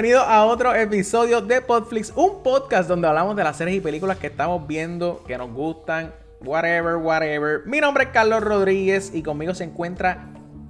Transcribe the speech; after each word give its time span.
Bienvenidos 0.00 0.28
a 0.28 0.44
otro 0.44 0.76
episodio 0.76 1.40
de 1.40 1.60
Podflix, 1.60 2.12
un 2.14 2.40
podcast 2.44 2.88
donde 2.88 3.08
hablamos 3.08 3.34
de 3.34 3.42
las 3.42 3.56
series 3.56 3.78
y 3.78 3.80
películas 3.80 4.16
que 4.18 4.28
estamos 4.28 4.64
viendo, 4.64 5.24
que 5.26 5.36
nos 5.36 5.52
gustan, 5.52 6.14
whatever, 6.40 6.98
whatever. 6.98 7.62
Mi 7.66 7.80
nombre 7.80 8.04
es 8.04 8.10
Carlos 8.10 8.40
Rodríguez 8.40 9.10
y 9.12 9.24
conmigo 9.24 9.56
se 9.56 9.64
encuentra 9.64 10.28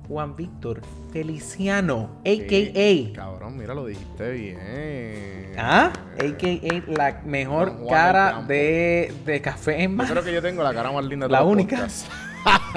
Juan 0.08 0.34
Víctor 0.34 0.80
Feliciano, 1.12 2.22
a.k.a. 2.24 3.12
Cabrón, 3.14 3.58
mira, 3.58 3.74
lo 3.74 3.84
dijiste 3.84 4.30
bien. 4.30 5.52
¿Ah? 5.58 5.92
A.k.a. 6.18 6.90
la 6.90 7.20
mejor 7.26 7.76
Juan 7.80 7.86
cara 7.86 8.44
de, 8.48 9.12
de 9.26 9.42
café 9.42 9.82
en 9.82 9.90
Yo 9.90 9.96
mano. 9.98 10.10
creo 10.10 10.24
que 10.24 10.32
yo 10.32 10.40
tengo 10.40 10.62
la 10.62 10.72
cara 10.72 10.90
más 10.90 11.04
linda 11.04 11.26
de 11.26 11.32
La 11.32 11.44
única. 11.44 11.76
podcasts. 11.76 12.08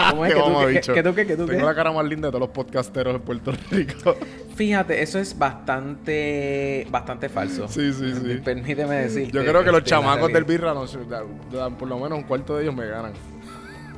¿Cómo 0.10 0.26
es 0.26 0.34
que 0.34 0.40
tú, 0.40 0.94
que, 0.94 1.04
tú, 1.04 1.16
que, 1.16 1.26
que 1.28 1.38
tú, 1.38 1.46
Tengo 1.46 1.66
la 1.66 1.76
cara 1.76 1.92
más 1.92 2.06
linda 2.06 2.28
de 2.28 2.32
todos 2.32 2.42
los 2.42 2.50
podcasteros 2.50 3.14
de 3.14 3.20
Puerto 3.20 3.54
Rico. 3.70 4.16
Fíjate, 4.56 5.02
eso 5.02 5.20
es 5.20 5.38
bastante, 5.38 6.88
bastante 6.90 7.30
falso. 7.30 7.68
Sí, 7.68 7.92
sí, 7.94 8.14
sí. 8.14 8.42
Permíteme 8.44 8.96
decir. 8.96 9.32
Yo 9.32 9.44
creo 9.44 9.64
que 9.64 9.72
los 9.72 9.84
chamacos 9.84 10.32
del 10.32 10.44
birra, 10.44 10.74
no 10.74 10.86
por 11.78 11.88
lo 11.88 12.00
menos 12.00 12.18
un 12.18 12.24
cuarto 12.24 12.58
de 12.58 12.64
ellos 12.64 12.76
me 12.76 12.88
ganan. 12.88 13.14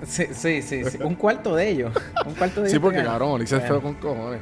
Sí, 0.06 0.25
sí, 0.34 0.61
sí, 0.61 0.84
sí. 0.84 0.97
Un 1.02 1.16
cuarto 1.16 1.56
de 1.56 1.69
ellos. 1.69 1.94
Un 2.25 2.34
cuarto 2.34 2.61
de 2.61 2.67
Sí, 2.69 2.73
ellos. 2.75 2.81
porque 2.81 2.97
te 2.97 3.03
gana. 3.03 3.14
cabrón, 3.14 3.31
Olix 3.36 3.52
es 3.53 3.64
feo 3.64 3.81
con 3.81 3.94
cojones. 3.95 4.41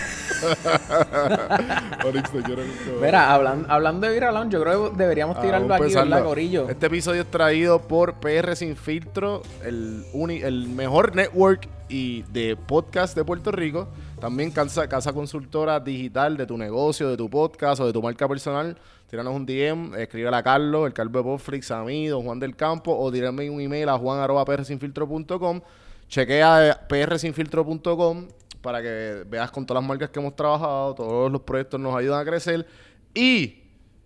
Te 1.14 2.42
quiero 2.44 2.62
con 2.62 2.72
cojones. 2.72 3.02
Mira, 3.02 3.34
hablan- 3.34 3.66
hablando 3.70 4.08
de 4.08 4.14
Vira 4.14 4.32
Lounge, 4.32 4.54
yo 4.54 4.62
creo 4.64 4.92
que 4.92 4.98
deberíamos 4.98 5.40
tirarlo 5.42 5.74
aquí, 5.74 5.84
¿verdad, 5.84 6.04
empezarlo. 6.04 6.26
Corillo? 6.30 6.70
Este 6.70 6.86
episodio 6.88 7.22
es 7.22 7.32
traído 7.32 7.80
por 7.82 8.16
PR 8.16 8.56
Sin 8.56 8.76
Filtro, 8.76 9.42
el, 9.64 10.04
uni- 10.14 10.42
el 10.42 10.68
mejor 10.70 11.16
network 11.16 11.68
y 11.90 12.24
de 12.24 12.56
podcast 12.56 13.16
de 13.16 13.24
Puerto 13.24 13.52
Rico. 13.52 13.88
También 14.20 14.52
casa, 14.52 14.88
casa 14.88 15.12
consultora 15.14 15.80
digital 15.80 16.38
de 16.38 16.46
tu 16.46 16.58
negocio, 16.58 17.10
de 17.10 17.18
tu 17.18 17.30
podcast 17.30 17.82
o 17.82 17.86
de 17.88 17.94
tu 17.94 18.02
marca 18.02 18.28
personal. 18.28 18.78
Tíranos 19.10 19.36
un 19.36 19.46
DM, 19.46 19.94
escríbele 20.00 20.36
a 20.36 20.42
Carlos, 20.44 20.88
el 20.88 20.94
Calvo 20.94 21.20
de 21.20 21.24
Popflix, 21.26 21.70
a 21.72 21.84
mí, 21.84 22.08
don 22.08 22.24
Juan 22.24 22.40
del 22.40 22.56
Campo, 22.56 22.98
o 22.98 23.12
tírame 23.12 23.50
un 23.50 23.62
email 23.62 23.90
a 23.90 23.98
juan.prsinfiltro.com. 23.98 25.62
Chequea 26.08 26.70
eh, 26.70 26.76
prsinfiltro.com 26.88 28.28
para 28.64 28.82
que 28.82 29.24
veas 29.28 29.52
con 29.52 29.64
todas 29.68 29.84
las 29.84 29.88
marcas 29.88 30.10
que 30.10 30.20
hemos 30.20 30.36
trabajado, 30.36 30.96
todos 30.96 31.32
los 31.32 31.42
proyectos 31.42 31.80
nos 31.80 31.96
ayudan 31.96 32.20
a 32.22 32.26
crecer. 32.26 32.66
Y 33.14 33.60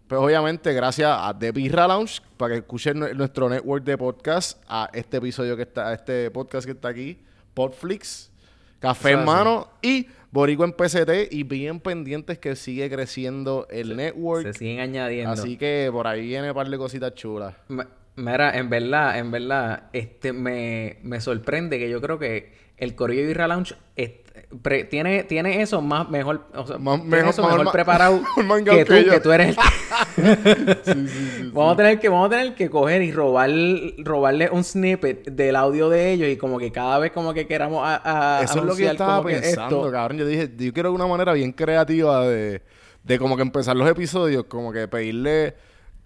pues 0.08 0.20
obviamente, 0.20 0.74
gracias 0.74 1.10
a 1.10 1.38
The 1.38 1.52
Birra 1.54 1.88
Lounge, 1.88 2.22
para 2.38 2.54
que 2.56 2.60
escuchen 2.60 2.98
nue- 3.00 3.14
nuestro 3.14 3.48
network 3.50 3.84
de 3.86 3.98
podcast, 3.98 4.62
a 4.68 4.90
este 4.94 5.18
episodio 5.18 5.56
que 5.56 5.62
está, 5.64 5.90
a 5.90 5.94
este 5.94 6.30
podcast 6.32 6.66
que 6.66 6.72
está 6.74 6.90
aquí, 6.90 7.20
Podflix, 7.54 8.32
Café 8.80 9.12
en 9.12 9.26
mano 9.26 9.70
y 9.82 10.08
Borico 10.32 10.64
en 10.64 10.72
PCT, 10.74 11.32
y 11.32 11.44
bien 11.44 11.80
pendientes 11.80 12.38
que 12.40 12.56
sigue 12.56 12.90
creciendo 12.90 13.66
el 13.70 13.90
Se 13.90 13.96
network. 13.96 14.54
siguen 14.54 14.80
añadiendo. 14.80 15.32
Así 15.32 15.56
que 15.58 15.90
por 15.92 16.06
ahí 16.08 16.22
viene 16.26 16.50
un 16.50 16.56
par 16.56 16.70
de 16.70 16.78
cositas 16.78 17.14
chulas. 17.16 17.54
Mira, 18.18 18.58
en 18.58 18.70
verdad, 18.70 19.18
en 19.18 19.32
verdad, 19.32 19.84
este 19.94 20.34
me, 20.34 20.98
me 21.04 21.22
sorprende 21.22 21.80
que 21.80 21.90
yo 21.90 22.02
creo 22.02 22.20
que 22.20 22.52
el 22.78 22.94
Corillo 22.96 23.22
de 23.22 23.28
Vira 23.28 23.48
Lounge 23.48 23.76
pre- 24.62 24.84
tiene, 24.86 25.24
tiene 25.24 25.62
eso 25.62 25.82
más 25.82 26.10
mejor, 26.10 26.48
o 26.54 26.66
sea, 26.68 26.78
Más- 26.78 26.98
tiene 27.02 27.16
mejor- 27.18 27.30
eso 27.30 27.42
mejor 27.44 27.52
mejor 27.60 27.66
ma- 27.66 27.72
preparado 27.72 28.22
que 28.66 28.86
tú, 28.86 28.94
que 28.94 29.04
yo. 29.06 29.12
que 29.14 29.20
tú 29.20 29.32
eres 29.32 29.48
el 29.50 29.56
Sí, 30.84 31.08
sí, 31.08 31.32
sí. 31.38 31.52
Vamos 31.54 31.74
a 31.74 31.78
tener 31.78 32.00
que, 32.00 32.10
vamos 32.10 32.28
a 32.28 32.30
tener 32.38 32.56
que 32.56 32.70
coger 32.70 33.02
y 33.02 33.12
robar, 33.12 33.50
robarle 34.00 34.50
un 34.52 34.64
snippet 34.64 35.30
del 35.32 35.56
audio 35.56 35.90
de 35.90 36.12
ellos 36.12 36.30
y 36.30 36.38
como 36.38 36.58
que 36.60 36.72
cada 36.72 36.98
vez 37.00 37.12
como 37.12 37.34
que 37.34 37.46
queramos 37.48 37.84
a, 37.86 38.40
a- 38.40 38.44
Eso 38.44 38.60
es 38.60 38.66
lo 38.66 38.76
que 38.76 38.84
yo 38.84 38.92
estaba 38.92 39.24
pensando, 39.24 39.78
esto- 39.78 39.92
cabrón. 39.92 40.18
Yo 40.18 40.26
dije, 40.26 40.50
yo 40.58 40.74
quiero 40.74 40.92
una 40.92 41.08
manera 41.08 41.34
bien 41.34 41.52
creativa 41.52 42.26
de, 42.28 42.62
de 43.04 43.20
como 43.20 43.36
que 43.36 43.42
empezar 43.44 43.76
los 43.76 43.88
episodios, 43.90 44.46
como 44.46 44.72
que 44.72 44.88
pedirle, 44.88 45.56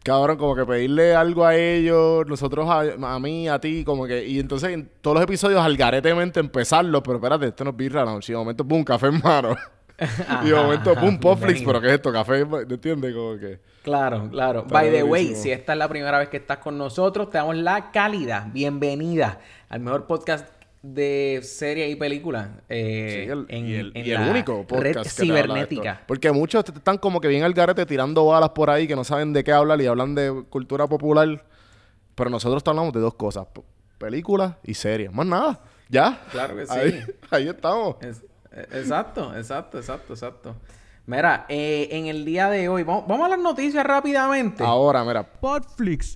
cabrón, 0.04 0.38
como 0.38 0.56
que 0.56 0.66
pedirle 0.66 1.16
algo 1.16 1.46
a 1.46 1.56
ellos, 1.56 2.26
nosotros 2.28 2.68
a, 2.70 3.14
a 3.14 3.20
mí, 3.20 3.48
a 3.48 3.60
ti, 3.60 3.84
como 3.84 4.06
que, 4.06 4.26
y 4.26 4.40
entonces 4.40 4.72
en 4.72 4.90
todos 5.02 5.16
los 5.16 5.24
episodios 5.24 5.62
algaretemente 5.62 6.40
empezarlo, 6.40 7.04
pero 7.04 7.18
espérate, 7.18 7.48
esto 7.48 7.64
no 7.64 7.70
es 7.72 7.78
birra, 7.78 8.06
no, 8.06 8.22
si 8.22 8.34
de 8.34 8.38
momento, 8.38 8.68
pum, 8.68 8.84
café 8.84 9.08
en 9.08 9.22
mano. 9.22 9.56
y 10.44 10.50
de 10.50 10.56
momento, 10.56 10.96
pum, 10.96 11.20
Popflix, 11.20 11.62
pero 11.64 11.80
¿qué 11.80 11.88
es 11.88 11.94
esto? 11.94 12.12
Café, 12.12 12.46
¿no 12.46 12.60
entiendes? 12.62 13.14
Como 13.14 13.38
que... 13.38 13.60
Claro, 13.84 14.30
claro. 14.30 14.66
By 14.68 14.92
the 14.92 15.04
way, 15.04 15.36
si 15.36 15.52
esta 15.52 15.74
es 15.74 15.80
la 15.80 15.88
primera 15.88 16.18
vez 16.18 16.30
que 16.30 16.38
estás 16.38 16.58
con 16.58 16.78
nosotros, 16.78 17.30
te 17.30 17.38
damos 17.38 17.56
la 17.58 17.92
calidad, 17.92 18.48
bienvenida 18.52 19.40
al 19.70 19.80
mejor 19.80 20.08
podcast 20.08 20.61
de 20.84 21.42
series 21.44 21.92
y 21.92 21.96
películas 21.96 22.50
eh, 22.68 23.24
Sí, 23.26 23.32
el- 23.32 23.46
en, 23.50 23.68
y 23.68 23.74
el, 23.76 23.92
en 23.96 24.06
y 24.06 24.12
el 24.12 24.20
la 24.22 24.32
único 24.32 24.66
podcast 24.66 24.84
red 24.84 25.02
que 25.04 25.10
cibernética. 25.10 26.02
Porque 26.08 26.32
muchos 26.32 26.66
están 26.68 26.98
como 26.98 27.22
que 27.22 27.28
bien 27.28 27.44
al 27.44 27.54
garete 27.54 27.86
tirando 27.86 28.26
balas 28.26 28.50
por 28.50 28.70
ahí 28.70 28.88
que 28.88 28.96
no 28.96 29.04
saben 29.04 29.32
de 29.34 29.44
qué 29.44 29.52
hablar 29.52 29.80
y 29.82 29.86
hablan 29.88 30.16
de 30.16 30.44
cultura 30.50 30.88
popular. 30.88 31.46
Pero 32.16 32.30
nosotros 32.30 32.64
hablamos 32.66 32.94
de 32.94 33.00
dos 33.00 33.14
cosas: 33.14 33.46
películas 33.98 34.56
y 34.64 34.74
series. 34.74 35.12
Más 35.14 35.26
nada. 35.28 35.62
¿Ya? 35.90 36.20
Claro 36.32 36.56
que 36.56 36.66
sí. 36.66 36.74
Ahí, 36.74 37.04
ahí 37.32 37.48
estamos. 37.50 37.98
Es- 38.02 38.24
eh, 38.54 38.66
exacto, 38.74 39.36
exacto, 39.38 39.78
exacto, 39.78 40.14
exacto. 40.14 40.56
Mira, 41.06 41.46
eh, 41.50 41.90
en 41.92 42.08
el 42.08 42.26
día 42.26 42.50
de 42.50 42.70
hoy, 42.70 42.84
vamos, 42.84 43.06
vamos 43.08 43.26
a 43.26 43.30
las 43.30 43.40
noticias 43.40 43.86
rápidamente. 43.86 44.64
Ahora, 44.64 45.04
mira. 45.04 45.24
Podflix. 45.24 46.16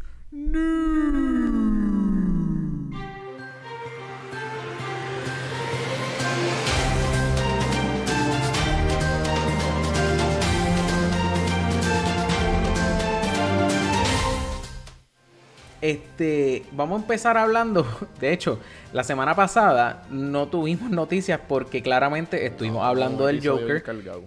Este, 15.86 16.64
vamos 16.72 17.00
a 17.00 17.02
empezar 17.04 17.38
hablando. 17.38 17.86
De 18.20 18.34
hecho, 18.34 18.60
la 18.92 19.04
semana 19.04 19.36
pasada 19.36 20.04
no 20.10 20.48
tuvimos 20.48 20.90
noticias 20.90 21.40
porque 21.48 21.84
claramente 21.84 22.44
estuvimos 22.44 22.84
hablando 22.84 23.28
del 23.28 23.46
Joker. 23.46 23.84
cargado. 23.84 24.24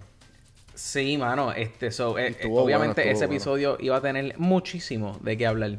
Sí, 0.73 1.19
mano, 1.19 1.53
este, 1.53 1.91
so, 1.91 2.17
eh, 2.17 2.29
Estuvo 2.29 2.63
obviamente 2.63 3.03
bueno, 3.03 3.17
ese 3.17 3.25
episodio 3.25 3.77
iba 3.81 3.97
a 3.97 4.01
tener 4.01 4.39
muchísimo 4.39 5.19
de 5.21 5.37
qué 5.37 5.49
hablar. 5.49 5.79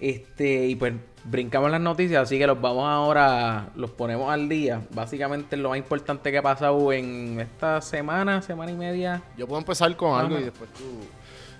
Este, 0.00 0.68
y 0.68 0.74
pues 0.74 0.94
brincamos 1.24 1.70
las 1.70 1.82
noticias, 1.82 2.22
así 2.22 2.38
que 2.38 2.46
los 2.46 2.58
vamos 2.58 2.88
ahora, 2.88 3.68
los 3.76 3.90
ponemos 3.90 4.32
al 4.32 4.48
día. 4.48 4.80
Básicamente 4.94 5.58
lo 5.58 5.68
más 5.68 5.76
importante 5.76 6.32
que 6.32 6.38
ha 6.38 6.42
pasado 6.42 6.90
en 6.94 7.40
esta 7.40 7.82
semana, 7.82 8.40
semana 8.40 8.72
y 8.72 8.76
media. 8.76 9.22
Yo 9.36 9.46
puedo 9.46 9.58
empezar 9.58 9.94
con 9.96 10.18
algo 10.18 10.36
Ajá. 10.36 10.40
y 10.40 10.44
después 10.44 10.70
tú. 10.72 10.84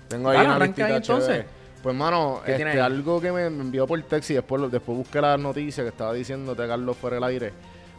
Tengo 0.07 0.29
ahí 0.29 0.43
una 0.43 0.57
listita 0.57 0.95
entonces. 0.95 1.27
chévere. 1.27 1.64
Pues, 1.85 1.95
mano, 1.95 2.41
¿Qué 2.43 2.55
tiene 2.55 2.71
este, 2.71 2.81
algo 2.81 3.21
que 3.21 3.31
me 3.31 3.45
envió 3.45 3.85
por 3.85 4.01
texto 4.01 4.33
y 4.33 4.37
después, 4.37 4.71
después 4.71 4.97
busqué 4.97 5.21
las 5.21 5.39
noticias 5.39 5.83
que 5.85 5.89
estaba 5.89 6.13
diciéndote 6.13 6.67
Carlos 6.67 6.97
fuera 6.97 7.17
del 7.17 7.23
aire. 7.25 7.53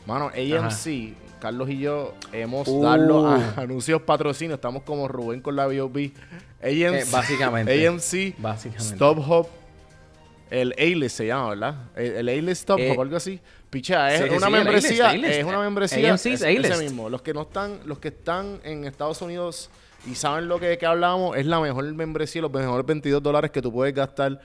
Mano, 0.06 0.26
AMC, 0.34 1.14
Carlos 1.40 1.70
y 1.70 1.78
yo 1.78 2.12
hemos 2.32 2.66
Uh. 2.66 2.82
dado 2.82 3.28
a- 3.28 3.54
anuncios 3.56 4.02
patrocinios. 4.02 4.56
Estamos 4.56 4.82
como 4.82 5.06
Rubén 5.06 5.40
con 5.40 5.54
la 5.54 5.68
B.O.B. 5.68 6.10
AMC, 6.60 6.64
Eh, 6.64 7.04
básicamente. 7.12 7.86
AMC, 7.86 8.34
Básicamente. 8.38 8.94
Stop 8.94 9.18
Hub, 9.18 9.46
el 10.50 10.72
A-List 10.76 11.16
se 11.18 11.26
llama, 11.28 11.50
¿verdad? 11.50 11.74
El, 11.94 12.12
el 12.16 12.28
A-List 12.28 12.62
Stop 12.62 12.80
Eh, 12.80 12.90
Hub, 12.90 13.00
algo 13.02 13.16
así. 13.16 13.38
Picha, 13.70 14.12
es 14.12 14.22
sí, 14.30 14.36
una 14.36 14.46
sí, 14.46 14.52
membresía, 14.52 15.14
es 15.14 15.44
una 15.44 15.60
membresía, 15.60 16.08
AMC 16.10 16.26
es- 16.32 16.42
es 16.42 16.64
ese 16.64 16.82
mismo. 16.82 17.08
Los 17.08 17.22
que 17.22 17.32
no 17.32 17.42
están, 17.42 17.78
los 17.84 18.00
que 18.00 18.08
están 18.08 18.58
en 18.64 18.84
Estados 18.84 19.22
Unidos 19.22 19.70
y 20.10 20.14
saben 20.14 20.48
lo 20.48 20.58
que, 20.60 20.76
que 20.78 20.86
hablamos, 20.86 21.36
es 21.36 21.46
la 21.46 21.60
mejor 21.60 21.84
membresía, 21.94 22.42
los 22.42 22.52
mejores 22.52 22.84
22 22.86 23.22
dólares 23.22 23.50
que 23.50 23.62
tú 23.62 23.72
puedes 23.72 23.94
gastar 23.94 24.40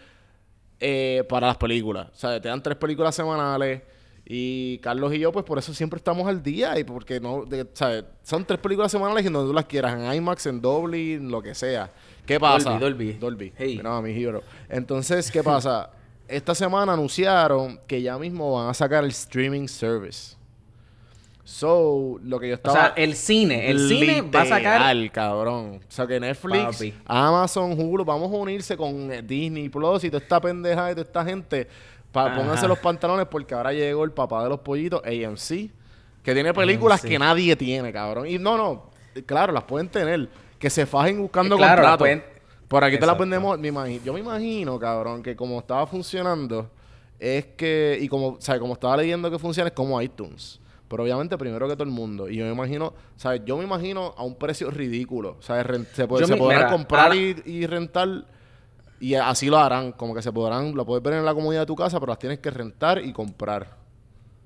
eh, 0.80 1.24
para 1.30 1.48
las 1.48 1.58
películas. 1.58 2.08
O 2.14 2.16
sea, 2.16 2.42
te 2.42 2.48
dan 2.50 2.62
tres 2.64 2.78
películas 2.78 3.14
semanales. 3.16 3.82
Y 4.26 4.78
Carlos 4.80 5.14
y 5.14 5.20
yo, 5.20 5.32
pues 5.32 5.44
por 5.44 5.58
eso 5.58 5.74
siempre 5.74 5.98
estamos 5.98 6.28
al 6.28 6.42
día. 6.42 6.78
Y 6.80 6.84
porque 6.84 7.20
no, 7.20 7.44
de- 7.46 7.68
¿sabes? 7.74 8.06
Son 8.24 8.46
tres 8.46 8.60
películas 8.60 8.92
semanales 8.92 9.26
y 9.26 9.30
donde 9.30 9.50
tú 9.50 9.54
las 9.54 9.66
quieras, 9.66 9.94
en 10.00 10.14
IMAX, 10.14 10.46
en 10.46 10.62
Dolby, 10.62 11.14
en 11.14 11.30
lo 11.30 11.42
que 11.42 11.54
sea. 11.54 11.92
¿Qué 12.26 12.40
pasa? 12.40 12.78
Dolby. 12.80 13.14
Dolby. 13.14 13.52
Hey. 13.58 13.80
No, 13.84 14.02
mi 14.02 14.12
hero. 14.12 14.42
Entonces, 14.70 15.30
¿qué 15.32 15.44
pasa? 15.44 15.90
Esta 16.28 16.56
semana 16.56 16.94
anunciaron 16.94 17.80
que 17.88 18.02
ya 18.02 18.18
mismo 18.18 18.54
van 18.54 18.70
a 18.70 18.74
sacar 18.74 19.04
el 19.04 19.10
streaming 19.10 19.68
service. 19.68 20.36
So, 21.44 22.20
lo 22.24 22.40
que 22.40 22.48
yo 22.50 22.54
O 22.54 22.58
estaba... 22.58 22.76
sea, 22.76 22.94
el 22.96 23.16
cine, 23.16 23.70
el 23.70 23.88
cine 23.88 24.22
va 24.22 24.42
a 24.42 24.46
sacar... 24.46 25.12
Cabrón. 25.12 25.80
O 25.88 25.92
sea, 25.92 26.06
que 26.08 26.20
Netflix, 26.20 26.64
Papi. 26.78 26.94
Amazon, 27.06 27.74
Hulu, 27.80 28.06
vamos 28.06 28.32
a 28.32 28.36
unirse 28.36 28.78
con 28.78 29.12
eh, 29.12 29.22
Disney 29.22 29.68
Plus 29.70 30.04
y 30.04 30.10
toda 30.10 30.22
esta 30.22 30.40
pendeja 30.40 30.92
y 30.92 30.94
toda 30.94 31.06
esta 31.08 31.26
gente. 31.26 31.68
Para 32.12 32.36
pónganse 32.36 32.68
los 32.68 32.78
pantalones 32.80 33.26
porque 33.28 33.54
ahora 33.56 33.72
llegó 33.74 34.04
el 34.04 34.12
papá 34.12 34.44
de 34.44 34.50
los 34.50 34.60
pollitos, 34.60 35.02
AMC, 35.06 35.72
que 36.24 36.34
tiene 36.34 36.54
películas 36.54 37.00
AMC. 37.02 37.10
que 37.10 37.20
nadie 37.20 37.56
tiene, 37.56 37.92
cabrón. 37.92 38.28
Y 38.28 38.38
no, 38.38 38.58
no, 38.58 38.90
claro, 39.26 39.52
las 39.54 39.64
pueden 39.64 39.88
tener. 39.90 40.30
Que 40.60 40.70
se 40.70 40.86
fajen 40.86 41.20
buscando 41.22 41.58
claro, 41.58 41.78
contratos. 41.82 42.00
pueden- 42.00 42.24
Por 42.68 42.84
aquí 42.84 43.00
te 43.00 43.06
las 43.06 43.18
vendemos. 43.18 43.58
yo 44.04 44.14
me 44.14 44.20
imagino, 44.20 44.78
cabrón, 44.78 45.24
que 45.24 45.36
como 45.36 45.58
estaba 45.60 45.88
funcionando, 45.88 46.70
es 47.20 47.46
que, 47.58 47.98
y 48.00 48.08
como, 48.08 48.38
¿sabes? 48.40 48.62
Como 48.62 48.74
estaba 48.74 48.98
leyendo 48.98 49.32
que 49.32 49.40
funciona, 49.40 49.70
es 49.70 49.74
como 49.74 50.00
iTunes. 50.02 50.61
Pero 50.92 51.04
obviamente 51.04 51.38
primero 51.40 51.68
que 51.68 51.74
todo 51.74 51.86
el 51.86 51.90
mundo. 51.90 52.30
Y 52.30 52.36
yo 52.36 52.46
me 52.46 52.52
imagino, 52.52 52.94
¿sabes? 53.16 53.42
Yo 53.46 53.58
me 53.58 53.64
imagino 53.64 54.14
a 54.18 54.24
un 54.24 54.36
precio 54.36 54.70
ridículo. 54.70 55.38
¿Sabes? 55.40 55.66
Ren- 55.66 55.88
se, 55.94 56.08
puede, 56.08 56.22
Yo 56.22 56.28
se 56.28 56.34
me- 56.34 56.40
podrán 56.40 56.60
mira, 56.60 56.72
comprar 56.72 57.16
y, 57.16 57.36
y 57.46 57.66
rentar. 57.66 58.26
Y 59.00 59.16
así 59.16 59.50
lo 59.50 59.58
harán. 59.58 59.94
Como 59.94 60.14
que 60.14 60.22
se 60.22 60.32
podrán, 60.32 60.76
lo 60.76 60.86
puedes 60.86 61.02
ver 61.04 61.14
en 61.16 61.26
la 61.26 61.34
comodidad 61.34 61.62
de 61.62 61.66
tu 61.66 61.76
casa, 61.76 62.00
pero 62.00 62.12
las 62.12 62.20
tienes 62.20 62.38
que 62.40 62.52
rentar 62.52 63.04
y 63.04 63.12
comprar. 63.14 63.80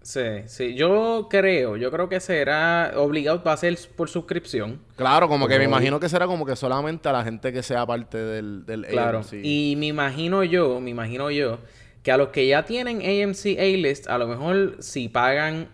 Sí, 0.02 0.22
sí. 0.46 0.76
Yo 0.76 1.28
creo, 1.32 1.78
yo 1.78 1.90
creo 1.90 2.08
que 2.08 2.20
será 2.20 2.94
obligado, 2.96 3.42
va 3.44 3.54
a 3.54 3.58
ser 3.58 3.76
por 3.96 4.08
suscripción. 4.08 4.80
Claro, 4.96 5.28
como 5.28 5.48
que 5.48 5.58
me 5.58 5.64
imagino 5.66 6.00
que 6.00 6.08
será 6.08 6.28
como 6.28 6.46
que 6.46 6.56
solamente 6.56 7.10
a 7.10 7.12
la 7.12 7.24
gente 7.24 7.52
que 7.52 7.64
sea 7.64 7.88
parte 7.88 8.20
del, 8.20 8.66
del 8.68 8.86
Claro. 8.86 9.18
AMC. 9.20 9.34
Y 9.44 9.74
me 9.78 9.88
imagino 9.88 10.44
yo, 10.44 10.80
me 10.80 10.92
imagino 10.92 11.32
yo, 11.32 11.58
que 12.04 12.12
a 12.12 12.18
los 12.18 12.28
que 12.30 12.46
ya 12.48 12.66
tienen 12.66 12.98
AMC 12.98 13.58
A-List, 13.60 14.08
a 14.08 14.20
lo 14.20 14.28
mejor 14.28 14.76
si 14.80 15.10
pagan 15.10 15.70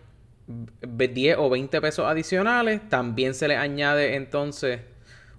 10 0.46 1.36
o 1.38 1.48
20 1.50 1.80
pesos 1.80 2.06
adicionales, 2.06 2.80
también 2.88 3.34
se 3.34 3.48
les 3.48 3.58
añade 3.58 4.16
entonces. 4.16 4.80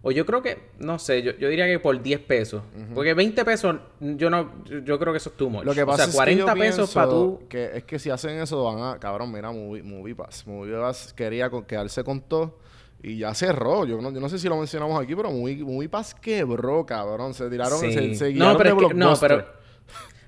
O 0.06 0.12
yo 0.12 0.26
creo 0.26 0.42
que, 0.42 0.58
no 0.80 1.00
sé, 1.00 1.22
yo, 1.22 1.32
yo 1.38 1.48
diría 1.48 1.66
que 1.66 1.80
por 1.80 2.02
10 2.02 2.20
pesos. 2.22 2.62
Porque 2.94 3.14
20 3.14 3.46
pesos, 3.46 3.78
yo 4.02 4.30
no, 4.30 4.52
yo- 4.66 5.00
creo 5.00 5.14
que 5.14 5.18
eso 5.18 5.30
es 5.30 5.38
too 5.38 5.50
much. 5.50 5.64
Lo 5.64 5.74
que 5.74 5.86
pasa 5.86 6.04
o 6.04 6.08
sea, 6.08 6.14
40 6.16 6.44
es 6.44 6.52
que 6.54 6.60
yo 6.60 6.66
pesos 6.66 6.94
para 6.94 7.10
tú. 7.10 7.40
Que 7.48 7.78
es 7.78 7.84
que 7.86 7.98
si 8.00 8.10
hacen 8.10 8.38
eso 8.42 8.62
van 8.66 8.80
a... 8.84 9.00
Cabrón, 9.00 9.32
mira, 9.32 9.52
Movie, 9.52 9.82
Movie 9.82 10.14
Pass. 10.16 10.46
Movie 10.46 10.74
Pass 10.76 11.14
quería 11.14 11.50
con- 11.50 11.64
quedarse 11.64 12.04
con 12.04 12.20
todo 12.20 12.60
y 13.02 13.18
ya 13.20 13.34
cerró. 13.34 13.86
Yo 13.86 14.02
no, 14.02 14.12
yo 14.12 14.20
no 14.20 14.28
sé 14.28 14.40
si 14.40 14.50
lo 14.50 14.58
mencionamos 14.58 15.02
aquí, 15.02 15.16
pero 15.16 15.32
Movie, 15.32 15.64
Movie 15.64 15.88
Pass 15.88 16.14
quebró, 16.16 16.86
cabrón. 16.86 17.34
Se 17.34 17.50
tiraron... 17.50 17.80
Sí. 17.80 17.94
Se, 17.94 18.16
se 18.16 18.34
no, 18.34 18.58
pero 18.58 18.76
de 18.76 18.82
es 18.82 18.88
que, 18.90 18.94
no, 18.96 19.14
pero, 19.22 19.46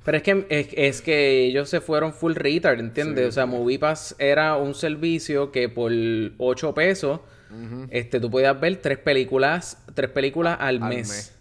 pero 0.05 0.15
es 0.17 0.23
que 0.23 0.45
es, 0.49 0.67
es 0.71 1.01
que 1.01 1.45
ellos 1.45 1.67
se 1.67 1.81
fueron 1.81 2.13
full 2.13 2.35
retard, 2.35 2.79
¿entiendes? 2.79 3.23
Sí, 3.25 3.27
o 3.29 3.31
sea, 3.33 3.45
MoviePass 3.45 4.15
era 4.19 4.55
un 4.55 4.73
servicio 4.73 5.51
que 5.51 5.67
por 5.67 5.91
8 6.37 6.73
pesos 6.73 7.19
este, 7.89 8.19
tú 8.19 8.29
podías 8.29 8.59
ver 8.59 8.77
tres 8.77 8.97
películas, 8.99 9.83
tres 9.93 10.09
películas 10.11 10.57
al, 10.59 10.81
Al 10.81 10.89
mes. 10.89 11.09
mes. 11.09 11.35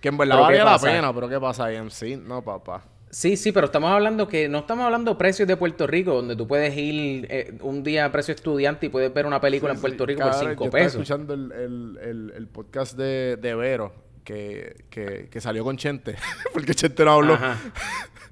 Que 0.00 0.08
en 0.08 0.16
verdad 0.16 0.36
Pero 0.36 0.46
¿qué 0.48 0.58
valía 0.58 0.64
la 0.64 0.78
pena, 0.78 1.12
pero 1.14 1.28
¿qué 1.28 1.40
pasa? 1.40 1.66
AMC, 1.66 2.02
no, 2.24 2.42
papá. 2.42 2.84
Sí, 3.10 3.36
sí, 3.36 3.52
pero 3.52 3.66
estamos 3.66 3.90
hablando 3.90 4.28
que 4.28 4.48
no 4.48 4.58
estamos 4.58 4.84
hablando 4.84 5.16
precios 5.16 5.48
de 5.48 5.56
Puerto 5.56 5.86
Rico, 5.86 6.14
donde 6.14 6.36
tú 6.36 6.46
puedes 6.46 6.76
ir 6.76 7.26
eh, 7.30 7.54
un 7.62 7.82
día 7.82 8.04
a 8.04 8.12
precio 8.12 8.34
estudiante 8.34 8.86
y 8.86 8.88
puedes 8.90 9.12
ver 9.12 9.24
una 9.26 9.40
película 9.40 9.72
en 9.72 9.80
Puerto 9.80 10.04
Rico 10.06 10.20
por 10.22 10.30
Cabrón, 10.32 10.50
5 10.50 10.64
yo 10.64 10.66
estaba 10.66 10.82
pesos. 10.84 10.94
escuchando 11.02 11.34
el, 11.34 11.50
el, 11.52 11.98
el, 12.02 12.32
el 12.36 12.46
podcast 12.48 12.96
de, 12.96 13.36
de 13.40 13.54
Vero, 13.54 13.92
que, 14.28 14.84
que, 14.90 15.28
que 15.30 15.40
salió 15.40 15.64
con 15.64 15.78
Chente, 15.78 16.14
porque 16.52 16.74
Chente 16.74 17.02
no 17.02 17.12
habló. 17.12 17.32
Ajá. 17.32 17.56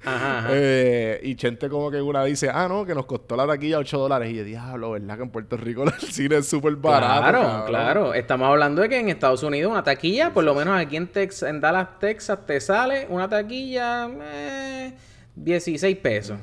Ajá, 0.05 0.37
ajá. 0.37 0.49
Eh, 0.51 1.19
y 1.23 1.35
Chente 1.35 1.69
como 1.69 1.89
que 1.89 1.99
una 1.99 2.23
dice, 2.23 2.51
ah, 2.53 2.67
no, 2.69 2.85
que 2.85 2.93
nos 2.93 3.07
costó 3.07 3.35
la 3.35 3.47
taquilla 3.47 3.79
8 3.79 3.97
dólares. 3.97 4.29
Y 4.31 4.35
yo, 4.35 4.43
diablo, 4.43 4.91
¿verdad? 4.91 5.17
Que 5.17 5.23
en 5.23 5.29
Puerto 5.31 5.57
Rico 5.57 5.83
el 5.85 5.91
cine 5.93 6.37
es 6.37 6.47
súper 6.47 6.75
barato. 6.75 7.19
Claro, 7.19 7.41
cabrón?" 7.41 7.65
claro. 7.65 8.13
Estamos 8.13 8.47
hablando 8.47 8.83
de 8.83 8.89
que 8.89 8.99
en 8.99 9.09
Estados 9.09 9.41
Unidos 9.41 9.71
una 9.71 9.83
taquilla, 9.83 10.31
por 10.31 10.43
lo 10.43 10.53
menos 10.53 10.79
aquí 10.79 10.97
en 10.97 11.07
Texas, 11.07 11.49
en 11.49 11.59
Dallas, 11.59 11.97
Texas, 11.97 12.45
te 12.45 12.61
sale 12.61 13.07
una 13.09 13.27
taquilla 13.27 14.07
eh, 14.21 14.93
16 15.35 15.97
pesos. 15.97 16.37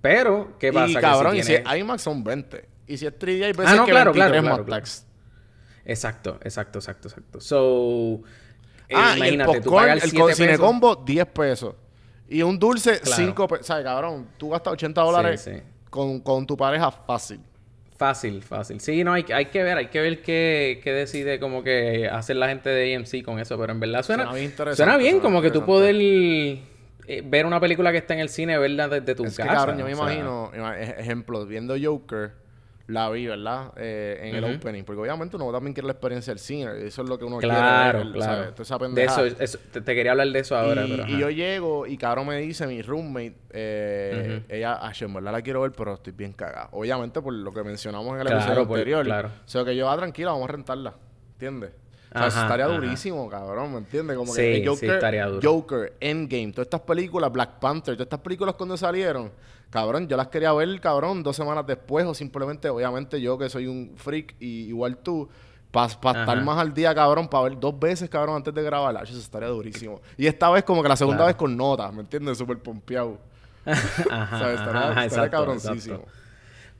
Pero, 0.00 0.58
¿qué 0.58 0.72
pasa? 0.72 0.90
Y 0.90 0.94
Que 0.96 1.00
cabrón, 1.00 1.36
y 1.36 1.44
si 1.44 1.54
IMAX 1.54 2.02
son 2.02 2.24
20. 2.24 2.68
Y 2.88 2.96
si 2.96 3.06
es 3.06 3.16
3D 3.16 3.44
hay 3.44 3.52
veces 3.52 3.66
Ah, 3.68 3.76
no, 3.76 3.84
que 3.84 3.92
claro, 3.92 4.12
23 4.12 4.42
claro, 4.42 4.64
tax. 4.64 5.06
Exacto, 5.84 6.38
exacto, 6.42 6.78
exacto, 6.78 7.08
exacto. 7.08 7.40
So, 7.40 8.22
eh, 8.88 8.94
Ah, 8.96 9.10
y 9.10 9.12
el 9.12 9.16
imagínate, 9.18 9.52
tú 9.60 9.64
popcorn, 9.70 9.86
pagas 9.88 10.04
el 10.04 10.10
7 10.10 10.22
co- 10.24 10.34
cine 10.34 10.58
combo, 10.58 10.96
10 10.96 11.26
pesos. 11.26 11.74
Y 12.28 12.42
un 12.42 12.58
dulce, 12.58 13.00
Claro. 13.00 13.22
5 13.22 13.48
pesos. 13.48 13.66
¿Sabes, 13.66 13.84
cabrón? 13.84 14.28
Tú 14.38 14.50
gastas 14.50 14.72
80 14.72 15.00
dólares 15.02 15.40
Sí, 15.42 15.50
sí. 15.54 15.62
Con, 15.90 16.20
con 16.20 16.46
tu 16.46 16.56
pareja 16.56 16.90
fácil. 16.90 17.40
Fácil, 17.96 18.42
fácil. 18.42 18.80
Sí, 18.80 19.04
no, 19.04 19.12
hay, 19.12 19.24
hay 19.32 19.46
que 19.46 19.62
ver, 19.62 19.78
hay 19.78 19.86
que 19.86 20.00
ver 20.00 20.20
qué, 20.22 20.80
qué 20.82 20.92
decide 20.92 21.38
como 21.38 21.62
que 21.62 22.08
hacer 22.08 22.34
la 22.36 22.48
gente 22.48 22.68
de 22.70 22.96
AMC 22.96 23.22
con 23.22 23.38
eso, 23.38 23.56
pero 23.56 23.72
en 23.72 23.78
verdad 23.78 24.02
suena, 24.02 24.24
Suena 24.24 24.36
bien 24.38 24.52
suena 24.74 24.96
bien 24.96 25.10
suena 25.12 25.22
como 25.22 25.40
que 25.40 25.50
tú 25.52 25.64
poder 25.64 25.94
eh, 25.96 27.22
ver 27.24 27.46
una 27.46 27.60
película 27.60 27.92
que 27.92 27.98
está 27.98 28.14
en 28.14 28.20
el 28.20 28.28
cine, 28.30 28.58
verla 28.58 28.88
desde 28.88 29.14
tu 29.14 29.24
Es 29.24 29.36
que, 29.36 29.42
casa. 29.44 29.54
cabrón, 29.54 29.78
yo 29.78 29.84
me 29.84 29.92
o 29.92 29.96
sea, 29.96 30.04
imagino, 30.06 30.50
ima- 30.56 30.76
ej- 30.78 30.94
ejemplo, 30.98 31.46
viendo 31.46 31.76
Joker, 31.80 32.32
la 32.86 33.08
vi, 33.08 33.26
¿verdad? 33.26 33.72
Eh, 33.76 34.18
en 34.24 34.34
el 34.36 34.44
opening. 34.44 34.84
Porque 34.84 35.00
obviamente 35.00 35.36
uno 35.36 35.50
también 35.50 35.72
quiere 35.72 35.86
la 35.86 35.92
experiencia 35.92 36.32
del 36.32 36.38
cine. 36.38 36.86
Eso 36.86 37.02
es 37.02 37.08
lo 37.08 37.18
que 37.18 37.24
uno 37.24 37.38
Claro, 37.38 37.98
quiere. 38.00 38.04
ver, 38.10 38.12
claro. 38.12 38.50
Toda 38.52 38.62
esa 38.62 38.74
de 38.74 38.80
pendejada. 38.80 39.26
eso, 39.26 39.36
eso- 39.42 39.58
te, 39.72 39.80
te 39.80 39.94
quería 39.94 40.12
hablar 40.12 40.28
de 40.28 40.38
eso 40.38 40.54
ahora, 40.56 40.84
y, 40.84 40.90
pero 40.90 41.04
y 41.08 41.18
yo 41.18 41.30
llego 41.30 41.86
y 41.86 41.96
cabrón 41.96 42.26
me 42.26 42.36
dice, 42.38 42.66
mi 42.66 42.82
roommate, 42.82 43.36
eh, 43.50 44.42
ella, 44.48 44.78
ah, 44.80 44.92
yo 44.92 45.06
en 45.06 45.14
verdad 45.14 45.32
la 45.32 45.42
quiero 45.42 45.62
ver, 45.62 45.72
pero 45.72 45.94
estoy 45.94 46.12
bien 46.12 46.32
cagada. 46.32 46.68
Obviamente 46.72 47.20
por 47.22 47.32
lo 47.32 47.52
que 47.52 47.62
mencionamos 47.62 48.14
en 48.14 48.20
el 48.20 48.26
Claro, 48.26 48.40
episodio 48.42 48.66
por- 48.68 48.78
anterior. 48.78 49.04
claro. 49.04 49.28
O 49.28 49.48
sea, 49.48 49.64
que 49.64 49.74
yo, 49.74 49.88
ah, 49.88 49.96
tranquila, 49.96 50.32
vamos 50.32 50.48
a 50.48 50.52
rentarla. 50.52 50.94
¿Entiendes? 51.32 51.70
O 52.14 52.18
sea, 52.18 52.28
eso 52.28 52.36
Ajá, 52.36 52.46
estaría 52.46 52.66
ajá. 52.66 52.74
durísimo, 52.74 53.28
cabrón, 53.28 53.72
¿me 53.72 53.78
entiendes? 53.78 54.16
Como 54.16 54.32
Sí, 54.32 54.40
que 54.42 54.60
sí, 54.60 54.66
Joker, 54.66 54.90
estaría 54.90 55.26
duro. 55.26 55.40
Joker, 55.52 55.94
Endgame, 55.98 56.52
todas 56.52 56.66
estas 56.66 56.82
películas, 56.82 57.32
Black 57.32 57.58
Panther, 57.58 57.94
todas 57.96 58.06
estas 58.06 58.20
películas 58.20 58.54
cuando 58.54 58.76
salieron, 58.76 59.32
cabrón, 59.70 60.08
yo 60.08 60.16
las 60.16 60.28
quería 60.28 60.52
ver, 60.52 60.80
cabrón, 60.80 61.22
dos 61.22 61.36
semanas 61.36 61.66
después 61.66 62.04
o 62.06 62.14
simplemente, 62.14 62.68
obviamente 62.68 63.20
yo 63.20 63.36
que 63.38 63.48
soy 63.50 63.66
un 63.66 63.94
freak 63.96 64.36
y 64.40 64.66
igual 64.68 64.98
tú, 64.98 65.28
para 65.70 65.86
estar 65.88 66.40
más 66.44 66.58
al 66.58 66.72
día, 66.72 66.94
cabrón, 66.94 67.26
para 67.28 67.44
ver 67.44 67.58
dos 67.58 67.76
veces, 67.78 68.08
cabrón, 68.08 68.36
antes 68.36 68.54
de 68.54 68.62
grabar, 68.62 68.96
eso 69.02 69.18
estaría 69.18 69.48
durísimo. 69.48 70.00
Y 70.16 70.26
esta 70.26 70.48
vez 70.50 70.62
como 70.62 70.82
que 70.82 70.88
la 70.88 70.96
segunda 70.96 71.18
Claro. 71.18 71.26
vez 71.28 71.36
con 71.36 71.56
notas, 71.56 71.92
¿me 71.92 72.02
entiendes? 72.02 72.38
Súper 72.38 72.58
pompeado. 72.58 73.18
Ajá. 73.66 74.52
Estaría, 74.52 74.52
ajá, 74.52 74.88
estaría 74.88 75.04
exacto, 75.06 75.30
cabroncísimo. 75.30 75.94
exacto. 75.96 76.23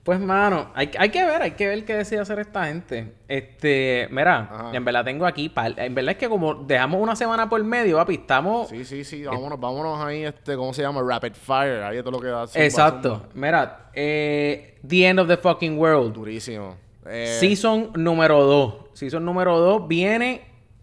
Pues, 0.04 0.20
mano, 0.20 0.70
hay, 0.74 0.90
hay 0.98 1.08
que 1.08 1.24
ver, 1.24 1.40
hay 1.40 1.52
que 1.52 1.66
ver 1.66 1.84
qué 1.86 1.94
decide 1.96 2.20
hacer 2.20 2.38
esta 2.38 2.66
gente. 2.66 3.14
Este, 3.26 4.06
mira, 4.10 4.48
Ajá. 4.52 4.70
en 4.74 4.84
verdad 4.84 5.02
tengo 5.04 5.24
aquí, 5.24 5.48
par- 5.48 5.74
en 5.78 5.94
verdad 5.94 6.12
es 6.12 6.18
que 6.18 6.28
como 6.28 6.54
dejamos 6.54 7.00
una 7.00 7.16
semana 7.16 7.48
por 7.48 7.64
medio, 7.64 7.96
papi, 7.96 8.16
estamos... 8.16 8.68
Sí, 8.68 8.84
sí, 8.84 9.02
sí, 9.02 9.24
vámonos, 9.24 9.58
vámonos 9.58 9.98
ahí, 10.04 10.24
este, 10.24 10.56
¿cómo 10.56 10.74
se 10.74 10.82
llama? 10.82 11.00
Rapid 11.02 11.32
Fire, 11.32 11.82
ahí 11.84 11.96
es 11.96 12.04
todo 12.04 12.12
lo 12.12 12.20
que 12.20 12.28
da. 12.28 12.44
Exacto. 12.54 13.14
zumba. 13.14 13.28
Mira, 13.34 13.90
eh, 13.94 14.76
The 14.86 15.06
End 15.08 15.20
of 15.20 15.28
the 15.28 15.38
Fucking 15.38 15.78
World. 15.78 16.12
Durísimo. 16.12 16.76
Eh, 17.06 17.38
Season 17.40 17.90
número 17.94 18.42
2. 18.44 18.74
Season 18.92 19.24
número 19.24 19.58
2 19.58 19.88
viene 19.88 20.42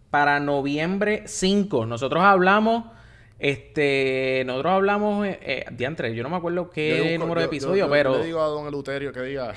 para 0.10 0.40
noviembre 0.40 1.24
5. 1.28 1.86
Nosotros 1.86 2.24
hablamos, 2.24 2.86
este, 3.42 4.44
nosotros 4.46 4.74
hablamos, 4.74 5.26
eh, 5.28 5.40
eh, 5.42 5.66
diantre, 5.72 6.14
yo 6.16 6.24
no 6.24 6.30
me 6.30 6.38
acuerdo 6.38 6.70
qué 6.70 7.02
busco- 7.18 7.20
número 7.20 7.42
de 7.42 7.46
yo- 7.46 7.52
episodio, 7.52 7.86
yo- 7.86 7.92
pero... 7.92 8.14
Yo 8.14 8.20
le 8.20 8.26
digo 8.26 8.42
a 8.42 8.48
Don 8.48 8.68
Eleuterio 8.68 9.12
que 9.12 9.22
diga. 9.22 9.54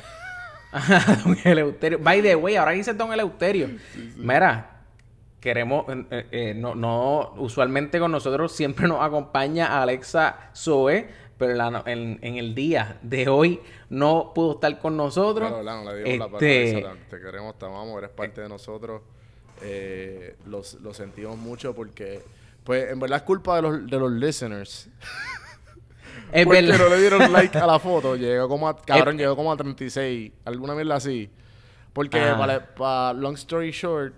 Don 1.24 1.36
Eleuterio. 1.44 1.98
By 2.00 2.22
the 2.22 2.34
way, 2.36 2.56
ahora 2.56 2.72
dice 2.72 2.94
Don 2.94 3.12
Eleuterio. 3.12 3.68
Mira, 4.16 4.80
queremos, 5.40 5.84
eh, 6.10 6.26
eh, 6.32 6.54
no, 6.56 6.74
no, 6.74 7.34
usualmente 7.36 7.98
con 8.00 8.10
nosotros 8.10 8.52
siempre 8.52 8.88
nos 8.88 9.00
acompaña 9.02 9.80
Alexa 9.82 10.50
Zoe, 10.56 11.06
pero 11.38 11.52
en, 11.52 11.58
la- 11.58 11.82
en- 11.86 12.18
en 12.22 12.36
el 12.36 12.54
día 12.54 12.98
de 13.02 13.28
hoy 13.28 13.60
no 13.90 14.32
pudo 14.34 14.54
estar 14.54 14.78
con 14.80 14.96
nosotros. 14.96 15.50
Este, 16.04 16.72
palabra. 16.82 17.00
Te 17.10 17.20
queremos, 17.20 17.58
te 17.58 17.66
amamos, 17.66 17.98
eres 17.98 18.10
parte 18.10 18.40
de 18.40 18.48
nosotros. 18.48 19.02
Eh, 19.62 20.36
los, 20.46 20.74
lo 20.74 20.92
sentimos 20.94 21.36
mucho 21.38 21.74
porque, 21.74 22.20
pues, 22.64 22.90
en 22.90 22.98
verdad 22.98 23.18
es 23.18 23.22
culpa 23.24 23.56
de 23.56 23.62
los, 23.62 23.86
de 23.86 23.98
los 23.98 24.10
listeners. 24.12 24.88
es 26.32 26.44
porque 26.44 26.62
verdad. 26.62 26.78
no 26.78 26.88
le 26.88 27.00
dieron 27.00 27.32
like 27.32 27.56
a 27.58 27.66
la 27.66 27.78
foto. 27.78 28.16
Llegó 28.16 28.48
como 28.48 28.68
a, 28.68 28.76
cabrón, 28.76 29.16
llegó 29.18 29.36
como 29.36 29.52
a 29.52 29.56
36. 29.56 30.32
Alguna 30.44 30.74
mierda 30.74 30.96
así. 30.96 31.30
Porque, 31.92 32.20
Ah. 32.20 32.36
para, 32.36 32.74
para 32.74 33.12
long 33.12 33.34
story 33.34 33.70
short. 33.70 34.14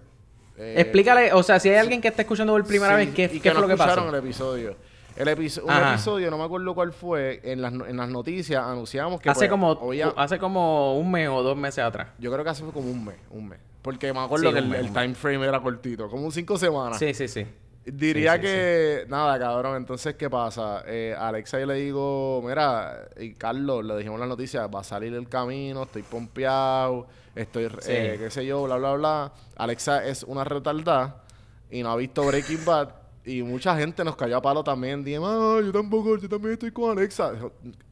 eh, 0.57 0.75
Explícale, 0.79 1.33
o 1.35 1.43
sea, 1.43 1.61
si 1.61 1.69
hay 1.69 1.77
alguien 1.77 2.01
que 2.01 2.09
está 2.09 2.23
escuchando 2.23 2.53
por 2.55 2.65
primera 2.65 2.99
Sí, 2.99 3.07
vez, 3.07 3.15
¿qué, 3.15 3.31
y 3.37 3.41
qué 3.41 3.51
no 3.51 3.57
fue 3.57 3.63
lo 3.63 3.67
que 3.69 3.75
escucharon 3.75 4.05
pasó? 4.07 4.17
el 4.17 4.25
episodio. 4.25 4.77
El 5.15 5.29
episo- 5.29 5.63
un 5.65 5.71
Ajá. 5.71 5.95
episodio, 5.95 6.31
no 6.31 6.39
me 6.39 6.45
acuerdo 6.45 6.75
cuál 6.75 6.93
fue, 6.93 7.41
en 7.45 7.61
las, 7.63 7.73
no- 7.73 7.87
en 7.87 7.97
las 7.97 8.09
noticias 8.09 8.63
anunciamos 8.63 9.21
que 9.21 9.29
Hace 9.31 9.41
pues, 9.41 9.51
como, 9.51 9.79
hace 10.17 10.39
como 10.39 10.99
un 10.99 11.11
mes 11.11 11.29
o 11.29 11.43
dos 11.43 11.57
meses 11.57 11.85
atrás. 11.85 12.09
yo 12.19 12.31
creo 12.33 12.45
que 12.45 12.51
hace 12.51 12.63
como 12.65 12.91
un 12.91 13.05
mes, 13.05 13.17
un 13.31 13.49
mes. 13.49 13.59
Porque 13.83 14.13
me 14.13 14.21
acuerdo 14.21 14.49
Sí, 14.49 14.55
que 14.55 14.59
un 14.61 14.65
el, 14.65 14.71
mes, 14.71 14.81
el 14.81 14.87
un 14.87 14.93
mes. 14.93 15.03
time 15.03 15.15
frame 15.15 15.47
era 15.47 15.61
cortito, 15.61 16.09
como 16.11 16.31
cinco 16.31 16.57
semanas. 16.59 16.99
Sí, 16.99 17.13
sí, 17.15 17.29
sí. 17.29 17.47
Diría 17.87 18.33
Sí, 18.33 18.39
sí, 18.39 18.47
que, 18.47 19.05
nada, 19.09 19.39
cabrón, 19.39 19.77
entonces, 19.77 20.17
¿qué 20.17 20.29
pasa? 20.29 20.83
Eh, 20.87 21.15
Alexa 21.17 21.61
yo 21.61 21.67
le 21.67 21.75
digo, 21.75 22.43
mira, 22.45 23.09
y 23.17 23.35
Carlos, 23.35 23.85
le 23.85 23.97
dijimos 23.97 24.17
en 24.17 24.21
las 24.21 24.29
noticias, 24.29 24.69
va 24.75 24.81
a 24.81 24.85
salir 24.85 25.15
el 25.15 25.29
camino, 25.29 25.85
estoy 25.85 26.03
pompeado, 26.03 27.07
estoy, 27.37 27.71
eh, 27.87 28.17
qué 28.19 28.29
sé 28.29 28.45
yo, 28.45 28.65
bla, 28.65 28.77
bla, 28.77 28.95
bla. 28.95 29.33
Alexa 29.57 30.05
es 30.05 30.25
una 30.25 30.43
retardada 30.43 31.23
y 31.71 31.85
no 31.85 31.91
ha 31.91 31.97
visto 31.97 32.27
Breaking 32.27 32.65
Bad. 32.65 32.89
Y 33.25 33.43
mucha 33.43 33.77
gente 33.77 34.05
nos 34.05 34.17
cayó 34.17 34.37
a 34.37 34.43
palo 34.43 34.65
también. 34.65 35.05
Dije, 35.05 35.19
ah, 35.23 35.61
yo 35.65 35.73
tampoco, 35.73 36.17
yo 36.17 36.29
también 36.29 36.55
estoy 36.55 36.73
con 36.73 36.97
Alexa. 36.97 37.35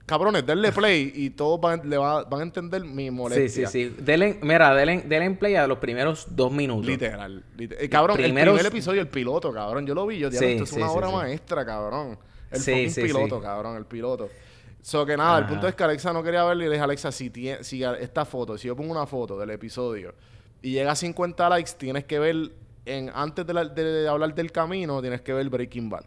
Cabrones, 0.07 0.45
denle 0.45 0.71
play 0.71 1.11
y 1.15 1.31
todos 1.31 1.59
van, 1.59 1.89
le 1.89 1.97
va- 1.97 2.25
van 2.25 2.41
a 2.41 2.43
entender 2.43 2.85
mi 2.85 3.05
Sí, 3.07 3.11
molestia. 3.11 3.69
sí, 3.69 3.89
sí. 3.89 3.97
Denle, 3.99 4.39
mira, 4.43 4.75
denle, 4.75 4.99
denle 5.01 5.25
en 5.25 5.37
play 5.37 5.55
a 5.57 5.67
los 5.67 5.79
primeros 5.79 6.27
dos 6.37 6.53
minutos. 6.53 6.85
Literal. 6.87 7.43
lite- 7.57 7.83
eh, 7.83 7.89
cabrón, 7.89 8.17
Primeros- 8.19 8.53
el 8.55 8.59
primer 8.61 8.67
episodio, 8.73 9.01
el 9.01 9.09
piloto, 9.09 9.51
cabrón. 9.53 9.87
Yo 9.87 9.95
lo 9.95 10.07
vi, 10.07 10.19
yo 10.19 10.29
dije, 10.29 10.45
Sí, 10.45 10.51
esto 10.53 10.65
es 10.65 10.71
sí, 10.71 10.77
una 10.77 10.89
sí, 10.89 10.95
obra 10.95 11.09
sí. 11.09 11.15
maestra, 11.15 11.65
cabrón. 11.65 12.19
El 12.51 12.61
Sí, 12.61 12.71
fucking 12.73 12.91
sí, 12.91 13.03
piloto, 13.03 13.37
sí. 13.39 13.43
cabrón, 13.43 13.77
el 13.79 13.87
piloto. 13.87 14.29
So 14.83 15.07
que 15.07 15.17
nada, 15.17 15.39
el 15.39 15.47
punto 15.47 15.67
es 15.67 15.75
que 15.75 15.83
Alexa 15.85 16.13
no 16.13 16.23
quería 16.23 16.45
verlo 16.45 16.63
y 16.65 16.67
le 16.67 16.73
dije, 16.73 16.85
Alexa, 16.85 17.11
si, 17.11 17.31
tie- 17.31 17.63
si 17.63 17.83
esta 17.83 18.27
foto, 18.27 18.59
si 18.59 18.69
yo 18.69 18.77
pongo 18.77 18.93
una 18.93 19.07
foto 19.07 19.39
del 19.39 19.49
episodio 19.51 20.15
y 20.61 20.73
llega 20.73 20.93
a 20.93 20.97
50 20.97 21.49
likes, 21.49 21.71
tienes 21.79 22.05
que 22.05 22.19
ver, 22.19 22.51
en, 22.85 23.11
antes 23.15 23.47
de, 23.47 23.55
la- 23.55 23.65
de 23.65 24.07
hablar 24.07 24.35
del 24.35 24.53
camino, 24.53 25.01
tienes 25.01 25.23
que 25.23 25.33
ver 25.33 25.49
Breaking 25.49 25.89
Bad. 25.89 26.05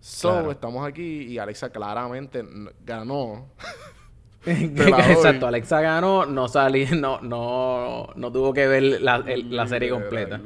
So, 0.00 0.30
Claro. 0.30 0.50
estamos 0.50 0.86
aquí 0.88 1.22
y 1.24 1.38
Alexa 1.38 1.70
claramente 1.70 2.42
ganó. 2.84 3.46
Exacto, 4.46 5.46
Alexa 5.46 5.80
ganó, 5.82 6.24
no 6.24 6.48
salí, 6.48 6.86
no, 6.98 7.20
no, 7.20 8.08
no 8.16 8.32
tuvo 8.32 8.54
que 8.54 8.66
ver 8.66 8.82
la, 9.02 9.22
el- 9.26 9.54
la 9.54 9.66
serie 9.66 9.90
completa. 9.90 10.40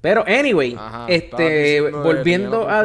Pero 0.00 0.24
anyway, 0.26 0.74
Ajá, 0.78 1.06
este, 1.08 1.80
volviendo 1.90 2.68
a. 2.70 2.84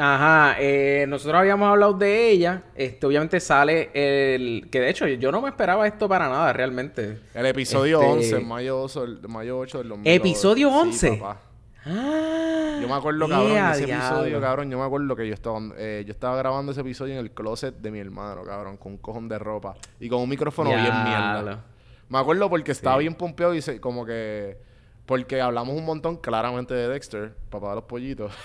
Ajá, 0.00 0.56
eh, 0.60 1.06
nosotros 1.08 1.40
habíamos 1.40 1.68
hablado 1.68 1.92
de 1.94 2.30
ella. 2.30 2.62
Este, 2.76 3.04
obviamente 3.06 3.40
sale 3.40 3.90
el. 3.94 4.68
Que 4.70 4.78
de 4.80 4.90
hecho, 4.90 5.08
yo 5.08 5.32
no 5.32 5.40
me 5.42 5.48
esperaba 5.48 5.84
esto 5.88 6.08
para 6.08 6.28
nada, 6.28 6.52
realmente. 6.52 7.18
El 7.34 7.46
episodio 7.46 8.00
Este- 8.00 8.36
11, 8.36 8.40
mayo 8.46 8.80
8, 8.82 9.02
el- 9.04 9.28
mayo 9.28 9.58
8 9.58 9.78
del 9.78 9.88
2000. 9.88 10.12
¿Episodio 10.12 10.68
Sí, 10.70 10.76
11? 10.76 11.12
papá. 11.16 11.40
Ah, 11.86 12.78
Yo 12.82 12.88
me 12.88 12.94
acuerdo, 12.94 13.28
cabrón, 13.28 13.54
de 13.54 13.70
ese 13.72 13.86
diablo. 13.86 14.06
episodio, 14.06 14.40
cabrón. 14.40 14.70
Yo 14.70 14.78
me 14.78 14.84
acuerdo 14.84 15.16
que 15.16 15.26
yo 15.26 15.34
estaba, 15.34 15.60
eh, 15.76 16.02
yo 16.06 16.12
estaba 16.12 16.36
grabando 16.36 16.72
ese 16.72 16.80
episodio 16.82 17.14
en 17.14 17.20
el 17.20 17.30
closet 17.30 17.74
de 17.76 17.90
mi 17.90 17.98
hermano, 17.98 18.42
cabrón, 18.44 18.76
con 18.76 18.92
un 18.92 18.98
cojón 18.98 19.28
de 19.28 19.38
ropa 19.38 19.74
y 20.00 20.08
con 20.08 20.20
un 20.20 20.28
micrófono 20.28 20.70
bien 20.70 20.82
mierda. 21.04 21.64
Me 22.08 22.18
acuerdo 22.18 22.48
porque 22.48 22.72
estaba 22.72 22.96
Sí. 22.96 23.00
bien 23.00 23.14
pompeado 23.14 23.54
y 23.54 23.62
se, 23.62 23.80
como 23.80 24.04
que. 24.04 24.58
Porque 25.06 25.40
hablamos 25.40 25.74
un 25.76 25.84
montón 25.86 26.16
claramente 26.18 26.74
de 26.74 26.88
Dexter, 26.88 27.34
papá 27.50 27.70
de 27.70 27.74
los 27.76 27.84
pollitos. 27.84 28.32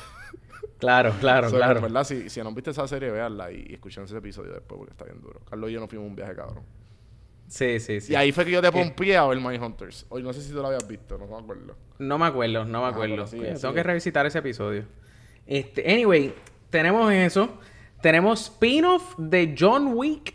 Claro, 0.79 1.13
claro, 1.21 1.49
So, 1.49 1.55
claro. 1.55 1.79
Verdad, 1.79 2.03
si, 2.03 2.29
si 2.29 2.41
no 2.41 2.49
han 2.49 2.55
visto 2.55 2.71
esa 2.71 2.85
serie, 2.89 3.09
véanla 3.09 3.49
y, 3.53 3.67
y 3.69 3.73
escuchen 3.75 4.03
ese 4.03 4.17
episodio 4.17 4.51
después 4.51 4.77
porque 4.77 4.91
está 4.91 5.05
bien 5.05 5.21
duro. 5.21 5.39
Carlos 5.49 5.69
y 5.69 5.73
yo 5.73 5.79
nos 5.79 5.87
fuimos 5.89 6.05
un 6.09 6.15
viaje, 6.15 6.35
cabrón. 6.35 6.63
Sí, 7.53 7.79
sí, 7.79 8.01
sí. 8.01 8.13
Y 8.13 8.15
ahí 8.15 8.31
fue 8.31 8.45
que 8.45 8.49
yo 8.51 8.63
te 8.63 8.71
¿Qué? 8.71 8.79
pompeé 8.79 9.15
a 9.15 9.27
ver 9.27 9.39
Mindhunters. 9.39 10.07
Hoy 10.09 10.23
no 10.23 10.33
sé 10.33 10.41
si 10.41 10.49
tú 10.51 10.55
lo 10.55 10.65
habías 10.67 10.87
visto, 10.87 11.19
no 11.19 11.27
me 11.27 11.35
acuerdo. 11.37 11.75
No 11.99 12.17
me 12.17 12.25
acuerdo, 12.25 12.65
no 12.65 12.79
me 12.79 12.85
Ah, 12.87 12.89
acuerdo. 12.89 13.27
sigue. 13.27 13.53
Tengo 13.53 13.73
que 13.75 13.83
revisitar 13.83 14.25
ese 14.25 14.39
episodio. 14.39 14.85
Este, 15.45 15.87
anyway, 15.93 16.33
tenemos 16.71 17.11
eso. 17.13 17.49
Tenemos 18.01 18.41
spin-off 18.45 19.13
de 19.19 19.55
John 19.57 19.91
Wick. 19.93 20.33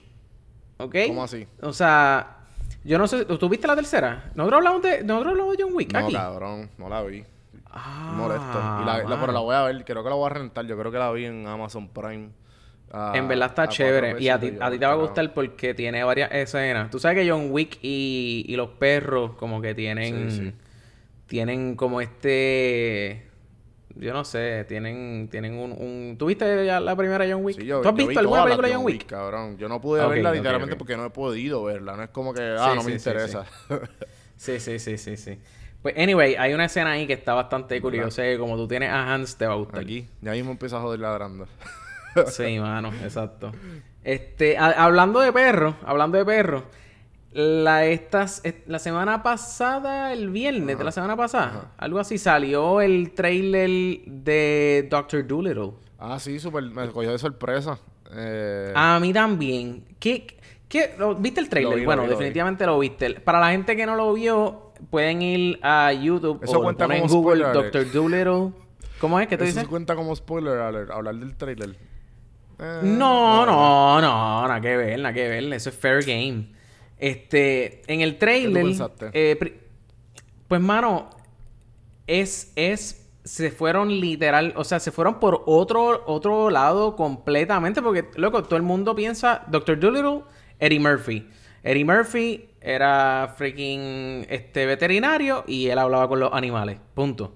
¿Ok? 0.77 0.95
¿Cómo 1.09 1.25
así? 1.25 1.45
O 1.61 1.73
sea, 1.73 2.37
yo 2.85 2.99
no 2.99 3.09
sé. 3.09 3.25
¿Tú 3.25 3.49
viste 3.49 3.67
la 3.67 3.75
tercera? 3.75 4.31
Nosotros 4.37 4.59
hablamos 4.59 4.83
de, 4.83 5.03
nosotros 5.03 5.33
hablamos 5.33 5.57
de 5.57 5.63
John 5.65 5.73
Wick 5.75 5.93
No, 5.93 5.99
aquí. 5.99 6.13
cabrón, 6.15 6.71
no 6.79 6.89
la 6.89 7.03
vi. 7.03 7.25
Ah, 7.69 8.15
Molesto. 8.17 8.59
Y 8.83 8.87
la, 8.87 9.03
la- 9.09 9.21
pero 9.21 9.33
la 9.33 9.41
voy 9.41 9.57
a 9.57 9.63
ver, 9.65 9.85
creo 9.85 10.05
que 10.05 10.09
la 10.09 10.15
voy 10.15 10.27
a 10.27 10.35
rentar. 10.35 10.65
Yo 10.67 10.79
creo 10.79 10.93
que 10.93 10.99
la 10.99 11.11
vi 11.11 11.25
en 11.25 11.49
Amazon 11.49 11.89
Prime. 11.89 12.31
Ah, 12.91 13.13
En 13.15 13.29
verdad 13.29 13.49
está 13.49 13.69
chévere. 13.69 14.17
Y 14.23 14.29
a 14.29 14.39
ti, 14.41 14.55
a 14.61 14.71
ti 14.71 14.79
te 14.79 14.87
va 14.87 14.93
a 14.93 14.97
gustar 14.97 15.33
porque 15.35 15.75
tiene 15.75 16.03
varias 16.05 16.31
escenas. 16.33 16.91
Tú 16.91 16.99
sabes 16.99 17.19
que 17.23 17.31
John 17.31 17.49
Wick 17.51 17.79
y, 17.83 18.45
y 18.49 18.57
los 18.57 18.71
perros 18.71 19.33
como 19.37 19.61
que 19.61 19.75
tienen... 19.75 20.31
Sí, 20.31 20.45
sí. 20.45 20.53
Tienen 21.27 21.77
como 21.77 22.01
este... 22.01 23.25
Yo 23.95 24.13
no 24.13 24.25
sé, 24.25 24.65
tienen, 24.69 25.29
tienen 25.31 25.55
un, 25.59 25.73
un... 25.73 26.17
¿Tú 26.19 26.27
viste 26.27 26.65
ya 26.65 26.79
la 26.81 26.95
primera 26.97 27.27
John 27.29 27.45
Wick? 27.45 27.57
Sí, 27.59 27.67
yo- 27.67 27.83
¿Tú 27.83 27.89
has 27.89 27.95
visto 27.97 28.21
alguna 28.21 28.45
película 28.45 28.69
de 28.69 28.75
John 28.75 28.85
Wick? 28.85 29.07
cabrón. 29.07 29.59
Yo 29.59 29.69
no 29.69 29.81
pude 29.81 30.07
verla 30.07 30.33
literalmente 30.33 30.77
porque 30.77 30.97
no 30.97 31.05
he 31.07 31.11
podido 31.11 31.65
verla. 31.65 31.97
No 31.97 32.05
es 32.05 32.11
como 32.11 32.33
que, 32.33 32.41
ah, 32.59 32.71
Sí, 32.71 32.77
no 32.77 32.81
sí, 32.83 32.87
me 32.87 32.99
sí, 32.99 33.11
interesa. 33.11 33.45
Sí, 34.37 34.61
sí, 34.61 34.79
sí, 34.79 34.97
sí, 34.99 35.17
sí. 35.17 35.37
Pues, 35.83 35.97
anyway, 35.99 36.37
hay 36.37 36.55
una 36.55 36.67
escena 36.67 36.93
ahí 36.93 37.09
que 37.09 37.13
está 37.13 37.35
bastante 37.35 37.81
curiosa. 37.81 38.23
Como 38.39 38.57
tú 38.57 38.69
tienes 38.69 38.89
a 38.91 39.13
Hans, 39.13 39.37
te 39.37 39.47
va 39.47 39.55
a 39.55 39.57
gustar. 39.57 39.81
Aquí, 39.81 40.07
ya 40.23 40.31
mismo 40.33 40.53
empieza 40.53 40.77
a 40.77 40.81
joder 40.81 41.01
ladrando. 41.01 41.49
Sí, 42.29 42.59
mano, 42.59 42.91
exacto. 43.03 43.53
Este, 44.05 44.57
a- 44.59 44.85
hablando 44.85 45.21
de 45.21 45.33
perros, 45.33 45.75
hablando 45.85 46.17
de 46.19 46.25
perros, 46.25 46.63
la 47.33 47.85
estas, 47.85 48.41
est- 48.45 48.67
la 48.67 48.79
semana 48.79 49.23
pasada, 49.23 50.13
el 50.13 50.31
viernes 50.31 50.79
de 50.79 50.85
la 50.85 50.93
semana 50.93 51.17
pasada, 51.17 51.73
algo 51.77 51.99
así, 51.99 52.17
salió 52.19 52.81
el 52.81 53.13
trailer 53.13 54.01
de 54.07 54.87
Doctor 54.91 55.27
Dolittle. 55.27 55.73
ah, 55.99 56.19
sí, 56.19 56.39
súper. 56.39 56.65
Me 56.65 56.89
cogió 56.89 57.11
de 57.13 57.19
sorpresa. 57.19 57.79
Eh, 58.17 58.73
A 58.75 58.99
mí 59.01 59.13
también. 59.13 59.85
¿Qué, 60.01 60.27
qué, 60.69 60.95
lo- 60.99 61.15
¿Viste 61.17 61.41
el 61.41 61.49
trailer? 61.51 61.71
Lo 61.73 61.77
vi, 61.77 61.83
lo 61.83 61.87
bueno, 61.87 62.03
vi, 62.03 62.09
lo 62.09 62.15
vi. 62.15 62.19
definitivamente 62.19 62.65
lo 62.67 62.79
viste. 62.79 63.15
Para 63.21 63.39
la 63.41 63.51
gente 63.51 63.77
que 63.77 63.85
no 63.85 63.95
lo 63.97 64.13
vio, 64.15 64.73
pueden 64.91 65.21
ir 65.21 65.59
a 65.63 65.93
YouTube 65.93 66.41
Eso 66.43 66.59
o 66.61 66.63
cuenta 66.63 66.85
ponen 66.87 67.03
en 67.03 67.09
como 67.09 67.21
Google 67.23 67.45
spoiler. 67.45 67.73
Doctor 67.73 67.93
Dolittle. 67.93 68.53
¿Cómo 69.01 69.21
es? 69.21 69.29
¿Qué 69.29 69.37
tú 69.37 69.45
eso 69.45 69.51
dices? 69.53 69.63
se 69.65 69.69
cuenta 69.69 69.95
como 69.95 70.17
spoiler 70.17 70.59
alert, 70.59 70.91
hablar 70.91 71.15
del 71.17 71.37
trailer. 71.37 71.77
Eh, 72.59 72.81
No, 72.83 73.47
no, 73.47 74.01
no, 74.01 74.49
nada 74.49 74.61
que 74.61 74.77
ver, 74.77 74.99
nada 74.99 75.13
que 75.15 75.29
ver. 75.29 75.53
Eso 75.53 75.71
es 75.71 75.77
fair 75.77 76.05
game. 76.05 76.49
Este, 76.99 77.83
en 77.93 78.01
el 78.01 78.19
trailer. 78.19 78.65
eh, 79.13 79.61
pues, 80.49 80.61
mano, 80.61 81.11
es, 82.07 82.53
es. 82.57 83.05
Se 83.25 83.51
fueron 83.51 83.89
literal, 84.01 84.55
o 84.57 84.65
sea, 84.65 84.81
se 84.81 84.91
fueron 84.91 85.21
por 85.21 85.43
otro, 85.45 86.03
otro 86.07 86.49
lado 86.49 86.97
completamente. 86.97 87.83
Porque, 87.83 88.07
loco, 88.17 88.43
todo 88.43 88.57
el 88.57 88.63
mundo 88.63 88.95
piensa 88.95 89.45
Doctor 89.49 89.79
Dolittle, 89.79 90.23
Eddie 90.59 90.81
Murphy. 90.81 91.29
Eddie 91.63 91.85
Murphy 91.85 92.49
era 92.63 93.35
freaking 93.37 94.27
este 94.31 94.65
veterinario 94.65 95.45
y 95.47 95.69
él 95.69 95.79
hablaba 95.79 96.09
con 96.09 96.21
los 96.21 96.33
animales. 96.33 96.79
Punto. 96.95 97.35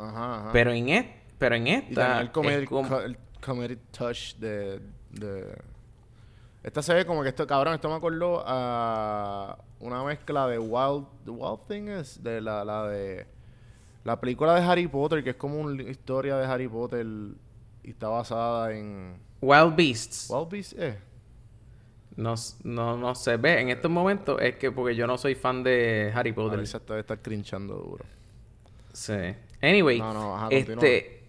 Ajá, 0.00 0.40
ajá. 0.40 0.50
Pero 0.52 0.72
en 0.72 0.88
et- 0.88 1.12
pero 1.38 1.54
en 1.54 1.66
esta. 1.68 2.20
el 2.20 2.32
comedy, 2.32 2.62
es 2.64 2.68
como- 2.68 2.88
co- 2.88 3.00
el 3.02 3.16
comedy 3.44 3.76
touch 3.90 4.36
de, 4.36 4.80
de... 5.10 5.58
Esta 6.62 6.80
se 6.82 6.94
ve 6.94 7.04
como 7.04 7.22
que 7.22 7.28
esto, 7.30 7.46
cabrón, 7.46 7.74
esto 7.74 7.88
me 7.88 7.96
acordó 7.96 8.42
a 8.46 9.58
una 9.80 10.04
mezcla 10.04 10.46
de 10.46 10.58
Wild... 10.58 11.06
The 11.24 11.30
Wild 11.30 11.60
Thing 11.68 11.88
es 11.88 12.22
de 12.22 12.40
la, 12.40 12.64
la 12.64 12.88
de... 12.88 13.26
La 14.04 14.20
película 14.20 14.54
de 14.54 14.62
Harry 14.62 14.86
Potter, 14.88 15.22
que 15.22 15.30
es 15.30 15.36
como 15.36 15.60
una 15.60 15.82
historia 15.82 16.36
de 16.36 16.46
Harry 16.46 16.68
Potter 16.68 17.06
y 17.82 17.90
está 17.90 18.08
basada 18.08 18.72
en... 18.72 19.20
Wild 19.40 19.76
Beasts. 19.76 20.30
Wild 20.30 20.48
Beast, 20.48 20.72
eh. 20.78 20.98
No, 22.16 22.34
no, 22.64 22.96
no 22.96 23.14
se 23.14 23.36
ve 23.36 23.60
en 23.60 23.70
estos 23.70 23.90
momentos. 23.90 24.40
Es 24.40 24.56
que 24.56 24.70
porque 24.70 24.94
yo 24.94 25.06
no 25.06 25.16
soy 25.18 25.34
fan 25.34 25.62
de 25.62 26.12
Harry 26.14 26.32
Potter. 26.32 26.58
Alexa 26.58 26.80
debe 26.86 27.00
estar 27.00 27.18
crinchando 27.20 27.74
duro. 27.74 28.04
Sí. 28.92 29.34
Anyway, 29.62 29.98
No, 29.98 30.12
no, 30.12 30.36
ajá, 30.36 30.48
este. 30.50 31.21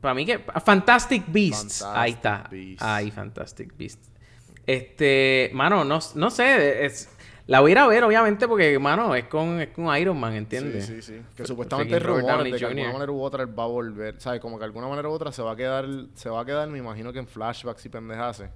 Para 0.00 0.14
mí 0.14 0.24
que. 0.26 0.38
Fantastic 0.38 1.24
Beasts. 1.28 1.80
Fantastic 1.80 1.98
Ahí 2.02 2.12
está. 2.12 2.48
Beasts. 2.50 2.82
Ahí, 2.82 3.10
Fantastic 3.10 3.76
Beasts. 3.76 4.10
Este. 4.66 5.50
Mano, 5.54 5.84
no, 5.84 5.98
no 6.14 6.30
sé. 6.30 6.84
Es, 6.84 7.10
la 7.46 7.60
voy 7.60 7.70
a 7.70 7.72
ir 7.72 7.78
a 7.78 7.86
ver, 7.86 8.02
obviamente, 8.02 8.48
porque, 8.48 8.76
mano, 8.80 9.14
es 9.14 9.26
con, 9.26 9.60
es 9.60 9.68
con 9.68 9.96
Iron 9.96 10.18
Man, 10.18 10.34
¿entiendes? 10.34 10.84
Sí, 10.86 10.94
sí, 11.00 11.02
sí. 11.02 11.22
Que 11.36 11.42
F- 11.42 11.46
supuestamente 11.46 11.96
Robert 12.00 12.26
rumores 12.26 12.52
de 12.52 12.58
que 12.58 12.64
de 12.66 12.70
alguna 12.72 12.92
manera 12.92 13.12
u 13.12 13.22
otra 13.22 13.44
él 13.44 13.56
va 13.58 13.62
a 13.62 13.66
volver. 13.68 14.16
¿Sabes? 14.18 14.40
Como 14.40 14.56
que 14.56 14.60
de 14.60 14.64
alguna 14.66 14.88
manera 14.88 15.08
u 15.08 15.12
otra 15.12 15.30
se 15.30 15.42
va 15.42 15.52
a 15.52 15.56
quedar... 15.56 15.86
Se 16.14 16.28
va 16.28 16.40
a 16.40 16.44
quedar, 16.44 16.68
me 16.68 16.78
imagino 16.78 17.12
que 17.12 17.20
en 17.20 17.28
flashbacks 17.28 17.86
y 17.86 17.88
pendejase. 17.88 18.48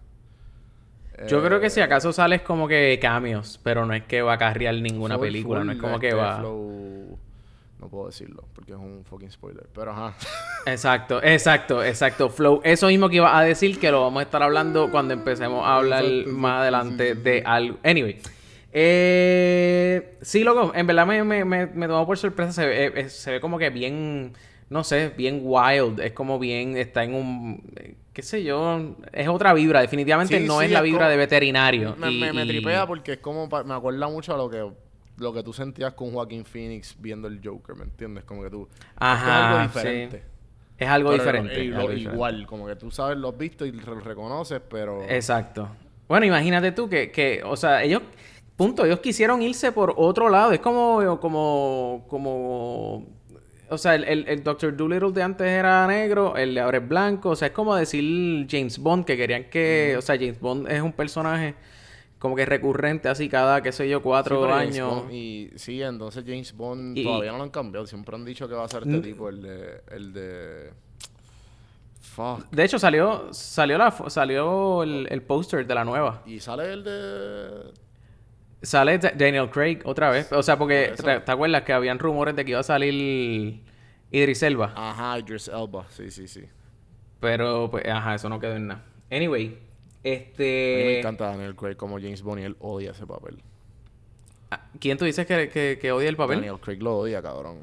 Yo 1.29 1.43
creo 1.45 1.61
que 1.61 1.67
Eh, 1.67 1.71
si 1.71 1.81
acaso 1.83 2.13
sales 2.13 2.41
como 2.43 2.67
que 2.67 2.99
cambios, 3.01 3.61
pero 3.63 3.85
no 3.87 3.93
es 3.95 4.05
que 4.05 4.23
va 4.23 4.33
a 4.35 4.39
carrear 4.39 4.75
ninguna 4.77 5.19
película, 5.19 5.63
no 5.63 5.73
es 5.73 5.79
como 5.79 6.01
que 6.01 6.09
este, 6.09 6.19
va. 6.21 6.39
flow- 6.41 7.19
No 7.81 7.89
puedo 7.89 8.07
decirlo 8.07 8.45
porque 8.55 8.73
es 8.73 8.79
un 8.79 9.05
fucking 9.09 9.31
spoiler. 9.31 9.67
Pero 9.75 9.93
ajá. 9.93 10.15
Exacto, 10.67 11.23
exacto, 11.23 11.83
exacto. 11.83 12.29
Flow. 12.29 12.61
Eso 12.63 12.89
mismo 12.89 13.09
que 13.09 13.17
iba 13.17 13.37
a 13.39 13.43
decir 13.43 13.79
que 13.81 13.91
lo 13.91 14.03
vamos 14.03 14.21
a 14.21 14.25
estar 14.25 14.43
hablando 14.43 14.91
cuando 14.91 15.15
empecemos 15.15 15.65
a 15.67 15.77
hablar 15.77 16.05
Exacto, 16.05 16.33
más 16.39 16.61
adelante 16.61 17.13
sí, 17.13 17.17
sí, 17.17 17.23
de 17.23 17.43
algo. 17.47 17.79
Anyway. 17.83 18.19
Eh, 18.73 20.19
sí, 20.21 20.45
loco, 20.45 20.73
en 20.75 20.87
verdad 20.87 21.07
me, 21.07 21.25
me, 21.25 21.45
me, 21.45 21.67
me 21.67 21.87
tomó 21.89 22.07
por 22.07 22.19
sorpresa. 22.19 22.53
Se 22.53 22.67
ve, 22.67 22.93
eh, 22.95 23.09
se 23.09 23.31
ve 23.33 23.41
como 23.41 23.59
que 23.59 23.71
bien, 23.71 24.33
no 24.69 24.85
sé, 24.85 25.09
bien 25.17 25.41
wild. 25.43 26.01
Es 26.01 26.13
como 26.13 26.39
bien, 26.39 26.77
está 26.77 27.03
en 27.05 27.15
un, 27.15 27.73
eh, 27.77 27.95
qué 28.13 28.23
sé 28.23 28.43
yo, 28.45 28.97
es 29.13 29.29
otra 29.29 29.55
vibra. 29.55 29.81
Definitivamente 29.81 30.39
Sí, 30.39 30.47
no 30.47 30.59
sí, 30.61 30.67
es 30.67 30.71
la 30.73 30.83
vibra 30.83 31.01
como- 31.01 31.11
de 31.11 31.17
veterinario. 31.17 31.97
me, 31.99 32.11
Y- 32.13 32.21
me, 32.21 32.33
me 32.33 32.45
y- 32.45 32.49
tripea 32.49 32.87
porque 32.87 33.13
es 33.15 33.19
como... 33.19 33.49
pa- 33.49 33.65
Me 33.65 33.75
acuerda 33.75 34.09
mucho 34.09 34.35
a 34.35 34.37
lo 34.37 34.51
que... 34.51 34.71
Lo 35.21 35.33
que 35.33 35.43
tú 35.43 35.53
sentías 35.53 35.93
con 35.93 36.13
Joaquín 36.13 36.45
Phoenix 36.45 36.97
viendo 36.99 37.29
el 37.29 37.41
Joker, 37.45 37.77
¿me 37.77 37.85
entiendes? 37.85 38.25
Como 38.25 38.43
que 38.43 38.51
tú... 38.51 38.67
Ajá, 38.97 39.27
es 39.27 39.33
algo 39.33 39.59
sí. 39.59 39.79
diferente. 39.79 40.23
Es 40.79 40.89
algo 40.89 41.11
Pero 41.11 41.23
diferente. 41.23 41.61
es 41.61 41.99
igual, 42.01 42.47
como 42.47 42.67
que 42.67 42.75
tú 42.75 42.91
sabes, 42.91 43.19
lo 43.19 43.29
has 43.29 43.37
visto 43.37 43.67
y 43.67 43.73
lo 43.73 44.01
reconoces, 44.01 44.63
pero... 44.67 45.03
Exacto. 45.03 45.69
Bueno, 46.09 46.25
imagínate 46.25 46.73
tú 46.73 46.89
que, 46.89 47.11
que, 47.11 47.43
o 47.45 47.55
sea, 47.55 47.83
ellos, 47.83 48.01
punto, 48.57 48.87
ellos 48.87 49.01
quisieron 49.01 49.43
irse 49.43 49.73
por 49.73 49.93
otro 49.97 50.31
lado. 50.31 50.53
Es 50.53 50.61
como, 50.61 51.21
como, 51.21 52.07
como, 52.09 53.07
o 53.69 53.79
sea, 53.79 53.95
el, 53.95 54.05
el, 54.05 54.27
el 54.27 54.43
Dr. 54.43 54.75
Dolittle 54.75 55.13
de 55.13 55.23
antes 55.23 55.47
era 55.47 55.87
negro, 55.87 56.35
el 56.37 56.55
de 56.55 56.61
ahora 56.63 56.79
es 56.79 56.89
blanco. 56.89 57.29
O 57.29 57.37
sea, 57.37 57.49
es 57.49 57.55
como 57.55 57.77
decir 57.77 58.47
James 58.51 58.79
Bond, 58.79 59.05
que 59.05 59.19
querían 59.19 59.45
que, 59.51 59.97
o 59.99 60.03
sea, 60.03 60.17
James 60.17 60.41
Bond 60.41 60.67
es 60.69 60.81
un 60.81 60.93
personaje 60.93 61.55
como 62.21 62.37
que 62.37 62.47
recurrente 62.47 63.09
así 63.09 63.29
cada, 63.29 63.61
qué 63.63 63.73
sé 63.73 63.89
yo, 63.89 64.01
cuatro 64.03 64.53
años. 64.55 65.07
Bond- 65.07 65.13
y 65.13 65.51
sí, 65.57 65.83
entonces 65.83 66.23
James 66.25 66.55
Bond 66.57 66.97
Y- 66.97 67.03
todavía 67.03 67.33
no 67.33 67.39
lo 67.39 67.45
han 67.45 67.51
cambiado. 67.51 67.85
Siempre 67.87 68.15
han 68.15 68.25
dicho 68.25 68.47
que 68.49 68.55
va 68.55 68.65
a 68.65 68.69
ser 68.69 68.83
este 68.85 68.99
Mm. 68.99 69.03
tipo, 69.03 69.29
el 69.29 69.43
de... 69.43 69.81
El 69.91 70.13
de... 70.13 70.71
Fuck. 72.01 72.51
De 72.51 72.65
hecho, 72.65 72.79
salió, 72.79 73.33
salió, 73.33 73.79
la, 73.79 73.91
salió 74.09 74.83
el, 74.83 75.07
el 75.11 75.23
póster 75.23 75.67
de 75.67 75.75
la 75.75 75.85
nueva. 75.85 76.23
Y 76.27 76.41
sale 76.41 76.73
el 76.73 76.83
de. 76.85 77.73
Sale 78.63 78.99
Da- 78.99 79.13
Daniel 79.15 79.49
Craig 79.51 79.79
otra 79.85 80.11
vez. 80.11 80.33
O 80.33 80.43
sea, 80.43 80.59
porque. 80.59 80.93
¿te, 80.97 81.21
te 81.21 81.33
acuerdas 81.33 81.63
que 81.63 81.73
habían 81.73 81.99
rumores 81.99 82.35
de 82.35 82.45
que 82.45 82.51
iba 82.53 82.61
a 82.61 82.65
salir 82.65 83.63
Idris 84.11 84.43
Elba? 84.43 84.73
Ajá, 84.75 85.19
Idris 85.19 85.49
Elba. 85.49 85.87
Sí, 85.91 86.11
sí, 86.11 86.27
sí. 86.27 86.45
Pero, 87.21 87.71
pues, 87.71 87.87
ajá, 87.87 88.15
eso 88.17 88.29
no 88.29 88.41
quedó 88.41 88.57
en 88.57 88.67
nada. 88.69 88.85
Anyway, 89.11 89.59
A 90.03 90.09
mí 90.09 90.11
este... 90.15 90.83
me 90.87 90.99
encanta 91.01 91.27
Daniel 91.29 91.55
Craig 91.57 91.77
como 91.77 91.97
James 91.99 92.23
Bond 92.23 92.41
y 92.41 92.45
él 92.45 92.57
odia 92.61 92.93
ese 92.93 93.07
papel. 93.07 93.43
Ah, 94.51 94.67
¿Quién 94.81 94.97
tú 94.99 95.05
dices 95.05 95.27
que, 95.27 95.49
que, 95.49 95.79
que 95.81 95.93
odia 95.93 96.09
el 96.09 96.17
papel? 96.17 96.37
Daniel 96.39 96.59
Craig 96.61 96.79
lo 96.83 96.99
odia, 96.99 97.21
cabrón. 97.23 97.59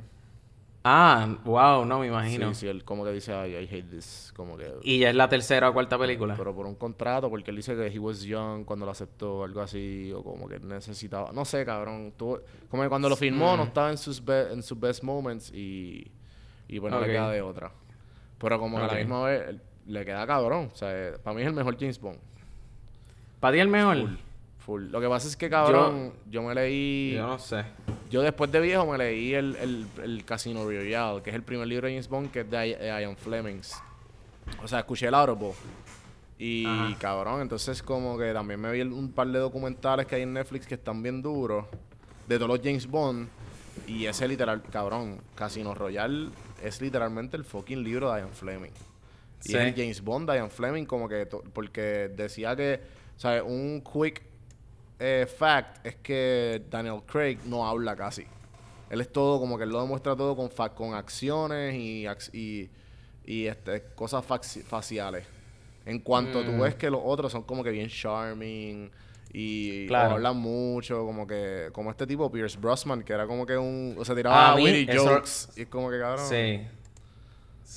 Ah, 0.89 1.35
wow, 1.43 1.83
no 1.83 1.99
me 1.99 2.07
imagino. 2.07 2.53
Sí, 2.53 2.61
sí, 2.61 2.67
él 2.69 2.85
como 2.85 3.03
que 3.03 3.11
dice, 3.11 3.33
ay, 3.33 3.55
I 3.55 3.67
hate 3.69 3.89
this. 3.89 4.31
Como 4.37 4.55
que. 4.55 4.71
Y 4.83 4.99
ya 4.99 5.09
es 5.09 5.15
la 5.15 5.27
tercera 5.27 5.67
o 5.69 5.73
cuarta 5.73 5.97
película. 5.97 6.35
Pero 6.37 6.55
por 6.55 6.65
un 6.65 6.75
contrato, 6.75 7.29
porque 7.29 7.51
él 7.51 7.57
dice 7.57 7.75
que 7.75 7.87
he 7.87 7.99
was 7.99 8.21
young 8.21 8.63
cuando 8.63 8.85
lo 8.85 8.91
aceptó, 8.93 9.43
algo 9.43 9.59
así, 9.59 10.13
o 10.15 10.23
como 10.23 10.47
que 10.47 10.59
necesitaba. 10.59 11.33
No 11.33 11.43
sé, 11.43 11.65
cabrón. 11.65 12.13
Tuvo- 12.17 12.39
como 12.69 12.83
que 12.83 12.89
cuando 12.89 13.09
lo 13.09 13.17
firmó 13.17 13.57
no 13.57 13.65
Mm. 13.65 13.67
estaba 13.67 13.89
en 13.89 13.97
sus, 13.97 14.23
be- 14.23 14.53
en 14.53 14.63
sus 14.63 14.79
best 14.79 15.03
moments 15.03 15.51
y, 15.53 16.09
y 16.69 16.79
pues 16.79 16.89
no 16.91 16.99
Ok. 16.99 17.05
le 17.07 17.11
queda 17.11 17.31
de 17.31 17.41
otra. 17.41 17.69
Pero 18.37 18.57
como 18.57 18.77
que 18.77 18.83
a 18.83 18.87
la 18.87 18.93
misma 18.95 19.23
vez 19.25 19.55
le 19.87 20.05
queda 20.05 20.25
cabrón. 20.27 20.69
O 20.73 20.75
sea, 20.75 21.13
para 21.23 21.35
mí 21.35 21.41
es 21.41 21.47
el 21.47 21.53
mejor 21.53 21.77
James 21.79 21.99
Bond. 21.99 22.19
¿Para 23.39 23.53
ti 23.53 23.59
el 23.59 23.67
mejor? 23.67 23.97
Full. 23.97 24.15
Full. 24.59 24.83
Lo 24.91 24.99
que 25.01 25.07
pasa 25.07 25.27
es 25.27 25.37
que, 25.37 25.49
cabrón, 25.49 26.13
yo, 26.29 26.43
me 26.43 26.53
leí. 26.53 27.13
Yo 27.15 27.25
no 27.27 27.39
sé. 27.39 27.63
Yo 28.09 28.21
después 28.21 28.51
de 28.51 28.59
viejo 28.61 28.85
me 28.85 28.97
leí 28.97 29.33
el, 29.33 29.55
el, 29.57 29.87
el 30.03 30.25
Casino 30.25 30.63
Royale, 30.65 31.21
que 31.21 31.29
es 31.29 31.35
el 31.35 31.43
primer 31.43 31.67
libro 31.67 31.87
de 31.87 31.93
James 31.93 32.07
Bond, 32.09 32.31
que 32.31 32.41
es 32.41 32.49
de 32.49 32.67
I- 32.67 32.75
eh, 32.79 32.97
Ian 33.01 33.15
Flemings. 33.17 33.75
O 34.63 34.67
sea, 34.67 34.79
escuché 34.79 35.07
el 35.07 35.13
Audible. 35.13 35.51
Y 36.39 36.65
Ajá. 36.65 36.95
cabrón, 36.99 37.41
entonces 37.41 37.81
como 37.81 38.17
que 38.17 38.31
también 38.31 38.59
me 38.61 38.71
vi 38.71 38.81
un 38.81 39.11
par 39.11 39.27
de 39.27 39.39
documentales 39.39 40.05
que 40.05 40.15
hay 40.15 40.21
en 40.21 40.33
Netflix 40.33 40.67
que 40.67 40.75
están 40.75 41.01
bien 41.01 41.21
duros, 41.21 41.65
de 42.27 42.35
todos 42.37 42.49
los 42.49 42.59
James 42.61 42.85
Bond. 42.87 43.27
Y 43.87 44.05
ese 44.05 44.27
literal, 44.27 44.61
cabrón, 44.71 45.19
Casino 45.35 45.73
Royale 45.73 46.29
es 46.63 46.79
literalmente 46.81 47.37
el 47.37 47.43
fucking 47.43 47.83
libro 47.83 48.11
de 48.13 48.21
Ian 48.21 48.29
Fleming. 48.31 48.71
Y 49.45 49.49
Sí. 49.51 49.57
James 49.75 50.01
Bond 50.01 50.29
de 50.29 50.37
Ian 50.37 50.49
Fleming 50.49 50.85
como 50.85 51.07
que, 51.07 51.25
porque 51.53 52.09
decía 52.15 52.55
que, 52.55 52.81
sea, 53.15 53.43
un 53.43 53.81
quick 53.81 54.23
eh, 54.99 55.27
fact 55.27 55.85
es 55.85 55.95
que 55.97 56.63
Daniel 56.69 57.01
Craig 57.05 57.37
no 57.45 57.67
habla 57.67 57.95
casi. 57.95 58.25
Él 58.89 59.01
es 59.01 59.11
todo 59.11 59.39
como 59.39 59.57
que 59.57 59.65
él 59.65 59.69
lo 59.69 59.81
demuestra 59.81 60.15
todo 60.15 60.35
con, 60.35 60.49
fa- 60.49 60.73
con 60.73 60.93
acciones 60.95 61.75
y, 61.75 62.05
y, 62.33 62.69
y, 63.25 63.45
este, 63.45 63.83
cosas 63.95 64.25
faci- 64.27 64.63
faciales. 64.63 65.25
En 65.85 65.99
cuanto 65.99 66.43
tú 66.43 66.51
Mm. 66.51 66.59
ves 66.61 66.75
que 66.75 66.89
los 66.89 67.01
otros 67.03 67.31
son 67.31 67.43
como 67.43 67.63
que 67.63 67.69
bien 67.69 67.89
charming 67.89 68.89
y 69.33 69.85
Claro. 69.87 70.15
hablan 70.15 70.37
mucho, 70.37 71.05
como 71.05 71.27
que 71.27 71.69
como 71.73 71.91
este 71.91 72.07
tipo 72.07 72.31
Pierce 72.31 72.57
Brosnan 72.57 73.03
que 73.03 73.13
era 73.13 73.27
como 73.27 73.45
que 73.45 73.57
un, 73.57 73.95
o 73.97 74.03
sea, 74.03 74.15
tiraba 74.15 74.53
A 74.53 74.55
mí 74.55 74.63
witty 74.63 74.91
eso- 74.91 75.05
jokes 75.05 75.31
y 75.57 75.61
es 75.61 75.67
como 75.67 75.89
que 75.91 75.99
cabrón. 75.99 76.25
Sí. 76.27 76.61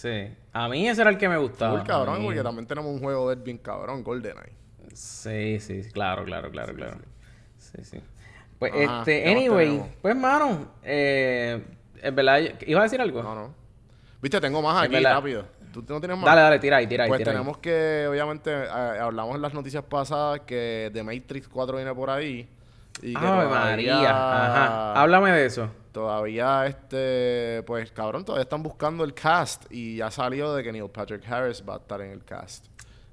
Sí. 0.00 0.34
A 0.54 0.66
mí 0.68 0.88
ese 0.88 1.02
era 1.02 1.10
el 1.10 1.18
que 1.18 1.28
me 1.28 1.36
gustaba. 1.36 1.76
Full 1.78 1.86
cabrón, 1.86 2.22
porque 2.24 2.42
también 2.42 2.66
tenemos 2.66 2.90
un 2.90 3.00
juego 3.00 3.28
de 3.28 3.34
él 3.34 3.42
bien 3.42 3.58
cabrón, 3.58 4.02
GoldenEye. 4.02 4.52
Sí, 4.94 5.60
sí, 5.60 5.82
claro, 5.92 6.24
claro, 6.24 6.50
claro, 6.50 6.74
claro. 6.74 6.96
Sí, 7.58 7.84
sí. 7.84 8.00
Pues, 8.58 8.72
Ajá, 8.72 8.98
este, 9.00 9.22
¿qué 9.22 9.28
más 9.30 9.36
anyway, 9.36 9.82
pues, 10.00 10.16
mano, 10.16 10.68
eh, 10.82 11.62
en 12.02 12.14
verdad, 12.14 12.40
¿iba 12.66 12.80
a 12.80 12.82
decir 12.84 13.00
algo? 13.00 13.22
No, 13.22 13.34
no. 13.34 13.54
Viste, 14.22 14.40
tengo 14.40 14.62
más 14.62 14.82
aquí, 14.84 14.98
rápido. 15.00 15.44
¿Tú 15.72 15.84
no 15.88 16.00
tienes 16.00 16.16
más? 16.16 16.24
Dale, 16.26 16.40
dale, 16.40 16.58
tira 16.58 16.78
ahí, 16.78 16.86
tira 16.86 17.04
ahí, 17.04 17.08
Pues 17.10 17.18
tira 17.18 17.30
ahí. 17.32 17.36
tenemos 17.36 17.58
que, 17.58 18.06
obviamente, 18.10 18.50
eh, 18.50 18.68
hablamos 19.00 19.36
en 19.36 19.42
las 19.42 19.52
noticias 19.54 19.84
pasadas 19.84 20.40
que 20.40 20.90
The 20.94 21.02
Matrix 21.02 21.46
4 21.46 21.76
viene 21.76 21.94
por 21.94 22.08
ahí. 22.10 22.48
Y 23.02 23.12
que 23.12 23.18
Ave 23.18 23.44
todavía- 23.44 23.48
María, 23.60 24.10
ajá. 24.10 25.00
Háblame 25.00 25.30
de 25.32 25.46
eso. 25.46 25.70
Todavía, 25.92 26.66
este, 26.66 27.62
pues, 27.66 27.90
cabrón, 27.90 28.24
todavía 28.24 28.44
están 28.44 28.62
buscando 28.62 29.05
el 29.05 29.14
cast. 29.14 29.64
Y 29.70 29.96
ya 29.96 30.11
salió 30.11 30.55
de 30.55 30.62
que 30.62 30.72
Neil 30.72 30.90
Patrick 30.90 31.29
Harris 31.31 31.62
va 31.68 31.74
a 31.74 31.79
estar 31.79 32.00
en 32.00 32.12
el 32.12 32.24
cast. 32.24 32.66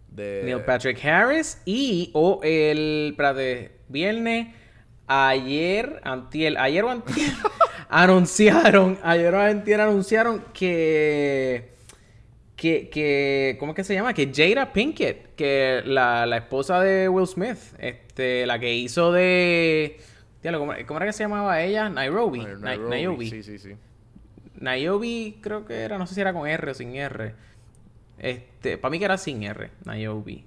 De... 0.09 0.41
Neil 0.45 0.61
Patrick 0.61 1.03
Harris 1.03 1.61
y 1.65 2.11
o 2.13 2.39
el 2.43 3.09
espérate, 3.11 3.71
viernes 3.89 4.47
ayer 5.07 6.01
antier 6.03 6.57
ayer 6.57 6.83
o 6.83 7.03
anunciaron 7.89 8.99
ayer 9.03 9.33
o 9.33 9.39
anunciaron 9.39 10.45
que 10.53 11.71
que 12.55 12.89
que 12.89 13.55
¿cómo 13.59 13.71
es 13.71 13.75
que 13.77 13.83
se 13.83 13.93
llama? 13.93 14.13
que 14.13 14.31
Jada 14.33 14.73
Pinkett 14.73 15.35
que 15.35 15.81
la, 15.85 16.25
la 16.25 16.37
esposa 16.37 16.81
de 16.81 17.07
Will 17.07 17.27
Smith 17.27 17.57
este 17.79 18.45
la 18.45 18.59
que 18.59 18.73
hizo 18.73 19.11
de 19.13 19.97
¿cómo, 20.59 20.73
cómo 20.85 20.97
era 20.99 21.05
que 21.07 21.13
se 21.13 21.23
llamaba 21.23 21.61
ella? 21.61 21.89
Nairobi. 21.89 22.39
Nai- 22.39 22.53
Nai- 22.55 22.59
Nairobi. 22.61 22.89
Nairobi. 22.89 23.29
Sí, 23.29 23.43
sí, 23.43 23.59
sí. 23.59 23.75
Niobe 24.59 25.35
creo 25.41 25.65
que 25.65 25.81
era, 25.81 25.97
no 25.97 26.07
sé 26.07 26.15
si 26.15 26.21
era 26.21 26.33
con 26.33 26.47
R 26.47 26.71
o 26.71 26.73
sin 26.73 26.95
R. 26.95 27.33
Este, 28.17 28.77
para 28.77 28.89
mí 28.91 28.97
que 28.99 29.05
era 29.05 29.17
sin 29.17 29.43
R, 29.43 29.69
Niobe. 29.85 30.43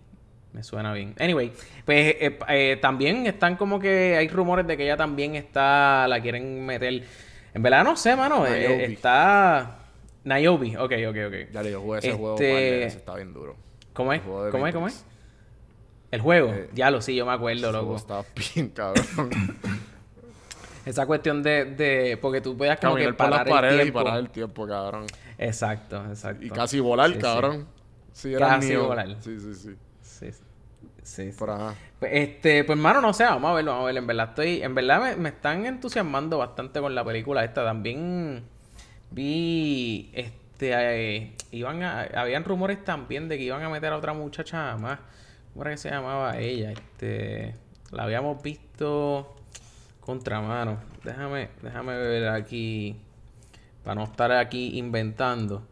Me 0.53 0.65
suena 0.65 0.93
bien. 0.93 1.15
Anyway, 1.21 1.53
pues 1.85 2.17
eh, 2.19 2.39
eh, 2.49 2.79
también 2.83 3.25
están 3.29 3.57
como 3.57 3.79
que 3.79 4.17
hay 4.17 4.27
rumores 4.29 4.67
de 4.67 4.77
que 4.77 4.83
ella 4.83 4.97
también 4.97 5.37
está, 5.37 6.09
la 6.09 6.21
quieren 6.21 6.67
meter. 6.67 7.05
En 7.55 7.63
verdad 7.63 7.85
no 7.85 7.97
sé, 7.97 8.17
mano. 8.17 8.45
eh, 8.49 8.67
Niobe. 8.69 8.85
está 8.87 9.79
Niobe. 10.25 10.77
Ok, 10.77 10.93
ok, 11.09 11.17
ok. 11.29 11.53
Ya 11.53 11.63
le 11.63 11.71
yo 11.71 11.81
jugué 11.81 11.99
ese 12.01 12.13
juego, 12.13 12.35
Este- 12.35 12.45
de 12.47 12.71
veces, 12.81 12.97
está 12.97 13.15
bien 13.15 13.33
duro. 13.33 13.55
¿Cómo 13.93 14.13
es? 14.13 14.23
¿Cómo 14.23 14.67
es? 14.67 14.75
¿Cómo 14.75 14.89
es? 14.89 15.05
El 16.11 16.21
juego. 16.21 16.49
Eh, 16.53 16.69
ya 16.75 16.91
lo 16.91 17.01
sí, 17.01 17.15
yo 17.15 17.25
me 17.25 17.33
acuerdo, 17.33 17.69
Ese 17.69 17.73
loco. 17.73 17.95
Está 17.95 18.25
bien, 18.57 18.71
cabrón. 18.71 19.07
Esa 20.85 21.07
cuestión 21.07 21.43
de, 21.43 21.64
de 21.66 22.16
porque 22.21 22.40
tú 22.40 22.57
puedas 22.57 22.79
como 22.81 22.95
que 22.97 23.03
Caminar 23.05 23.16
por 23.16 23.29
las 23.31 23.38
parar 23.45 23.47
el 23.47 23.53
paredes 23.53 23.81
y 23.81 23.83
tiempo. 23.83 24.05
parar 24.05 24.19
el 24.21 24.31
tiempo, 24.31 24.66
cabrón. 24.66 25.07
Exacto, 25.38 26.05
exacto. 26.09 26.45
Y 26.45 26.51
casi 26.51 26.81
volar, 26.81 27.09
Sí, 27.09 27.14
sí. 27.14 27.21
cabrón. 27.21 27.66
Sí, 28.12 28.35
era 28.35 28.49
Casi 28.49 28.69
Neo. 28.69 28.87
volar. 28.87 29.09
Sí, 29.21 29.38
sí, 29.40 29.55
sí. 29.55 29.75
Sí, 30.03 30.33
sí. 30.33 30.38
sí, 31.03 31.33
sí. 31.33 31.33
Por 31.38 31.51
ajá. 31.51 31.75
Pues, 31.99 32.12
este, 32.14 32.64
pues 32.64 32.79
hermano, 32.79 33.01
no 33.01 33.12
sé, 33.12 33.25
vamos 33.25 33.51
a 33.51 33.55
verlo, 33.55 33.73
vamos 33.73 33.85
a 33.85 33.87
verlo. 33.87 34.01
En 34.01 34.07
verdad 34.07 34.29
estoy, 34.31 34.62
en 34.62 34.75
verdad 34.75 35.03
me, 35.03 35.16
me 35.16 35.29
están 35.31 35.66
entusiasmando 35.66 36.38
bastante 36.38 36.81
con 36.81 36.95
la 36.95 37.05
película 37.05 37.45
esta. 37.45 37.64
También 37.64 38.43
vi, 39.11 40.11
este, 40.14 40.73
eh, 40.73 41.33
iban 41.53 41.83
a, 41.83 42.03
habían 42.14 42.45
rumores 42.45 42.83
también 42.85 43.29
de 43.29 43.37
que 43.38 43.45
iban 43.45 43.62
a 43.62 43.69
meter 43.69 43.93
a 43.93 43.97
otra 43.99 44.12
muchacha 44.12 44.77
más. 44.77 44.99
¿Cómo 45.53 45.62
era 45.62 45.73
que 45.73 45.79
se 45.79 45.90
llamaba 45.90 46.38
ella? 46.38 46.73
Este, 46.73 47.55
la 47.90 48.05
habíamos 48.05 48.43
visto 48.43 49.37
contra 50.11 50.40
mano. 50.40 50.79
Déjame, 51.05 51.51
déjame 51.62 51.96
ver 51.96 52.29
aquí, 52.29 52.96
para 53.85 53.94
no 53.94 54.05
estar 54.05 54.33
aquí 54.33 54.77
inventando. 54.77 55.62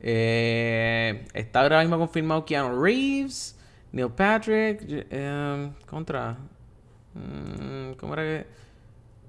Eh, 0.00 1.26
está 1.34 1.62
ahora 1.62 1.80
mismo 1.80 1.98
confirmado 1.98 2.44
Keanu 2.44 2.80
Reeves, 2.80 3.58
Neil 3.90 4.10
Patrick, 4.10 5.06
em, 5.10 5.72
contra. 5.86 6.36
mm, 7.14 7.94
¿Cómo 7.98 8.14
era 8.14 8.22
que.? 8.22 8.46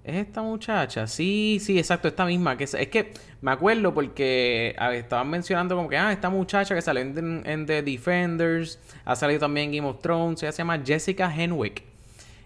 ¿Es 0.04 0.16
esta 0.16 0.42
muchacha? 0.44 1.06
Sí, 1.08 1.60
sí, 1.60 1.78
exacto, 1.78 2.08
esta 2.08 2.26
misma. 2.26 2.56
Que 2.56 2.66
es, 2.66 2.74
es 2.76 2.88
que 2.88 3.14
me 3.42 3.52
acuerdo 3.52 3.94
porque 3.94 4.76
estaban 4.94 5.30
mencionando 5.30 5.76
como 5.76 5.90
que, 5.90 5.98
ah, 5.98 6.12
esta 6.12 6.30
muchacha 6.30 6.76
que 6.76 6.82
salió 6.82 7.02
en, 7.02 7.44
en 7.46 7.66
The 7.66 7.82
Defenders, 7.82 8.80
ha 9.06 9.16
salido 9.16 9.40
también 9.40 9.70
en 9.70 9.78
Game 9.78 9.90
of 9.90 10.02
Thrones, 10.02 10.42
ella 10.44 10.52
se 10.52 10.60
llama 10.60 10.80
Jessica 10.84 11.32
Henwick. 11.36 11.91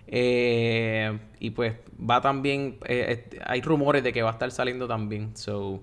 Eh, 0.08 1.18
y 1.40 1.50
pues 1.52 1.76
va 2.00 2.22
también, 2.22 2.78
eh, 2.86 3.26
eh, 3.32 3.40
hay 3.46 3.62
rumores 3.62 4.04
de 4.04 4.14
que 4.14 4.22
va 4.22 4.30
a 4.30 4.34
estar 4.34 4.52
saliendo 4.52 4.88
también. 4.88 5.36
So, 5.36 5.82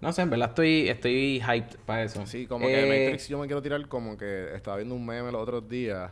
no 0.00 0.12
sé, 0.12 0.22
en 0.22 0.30
verdad 0.30 0.50
estoy, 0.50 0.88
estoy 0.88 1.40
hyped 1.40 1.78
para 1.86 2.02
eso. 2.04 2.26
Sí, 2.26 2.46
como 2.46 2.66
que 2.66 2.82
Matrix 2.82 3.28
yo 3.28 3.38
me 3.38 3.46
quiero 3.46 3.62
tirar 3.62 3.86
como 3.88 4.16
que 4.18 4.54
estaba 4.54 4.76
viendo 4.76 4.94
un 4.94 5.04
meme 5.06 5.32
los 5.32 5.42
otros 5.42 5.68
días 5.68 6.10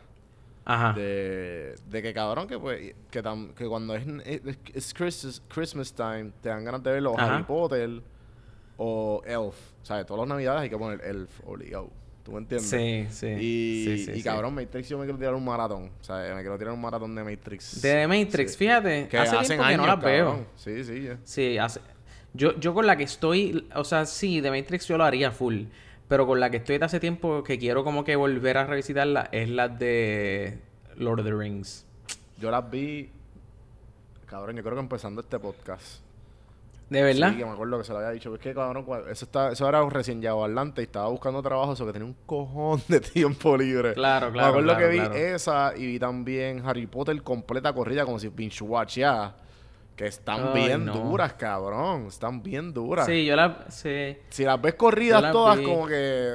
Ajá. 0.65 0.93
de, 0.93 1.75
de 1.89 2.01
que 2.01 2.13
cabrón 2.13 2.47
que 2.47 2.57
pues 2.57 2.95
que, 3.11 3.23
tam- 3.23 3.53
que 3.53 3.67
cuando 3.67 3.95
es, 3.95 4.05
es, 4.73 4.93
Christmas, 4.93 5.41
Christmas 5.47 5.93
time 5.93 6.31
te 6.41 6.49
dan 6.49 6.63
ganas 6.63 6.81
de 6.81 6.91
ver 6.91 7.03
los. 7.03 7.17
Harry 7.17 7.43
Potter 7.43 8.01
o 8.77 9.21
Elf. 9.25 9.55
O 9.81 9.85
sea, 9.85 10.03
todas 10.05 10.21
las 10.21 10.29
navidades 10.29 10.61
hay 10.63 10.69
que 10.69 10.77
poner 10.77 11.01
Elf 11.05 11.29
obligado. 11.45 11.89
¿Tú 12.23 12.31
me 12.31 12.37
entiendes? 12.37 12.69
Sí, 12.69 13.05
sí. 13.09 13.27
Y, 13.27 13.83
sí, 13.85 14.05
sí, 14.05 14.11
y 14.11 14.15
sí. 14.15 14.23
cabrón, 14.23 14.55
Matrix 14.55 14.87
yo 14.87 14.97
me 14.97 15.03
quiero 15.03 15.17
tirar 15.17 15.33
un 15.33 15.43
maratón. 15.43 15.91
O 15.99 16.03
sea, 16.03 16.33
me 16.33 16.41
quiero 16.41 16.57
tirar 16.57 16.73
un 16.73 16.79
maratón 16.81 17.13
de 17.15 17.23
Matrix. 17.23 17.81
De 17.81 18.07
Matrix, 18.07 18.55
fíjate, 18.55 19.07
Que 19.09 19.17
hace 19.17 19.37
tiempo 19.45 19.63
que 19.63 19.69
años, 19.69 19.81
no 19.81 19.87
las 19.87 20.01
veo. 20.01 20.25
cabrón. 20.27 20.47
Sí, 20.55 20.83
sí. 20.85 21.03
ya. 21.03 21.17
Sí, 21.23 21.57
hace... 21.57 21.81
Yo, 22.33 22.57
yo 22.59 22.73
con 22.73 22.87
la 22.87 22.95
que 22.95 23.03
estoy, 23.03 23.67
o 23.75 23.83
sea, 23.83 24.05
sí, 24.05 24.39
de 24.39 24.49
Matrix 24.51 24.87
yo 24.87 24.97
lo 24.97 25.03
haría 25.03 25.31
full. 25.31 25.63
Pero 26.07 26.25
con 26.25 26.39
la 26.39 26.49
que 26.49 26.57
estoy 26.57 26.77
de 26.77 26.85
hace 26.85 26.99
tiempo 26.99 27.43
que 27.43 27.59
quiero 27.59 27.83
como 27.83 28.03
que 28.03 28.15
volver 28.15 28.57
a 28.57 28.65
revisitarla 28.65 29.29
es 29.31 29.49
la 29.49 29.67
de 29.67 30.59
Lord 30.95 31.19
of 31.19 31.25
the 31.25 31.33
Rings. 31.33 31.85
Yo 32.39 32.51
las 32.51 32.69
vi. 32.69 33.09
Cabrón, 34.25 34.55
yo 34.55 34.63
creo 34.63 34.75
que 34.75 34.81
empezando 34.81 35.21
este 35.21 35.39
podcast. 35.39 36.01
¿De 36.93 37.03
verdad? 37.03 37.31
Sí, 37.31 37.37
que 37.37 37.45
me 37.45 37.51
acuerdo 37.51 37.77
que 37.79 37.83
se 37.83 37.91
lo 37.91 37.97
había 37.99 38.11
dicho. 38.11 38.33
Es 38.33 38.39
que, 38.41 38.53
cabrón, 38.53 38.85
eso, 39.09 39.25
está, 39.25 39.51
eso 39.51 39.67
era 39.67 39.87
recién 39.89 40.21
llegado 40.21 40.43
a 40.43 40.47
Atlanta 40.47 40.81
y 40.81 40.85
estaba 40.85 41.07
buscando 41.09 41.41
trabajo, 41.41 41.73
eso 41.73 41.85
que 41.85 41.91
tenía 41.93 42.07
un 42.07 42.15
cojón 42.25 42.81
de 42.87 42.99
tiempo 43.01 43.57
libre. 43.57 43.93
Claro, 43.93 44.27
Me 44.27 44.33
claro, 44.33 44.47
acuerdo 44.49 44.69
claro, 44.69 44.79
que 44.79 44.91
vi 44.93 44.99
claro. 44.99 45.15
esa 45.15 45.73
y 45.75 45.85
vi 45.87 45.99
también 45.99 46.61
Harry 46.65 46.87
Potter 46.87 47.21
completa 47.23 47.73
corrida 47.73 48.05
como 48.05 48.19
si 48.19 48.29
watch 48.61 48.97
ya. 48.97 49.35
Que 49.95 50.07
están 50.07 50.49
Ay, 50.53 50.65
bien 50.65 50.85
no. 50.85 50.93
duras, 50.93 51.33
cabrón. 51.33 52.07
Están 52.07 52.41
bien 52.41 52.73
duras. 52.73 53.05
Sí, 53.05 53.25
yo 53.25 53.35
la... 53.35 53.65
Sí. 53.69 54.17
Si 54.29 54.43
las 54.43 54.59
ves 54.59 54.73
corridas 54.73 55.21
las 55.21 55.31
todas, 55.31 55.57
vi. 55.59 55.65
como 55.65 55.85
que 55.87 56.31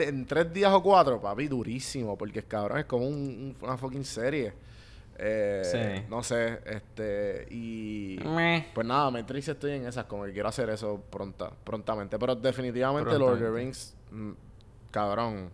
en 0.00 0.26
tres 0.26 0.52
días 0.52 0.70
o 0.72 0.82
cuatro, 0.82 1.18
papi, 1.20 1.48
durísimo. 1.48 2.16
Porque 2.18 2.42
cabrón, 2.42 2.78
es 2.78 2.84
como 2.84 3.06
un- 3.06 3.14
un- 3.14 3.56
una 3.62 3.78
fucking 3.78 4.04
serie. 4.04 4.52
Eh, 5.18 5.62
Sí. 5.64 6.06
No 6.08 6.22
sé, 6.22 6.60
este. 6.66 7.46
Y. 7.50 8.18
Meh. 8.24 8.66
Pues 8.74 8.86
nada, 8.86 9.10
Matrix 9.10 9.48
estoy 9.48 9.72
en 9.72 9.86
esas, 9.86 10.04
como 10.06 10.24
que 10.24 10.32
quiero 10.32 10.48
hacer 10.48 10.68
eso 10.70 11.02
pronta, 11.10 11.50
prontamente. 11.64 12.18
Pero 12.18 12.34
definitivamente 12.34 13.18
Lord 13.18 13.34
of 13.34 13.38
the. 13.40 13.50
Rings, 13.50 13.94
mm, 14.10 14.30
cabrón. 14.90 15.50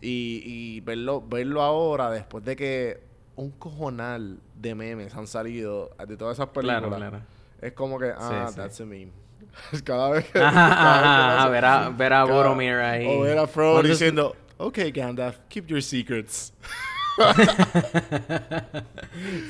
Y, 0.00 0.42
y 0.44 0.80
verlo, 0.80 1.22
verlo 1.26 1.62
ahora, 1.62 2.10
después 2.10 2.44
de 2.44 2.56
que 2.56 3.00
un 3.36 3.50
cojonal 3.52 4.38
de 4.56 4.74
memes 4.74 5.14
han 5.14 5.26
salido 5.26 5.90
de 6.06 6.16
todas 6.16 6.36
esas 6.36 6.48
películas. 6.48 6.82
Claro, 6.82 6.96
claro. 6.96 7.20
Es 7.60 7.72
como 7.72 7.98
que, 7.98 8.12
ah, 8.16 8.46
sí. 8.50 8.56
that's 8.56 8.80
a 8.80 8.84
meme. 8.84 9.12
Cada 9.84 10.10
vez 10.10 10.24
que. 10.30 10.38
Ajá, 10.40 11.48
ver 11.48 11.64
a, 11.64 11.88
ver 11.90 12.12
a 12.12 12.24
Boromir 12.24 12.74
ahí. 12.74 13.06
O 13.08 13.20
ver 13.22 13.38
a 13.38 13.46
Frodo 13.46 13.74
¿Cuántos- 13.74 13.90
diciendo, 13.98 14.36
ok, 14.58 14.78
Gandalf, 14.92 15.38
keep 15.48 15.66
your 15.66 15.82
secrets. 15.82 16.52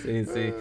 Sí, 0.02 0.24
sí. 0.26 0.54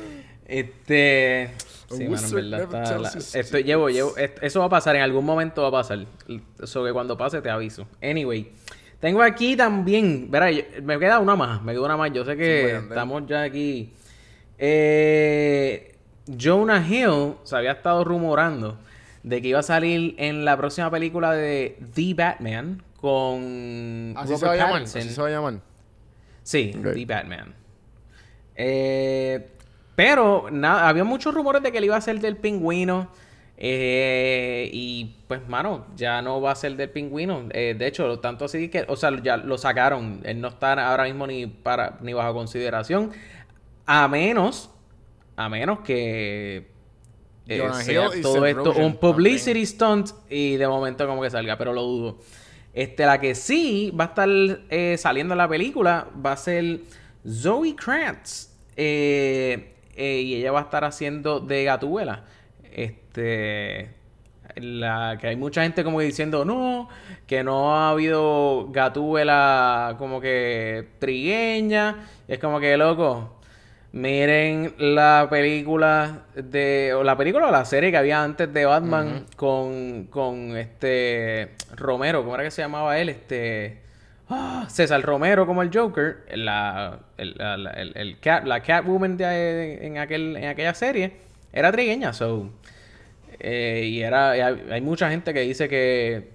Este. 0.46 1.52
Sí, 1.90 2.08
mano, 2.08 2.38
en 2.40 2.52
verdad 2.52 3.00
la- 3.00 3.10
esto, 3.40 3.60
llevo, 3.60 3.90
llevo, 3.90 4.14
eso 4.18 4.60
va 4.62 4.68
a 4.68 4.70
pasar, 4.70 4.96
en 4.96 5.02
algún 5.02 5.26
momento 5.26 5.62
va 5.62 5.68
a 5.68 5.72
pasar. 5.72 6.06
Eso 6.62 6.86
que 6.86 6.94
cuando 6.94 7.18
pase 7.18 7.42
te 7.42 7.50
aviso. 7.50 7.86
Anyway, 8.02 8.50
tengo 9.00 9.22
aquí 9.22 9.58
también, 9.58 10.30
verá, 10.32 10.48
me 10.84 11.00
queda 11.00 11.20
una 11.20 11.36
más, 11.36 11.62
me 11.62 11.74
queda 11.74 11.82
una 11.84 11.98
más. 11.98 12.14
Yo 12.14 12.24
sé 12.24 12.38
que 12.38 12.80
Sí, 12.80 12.86
estamos 12.90 13.24
ya 13.28 13.42
aquí. 13.44 13.92
Eh, 14.58 15.96
Jonah 16.40 16.86
Hill 16.88 17.34
se 17.44 17.56
había 17.56 17.72
estado 17.74 18.04
rumorando 18.04 18.78
de 19.24 19.42
que 19.42 19.50
iba 19.50 19.60
a 19.60 19.64
salir 19.64 20.16
en 20.18 20.46
la 20.46 20.56
próxima 20.56 20.90
película 20.92 21.34
de 21.34 21.78
The 21.94 22.14
Batman 22.14 22.82
con 23.02 24.14
Así 24.16 24.34
Robert 24.34 24.40
se 24.40 24.46
va 24.46 24.52
a 24.52 24.56
llamar. 24.56 24.72
Pattinson. 24.74 25.02
Así 25.02 25.10
se 25.10 25.22
va 25.22 25.28
a 25.28 25.32
llamar. 25.32 25.54
Sí, 26.44 26.74
Ok. 26.78 26.94
The 26.94 27.06
Batman. 27.06 27.56
Eh, 28.56 29.48
pero 29.96 30.48
nada, 30.52 30.88
había 30.90 31.04
muchos 31.04 31.34
rumores 31.34 31.62
de 31.64 31.72
que 31.72 31.78
él 31.78 31.86
iba 31.86 31.96
a 31.96 32.02
ser 32.02 32.20
del 32.20 32.38
pingüino. 32.38 33.10
eh, 33.64 34.70
y 34.74 35.18
pues, 35.28 35.48
mano, 35.48 35.86
ya 35.96 36.22
no 36.22 36.42
va 36.42 36.52
a 36.52 36.56
ser 36.56 36.76
del 36.76 36.90
pingüino. 36.90 37.44
Eh, 37.52 37.76
de 37.78 37.88
hecho, 37.88 38.18
tanto 38.20 38.46
así 38.46 38.70
que, 38.70 38.86
o 38.88 38.96
sea, 38.96 39.12
ya 39.22 39.38
lo 39.38 39.58
sacaron. 39.58 40.22
Él 40.24 40.42
no 40.42 40.48
está 40.48 40.74
ahora 40.90 41.04
mismo 41.04 41.28
ni 41.28 41.46
para 41.46 41.98
ni 42.02 42.14
bajo 42.14 42.34
consideración. 42.34 43.12
A 43.86 44.08
menos, 44.08 44.72
a 45.36 45.48
menos 45.50 45.80
que 45.82 46.68
eh, 47.48 47.70
sea 47.84 48.10
todo 48.22 48.46
esto 48.46 48.74
un 48.74 48.96
publicity 48.98 49.66
stunt 49.66 50.10
y 50.30 50.56
de 50.58 50.68
momento 50.68 51.06
como 51.06 51.22
que 51.22 51.30
salga, 51.30 51.58
pero 51.58 51.74
lo 51.74 51.84
dudo. 51.84 52.18
Este, 52.74 53.06
la 53.06 53.20
que 53.20 53.36
sí 53.36 53.92
va 54.00 54.06
a 54.06 54.08
estar 54.08 54.30
eh, 54.70 54.96
saliendo 54.98 55.34
en 55.34 55.40
la 55.40 55.48
película 55.48 56.08
va 56.26 56.34
a 56.34 56.38
ser 56.38 56.80
Zoe 57.28 57.76
Kratz. 57.76 58.50
eh, 58.78 59.74
eh, 59.96 60.22
y 60.22 60.36
ella 60.36 60.52
va 60.52 60.60
a 60.60 60.64
estar 60.64 60.84
haciendo 60.84 61.40
de 61.40 61.64
Gatúbela. 61.66 62.24
Este. 62.72 63.90
La, 64.56 65.18
que 65.20 65.28
hay 65.28 65.36
mucha 65.38 65.64
gente 65.64 65.84
como 65.84 66.02
diciendo 66.02 66.44
no, 66.44 66.90
que 67.26 67.42
no 67.42 67.74
ha 67.74 67.92
habido 67.92 68.68
Gatúbela 68.72 69.96
como 69.98 70.20
que 70.22 70.88
trigueña. 71.00 72.08
Es 72.28 72.40
como 72.40 72.60
que 72.60 72.78
loco. 72.78 73.41
Miren 73.94 74.74
la 74.78 75.28
película 75.30 76.20
de. 76.34 76.94
O 76.96 77.04
la 77.04 77.18
película 77.18 77.48
o 77.48 77.52
la 77.52 77.66
serie 77.66 77.92
que 77.92 77.98
había 77.98 78.24
antes 78.24 78.54
de 78.54 78.66
Batman 78.66 79.26
con, 79.36 80.06
con 80.06 80.56
este 80.56 81.52
Romero. 81.76 82.24
¿Cómo 82.24 82.36
era 82.36 82.44
que 82.46 82.52
se 82.52 82.62
llamaba 82.62 82.98
él? 83.00 83.10
Este. 83.10 83.82
ah, 84.30 84.66
César 84.70 85.02
Romero 85.02 85.46
como 85.46 85.62
el 85.62 85.72
Joker. 85.74 86.20
La, 86.36 87.00
el, 87.18 87.36
la, 87.38 87.56
el- 87.72 87.92
el 87.96 88.20
cat, 88.22 88.46
la 88.46 88.62
Catwoman 88.62 89.18
de, 89.18 89.86
en, 89.86 89.98
aquel, 89.98 90.38
en 90.38 90.46
aquella 90.46 90.74
serie. 90.74 91.12
Era 91.52 91.70
trigueña, 91.74 92.14
so. 92.14 92.50
eh, 93.40 93.84
y 93.90 94.02
era. 94.04 94.32
hay, 94.32 94.68
hay 94.72 94.80
mucha 94.82 95.10
gente 95.10 95.34
que 95.34 95.42
dice 95.42 95.68
que. 95.68 96.30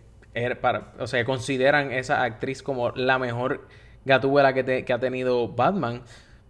para, 0.61 0.93
o 0.99 1.07
sea, 1.07 1.25
consideran 1.25 1.91
esa 1.91 2.23
actriz 2.23 2.63
como 2.63 2.91
la 2.91 3.19
mejor 3.19 3.67
gatúbela 4.05 4.53
que, 4.53 4.63
te- 4.63 4.85
que 4.85 4.93
ha 4.93 4.99
tenido 4.99 5.49
Batman. 5.49 6.03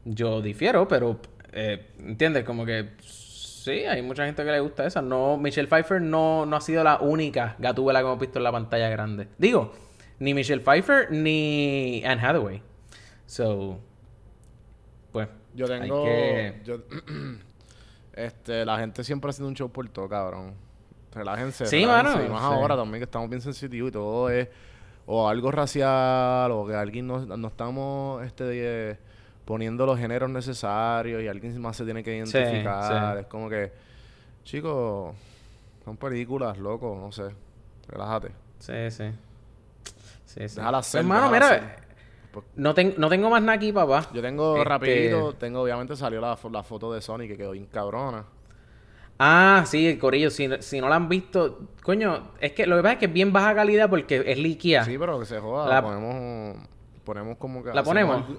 Yo 0.08 0.40
difiero, 0.40 0.86
pero 0.86 1.18
eh, 1.52 1.90
¿entiendes? 1.98 2.44
Como 2.44 2.64
que 2.64 2.90
sí, 3.02 3.70
hay 3.86 4.00
mucha 4.02 4.24
gente 4.24 4.44
que 4.44 4.50
le 4.52 4.60
gusta 4.60 4.86
esa. 4.86 5.02
No, 5.02 5.36
Michelle 5.36 5.66
Pfeiffer 5.68 6.00
no, 6.00 6.46
no 6.46 6.56
ha 6.56 6.60
sido 6.60 6.84
la 6.84 6.98
única 7.00 7.56
gatúbela 7.58 7.98
que 8.00 8.06
hemos 8.06 8.20
visto 8.20 8.38
en 8.38 8.44
la 8.44 8.52
pantalla 8.52 8.88
grande. 8.88 9.26
Digo, 9.36 9.72
ni 10.20 10.32
Michelle 10.32 10.62
Pfeiffer 10.62 11.10
ni 11.10 12.02
Anne 12.06 12.22
Hathaway. 12.24 12.62
So, 13.26 13.80
pues, 15.10 15.28
Yo 15.54 15.66
tengo. 15.66 16.04
que- 16.04 16.60
yo- 16.64 16.82
este, 18.12 18.64
la 18.64 18.78
gente 18.78 19.02
siempre 19.04 19.30
haciendo 19.30 19.48
un 19.48 19.54
show 19.56 19.70
por 19.70 19.88
todo, 19.88 20.08
cabrón. 20.08 20.54
Relájense. 21.12 21.66
Sí, 21.66 21.80
relájense, 21.80 22.18
mano, 22.18 22.26
Y 22.26 22.30
más 22.30 22.40
sí. 22.40 22.46
ahora 22.54 22.76
también 22.76 23.00
que 23.00 23.04
estamos 23.04 23.28
bien 23.28 23.40
sensitivos 23.42 23.88
y 23.88 23.92
todo 23.92 24.30
es. 24.30 24.48
O 25.06 25.28
algo 25.28 25.50
racial, 25.50 26.50
o 26.52 26.66
que 26.66 26.74
alguien 26.74 27.06
no, 27.06 27.24
no 27.24 27.48
estamos 27.48 28.24
este, 28.24 28.44
de- 28.44 28.98
poniendo 29.46 29.86
los 29.86 29.98
géneros 29.98 30.28
necesarios 30.28 31.22
y 31.22 31.28
alguien 31.28 31.58
más 31.62 31.76
se 31.78 31.84
tiene 31.84 32.02
que 32.04 32.14
identificar. 32.16 33.14
sí. 33.14 33.20
Es 33.20 33.26
como 33.28 33.48
que, 33.48 33.72
chicos, 34.44 35.14
son 35.84 35.96
películas, 35.96 36.58
loco, 36.58 36.98
no 37.00 37.10
sé. 37.12 37.34
Relájate. 37.88 38.32
sí, 38.58 38.90
sí. 38.90 39.04
Sí, 40.26 40.48
sí. 40.48 40.56
Déjala 40.56 40.82
ser, 40.82 41.02
mano, 41.04 41.30
déjala 41.30 41.50
mira, 41.56 41.68
ser. 41.68 41.86
Pues- 42.32 42.44
no, 42.56 42.74
ten- 42.74 42.94
no 42.98 43.08
tengo 43.08 43.30
más 43.30 43.40
nada 43.40 43.54
aquí, 43.54 43.72
papá. 43.72 44.06
Yo 44.12 44.20
tengo 44.20 44.56
Este- 44.58 44.68
rapidito, 44.68 45.32
tengo 45.34 45.62
obviamente 45.62 45.96
salió 45.96 46.20
la, 46.20 46.36
la 46.50 46.62
foto 46.62 46.92
de 46.92 47.00
Sony 47.00 47.20
que 47.28 47.36
quedó 47.38 47.52
bien 47.52 47.66
cabrona. 47.66 48.24
Ah, 49.18 49.64
sí, 49.66 49.86
el 49.86 49.98
corillo. 49.98 50.28
Si, 50.28 50.46
si 50.60 50.78
no 50.80 50.90
la 50.90 50.96
han 50.96 51.08
visto, 51.08 51.68
coño, 51.82 52.32
es 52.38 52.52
que 52.52 52.66
lo 52.66 52.76
que 52.76 52.82
pasa 52.82 52.92
es 52.94 52.98
que 52.98 53.06
es 53.06 53.12
bien 53.14 53.32
baja 53.32 53.54
calidad 53.54 53.88
porque 53.88 54.22
es 54.26 54.36
liquia. 54.36 54.84
Sí, 54.84 54.98
pero 54.98 55.18
que 55.18 55.24
se 55.24 55.38
joda. 55.40 55.68
La- 55.68 55.82
ponemos, 55.82 56.56
ponemos 57.06 57.38
como 57.38 57.64
que. 57.64 57.70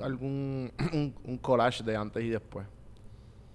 Algún, 0.04 0.72
un, 0.94 1.16
un 1.24 1.38
collage 1.40 1.84
de 1.84 1.96
antes 1.96 2.24
y 2.24 2.30
después. 2.30 2.68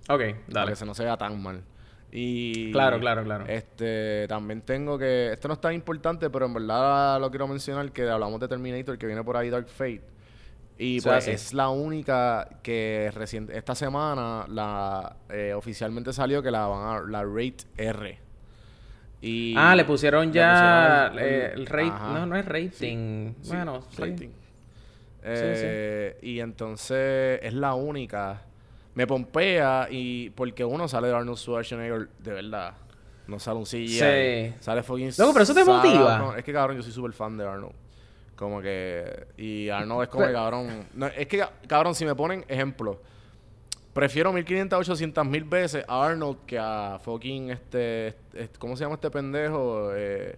Ok, 0.08 0.18
Para 0.18 0.34
dale. 0.48 0.72
que 0.72 0.76
se 0.76 0.84
no 0.84 0.94
se 0.94 1.04
vea 1.04 1.16
tan 1.16 1.40
mal. 1.40 1.62
Y. 2.10 2.72
Claro, 2.72 2.98
claro, 2.98 3.22
claro. 3.22 3.44
Este, 3.46 4.26
también 4.28 4.62
tengo 4.62 4.98
que. 4.98 5.32
Esto 5.32 5.46
no 5.46 5.54
es 5.54 5.60
tan 5.60 5.72
importante, 5.74 6.28
pero 6.30 6.46
en 6.46 6.54
verdad 6.54 7.20
lo 7.20 7.30
quiero 7.30 7.46
mencionar: 7.46 7.92
que 7.92 8.08
hablamos 8.10 8.40
de 8.40 8.48
Terminator, 8.48 8.98
que 8.98 9.06
viene 9.06 9.22
por 9.22 9.36
ahí 9.36 9.48
Dark 9.50 9.68
Fate. 9.68 10.02
Y 10.78 11.00
pues 11.00 11.18
es 11.18 11.22
así. 11.24 11.30
es 11.30 11.54
la 11.54 11.68
única 11.68 12.48
que 12.62 13.12
reciente, 13.14 13.56
esta 13.56 13.74
semana 13.74 14.46
la 14.48 15.16
eh, 15.28 15.52
oficialmente 15.54 16.12
salió 16.12 16.42
que 16.42 16.50
la 16.50 16.66
van 16.66 16.96
a 16.96 17.08
la 17.08 17.22
Rate 17.22 17.64
R. 17.76 18.18
Y 19.20 19.54
ah, 19.56 19.76
le 19.76 19.84
pusieron 19.84 20.32
ya 20.32 21.10
pusieron 21.12 21.32
el- 21.32 21.60
el, 21.60 21.66
rate. 21.66 21.88
No, 21.90 22.26
no 22.26 22.36
es 22.36 22.44
rating. 22.44 23.34
Sí, 23.42 23.48
bueno, 23.48 23.82
sí. 23.90 24.02
rating. 24.02 24.30
Eh, 25.24 26.18
Y 26.22 26.40
entonces 26.40 27.40
es 27.42 27.54
la 27.54 27.74
única. 27.74 28.42
Me 28.94 29.06
pompea 29.06 29.88
y 29.90 30.30
porque 30.30 30.64
uno 30.64 30.86
sale 30.88 31.08
de 31.08 31.14
Arnold 31.14 31.38
Schwarzenegger 31.38 32.08
de 32.18 32.32
verdad. 32.32 32.74
No 33.26 33.38
sale 33.38 33.58
un 33.58 33.64
CGI. 33.64 33.88
Sí. 33.88 34.54
Sale 34.60 34.82
fucking 34.82 35.12
Loco, 35.16 35.32
pero 35.32 35.44
eso 35.44 35.54
te 35.54 35.64
motiva. 35.64 36.34
Es 36.36 36.44
que 36.44 36.52
cabrón, 36.52 36.76
yo 36.76 36.82
soy 36.82 36.92
súper 36.92 37.12
fan 37.12 37.36
de 37.38 37.46
Arnold. 37.46 37.74
Como 38.36 38.60
que. 38.60 39.26
Y 39.36 39.68
Arnold 39.68 40.02
es 40.04 40.08
como 40.08 40.24
Pero- 40.24 40.32
que 40.32 40.34
cabrón. 40.34 40.86
no, 40.94 41.06
es 41.06 41.26
que 41.26 41.44
cabrón, 41.68 41.94
si 41.94 42.04
me 42.04 42.14
ponen 42.14 42.44
ejemplo. 42.48 43.00
Prefiero 43.92 44.32
1500, 44.32 44.78
800 44.88 45.26
mil 45.26 45.44
veces 45.44 45.84
a 45.86 46.06
Arnold 46.06 46.38
que 46.46 46.58
a 46.58 46.98
fucking 47.02 47.50
este, 47.50 48.08
este- 48.32 48.58
¿Cómo 48.58 48.74
se 48.76 48.84
llama 48.84 48.94
este 48.94 49.10
pendejo? 49.10 49.90
Eh, 49.94 50.36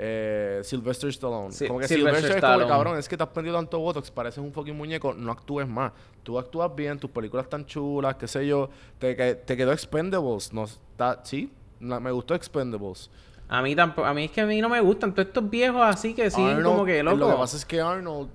eh, 0.00 0.60
Sylvester 0.62 1.08
Stallone. 1.10 1.50
Sí, 1.50 1.66
como 1.66 1.80
que 1.80 1.88
Sylvester 1.88 2.14
Sylvester 2.22 2.36
es 2.38 2.40
como 2.42 2.52
Stallone. 2.52 2.68
cabrón, 2.72 2.98
es 2.98 3.08
que 3.08 3.16
te 3.16 3.22
has 3.24 3.28
prendido 3.30 3.56
tanto 3.56 3.80
botox, 3.80 4.10
pareces 4.12 4.38
un 4.38 4.52
fucking 4.52 4.76
muñeco, 4.76 5.12
no 5.12 5.32
actúes 5.32 5.66
más. 5.66 5.92
Tú 6.22 6.38
actúas 6.38 6.72
bien, 6.74 6.98
tus 6.98 7.10
películas 7.10 7.44
están 7.46 7.66
chulas, 7.66 8.14
qué 8.16 8.28
sé 8.28 8.46
yo. 8.46 8.70
Te, 8.98 9.16
que- 9.16 9.34
te 9.34 9.56
quedó 9.56 9.72
Expendables. 9.72 10.52
No, 10.52 10.64
está, 10.64 11.20
sí, 11.24 11.52
me 11.80 12.10
gustó 12.12 12.34
Expendables. 12.36 13.10
A 13.48 13.60
mí 13.62 13.74
tampoco. 13.74 14.06
A 14.06 14.14
mí 14.14 14.26
es 14.26 14.30
que 14.30 14.40
a 14.42 14.46
mí 14.46 14.60
no 14.60 14.68
me 14.68 14.80
gustan 14.80 15.12
todos 15.14 15.28
estos 15.28 15.50
viejos 15.50 15.80
así 15.82 16.14
que 16.14 16.30
sí, 16.30 16.40
Arnold- 16.40 16.62
como 16.64 16.84
que 16.84 17.02
loco. 17.02 17.16
Lo 17.16 17.30
que 17.30 17.36
pasa 17.36 17.56
es 17.56 17.64
que 17.64 17.80
Arnold, 17.80 18.28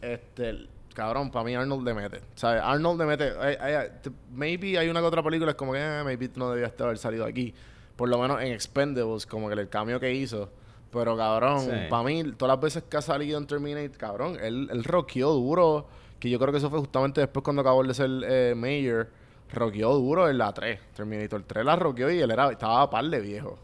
este, 0.00 0.66
cabrón, 0.94 1.30
para 1.30 1.44
mí 1.44 1.54
Arnold 1.54 1.84
le 1.86 1.94
mete. 1.94 2.20
¿Sabes? 2.34 2.60
Arnold 2.64 3.00
le 3.00 3.06
mete. 3.06 3.30
hay- 3.38 3.88
t- 4.02 4.10
maybe 4.32 4.78
hay 4.78 4.88
una 4.88 5.00
que 5.00 5.06
otra 5.06 5.22
película, 5.22 5.50
es 5.52 5.56
como 5.56 5.72
que, 5.72 5.78
eh, 5.80 6.02
maybe 6.04 6.30
no 6.36 6.50
debía 6.50 6.72
haber 6.78 6.98
salido 6.98 7.24
aquí. 7.24 7.54
por 7.94 8.08
lo 8.08 8.18
menos 8.18 8.40
en 8.40 8.48
Expendables, 8.52 9.26
como 9.26 9.48
que 9.48 9.54
el 9.54 9.68
cambio 9.68 10.00
que 10.00 10.12
hizo. 10.12 10.48
Pero 10.92 11.16
cabrón, 11.16 11.60
Sí. 11.60 11.70
para 11.88 12.02
mí, 12.02 12.22
todas 12.36 12.54
las 12.56 12.60
veces 12.62 12.82
que 12.88 12.96
ha 12.98 13.02
salido 13.02 13.38
en 13.38 13.46
Terminator, 13.46 13.96
cabrón, 13.96 14.36
él, 14.42 14.68
él 14.70 14.84
rockeó 14.84 15.30
duro. 15.32 15.86
Que 16.20 16.30
yo 16.30 16.38
creo 16.38 16.52
que 16.52 16.58
eso 16.58 16.70
fue 16.70 16.78
justamente 16.78 17.20
después 17.20 17.42
cuando 17.42 17.62
acabó 17.62 17.82
de 17.82 17.94
ser 17.94 18.10
eh, 18.24 18.54
Mayor. 18.56 19.08
Rockeó 19.52 19.94
duro 19.94 20.28
en 20.30 20.38
la 20.38 20.52
3. 20.52 20.78
Terminator 20.94 21.42
3 21.46 21.64
la 21.64 21.76
rockeó 21.76 22.10
y 22.10 22.20
él 22.20 22.30
era, 22.30 22.50
estaba 22.50 22.82
a 22.82 22.88
par 22.90 23.04
de 23.04 23.20
viejo. 23.20 23.58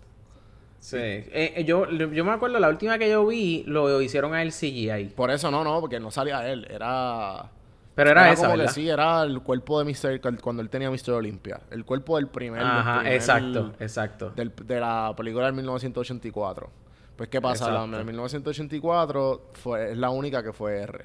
Sí. 0.81 0.97
Eh, 0.99 1.53
eh, 1.57 1.64
yo, 1.64 1.88
yo 1.91 2.25
me 2.25 2.33
acuerdo, 2.33 2.59
la 2.59 2.69
última 2.69 2.99
que 2.99 3.09
yo 3.11 3.27
vi, 3.27 3.62
lo 3.67 4.01
hicieron 4.03 4.35
a 4.35 4.43
el 4.43 4.53
CGI. 4.53 5.12
Por 5.17 5.31
eso 5.31 5.51
no, 5.51 5.64
no, 5.64 5.81
porque 5.81 5.99
no 6.01 6.11
salía 6.11 6.49
él. 6.51 6.67
Era. 6.71 7.51
Pero 7.95 8.11
era, 8.11 8.31
esa, 8.33 8.43
como 8.47 8.57
¿verdad? 8.59 8.73
que 8.75 8.81
sí, 8.81 8.88
era 8.88 9.23
el 9.25 9.41
cuerpo 9.41 9.83
de 9.83 9.85
Mr. 9.93 10.41
cuando 10.41 10.62
él 10.62 10.69
tenía 10.71 10.88
Mr. 10.91 11.12
Olympia. 11.12 11.61
El 11.71 11.85
cuerpo 11.85 12.17
del 12.17 12.29
primer. 12.29 12.61
del 12.61 12.69
Ajá, 12.71 12.99
primer- 13.01 13.12
exacto, 13.14 13.73
exacto. 13.81 14.31
del- 14.37 14.53
de 14.64 14.79
la 14.81 15.12
película 15.17 15.47
del 15.47 15.55
1984. 15.55 16.71
Pues, 17.18 17.28
¿qué 17.28 17.40
pasa? 17.42 17.66
La 17.66 17.81
Exacto. 17.81 17.96
del 17.98 18.07
1984 18.07 19.50
fue, 19.54 19.90
es 19.90 19.98
la 19.98 20.09
única 20.11 20.42
que 20.42 20.52
fue 20.54 20.78
R. 20.78 21.04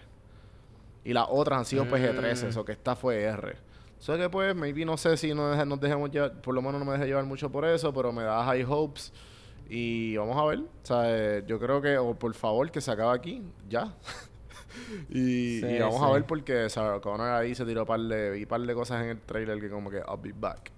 Y 1.03 1.11
las 1.11 1.25
otras 1.29 1.59
han 1.59 1.65
sido 1.65 1.85
PG-13, 1.85 2.45
Mm. 2.45 2.49
eso 2.49 2.63
que 2.63 2.71
esta 2.71 2.95
fue 2.95 3.23
R. 3.23 3.57
Eso 3.99 4.15
que, 4.17 4.29
pues, 4.29 4.55
maybe 4.55 4.85
no 4.85 4.95
sé 4.95 5.17
si 5.17 5.33
nos, 5.33 5.65
nos 5.67 5.79
dejemos 5.81 6.11
llevar, 6.11 6.33
por 6.41 6.53
lo 6.53 6.61
menos 6.61 6.79
no 6.79 6.85
me 6.85 6.93
deje 6.93 7.07
llevar 7.07 7.25
mucho 7.25 7.51
por 7.51 7.65
eso, 7.65 7.93
pero 7.93 8.11
me 8.13 8.23
da 8.23 8.43
high 8.45 8.63
hopes. 8.63 9.11
Y 9.69 10.15
vamos 10.17 10.37
a 10.37 10.45
ver. 10.45 10.59
O 10.59 10.65
sea, 10.83 11.03
eh, 11.07 11.43
yo 11.47 11.59
creo 11.59 11.81
que, 11.81 11.97
o 11.97 12.13
por 12.13 12.33
favor, 12.35 12.69
que 12.69 12.79
se 12.79 12.91
acabe 12.91 13.15
aquí, 13.17 13.41
ya. 13.67 13.93
y, 15.09 15.59
Sí, 15.61 15.65
y 15.65 15.79
vamos 15.79 16.01
a 16.01 16.11
ver 16.11 16.25
porque 16.25 16.69
Sarah 16.69 16.99
Connor 16.99 17.29
ahí 17.29 17.55
se 17.55 17.65
tiró 17.65 17.85
par 17.85 17.99
de, 17.99 18.31
vi 18.31 18.45
par 18.45 18.61
de 18.61 18.73
cosas 18.73 19.03
en 19.03 19.09
el 19.09 19.19
trailer 19.21 19.59
que 19.59 19.69
como 19.69 19.89
que 19.89 19.97
I'll 19.97 20.19
be 20.21 20.31
back. 20.35 20.71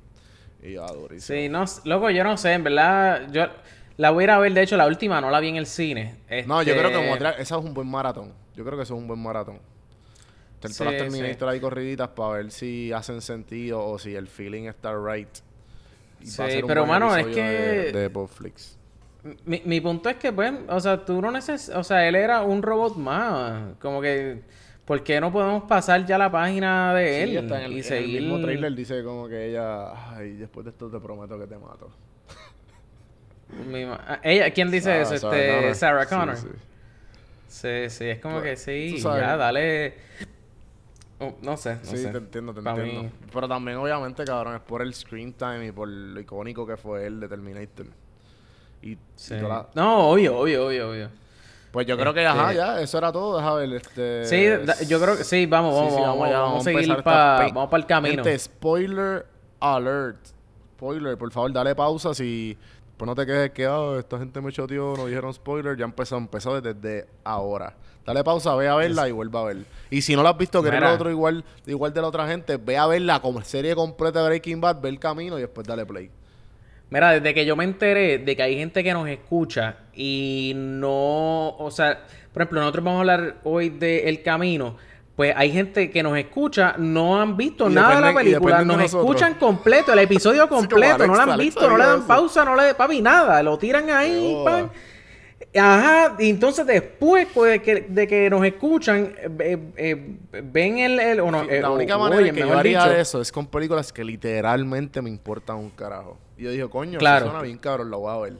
Y 0.64 0.76
durísimo. 0.76 1.20
Sí, 1.38 1.50
no, 1.50 1.66
loco, 1.84 2.10
yo 2.10 2.24
no 2.24 2.38
sé, 2.38 2.54
en 2.54 2.64
verdad, 2.64 3.28
yo 3.32 3.44
la 3.98 4.12
voy 4.12 4.24
a 4.24 4.26
ir 4.26 4.30
a 4.32 4.40
ver, 4.40 4.54
de 4.54 4.62
hecho, 4.64 4.78
la 4.78 4.88
última 4.88 5.22
no 5.22 5.30
la 5.30 5.40
vi 5.40 5.50
en 5.50 5.56
el 5.58 5.66
cine. 5.66 6.16
No, 6.48 6.62
yo 6.64 6.74
Este, 6.74 6.78
creo 6.78 6.90
que 6.90 6.96
como 7.08 7.16
tra- 7.18 7.36
esa 7.38 7.58
es 7.58 7.64
un 7.64 7.74
buen 7.74 7.88
maratón. 7.88 8.34
Yo 8.56 8.64
creo 8.66 8.78
que 8.78 8.84
eso 8.84 8.94
es 8.96 9.00
un 9.00 9.08
buen 9.08 9.22
maratón. 9.22 9.60
Tener 10.60 10.76
Sí, 10.76 10.84
las 10.84 11.14
sí. 11.14 11.46
Ahí 11.46 11.60
corriditas 11.60 12.08
para 12.10 12.34
ver 12.38 12.52
si 12.52 12.92
hacen 12.92 13.22
sentido 13.22 13.86
o 13.86 14.00
si 14.00 14.16
el 14.16 14.28
feeling 14.28 14.64
está 14.64 14.94
right. 14.98 15.28
Y 16.22 16.28
Sí, 16.28 16.42
pero, 16.66 16.86
mano, 16.86 17.16
es 17.16 17.26
que- 17.28 17.42
De, 17.42 17.92
de 17.92 18.10
Netflix. 18.10 18.78
Mi, 19.46 19.62
mi 19.66 19.82
punto 19.82 20.08
es 20.10 20.18
que, 20.18 20.32
pues, 20.32 20.54
o 20.70 20.80
sea, 20.80 21.04
tú 21.04 21.20
no 21.22 21.32
necesitas, 21.32 21.76
o 21.76 21.84
sea, 21.84 22.08
él 22.08 22.16
era 22.16 22.42
un 22.44 22.62
robot 22.62 22.96
más, 22.96 23.76
como 23.82 24.00
que, 24.00 24.42
¿por 24.86 25.04
qué 25.04 25.20
no 25.20 25.32
podemos 25.32 25.64
pasar 25.64 26.06
ya 26.06 26.18
la 26.18 26.32
página 26.32 26.94
de 26.94 27.24
él 27.24 27.30
Sí, 27.32 27.38
está 27.38 27.58
en 27.60 27.66
el, 27.66 27.72
y 27.74 27.78
en 27.78 27.84
seguir? 27.84 28.18
el 28.18 28.24
mismo 28.26 28.40
trailer 28.42 28.76
dice 28.76 29.04
como 29.04 29.28
que 29.28 29.50
ella... 29.50 30.16
Ay, 30.16 30.34
después 30.34 30.64
de 30.64 30.70
esto 30.72 30.90
te 30.92 31.00
prometo 31.00 31.40
que 31.40 31.48
te 31.48 31.58
mato. 31.58 31.90
Mi 33.70 33.84
ah, 33.84 34.20
ella, 34.24 34.52
¿quién 34.52 34.72
dice 34.72 34.86
Sarah- 34.90 35.02
eso? 35.02 35.18
Sarah 35.18 35.38
Este, 35.38 35.56
Connor. 35.56 35.76
Sarah 35.76 36.06
Connor. 36.08 36.38
sí. 36.38 36.48
Sí, 37.48 37.90
sí, 37.90 38.06
es 38.10 38.20
como 38.20 38.42
que 38.42 38.58
sí, 38.58 38.98
ya, 39.00 39.38
dale. 39.38 39.94
Oh, 41.20 41.34
no 41.42 41.56
sé, 41.56 41.76
no 41.76 41.86
Sí, 41.92 41.98
sé. 41.98 42.10
te 42.10 42.18
entiendo, 42.18 42.54
te 42.54 42.60
entiendo. 42.60 43.04
mí- 43.04 43.10
Pero 43.34 43.48
también, 43.48 43.78
obviamente, 43.78 44.26
cabrón, 44.26 44.56
es 44.56 44.62
por 44.62 44.82
el 44.82 44.94
screen 44.94 45.32
time 45.32 45.68
y 45.68 45.72
por 45.72 45.88
lo 45.88 46.20
icónico 46.20 46.68
que 46.68 46.76
fue 46.76 47.06
él 47.06 47.22
de 47.22 47.30
Terminator. 47.30 47.86
Y, 48.82 48.92
y 48.92 48.98
Sí. 49.16 49.36
la- 49.36 49.68
No, 49.74 50.10
obvio, 50.10 50.38
obvio, 50.40 50.68
obvio, 50.68 50.90
obvio. 50.90 51.10
Pues 51.72 51.88
yo 51.88 51.98
creo 51.98 52.14
que, 52.14 52.26
ajá, 52.26 52.52
Este- 52.52 52.56
ya, 52.58 52.82
eso 52.82 52.98
era 52.98 53.12
todo. 53.14 53.38
Deja 53.38 53.54
ver, 53.54 53.74
este... 53.74 54.26
Sí, 54.26 54.46
da- 54.66 54.82
yo 54.84 55.00
creo 55.00 55.18
que 55.18 55.24
sí, 55.24 55.46
vamos, 55.46 55.74
vamos, 55.76 55.94
sí, 55.96 56.02
vamos, 56.02 56.28
allá, 56.28 56.40
vamos, 56.40 56.62
a 56.62 56.64
seguir 56.72 57.04
para 57.04 57.38
vamos 57.54 57.70
para 57.70 57.82
el 57.82 57.88
camino. 57.88 58.24
Gente, 58.24 58.38
spoiler 58.40 59.26
alert. 59.62 60.18
Spoiler, 60.76 61.18
por 61.18 61.32
favor, 61.32 61.54
dale 61.54 61.74
pausa 61.74 62.14
si... 62.14 62.58
Pues 62.98 63.08
no 63.08 63.16
te 63.16 63.26
quejes 63.26 63.52
que 63.52 63.66
ah, 63.66 63.98
esta 64.00 64.18
gente 64.18 64.40
me 64.40 64.52
choteó, 64.52 64.96
no 64.96 65.08
dijeron 65.08 65.34
spoiler, 65.34 65.78
ya 65.78 65.86
empezó, 65.86 66.18
empezó 66.18 66.60
desde 66.62 67.08
ahora. 67.24 67.76
Dale 68.06 68.24
pausa, 68.24 68.56
ve 68.56 68.68
a 68.68 68.76
verla 68.76 69.10
y 69.10 69.12
vuelva 69.12 69.42
a 69.42 69.46
ver. 69.46 69.58
Y 69.90 70.02
si 70.02 70.16
no 70.16 70.24
la 70.24 70.30
has 70.30 70.38
visto, 70.38 70.62
que 70.62 70.70
eres 70.70 70.84
otro 70.84 71.10
igual, 71.10 71.44
igual 71.66 71.94
de 71.94 72.02
la 72.02 72.08
otra 72.08 72.28
gente, 72.28 72.58
ve 72.58 72.78
a 72.78 72.86
verla 72.86 73.20
como 73.20 73.42
serie 73.42 73.76
completa 73.76 74.22
de 74.22 74.28
Breaking 74.28 74.62
Bad, 74.62 74.80
ve 74.80 74.90
el 74.90 75.00
camino 75.00 75.38
y 75.38 75.42
después 75.42 75.66
dale 75.66 75.86
play. 75.86 76.10
Mira, 76.92 77.12
desde 77.12 77.34
que 77.34 77.46
yo 77.46 77.56
me 77.56 77.64
enteré 77.64 78.20
de 78.20 78.36
que 78.36 78.44
hay 78.44 78.58
gente 78.58 78.84
que 78.84 78.94
nos 78.94 79.10
escucha 79.10 79.78
y 79.94 80.54
no, 80.56 81.50
o 81.58 81.72
sea, 81.72 82.06
por 82.32 82.44
ejemplo, 82.44 82.60
nosotros 82.62 82.86
vamos 82.86 82.98
a 82.98 83.02
hablar 83.02 83.36
hoy 83.44 83.70
de 83.70 84.08
El 84.08 84.22
Camino, 84.22 84.78
pues 85.16 85.34
hay 85.36 85.52
gente 85.52 85.90
que 85.90 86.04
nos 86.04 86.18
escucha, 86.18 86.76
no 86.78 87.20
han 87.22 87.38
visto 87.38 87.70
Y 87.70 87.74
nada 87.74 87.96
de 87.96 88.02
la 88.02 88.14
película, 88.14 88.64
nos 88.66 88.78
nosotros. 88.78 89.04
escuchan 89.06 89.34
completo, 89.36 89.94
el 89.94 90.00
episodio 90.00 90.48
completo, 90.50 90.96
Alex, 90.96 91.08
no 91.08 91.16
lo 91.16 91.22
han 91.22 91.30
Alex 91.32 91.46
visto, 91.46 91.70
no 91.70 91.78
le 91.78 91.86
dan 91.86 92.06
pausa, 92.06 92.44
no 92.44 92.56
le 92.56 92.74
papi 92.74 93.02
nada, 93.02 93.42
lo 93.42 93.58
tiran 93.58 93.90
ahí, 93.90 94.36
pan. 94.44 94.70
Ajá, 95.58 96.16
y 96.20 96.30
entonces 96.30 96.66
después 96.68 97.28
pues, 97.34 97.52
de, 97.54 97.62
que, 97.62 97.82
de 97.88 98.08
que 98.08 98.30
nos 98.30 98.44
escuchan, 98.46 99.14
eh, 99.40 99.58
eh, 99.78 100.18
ven 100.44 100.80
el, 100.80 101.00
el- 101.00 101.20
o 101.22 101.32
no, 101.32 101.44
eh, 101.44 101.62
la 101.62 101.70
única 101.72 101.96
o- 101.96 102.00
manera 102.02 102.22
oye, 102.22 102.34
que 102.34 102.40
yo 102.42 102.58
haría 102.58 102.80
dicho, 102.84 102.92
eso 102.96 103.22
es 103.22 103.32
con 103.32 103.48
películas 103.48 103.94
que 103.94 104.04
literalmente 104.04 105.02
me 105.02 105.10
importan 105.10 105.56
un 105.58 105.70
carajo. 105.70 106.18
Y 106.38 106.44
yo 106.44 106.52
dije, 106.52 106.68
coño, 106.68 107.00
Claro. 107.00 107.28
suena 107.28 107.42
bien 107.42 107.58
cabrón, 107.58 107.90
lo 107.90 108.00
voy 108.00 108.14
a 108.14 108.18
ver. 108.20 108.34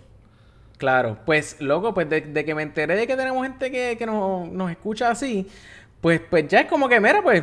Claro, 0.78 1.18
pues 1.26 1.56
loco, 1.62 1.94
pues 1.94 2.10
de, 2.10 2.20
de 2.20 2.44
que 2.44 2.54
me 2.54 2.64
enteré 2.64 2.98
de 2.98 3.08
que 3.08 3.16
tenemos 3.16 3.42
gente 3.44 3.72
que, 3.72 3.96
que 3.98 4.06
nos, 4.06 4.50
nos 4.50 4.70
escucha 4.70 5.10
así, 5.10 5.48
pues, 6.06 6.22
pues 6.30 6.48
ya 6.48 6.60
es 6.60 6.68
como 6.68 6.88
que, 6.88 7.00
mira, 7.00 7.24
pues, 7.24 7.42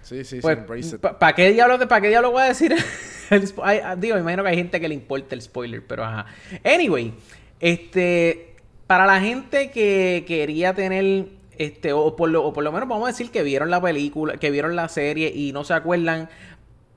Sí, 0.00 0.24
sí, 0.24 0.40
pues 0.40 0.58
sí. 0.80 0.96
¿para 0.96 1.34
qué 1.34 1.52
diablo, 1.52 1.78
para 1.86 2.00
qué 2.00 2.08
diablo 2.08 2.30
voy 2.30 2.40
a 2.40 2.46
decir? 2.46 2.72
el 3.30 3.42
spo- 3.42 3.60
ay, 3.62 3.80
ah, 3.84 3.94
digo, 3.94 4.14
me 4.14 4.22
imagino 4.22 4.44
que 4.44 4.48
hay 4.48 4.56
gente 4.56 4.80
que 4.80 4.88
le 4.88 4.94
importa 4.94 5.34
el 5.34 5.42
spoiler, 5.42 5.86
pero 5.86 6.02
ajá. 6.02 6.24
Anyway, 6.64 7.12
este, 7.60 8.54
para 8.86 9.04
la 9.04 9.20
gente 9.20 9.70
que 9.72 10.24
quería 10.26 10.72
tener, 10.72 11.26
este, 11.58 11.92
o 11.92 12.16
por 12.16 12.30
lo, 12.30 12.44
o 12.46 12.54
por 12.54 12.64
lo 12.64 12.72
menos 12.72 12.88
vamos 12.88 13.10
a 13.10 13.12
decir 13.12 13.30
que 13.30 13.42
vieron 13.42 13.68
la 13.70 13.82
película, 13.82 14.38
que 14.38 14.50
vieron 14.50 14.74
la 14.74 14.88
serie 14.88 15.30
y 15.34 15.52
no 15.52 15.62
se 15.62 15.74
acuerdan, 15.74 16.30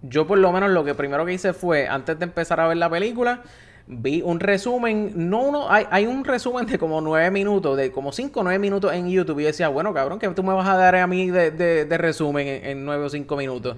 yo 0.02 0.28
por 0.28 0.38
lo 0.38 0.50
menos 0.54 0.72
lo 0.72 0.86
que 0.86 0.96
primero 0.96 1.26
que 1.26 1.34
hice 1.34 1.52
fue, 1.52 1.90
antes 1.90 2.18
de 2.18 2.24
empezar 2.24 2.62
a 2.62 2.70
ver 2.70 2.78
la 2.78 2.90
película, 2.90 3.44
vi 3.92 4.22
un 4.22 4.40
resumen, 4.40 5.12
no 5.16 5.42
uno, 5.42 5.70
hay, 5.70 5.86
hay 5.90 6.06
un 6.06 6.24
resumen 6.24 6.68
de 6.68 6.78
como 6.78 7.02
nueve 7.02 7.32
minutos, 7.32 7.76
de 7.76 7.92
como 7.92 8.12
cinco 8.12 8.42
o 8.42 8.44
nueve 8.44 8.60
minutos 8.60 8.94
en 8.94 9.10
YouTube. 9.10 9.40
Y 9.40 9.44
yo 9.44 9.48
decía, 9.48 9.68
bueno, 9.68 9.94
cabrón, 9.94 10.20
que 10.20 10.28
tú 10.30 10.44
me 10.44 10.54
vas 10.54 10.68
a 10.70 10.78
dar 10.78 10.96
a 10.96 11.08
mí 11.08 11.30
de, 11.32 11.50
de- 11.52 11.86
de 11.86 11.98
resumen 11.98 12.48
en, 12.48 12.66
en 12.66 12.86
nueve 12.86 13.06
o 13.06 13.10
cinco 13.10 13.36
minutos. 13.36 13.76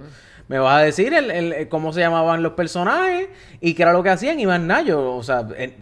Me 0.50 0.60
vas 0.60 0.82
a 0.82 0.84
decir 0.84 1.14
el, 1.14 1.32
el- 1.32 1.70
cómo 1.70 1.94
se 1.94 2.02
llamaban 2.02 2.44
los 2.44 2.54
personajes 2.54 3.30
y 3.62 3.74
qué 3.74 3.84
era 3.84 3.94
lo 3.94 4.04
que 4.04 4.10
hacían 4.10 4.38
y 4.40 4.46
más 4.46 4.60
nada. 4.60 4.82
Yo, 4.82 5.16
o 5.16 5.24
sea, 5.24 5.48
en- 5.58 5.76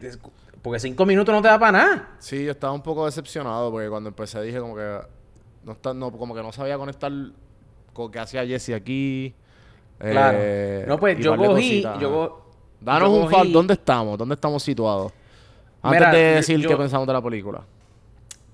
porque 0.62 0.80
cinco 0.80 1.06
minutos 1.08 1.34
no 1.34 1.42
te 1.42 1.48
da 1.48 1.58
para 1.58 1.72
nada. 1.72 2.10
Sí, 2.20 2.46
yo 2.46 2.52
estaba 2.52 2.74
un 2.74 2.84
poco 2.84 3.06
decepcionado 3.08 3.72
porque 3.72 3.90
cuando 3.90 4.10
empecé 4.10 4.42
dije 4.44 4.60
como 4.60 4.76
que 4.76 5.00
no 5.64 5.72
está, 5.72 5.94
no, 5.96 6.12
como 6.12 6.36
que 6.36 6.44
no 6.44 6.52
sabía 6.52 6.78
conectar 6.78 7.12
con 7.94 8.12
que 8.12 8.20
hacía 8.20 8.46
Jesse 8.46 8.70
aquí. 8.76 9.34
Claro. 9.98 10.38
eh, 10.40 10.86
no, 10.88 11.00
pues 11.00 11.18
yo 11.18 11.36
cogí, 11.36 11.82
yo. 12.00 12.46
Danos 12.82 13.10
un 13.10 13.28
cogí- 13.30 13.52
¿dónde 13.52 13.74
estamos? 13.74 14.18
¿Dónde 14.18 14.36
estamos 14.36 14.64
situados? 14.64 15.12
Antes 15.82 16.00
Mira, 16.00 16.12
de 16.12 16.24
decir 16.36 16.60
yo- 16.60 16.70
qué 16.70 16.76
pensamos 16.78 17.08
de 17.08 17.14
la 17.14 17.22
película. 17.22 17.62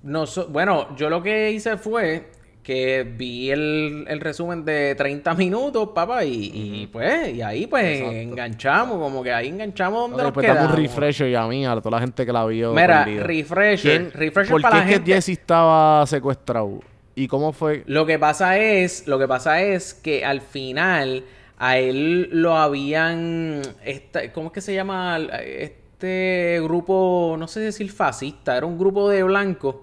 No, 0.02 0.26
so- 0.26 0.46
bueno, 0.48 0.94
yo 0.96 1.10
lo 1.10 1.22
que 1.22 1.50
hice 1.50 1.76
fue 1.76 2.30
que 2.62 3.04
vi 3.04 3.50
el, 3.50 4.04
el 4.08 4.20
resumen 4.20 4.64
de 4.64 4.94
30 4.96 5.34
minutos, 5.34 5.90
papá, 5.94 6.24
y, 6.24 6.50
y, 6.52 6.86
pues, 6.88 7.32
y 7.34 7.40
ahí 7.42 7.66
pues 7.68 7.84
Exacto. 7.98 8.12
enganchamos, 8.16 8.98
como 8.98 9.22
que 9.22 9.32
ahí 9.32 9.48
enganchamos 9.48 10.00
donde 10.10 10.16
Ok, 10.16 10.22
nos 10.24 10.32
pues 10.32 10.46
dame 10.48 10.66
un 10.66 10.72
refresher 10.76 11.28
y 11.28 11.34
a 11.36 11.46
mí, 11.46 11.64
a 11.64 11.76
toda 11.80 11.92
la 11.92 12.00
gente 12.00 12.26
que 12.26 12.32
la 12.32 12.44
vio. 12.46 12.72
Mira, 12.72 13.04
perdido. 13.04 13.24
refresher, 13.24 14.00
¿Quién- 14.00 14.12
refresher 14.12 14.50
¿Por 14.52 14.62
para 14.62 14.74
qué 14.74 14.78
la 14.80 14.84
es 14.86 14.90
gente. 14.94 15.04
que 15.10 15.14
Jesse 15.14 15.28
estaba 15.30 16.04
secuestrado? 16.08 16.80
¿Y 17.14 17.28
cómo 17.28 17.52
fue? 17.52 17.82
Lo 17.86 18.04
que 18.04 18.18
pasa 18.18 18.58
es, 18.58 19.06
lo 19.06 19.18
que 19.18 19.28
pasa 19.28 19.62
es 19.62 19.94
que 19.94 20.24
al 20.24 20.40
final 20.40 21.24
a 21.58 21.78
él 21.78 22.28
lo 22.32 22.56
habían, 22.56 23.62
esta- 23.84 24.32
¿cómo 24.32 24.48
es 24.48 24.52
que 24.52 24.60
se 24.60 24.74
llama? 24.74 25.18
Este 25.44 26.60
grupo, 26.62 27.36
no 27.38 27.48
sé 27.48 27.60
decir 27.60 27.90
fascista, 27.90 28.56
era 28.56 28.66
un 28.66 28.78
grupo 28.78 29.08
de 29.08 29.22
blancos 29.22 29.76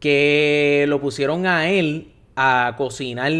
que 0.00 0.84
lo 0.88 1.00
pusieron 1.00 1.46
a 1.46 1.68
él 1.70 2.12
a 2.36 2.74
cocinar 2.76 3.32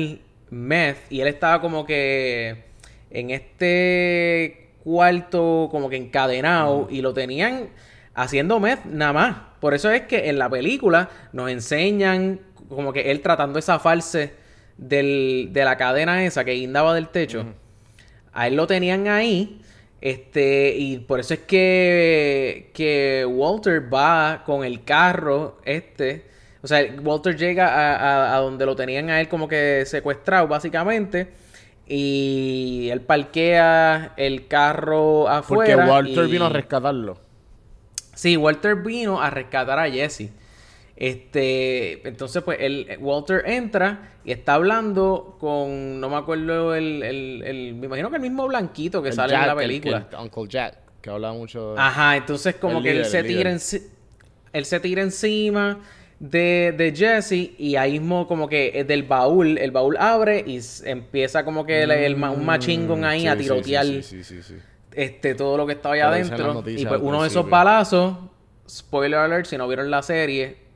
meth 0.50 0.96
y 1.10 1.20
él 1.20 1.28
estaba 1.28 1.60
como 1.60 1.84
que 1.84 2.64
en 3.10 3.30
este 3.30 4.70
cuarto 4.82 5.68
como 5.70 5.88
que 5.88 5.96
encadenado 5.96 6.88
y 6.90 7.02
lo 7.02 7.12
tenían 7.14 7.68
haciendo 8.14 8.58
meth 8.58 8.84
nada 8.86 9.12
más. 9.12 9.36
Por 9.60 9.74
eso 9.74 9.90
es 9.90 10.02
que 10.02 10.28
en 10.28 10.38
la 10.38 10.48
película 10.48 11.10
nos 11.32 11.50
enseñan 11.50 12.40
como 12.68 12.92
que 12.92 13.10
él 13.10 13.20
tratando 13.20 13.56
de 13.56 13.62
zafarse 13.62 14.32
del, 14.78 15.50
de 15.52 15.64
la 15.64 15.76
cadena 15.76 16.24
esa 16.24 16.44
que 16.44 16.52
guindaba 16.52 16.94
del 16.94 17.08
techo. 17.08 17.44
A 18.32 18.46
él 18.46 18.56
lo 18.56 18.66
tenían 18.66 19.06
ahí. 19.08 19.60
Este, 20.00 20.74
y 20.78 20.98
por 20.98 21.18
eso 21.20 21.34
es 21.34 21.40
que, 21.40 22.70
que 22.72 23.26
Walter 23.28 23.92
va 23.92 24.42
con 24.46 24.64
el 24.64 24.84
carro, 24.84 25.58
este. 25.64 26.24
O 26.62 26.66
sea, 26.68 26.80
Walter 27.02 27.36
llega 27.36 27.66
a, 27.68 27.96
a- 27.96 28.36
a 28.36 28.38
donde 28.40 28.64
lo 28.64 28.74
tenían 28.76 29.10
a 29.10 29.20
él 29.20 29.28
como 29.28 29.48
que 29.48 29.82
secuestrado, 29.86 30.46
básicamente. 30.48 31.28
Y 31.86 32.88
él 32.92 33.00
parquea 33.00 34.12
el 34.16 34.46
carro 34.46 35.24
Porque 35.48 35.72
afuera. 35.72 35.86
Walter 35.88 36.26
y- 36.26 36.30
vino 36.30 36.46
a 36.46 36.50
rescatarlo. 36.50 37.18
Sí, 38.14 38.36
Walter 38.36 38.76
vino 38.76 39.20
a 39.20 39.30
rescatar 39.30 39.78
a 39.78 39.90
Jesse. 39.90 40.30
Este, 41.00 42.06
entonces 42.08 42.42
pues 42.42 42.58
él, 42.60 42.96
Walter 43.00 43.42
entra 43.46 44.16
y 44.24 44.32
está 44.32 44.54
hablando 44.54 45.36
con, 45.38 46.00
no 46.00 46.08
me 46.10 46.16
acuerdo 46.16 46.74
el, 46.74 47.04
el, 47.04 47.42
el- 47.46 47.74
me 47.76 47.86
imagino 47.86 48.10
que 48.10 48.16
el 48.16 48.22
mismo 48.22 48.48
blanquito 48.48 49.00
que 49.00 49.10
El 49.10 49.14
sale 49.14 49.32
en 49.34 49.38
Jack, 49.40 49.46
la 49.46 49.52
el- 49.52 49.58
película. 49.58 50.08
el 50.10 50.18
Uncle 50.18 50.44
Jack, 50.48 50.74
que 51.00 51.10
habla 51.10 51.32
mucho 51.32 51.74
de... 51.74 51.80
Ajá, 51.80 52.16
entonces 52.16 52.56
como 52.56 52.78
El 52.78 52.82
que 52.84 52.90
él 52.90 53.04
se 53.04 53.20
el 53.20 53.26
tira 53.28 53.52
enci- 53.52 53.82
él 54.52 54.64
se 54.64 54.80
tira 54.80 55.02
encima 55.02 55.78
de, 56.18 56.74
de 56.76 56.92
Jesse 56.92 57.52
y 57.58 57.76
ahí 57.76 57.92
mismo 58.00 58.26
como 58.26 58.48
que 58.48 58.72
eh, 58.74 58.82
del 58.82 59.04
baúl, 59.04 59.56
el 59.56 59.70
baúl 59.70 59.96
abre 59.98 60.42
y 60.44 60.58
empieza 60.84 61.44
como 61.44 61.64
que 61.64 61.84
el, 61.84 61.92
el 61.92 62.16
ma- 62.16 62.32
un 62.32 62.44
machingón 62.44 63.04
ahí 63.04 63.26
Mm, 63.26 63.28
a 63.28 63.36
tirotear 63.36 63.86
Sí, 63.86 64.24
sí, 64.24 64.40
este 64.92 65.36
todo 65.36 65.56
lo 65.56 65.64
que 65.64 65.74
estaba 65.74 65.94
ahí 65.94 66.00
en 66.00 66.06
adentro. 66.06 66.64
Y 66.66 66.84
pues 66.86 67.00
uno 67.00 67.22
de 67.22 67.28
esos 67.28 67.48
balazos, 67.48 68.16
spoiler 68.68 69.20
alert, 69.20 69.46
si 69.46 69.56
no 69.56 69.68
vieron 69.68 69.90
la 69.92 70.02
serie, 70.02 70.66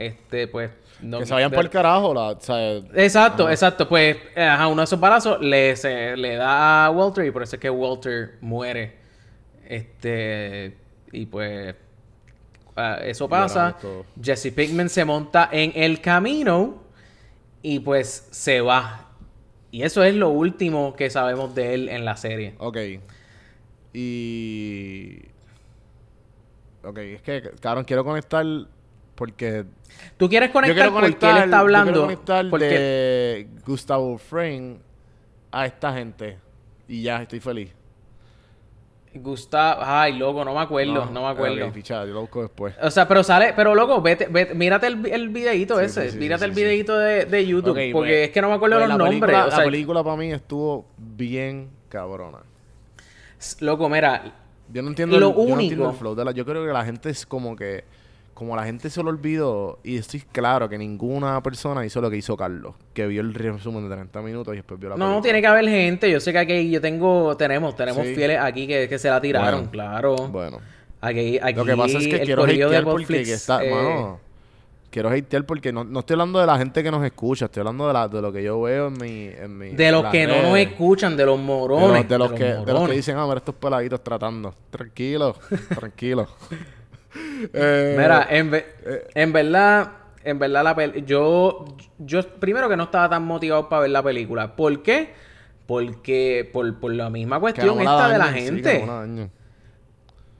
este 0.00 0.48
pues 0.48 0.70
no, 1.02 1.18
que 1.20 1.26
se 1.26 1.32
vayan 1.34 1.50
de- 1.50 1.54
por 1.56 1.64
el 1.64 1.70
carajo, 1.70 2.12
la, 2.12 2.28
o 2.30 2.40
sea, 2.40 2.76
Exacto, 2.94 3.48
exacto. 3.48 3.88
Pues, 3.88 4.16
ajá, 4.36 4.66
uno 4.68 4.80
de 4.82 4.84
esos 4.84 5.00
balazos 5.00 5.40
le, 5.40 5.74
se- 5.76 6.16
le 6.16 6.36
da 6.36 6.86
a 6.86 6.90
Walter 6.90 7.24
y 7.24 7.30
por 7.30 7.42
eso 7.42 7.56
es 7.56 7.60
que 7.60 7.70
Walter 7.70 8.36
muere. 8.40 8.96
Este. 9.66 10.76
Y 11.12 11.26
pues. 11.26 11.74
ah, 12.76 12.98
eso 13.02 13.28
pasa. 13.28 13.76
Jesse 14.22 14.52
Pinkman 14.52 14.88
se 14.88 15.04
monta 15.04 15.48
en 15.52 15.72
el 15.74 16.00
camino 16.00 16.82
y 17.62 17.78
pues 17.80 18.28
se 18.30 18.60
va. 18.60 19.06
Y 19.70 19.82
eso 19.84 20.02
es 20.02 20.14
lo 20.14 20.28
último 20.30 20.94
que 20.96 21.08
sabemos 21.10 21.54
de 21.54 21.74
él 21.74 21.88
en 21.88 22.04
la 22.04 22.16
serie. 22.16 22.54
Ok. 22.58 22.76
Y... 23.94 25.22
Ok, 26.82 26.98
es 26.98 27.22
que, 27.22 27.50
cabrón, 27.60 27.84
quiero 27.84 28.04
conectar 28.04 28.44
porque... 29.20 29.66
¿Tú 30.16 30.30
quieres 30.30 30.48
Yo 30.48 30.52
conectar 30.54 30.86
porque 30.88 31.00
conectar, 31.02 31.30
él 31.30 31.36
está 31.44 31.44
yo 31.44 31.50
quiero 31.50 31.60
hablando? 31.60 32.00
conectar 32.02 32.48
Porque- 32.48 32.64
de 32.66 33.48
Gustavo 33.66 34.16
Fring 34.16 34.78
a 35.52 35.66
esta 35.66 35.92
gente. 35.92 36.38
Y 36.88 37.02
ya, 37.02 37.20
estoy 37.22 37.38
feliz. 37.40 37.70
Gustavo. 39.12 39.82
Ay, 39.84 40.16
loco, 40.16 40.42
no 40.44 40.54
me 40.54 40.60
acuerdo. 40.60 41.04
No, 41.10 41.22
me 41.22 41.28
acuerdo. 41.28 41.66
Ok, 41.66 41.72
pichada, 41.74 42.06
yo 42.06 42.14
lo 42.14 42.20
busco 42.22 42.42
después. 42.42 42.74
O 42.80 42.90
sea, 42.90 43.06
pero 43.08 43.22
sale, 43.24 43.52
pero 43.54 43.74
loco, 43.74 44.00
vete, 44.00 44.26
vete 44.30 44.54
mírate 44.54 44.86
el, 44.86 45.04
el 45.06 45.28
videito 45.28 45.78
Sí, 45.80 45.84
ese, 45.84 46.04
sí, 46.06 46.10
sí, 46.12 46.18
mírate 46.18 46.44
sí, 46.44 46.50
el 46.50 46.54
sí. 46.54 46.62
videito 46.62 46.96
de, 46.96 47.24
de 47.26 47.46
YouTube, 47.46 47.70
Ok, 47.72 47.78
porque 47.92 48.10
pues, 48.12 48.28
es 48.28 48.30
que 48.30 48.40
no 48.40 48.48
me 48.48 48.54
acuerdo 48.54 48.76
pues 48.76 48.88
los 48.88 48.98
la 48.98 49.04
nombres. 49.04 49.20
película- 49.20 49.46
o 49.46 49.50
sea, 49.50 49.58
la 49.58 49.64
película 49.64 50.04
para 50.04 50.16
mí 50.16 50.32
estuvo 50.32 50.86
bien 50.96 51.68
cabrona. 51.90 52.38
loco, 53.60 53.88
mira, 53.88 54.32
Yo 54.72 54.80
no 54.82 54.88
entiendo, 54.88 55.18
Lo 55.18 55.30
el, 55.30 55.34
yo 55.34 55.38
no 55.38 55.60
entiendo 55.60 55.84
único- 55.84 55.90
el 55.90 55.98
flow 55.98 56.14
de 56.14 56.24
la... 56.24 56.30
Yo 56.30 56.46
creo 56.46 56.64
que 56.64 56.72
la 56.72 56.84
gente 56.84 57.10
es 57.10 57.26
como 57.26 57.56
que... 57.56 57.84
Como 58.40 58.56
la 58.56 58.64
gente 58.64 58.88
se 58.88 59.02
lo 59.02 59.10
olvidó, 59.10 59.80
y 59.84 59.98
estoy 59.98 60.20
claro 60.32 60.66
que 60.66 60.78
ninguna 60.78 61.42
persona 61.42 61.84
hizo 61.84 62.00
lo 62.00 62.08
que 62.08 62.16
hizo 62.16 62.38
Carlos, 62.38 62.74
que 62.94 63.06
vio 63.06 63.20
el 63.20 63.34
resumen 63.34 63.86
de 63.86 63.94
30 63.94 64.22
minutos 64.22 64.54
y 64.54 64.56
después 64.56 64.80
vio 64.80 64.88
la 64.88 64.96
no, 64.96 65.04
película. 65.04 65.22
tiene 65.22 65.40
que 65.42 65.46
haber 65.46 65.68
gente. 65.68 66.10
Yo 66.10 66.20
sé 66.20 66.32
que 66.32 66.38
aquí 66.38 66.70
yo 66.70 66.80
tengo, 66.80 67.36
tenemos, 67.36 67.76
tenemos 67.76 68.06
Sí. 68.06 68.14
fieles 68.14 68.38
aquí 68.40 68.66
que, 68.66 68.88
que 68.88 68.98
se 68.98 69.10
la 69.10 69.20
tiraron, 69.20 69.68
Bueno, 69.68 69.70
claro. 69.70 70.16
Bueno. 70.28 70.58
Aquí, 71.02 71.38
aquí 71.38 71.52
Lo 71.54 71.66
que 71.66 71.76
pasa 71.76 71.98
es 71.98 72.08
que 72.08 72.16
el 72.16 72.22
quiero 72.24 72.44
hatear 72.44 72.84
porque 72.84 73.02
Podflix, 73.04 73.28
que 73.28 73.34
está... 73.34 73.62
eh, 73.62 73.70
mano, 73.74 74.20
quiero 74.90 75.10
hatear 75.10 75.44
porque 75.44 75.70
no, 75.70 75.84
no 75.84 76.00
estoy 76.00 76.14
hablando 76.14 76.38
de 76.40 76.46
la 76.46 76.56
gente 76.56 76.82
que 76.82 76.90
nos 76.90 77.04
escucha, 77.04 77.44
estoy 77.44 77.60
hablando 77.60 77.88
de, 77.88 77.92
la, 77.92 78.08
de 78.08 78.22
lo 78.22 78.32
que 78.32 78.42
yo 78.42 78.58
veo 78.62 78.86
en 78.86 78.94
mi... 78.94 79.26
En 79.38 79.58
mi 79.58 79.68
de 79.74 79.92
los 79.92 80.06
que 80.06 80.26
no 80.26 80.40
nos 80.40 80.56
escuchan, 80.56 81.14
de 81.14 81.26
los 81.26 81.36
De 81.38 81.44
morones. 81.44 81.90
los, 82.00 82.08
de 82.08 82.18
los 82.18 82.32
que, 82.32 82.44
de 82.44 82.72
los 82.72 82.88
que 82.88 82.94
dicen, 82.94 83.18
ah, 83.18 83.26
mira 83.26 83.36
estos 83.36 83.54
peladitos 83.54 84.02
tratando. 84.02 84.54
Tranquilo, 84.70 85.36
tranquilo. 85.78 86.26
Eh, 87.14 87.94
Mira, 87.98 88.26
en, 88.30 88.50
ve- 88.50 88.66
eh. 88.84 89.08
en 89.14 89.32
verdad, 89.32 89.92
en 90.22 90.38
verdad 90.38 90.64
la 90.64 90.76
pel- 90.76 91.04
yo, 91.04 91.64
yo 91.98 92.22
primero 92.38 92.68
que 92.68 92.76
no 92.76 92.84
estaba 92.84 93.08
tan 93.08 93.24
motivado 93.24 93.68
para 93.68 93.82
ver 93.82 93.90
la 93.90 94.02
película. 94.02 94.54
¿Por 94.54 94.82
qué? 94.82 95.12
Porque 95.66 96.48
por, 96.52 96.78
por 96.80 96.92
la 96.92 97.10
misma 97.10 97.38
cuestión 97.40 97.76
no 97.76 97.80
esta 97.80 98.08
de 98.08 98.18
la 98.18 98.32
sí, 98.32 98.40
gente. 98.40 98.84
no 98.86 99.28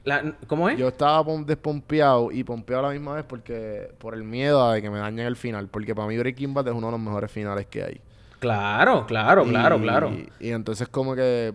la 0.05 0.35
¿Cómo 0.47 0.69
es? 0.69 0.79
Yo 0.79 0.89
estaba 0.89 1.23
pom- 1.25 1.45
despompeado 1.45 2.33
y 2.33 2.43
pompeado 2.43 2.85
a 2.85 2.89
la 2.89 2.95
misma 2.95 3.15
vez 3.15 3.25
porque 3.25 3.93
por 3.99 4.15
el 4.15 4.25
miedo 4.25 4.65
a 4.65 4.75
de 4.75 4.83
que 4.83 4.91
me 4.91 4.99
dañen 4.99 5.27
el 5.27 5.37
final. 5.37 5.69
Porque 5.69 5.95
para 5.95 6.09
mí 6.09 6.17
Breaking 6.17 6.55
Bad 6.55 6.69
es 6.69 6.75
uno 6.75 6.87
de 6.87 6.93
los 6.93 7.01
mejores 7.01 7.31
finales 7.31 7.67
que 7.67 7.85
hay. 7.85 8.01
Claro, 8.39 9.05
claro, 9.07 9.45
claro, 9.45 9.77
Y- 9.77 9.81
claro. 9.83 10.11
Y 10.41 10.51
entonces 10.51 10.89
como 10.89 11.15
que 11.15 11.55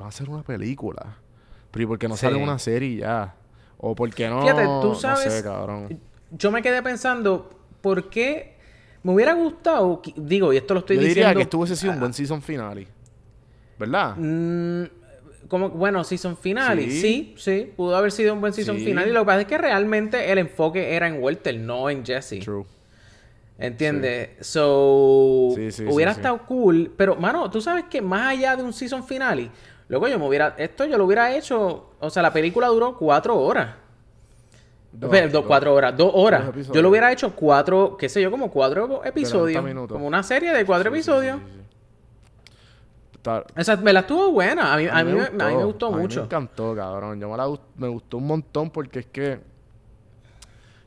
va 0.00 0.08
a 0.08 0.12
ser 0.12 0.28
una 0.28 0.42
película. 0.42 1.16
Pero 1.70 1.82
¿y 1.82 1.86
por 1.86 1.98
qué 1.98 2.06
no 2.08 2.16
Sí. 2.16 2.26
sale 2.26 2.36
una 2.36 2.58
serie 2.58 2.96
ya? 2.96 3.34
O 3.78 3.94
por 3.94 4.12
qué 4.14 4.28
no... 4.28 4.42
Fíjate, 4.42 4.62
tú 4.64 4.88
no 4.88 4.94
sabes- 4.94 5.32
sé, 5.32 5.42
cabrón. 5.42 6.00
Yo 6.30 6.50
me 6.50 6.62
quedé 6.62 6.82
pensando, 6.82 7.50
¿por 7.80 8.08
qué 8.10 8.54
me 9.02 9.12
hubiera 9.12 9.34
gustado? 9.34 10.02
Digo, 10.16 10.52
y 10.52 10.56
esto 10.56 10.74
lo 10.74 10.80
estoy 10.80 10.96
Yo 10.96 11.02
diría 11.02 11.14
diciendo. 11.14 11.38
que 11.38 11.42
esto 11.42 11.58
hubiese 11.58 11.76
sido 11.76 11.92
un 11.92 12.00
buen 12.00 12.12
season 12.12 12.42
finale. 12.42 12.88
¿Verdad? 13.78 14.16
Mm, 14.16 14.84
como, 15.48 15.68
bueno, 15.70 16.02
season 16.02 16.36
final. 16.36 16.78
Sí. 16.80 16.90
Sí. 17.00 17.34
sí, 17.36 17.72
pudo 17.76 17.94
haber 17.96 18.10
sido 18.10 18.32
un 18.34 18.40
buen 18.40 18.52
season 18.52 18.78
Sí. 18.78 18.86
final. 18.86 19.08
Y 19.08 19.12
lo 19.12 19.20
que 19.20 19.26
pasa 19.26 19.40
es 19.42 19.46
que 19.46 19.58
realmente 19.58 20.32
el 20.32 20.38
enfoque 20.38 20.94
era 20.94 21.06
en 21.06 21.22
Walter, 21.22 21.56
no 21.58 21.88
en 21.90 22.04
Jesse. 22.04 22.40
True. 22.42 22.64
¿Entiendes? 23.58 24.30
So, 24.40 25.52
Sí, 25.54 25.72
sí, 25.72 25.84
hubiera 25.88 26.12
sí, 26.12 26.16
sí. 26.16 26.20
estado 26.20 26.38
cool. 26.46 26.92
Pero, 26.96 27.16
mano, 27.16 27.50
tú 27.50 27.60
sabes 27.60 27.84
que 27.84 28.02
más 28.02 28.32
allá 28.32 28.56
de 28.56 28.62
un 28.62 28.72
season 28.72 29.04
finale, 29.06 29.50
luego 29.88 30.08
yo 30.08 30.18
me 30.18 30.26
hubiera. 30.26 30.54
Esto 30.58 30.84
yo 30.84 30.98
lo 30.98 31.04
hubiera 31.04 31.34
hecho. 31.36 31.90
O 32.00 32.10
sea, 32.10 32.22
la 32.22 32.32
película 32.32 32.68
duró 32.68 32.96
cuatro 32.96 33.36
horas. 33.38 33.74
Dos, 34.92 35.44
cuatro 35.46 35.74
horas, 35.74 35.94
dos 35.96 36.10
horas. 36.14 36.46
Dos 36.54 36.68
yo 36.72 36.80
lo 36.80 36.88
hubiera 36.88 37.12
hecho 37.12 37.34
cuatro, 37.36 37.96
qué 37.98 38.08
sé 38.08 38.22
yo, 38.22 38.30
como 38.30 38.50
cuatro 38.50 39.04
episodios. 39.04 39.62
Como 39.88 40.06
una 40.06 40.22
serie 40.22 40.52
de 40.52 40.64
cuatro 40.64 40.90
Sí, 40.90 40.96
episodios. 40.96 41.38
sí, 43.22 43.40
O 43.58 43.62
sea, 43.64 43.76
me 43.76 43.92
la 43.92 44.00
estuvo 44.00 44.30
buena. 44.32 44.72
A 44.72 44.76
mí, 44.78 44.86
a 44.90 45.04
mí, 45.04 45.12
me, 45.12 45.22
a 45.44 45.48
mí 45.48 45.56
me 45.56 45.64
gustó 45.64 45.88
A 45.88 45.90
mí 45.96 46.02
mucho. 46.02 46.20
me 46.20 46.24
encantó, 46.26 46.74
cabrón. 46.74 47.20
Yo 47.20 47.28
me, 47.28 47.36
la 47.36 47.46
me 47.76 47.88
gustó 47.88 48.16
un 48.18 48.26
montón 48.26 48.70
porque 48.70 49.00
es 49.00 49.06
que 49.06 49.40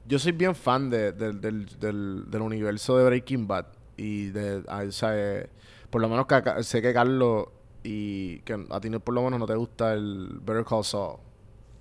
yo 0.08 0.18
soy 0.18 0.32
bien 0.32 0.56
fan 0.56 0.90
de- 0.90 1.12
del- 1.12 1.40
del, 1.40 1.66
del- 1.80 2.24
del 2.32 2.42
universo 2.42 2.98
de 2.98 3.06
Breaking 3.06 3.46
Bad. 3.48 3.66
Y 3.98 4.28
de, 4.30 4.64
a- 4.68 4.84
o 4.88 4.92
sea, 4.92 5.12
eh, 5.14 5.50
por 5.92 6.02
lo 6.02 6.10
menos 6.10 6.26
que 6.26 6.64
sé 6.64 6.82
que 6.82 6.94
Carlos 6.94 7.46
y 7.84 8.40
que 8.40 8.66
a 8.70 8.80
ti 8.80 8.90
no- 8.90 9.00
por 9.00 9.14
lo 9.16 9.24
menos 9.24 9.40
no 9.40 9.46
te 9.46 9.56
gusta 9.56 9.94
el 9.94 10.40
Better 10.42 10.66
Call 10.66 10.84
Saul. 10.84 11.18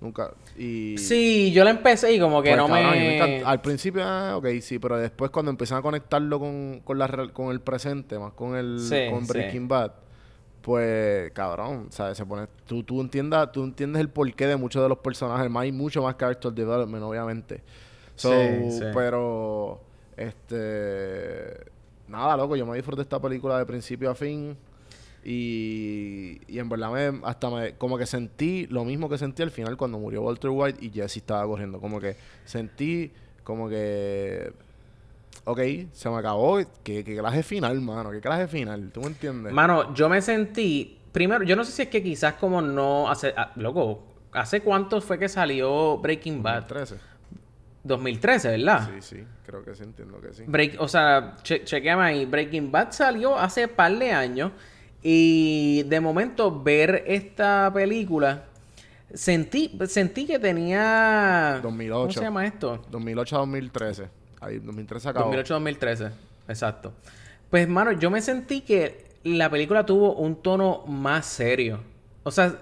Nunca. 0.01 0.31
Y, 0.57 0.95
Sí, 0.97 1.51
yo 1.51 1.65
la 1.65 1.71
empecé 1.71 2.13
y 2.13 2.19
como 2.21 2.41
que 2.41 2.51
pues, 2.51 2.57
no 2.57 2.67
cabrón, 2.67 3.05
me... 3.05 3.15
encanta- 3.17 3.49
Al 3.49 3.59
principio, 3.61 4.01
ah, 4.05 4.37
ok, 4.37 4.47
sí, 4.61 4.79
pero 4.79 4.97
después 4.97 5.29
cuando 5.29 5.51
empiezan 5.51 5.79
a 5.79 5.81
conectarlo 5.81 6.39
con, 6.39 6.79
con, 6.85 6.97
la, 6.97 7.29
con 7.33 7.51
el 7.51 7.59
presente, 7.59 8.17
más 8.17 8.31
con 8.31 8.55
el 8.55 8.77
Sí, 8.79 9.09
con 9.09 9.25
sí. 9.25 9.33
Breaking 9.33 9.67
Bad, 9.67 9.91
pues, 10.61 11.31
cabrón, 11.31 11.87
¿sabes? 11.89 12.17
Se 12.17 12.25
pone, 12.25 12.47
tú, 12.65 12.83
tú, 12.83 13.01
entiendas, 13.01 13.51
tú 13.51 13.61
entiendes 13.65 13.99
el 13.99 14.07
porqué 14.09 14.47
de 14.47 14.55
muchos 14.55 14.81
de 14.81 14.87
los 14.87 14.99
personajes, 14.99 15.49
más 15.49 15.63
hay 15.63 15.73
mucho 15.73 16.01
más 16.01 16.15
character 16.15 16.53
development, 16.53 17.03
obviamente. 17.03 17.61
So, 18.15 18.29
Sí, 18.31 18.79
sí. 18.79 18.85
Pero, 18.93 19.81
este, 20.15 21.53
nada, 22.07 22.37
loco, 22.37 22.55
yo 22.55 22.65
me 22.65 22.75
disfruté 22.75 23.01
esta 23.01 23.19
película 23.21 23.57
de 23.57 23.65
principio 23.65 24.09
a 24.11 24.15
fin. 24.15 24.55
Y, 25.23 26.39
y 26.47 26.59
en 26.59 26.69
verdad 26.69 26.91
me, 26.91 27.21
hasta 27.25 27.49
me, 27.49 27.73
como 27.73 27.97
que 27.97 28.05
sentí 28.05 28.67
lo 28.67 28.85
mismo 28.85 29.09
que 29.09 29.17
sentí 29.17 29.43
al 29.43 29.51
final 29.51 29.77
cuando 29.77 29.99
murió 29.99 30.21
Walter 30.21 30.49
White 30.51 30.85
y 30.85 30.89
Jesse 30.89 31.17
estaba 31.17 31.45
corriendo. 31.45 31.79
Como 31.79 31.99
que 31.99 32.15
sentí 32.45 33.11
como 33.43 33.67
que, 33.67 34.53
ok, 35.45 35.59
se 35.91 36.09
me 36.09 36.17
acabó. 36.17 36.59
¿Qué, 36.83 37.03
qué 37.03 37.17
clase 37.17 37.43
final, 37.43 37.81
mano? 37.81 38.11
¿Qué 38.11 38.21
clase 38.21 38.47
final? 38.47 38.91
¿Tú 38.91 39.01
me 39.01 39.07
entiendes? 39.07 39.51
Mano, 39.51 39.93
yo 39.93 40.09
me 40.09 40.21
sentí... 40.21 40.97
Primero, 41.11 41.43
yo 41.43 41.55
no 41.55 41.63
sé 41.63 41.71
si 41.71 41.81
es 41.81 41.87
que 41.87 42.03
quizás 42.03 42.35
como 42.35 42.61
no 42.61 43.09
hace... 43.09 43.33
ah, 43.35 43.51
loco, 43.55 44.03
¿hace 44.31 44.61
cuánto 44.61 45.01
fue 45.01 45.17
que 45.17 45.27
salió 45.27 45.97
Breaking 45.97 46.43
Bad? 46.43 46.67
13. 46.67 46.95
2013, 47.83 48.49
¿verdad? 48.49 48.89
Sí, 48.93 49.01
sí, 49.01 49.23
creo 49.45 49.63
que 49.63 49.73
sí, 49.73 49.83
entiendo 49.83 50.19
que 50.21 50.33
sí. 50.33 50.43
Break, 50.45 50.79
o 50.79 50.87
sea, 50.87 51.35
che 51.41 51.63
chequeame 51.63 52.03
ahí. 52.03 52.25
Breaking 52.25 52.71
Bad 52.71 52.91
salió 52.91 53.37
hace 53.37 53.67
par 53.67 53.97
de 53.97 54.11
años. 54.11 54.51
Y 55.01 55.83
de 55.83 55.99
momento 55.99 56.61
ver 56.61 57.03
esta 57.07 57.71
película, 57.73 58.43
sentí, 59.13 59.77
sentí 59.87 60.25
que 60.25 60.39
tenía... 60.39 61.59
2008. 61.63 61.99
¿Cómo 61.99 62.11
se 62.11 62.21
llama 62.21 62.45
esto? 62.45 62.85
2008 62.91 63.35
a 63.35 63.39
2013. 63.39 64.07
Ahí, 64.41 64.59
2013 64.59 65.09
acabó. 65.09 65.33
2008-2013, 65.33 66.11
exacto. 66.47 66.93
Pues, 67.49 67.67
mano, 67.67 67.91
yo 67.93 68.09
me 68.09 68.21
sentí 68.21 68.61
que 68.61 69.09
la 69.23 69.49
película 69.49 69.85
tuvo 69.85 70.13
un 70.15 70.35
tono 70.41 70.83
más 70.87 71.25
serio. 71.25 71.81
O 72.23 72.31
sea, 72.31 72.59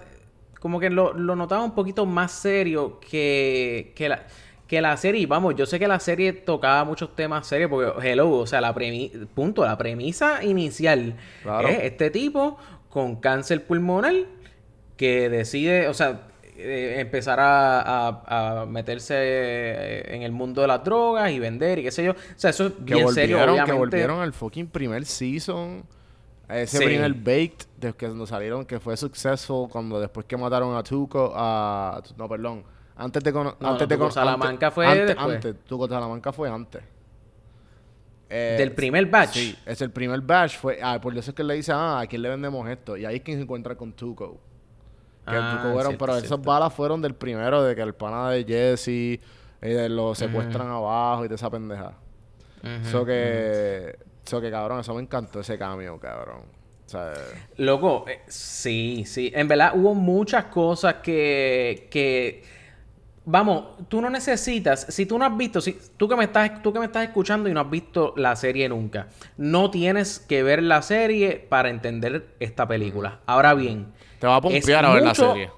como 0.60 0.80
que 0.80 0.90
lo, 0.90 1.12
lo 1.12 1.36
notaba 1.36 1.62
un 1.62 1.74
poquito 1.74 2.06
más 2.06 2.32
serio 2.32 2.98
que, 3.00 3.92
que, 3.94 4.08
la, 4.08 4.26
que 4.68 4.80
la 4.82 4.96
serie. 4.96 5.26
Vamos, 5.26 5.56
yo 5.56 5.66
sé 5.66 5.78
que 5.78 5.88
la 5.88 5.98
serie 5.98 6.32
tocaba 6.32 6.84
muchos 6.84 7.16
temas 7.16 7.46
serios 7.46 7.70
porque, 7.70 8.08
hello, 8.08 8.30
o 8.30 8.46
sea, 8.46 8.60
la 8.60 8.74
premi 8.74 9.10
punto, 9.34 9.64
la 9.64 9.76
premisa 9.76 10.44
inicial 10.44 11.16
Claro. 11.42 11.68
es 11.68 11.78
este 11.82 12.10
tipo 12.10 12.58
con 12.90 13.16
cáncer 13.16 13.66
pulmonar 13.66 14.14
que 14.96 15.30
decide, 15.30 15.88
o 15.88 15.94
sea, 15.94 16.28
eh, 16.56 16.96
empezar 16.98 17.38
a, 17.40 18.60
a, 18.62 18.66
meterse 18.66 19.14
eh, 19.16 20.14
en 20.14 20.22
el 20.22 20.32
mundo 20.32 20.60
de 20.60 20.68
las 20.68 20.84
drogas 20.84 21.30
y 21.30 21.38
vender 21.38 21.78
y 21.78 21.84
qué 21.84 21.90
sé 21.90 22.04
yo. 22.04 22.12
O 22.12 22.14
sea, 22.36 22.50
eso 22.50 22.66
es 22.66 22.84
bien 22.84 23.08
serio, 23.08 23.38
obviamente. 23.38 23.72
Que 23.72 23.78
volvieron 23.78 24.20
al 24.20 24.32
fucking 24.32 24.66
primer 24.66 25.04
season. 25.06 25.84
Ese 26.48 26.84
primer 26.84 27.12
Baked, 27.14 27.66
de 27.76 27.92
que 27.92 28.08
nos 28.08 28.30
salieron, 28.30 28.64
que 28.64 28.80
fue 28.80 28.96
successful 28.96 29.68
cuando 29.68 30.00
después 30.00 30.26
que 30.26 30.36
mataron 30.36 30.74
a 30.76 30.82
Tuco, 30.82 31.32
a... 31.34 32.02
No, 32.16 32.28
perdón. 32.28 32.64
Antes 32.98 33.22
de... 33.22 33.32
No, 33.32 33.56
antes 33.60 33.88
de 33.88 33.96
Tuco 33.96 34.10
Salamanca 34.10 34.70
fue 34.70 34.86
antes. 34.86 35.16
Antes, 35.16 35.54
Tuco 35.64 35.88
Salamanca 35.88 36.32
fue 36.32 36.50
antes. 36.50 36.82
Del 38.28 38.72
primer 38.72 39.06
batch. 39.06 39.34
Sí, 39.34 39.58
es 39.64 39.80
el 39.80 39.90
primer 39.90 40.20
batch. 40.20 40.58
Fue, 40.58 40.78
ah, 40.82 41.00
por 41.00 41.16
eso 41.16 41.30
es 41.30 41.34
que 41.34 41.42
le 41.42 41.54
dice, 41.54 41.72
ah, 41.72 42.00
¿a 42.00 42.06
quién 42.06 42.20
le 42.20 42.28
vendemos 42.28 42.68
esto? 42.68 42.96
Y 42.96 43.06
ahí 43.06 43.16
es 43.16 43.22
quien 43.22 43.38
se 43.38 43.44
encuentra 43.44 43.74
con 43.74 43.92
Tuco. 43.92 44.38
Que 45.26 45.36
ah, 45.36 45.94
pero 45.98 46.16
esas 46.16 46.40
balas 46.40 46.72
fueron 46.72 47.00
del 47.00 47.14
primero, 47.14 47.62
de 47.62 47.74
que 47.74 47.82
el 47.82 47.94
pana 47.94 48.30
de 48.30 48.44
Jesse 48.44 49.20
eh, 49.60 49.88
lo 49.88 50.14
secuestran 50.14 50.68
abajo 50.68 51.24
y 51.24 51.28
de 51.28 51.34
esa 51.34 51.50
pendeja. 51.50 51.94
Eso 52.82 53.04
que, 53.04 53.96
eso 54.26 54.40
que 54.40 54.50
cabrón, 54.50 54.80
eso 54.80 54.94
me 54.94 55.02
encantó 55.02 55.40
ese 55.40 55.56
cambio, 55.56 55.98
cabrón. 55.98 56.42
O 56.86 56.88
sea, 56.88 57.12
Loco, 57.58 58.06
eh, 58.08 58.22
sí, 58.26 59.04
sí. 59.06 59.30
En 59.34 59.46
verdad 59.46 59.72
hubo 59.74 59.94
muchas 59.94 60.46
cosas 60.46 60.94
que, 61.02 61.88
que 61.90 62.42
vamos, 63.30 63.64
tú 63.88 64.00
no 64.00 64.08
necesitas, 64.08 64.86
si 64.88 65.04
tú 65.04 65.18
no 65.18 65.26
has 65.26 65.36
visto, 65.36 65.60
si 65.60 65.76
tú 65.98 66.08
que 66.08 66.16
me 66.16 66.24
estás, 66.24 66.62
tú 66.62 66.72
que 66.72 66.78
me 66.78 66.86
estás 66.86 67.04
escuchando 67.04 67.48
y 67.48 67.52
no 67.52 67.60
has 67.60 67.70
visto 67.70 68.14
la 68.16 68.34
serie 68.36 68.68
nunca, 68.70 69.08
no 69.36 69.70
tienes 69.70 70.18
que 70.18 70.42
ver 70.42 70.62
la 70.62 70.80
serie 70.80 71.36
para 71.48 71.68
entender 71.68 72.34
esta 72.40 72.66
película. 72.66 73.20
Ahora 73.26 73.52
bien, 73.52 73.92
te 74.18 74.26
va 74.26 74.36
a 74.36 74.40
pompear 74.40 74.84
a 74.84 74.94
ver 74.94 75.02
la 75.02 75.14
serie. 75.14 75.50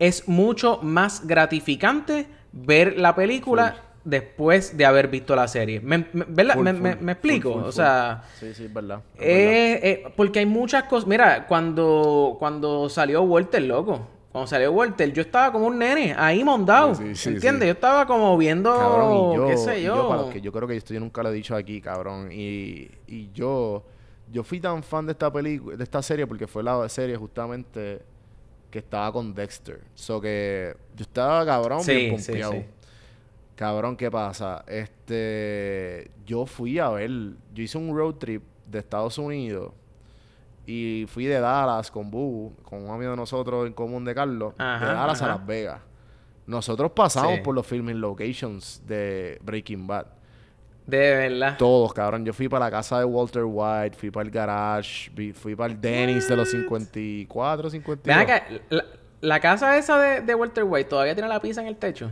Es 0.00 0.28
mucho 0.28 0.80
más 0.82 1.26
gratificante 1.26 2.26
ver 2.52 2.98
la 2.98 3.14
película 3.14 3.76
después 4.04 4.76
de 4.76 4.84
haber 4.84 5.08
visto 5.08 5.36
la 5.36 5.46
serie. 5.46 5.80
¿Me, 5.80 6.06
me, 6.12 7.12
explico? 7.12 7.54
o 7.54 7.72
sea... 7.72 8.24
Sí, 8.40 8.54
sí, 8.54 8.64
es 8.64 8.74
verdad. 8.74 9.02
Eh, 9.18 9.80
eh, 9.82 10.12
porque 10.16 10.40
hay 10.40 10.46
muchas 10.46 10.84
cosas... 10.84 11.06
Mira, 11.08 11.46
cuando, 11.46 12.36
cuando 12.38 12.88
salió 12.88 13.22
Walter, 13.22 13.62
loco. 13.62 14.17
Cuando 14.38 14.46
salió 14.46 14.72
Walter, 14.72 15.12
yo 15.12 15.22
estaba 15.22 15.52
como 15.52 15.66
un 15.66 15.78
nene, 15.78 16.14
ahí 16.16 16.44
mondado. 16.44 16.92
¿Entiendes? 17.00 17.66
Yo 17.66 17.72
estaba 17.72 18.06
como 18.06 18.36
viendo... 18.36 18.76
Cabrón, 18.76 19.12
y 19.12 19.36
yo, 19.36 19.46
qué 19.48 19.56
sé 19.56 19.82
yo. 19.82 20.32
yo 20.32 20.52
creo 20.52 20.68
que 20.68 20.76
esto 20.76 20.94
yo 20.94 21.00
nunca 21.00 21.22
lo 21.22 21.30
he 21.30 21.34
dicho 21.34 21.54
aquí, 21.54 21.80
cabrón. 21.80 22.30
Y, 22.32 22.90
y 23.06 23.30
yo 23.32 23.84
yo 24.30 24.42
fui 24.42 24.60
tan 24.60 24.82
fan 24.82 25.06
de 25.06 25.12
esta 25.12 25.32
película, 25.32 25.76
de 25.76 25.84
esta 25.84 26.02
serie, 26.02 26.26
porque 26.26 26.46
fue 26.46 26.62
la 26.62 26.88
serie 26.88 27.16
justamente 27.16 28.00
que 28.70 28.78
estaba 28.78 29.12
con 29.12 29.34
Dexter. 29.34 29.80
So 29.94 30.20
que 30.20 30.76
yo 30.94 31.02
estaba 31.02 31.44
cabrón, 31.44 31.82
bien 31.86 32.16
pompeado. 32.16 32.54
Cabrón, 33.54 33.96
¿qué 33.96 34.10
pasa? 34.10 34.64
Este, 34.68 36.10
yo 36.24 36.46
fui 36.46 36.78
a 36.78 36.90
ver, 36.90 37.10
yo 37.52 37.62
hice 37.62 37.76
un 37.76 37.96
road 37.96 38.14
trip 38.14 38.42
de 38.66 38.78
Estados 38.78 39.18
Unidos 39.18 39.72
y 40.68 41.06
fui 41.06 41.24
de 41.24 41.40
Dallas 41.40 41.90
con 41.90 42.10
Boo, 42.10 42.52
con 42.62 42.84
un 42.84 42.90
amigo 42.90 43.12
de 43.12 43.16
nosotros 43.16 43.66
en 43.66 43.72
común 43.72 44.04
de 44.04 44.14
Carlos, 44.14 44.52
de 44.54 44.64
Dallas 44.64 45.22
a 45.22 45.28
Las 45.28 45.46
Vegas. 45.46 45.80
Nosotros 46.46 46.92
pasamos 46.92 47.40
por 47.40 47.54
los 47.54 47.66
filming 47.66 47.98
locations 47.98 48.82
de 48.86 49.38
Breaking 49.42 49.86
Bad. 49.86 50.06
De 50.86 50.98
verdad. 50.98 51.56
Todos, 51.56 51.94
cabrón. 51.94 52.22
Yo 52.22 52.34
fui 52.34 52.50
para 52.50 52.66
la 52.66 52.70
casa 52.70 52.98
de 52.98 53.06
Walter 53.06 53.44
White, 53.46 53.96
fui 53.96 54.10
para 54.10 54.26
el 54.26 54.30
garage, 54.30 55.10
fui 55.32 55.56
para 55.56 55.72
el 55.72 55.80
Dennis 55.80 56.28
de 56.28 56.36
los 56.36 56.50
54, 56.50 57.70
52. 57.70 58.04
Ven 58.04 58.18
acá, 58.18 58.44
la, 59.22 59.40
casa 59.40 59.74
esa 59.78 59.98
de, 59.98 60.34
Walter 60.34 60.64
White 60.64 60.90
todavía 60.90 61.14
tiene 61.14 61.30
la 61.30 61.40
pizza 61.40 61.62
en 61.62 61.68
el 61.68 61.76
techo. 61.76 62.10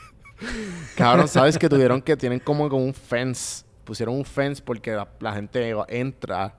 cabrón, 0.96 1.28
sabes 1.28 1.58
que 1.58 1.68
tuvieron 1.68 2.00
que 2.00 2.16
tienen 2.16 2.40
como, 2.40 2.70
como 2.70 2.82
un 2.82 2.94
fence. 2.94 3.66
Pusieron 3.84 4.14
un 4.14 4.24
fence 4.24 4.62
porque 4.64 4.98
la, 5.20 5.32
gente 5.34 5.74
entra 5.88 6.54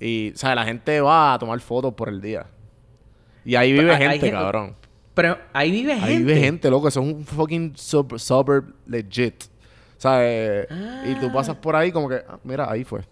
y, 0.00 0.32
o 0.32 0.36
sea, 0.36 0.54
la 0.54 0.64
gente 0.64 1.00
va 1.00 1.34
a 1.34 1.38
tomar 1.38 1.60
fotos 1.60 1.92
por 1.94 2.08
el 2.08 2.20
día. 2.20 2.46
Y 3.44 3.54
ahí 3.54 3.72
vive 3.72 3.96
gente, 3.96 4.30
cabrón. 4.30 4.74
Pero 5.14 5.36
ahí 5.52 5.70
vive 5.70 5.94
gente. 5.94 6.08
Ahí 6.08 6.16
vive 6.18 6.36
gente, 6.40 6.70
loco. 6.70 6.88
Eso 6.88 7.00
es 7.00 7.06
un 7.06 7.24
fucking 7.24 7.74
suburb 7.76 8.74
legit. 8.86 9.44
¿Sabes? 9.98 10.66
Y 11.06 11.14
tú 11.16 11.30
pasas 11.30 11.56
por 11.56 11.76
ahí 11.76 11.92
como 11.92 12.08
que, 12.08 12.22
ah, 12.26 12.38
mira, 12.42 12.70
ahí 12.70 12.84
fue. 12.84 13.02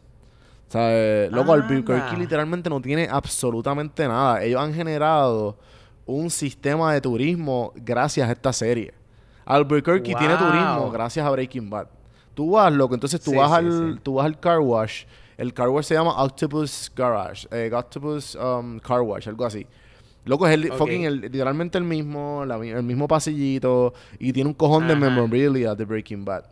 ¿Sabes? 0.68 1.30
Loco, 1.30 1.52
Albuquerque 1.52 2.16
literalmente 2.16 2.70
no 2.70 2.80
tiene 2.80 3.08
absolutamente 3.10 4.08
nada. 4.08 4.42
Ellos 4.42 4.60
han 4.60 4.72
generado 4.72 5.58
un 6.06 6.30
sistema 6.30 6.94
de 6.94 7.00
turismo 7.02 7.72
gracias 7.76 8.28
a 8.28 8.32
esta 8.32 8.52
serie. 8.52 8.94
Albuquerque 9.44 10.14
tiene 10.14 10.36
turismo 10.36 10.90
gracias 10.90 11.26
a 11.26 11.30
Breaking 11.30 11.68
Bad. 11.68 11.88
Tú 12.34 12.52
vas, 12.52 12.72
loco, 12.72 12.94
entonces 12.94 13.20
tú 13.20 13.34
vas 13.34 13.50
al 13.50 14.00
tú 14.02 14.14
vas 14.14 14.26
al 14.26 14.38
car 14.38 14.60
wash. 14.60 15.04
El 15.38 15.54
car 15.54 15.68
wash 15.68 15.86
se 15.86 15.94
llama 15.94 16.20
Octopus 16.20 16.92
Garage, 16.94 17.46
eh, 17.52 17.70
Octopus 17.72 18.34
um, 18.34 18.80
Car 18.80 19.02
Wash, 19.02 19.28
algo 19.28 19.46
así. 19.46 19.64
Loco, 20.24 20.46
es 20.46 20.54
el 20.54 20.72
fucking 20.72 21.04
el, 21.04 21.20
literalmente 21.20 21.78
el 21.78 21.84
mismo, 21.84 22.42
el 22.42 22.82
mismo 22.82 23.06
pasillito 23.06 23.94
y 24.18 24.32
tiene 24.32 24.48
un 24.50 24.54
cojón 24.54 24.88
de 24.88 24.96
memorabilia 24.96 25.74
de 25.76 25.84
Breaking 25.84 26.24
Bad. 26.24 26.44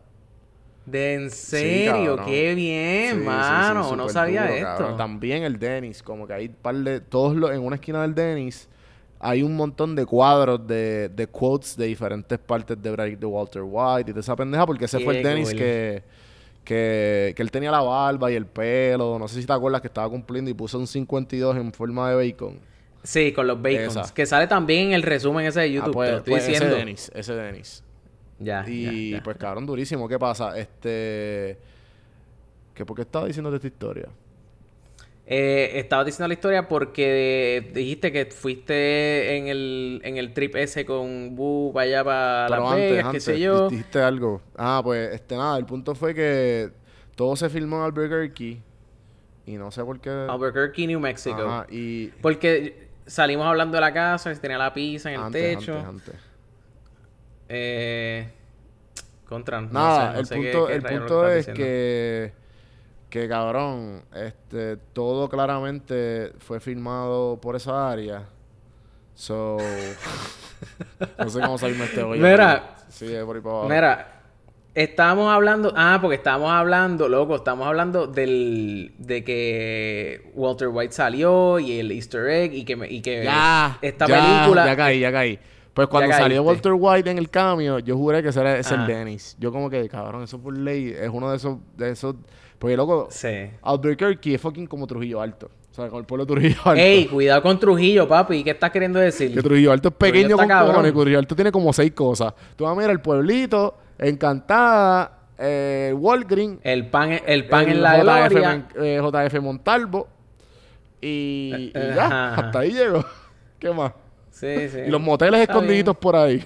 De 0.87 1.15
en 1.15 1.31
serio, 1.31 2.17
qué 2.25 2.55
bien, 2.55 3.25
mano. 3.25 3.97
no 3.97 4.09
sabía 4.09 4.57
esto. 4.57 4.95
También 4.95 5.43
el 5.43 5.59
Dennis, 5.59 6.01
como 6.01 6.27
que 6.27 6.33
hay 6.33 6.49
par 6.49 6.77
de. 6.77 7.01
Todos 7.01 7.37
los, 7.37 7.51
en 7.51 7.61
una 7.61 7.75
esquina 7.75 8.03
del 8.03 8.15
Dennis 8.15 8.69
hay 9.19 9.43
un 9.43 9.57
montón 9.57 9.97
de 9.97 10.07
cuadros 10.07 10.67
de, 10.67 11.09
de 11.09 11.27
quotes 11.27 11.77
de 11.77 11.87
diferentes 11.87 12.39
partes 12.39 12.81
de, 12.81 13.17
de 13.17 13.27
Walter 13.27 13.63
White 13.65 14.11
y 14.11 14.15
de 14.15 14.21
esa 14.21 14.37
pendeja, 14.37 14.65
porque 14.65 14.85
ese 14.85 15.01
fue 15.01 15.19
el 15.19 15.23
Dennis 15.25 15.53
que, 15.53 16.03
que, 16.67 17.33
que 17.35 17.43
él 17.43 17.51
tenía 17.51 17.71
la 17.71 17.81
barba 17.81 18.31
y 18.31 18.35
el 18.35 18.45
pelo. 18.45 19.19
No 19.19 19.29
sé 19.29 19.41
si 19.41 19.47
te 19.47 19.53
acuerdas 19.53 19.81
que 19.81 19.87
estaba 19.87 20.11
cumpliendo 20.11 20.51
y 20.51 20.55
puso 20.55 20.79
un 20.79 20.87
52 20.87 21.57
en 21.57 21.73
forma 21.73 22.11
de 22.11 22.17
bacon. 22.17 22.59
Sí, 23.05 23.33
con 23.33 23.47
los 23.47 23.63
bacons. 23.63 24.13
Que 24.13 24.27
sale 24.27 24.49
también 24.49 24.89
en 24.89 24.95
el 24.95 25.03
resumen 25.03 25.47
ese 25.47 25.61
de 25.61 25.73
YouTube. 25.73 25.91
Ah, 25.91 25.93
pues, 25.93 26.11
estoy 26.11 26.33
pues 26.33 26.47
diciendo. 26.47 26.75
Ese 26.75 26.77
Dennis, 26.77 27.13
ese 27.15 27.35
Dennis. 27.35 27.85
Ya. 28.41 28.65
Y 28.67 29.19
pues 29.21 29.37
cabrón, 29.39 29.65
durísimo. 29.65 30.09
¿Qué 30.09 30.19
pasa? 30.19 30.59
Este. 30.59 31.57
¿Qué 32.75 32.85
por 32.85 32.97
qué 32.97 33.03
estaba 33.03 33.27
diciendo 33.27 33.55
esta 33.55 33.67
historia? 33.67 34.09
Eh, 35.29 35.81
estaba 35.81 36.05
diciendo 36.05 36.29
la 36.29 36.35
historia 36.35 36.69
porque 36.69 37.71
dijiste 37.75 38.13
que 38.13 38.27
fuiste 38.27 39.37
en 39.37 39.49
el, 39.49 40.01
en 40.05 40.19
el 40.19 40.33
trip 40.33 40.55
ese 40.55 40.87
con 40.87 41.35
Bu 41.35 41.73
para 41.75 41.85
allá 41.85 42.05
para 42.05 42.49
Las 42.49 42.75
Vegas, 42.77 43.13
qué 43.13 43.21
sé 43.21 43.41
yo. 43.41 43.69
Dijiste 43.69 44.01
algo. 44.01 44.41
Ah, 44.57 44.81
pues 44.85 45.13
este 45.13 45.37
nada, 45.37 45.59
el 45.59 45.67
punto 45.67 45.97
fue 45.97 46.15
que 46.15 46.71
todo 47.17 47.35
se 47.35 47.51
filmó 47.51 47.79
en 47.79 47.83
Albuquerque 47.83 48.61
y 49.47 49.53
no 49.53 49.71
sé 49.71 49.85
por 49.85 50.01
qué. 50.01 50.11
Albuquerque, 50.11 50.87
New 50.87 51.01
Mexico. 51.01 51.65
y. 51.71 52.09
Porque 52.23 52.89
salimos 53.07 53.47
hablando 53.47 53.77
de 53.77 53.81
la 53.81 53.93
casa, 53.93 54.35
se 54.35 54.41
tenía 54.41 54.59
la 54.59 54.73
pizza 54.73 55.13
en 55.13 55.21
el 55.21 55.33
techo. 55.33 55.75
Antes, 55.75 55.89
antes. 55.89 56.15
Eh, 57.49 58.29
contra. 59.29 59.61
Nada, 59.61 60.19
el 60.19 60.27
punto, 60.27 60.69
el 60.69 60.83
punto 60.83 61.29
es 61.29 61.47
que, 61.47 62.33
que 63.17 63.29
cabrón, 63.29 64.03
este, 64.15 64.77
todo 64.93 65.29
claramente 65.29 66.33
fue 66.39 66.61
filmado 66.61 67.41
por 67.41 67.57
esa 67.57 67.91
área. 67.91 68.29
So, 69.15 69.57
no 71.19 71.31
sé 71.31 71.41
cómo 71.41 71.57
salirme 71.57 71.87
este 71.87 72.03
hoy. 72.03 72.19
Mira, 72.19 72.77
Mira, 73.69 74.23
estábamos 74.75 75.33
hablando, 75.33 75.73
ah, 75.75 75.99
porque 76.01 76.17
estábamos 76.17 76.51
hablando, 76.51 77.09
loco, 77.09 77.37
estamos 77.37 77.67
hablando 77.67 78.07
del, 78.07 78.93
de 78.99 79.25
que 79.25 80.31
Walter 80.35 80.69
White 80.69 80.93
salió 80.93 81.59
y 81.59 81.79
el 81.79 81.91
Easter 81.93 82.29
egg 82.29 82.53
y 82.53 82.65
que, 82.67 82.79
y 82.91 83.01
que 83.01 83.23
esta 83.81 84.07
película. 84.07 84.67
Ya 84.67 84.77
caí, 84.77 85.01
ya 85.01 85.11
caí. 85.11 85.39
Pues 85.73 85.89
cuando 85.89 86.13
salió 86.13 86.43
Walter 86.43 86.73
White 86.75 87.11
en 87.11 87.19
el 87.19 87.31
cambio, 87.31 87.79
yo 87.79 87.97
juré 87.97 88.23
que 88.23 88.29
ese 88.29 88.41
era 88.41 88.59
ese 88.59 88.75
el 88.75 88.81
ah. 88.81 88.87
Dennis. 88.87 89.37
Yo 89.39 89.53
como 89.53 89.71
que, 89.71 89.89
cabrón, 89.89 90.23
eso 90.23 90.39
por 90.39 90.57
ley 90.57 90.95
es 90.99 91.09
uno 91.11 91.31
de 91.31 91.37
esos... 91.37 91.59
De 91.77 91.91
esos 91.91 92.17
porque, 92.59 92.77
loco, 92.77 93.09
sí. 93.11 93.51
Albuquerque 93.63 94.35
es 94.35 94.41
fucking 94.41 94.67
como 94.67 94.87
Trujillo 94.87 95.21
Alto. 95.21 95.51
O 95.71 95.75
sea, 95.75 95.89
con 95.89 95.99
el 95.99 96.07
pueblo 96.07 96.25
de 96.25 96.33
Trujillo 96.33 96.61
Alto. 96.65 96.83
Ey, 96.83 97.07
cuidado 97.07 97.43
con 97.43 97.61
Trujillo, 97.61 98.09
papi. 98.09 98.43
¿Qué 98.43 98.51
estás 98.51 98.71
queriendo 98.71 98.99
decir? 98.99 99.35
Que 99.35 99.43
Trujillo 99.43 99.73
Alto 99.73 99.89
es 99.89 99.95
pequeño 99.95 100.37
con 100.37 100.49
cojones. 100.49 100.93
Trujillo 100.93 101.19
Alto 101.19 101.35
tiene 101.35 101.53
como 101.53 101.73
seis 101.73 101.93
cosas. 101.93 102.33
Tú 102.57 102.65
vas 102.65 102.73
a 102.73 102.77
mirar 102.77 102.93
el 102.93 103.01
pueblito, 103.01 103.77
Encantada, 103.99 105.19
eh, 105.39 105.93
Walgreen. 105.97 106.61
El 106.63 106.87
pan, 106.87 107.21
el 107.27 107.47
pan 107.47 107.69
en 107.69 107.83
la 107.83 107.99
gloria. 107.99 108.69
Eh, 108.77 109.01
JF 109.03 109.41
Montalvo. 109.41 110.09
Y, 111.01 111.73
y 111.75 111.95
ya, 111.95 112.35
hasta 112.35 112.61
ahí 112.61 112.73
llego. 112.73 113.05
¿Qué 113.59 113.71
más? 113.71 113.93
Sí, 114.31 114.69
sí. 114.69 114.81
Y 114.87 114.91
los 114.91 115.01
moteles 115.01 115.41
escondiditos 115.41 115.97
por 115.97 116.17
ahí. 116.17 116.45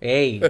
Ey, 0.00 0.40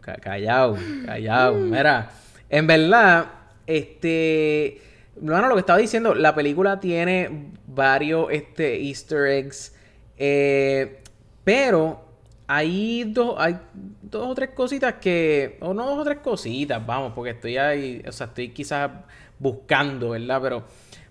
callado, 0.00 0.76
callado. 1.06 1.54
Mira, 1.54 2.10
en 2.48 2.66
verdad, 2.66 3.26
este, 3.66 4.80
Bueno, 5.20 5.48
lo 5.48 5.54
que 5.54 5.60
estaba 5.60 5.78
diciendo, 5.78 6.14
la 6.14 6.34
película 6.34 6.80
tiene 6.80 7.52
varios 7.66 8.28
este, 8.30 8.80
easter 8.82 9.26
eggs, 9.26 9.74
eh, 10.16 11.00
pero 11.44 12.04
hay 12.46 13.04
dos, 13.04 13.34
hay 13.38 13.58
dos 14.02 14.28
o 14.28 14.34
tres 14.34 14.50
cositas 14.50 14.94
que, 14.94 15.56
o 15.60 15.72
no 15.72 15.86
dos 15.86 15.98
o 15.98 16.04
tres 16.04 16.18
cositas, 16.18 16.84
vamos, 16.84 17.12
porque 17.14 17.30
estoy 17.30 17.56
ahí, 17.56 18.02
o 18.06 18.12
sea, 18.12 18.26
estoy 18.26 18.50
quizás 18.50 18.90
buscando, 19.38 20.10
¿verdad? 20.10 20.40
Pero, 20.42 20.64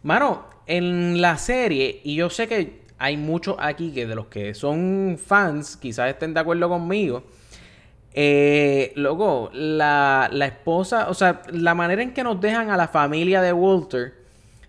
mano, 0.03 0.45
en 0.65 1.21
la 1.21 1.37
serie, 1.37 2.01
y 2.03 2.15
yo 2.15 2.29
sé 2.29 2.47
que 2.47 2.83
hay 2.97 3.17
muchos 3.17 3.55
aquí 3.59 3.91
que 3.91 4.05
de 4.05 4.15
los 4.15 4.27
que 4.27 4.53
son 4.53 5.19
fans, 5.23 5.75
quizás 5.75 6.09
estén 6.09 6.33
de 6.33 6.39
acuerdo 6.39 6.69
conmigo, 6.69 7.23
eh, 8.13 8.91
luego, 8.95 9.49
la, 9.53 10.29
la 10.31 10.45
esposa, 10.45 11.09
o 11.09 11.13
sea, 11.13 11.41
la 11.51 11.73
manera 11.73 12.01
en 12.03 12.13
que 12.13 12.23
nos 12.23 12.39
dejan 12.39 12.69
a 12.69 12.77
la 12.77 12.87
familia 12.87 13.41
de 13.41 13.53
Walter, 13.53 14.13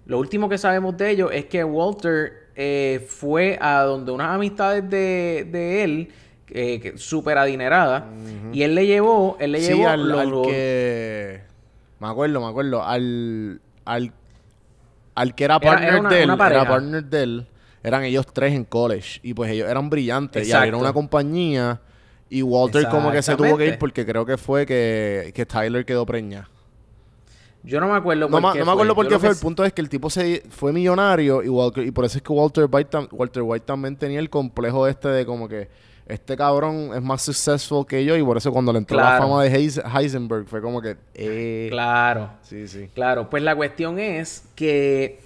lo 0.07 0.19
último 0.19 0.49
que 0.49 0.59
sabemos 0.59 0.97
de 0.97 1.11
ellos 1.11 1.31
es 1.33 1.47
que 1.47 1.63
Walter 1.65 2.49
eh, 2.57 3.05
fue 3.09 3.59
a 3.61 3.83
donde 3.83 4.13
unas 4.13 4.35
amistades 4.35 4.89
de, 4.89 5.47
de 5.51 5.85
él, 5.85 6.09
eh, 6.49 6.93
súper 6.97 7.37
adineradas, 7.39 8.05
y 8.53 8.63
él 8.63 8.75
le 8.75 8.87
llevó, 8.87 9.37
él 9.41 9.53
le 9.53 9.61
Sí, 9.61 9.75
llevó 9.75 9.89
al, 9.89 10.43
que... 10.45 11.41
Me 12.01 12.09
acuerdo, 12.09 12.41
me 12.41 12.47
acuerdo. 12.49 12.83
Al... 12.85 13.61
Al, 13.87 14.13
al 15.15 15.35
que 15.35 15.45
era 15.45 15.61
partner 15.61 15.89
era 15.91 16.01
una- 16.01 16.09
de 16.11 16.23
él. 16.23 16.31
una. 16.31 16.47
Era 16.49 16.67
partner 16.67 17.05
de 17.05 17.23
él. 17.23 17.47
Eran 17.83 18.03
ellos 18.05 18.27
tres 18.33 18.53
en 18.55 18.65
college. 18.65 19.21
Y 19.23 19.33
pues 19.35 19.51
ellos 19.51 19.69
eran 19.71 19.89
brillantes. 19.91 20.43
Y 20.43 20.47
Exacto. 20.47 20.59
abrieron 20.59 20.81
una 20.81 20.93
compañía. 20.93 21.81
Y 22.39 22.43
Walter 22.43 22.89
como 22.89 23.11
que 23.13 23.23
se 23.23 23.37
tuvo 23.37 23.57
que 23.57 23.67
ir 23.67 23.79
porque 23.79 24.05
creo 24.05 24.25
que 24.27 24.37
fue 24.37 24.67
que, 24.67 25.33
que 25.35 25.47
Tyler 25.47 25.85
quedó 25.85 26.05
preñada. 26.07 26.49
Yo 27.63 27.81
no 27.81 27.89
me 27.89 27.97
acuerdo 27.97 28.29
No, 28.29 28.41
por 28.43 28.53
qué 28.53 28.59
no 28.59 28.67
me 28.67 28.73
acuerdo 28.73 28.95
fue. 28.95 29.05
por 29.05 29.13
qué 29.13 29.19
fue. 29.19 29.31
El 29.31 29.37
punto 29.37 29.65
es 29.65 29.73
que 29.73 29.81
el 29.81 29.89
tipo 29.89 30.11
se 30.11 30.43
fue 30.51 30.73
millonario 30.73 31.43
y, 31.43 31.49
Walter- 31.49 31.87
y 31.87 31.91
por 31.91 32.05
eso 32.05 32.19
es 32.19 32.23
que 32.23 32.33
Walter 32.33 32.69
White, 32.71 32.91
tam- 32.91 33.09
Walter 33.13 33.43
White 33.43 33.65
también 33.65 33.97
tenía 33.97 34.19
el 34.21 34.29
complejo 34.29 34.87
este 34.87 35.09
de 35.09 35.25
como 35.25 35.49
que 35.49 35.69
este 36.07 36.37
cabrón 36.37 36.91
es 36.95 37.01
más 37.03 37.23
successful 37.23 37.87
que 37.87 38.05
yo 38.05 38.15
y 38.17 38.23
por 38.23 38.37
eso 38.37 38.53
cuando 38.53 38.71
le 38.71 38.79
entró 38.81 38.99
la 38.99 39.17
fama 39.17 39.43
de 39.43 39.51
Heis- 39.51 39.83
Heisenberg 39.83 40.45
fue 40.47 40.61
como 40.61 40.83
que... 40.83 40.97
Eh, 41.15 41.69
Claro. 41.71 42.29
Sí, 42.43 42.69
sí. 42.69 42.91
Claro, 42.95 43.31
pues 43.31 43.43
la 43.43 43.57
cuestión 43.57 43.99
es 43.99 44.45
que 44.55 45.21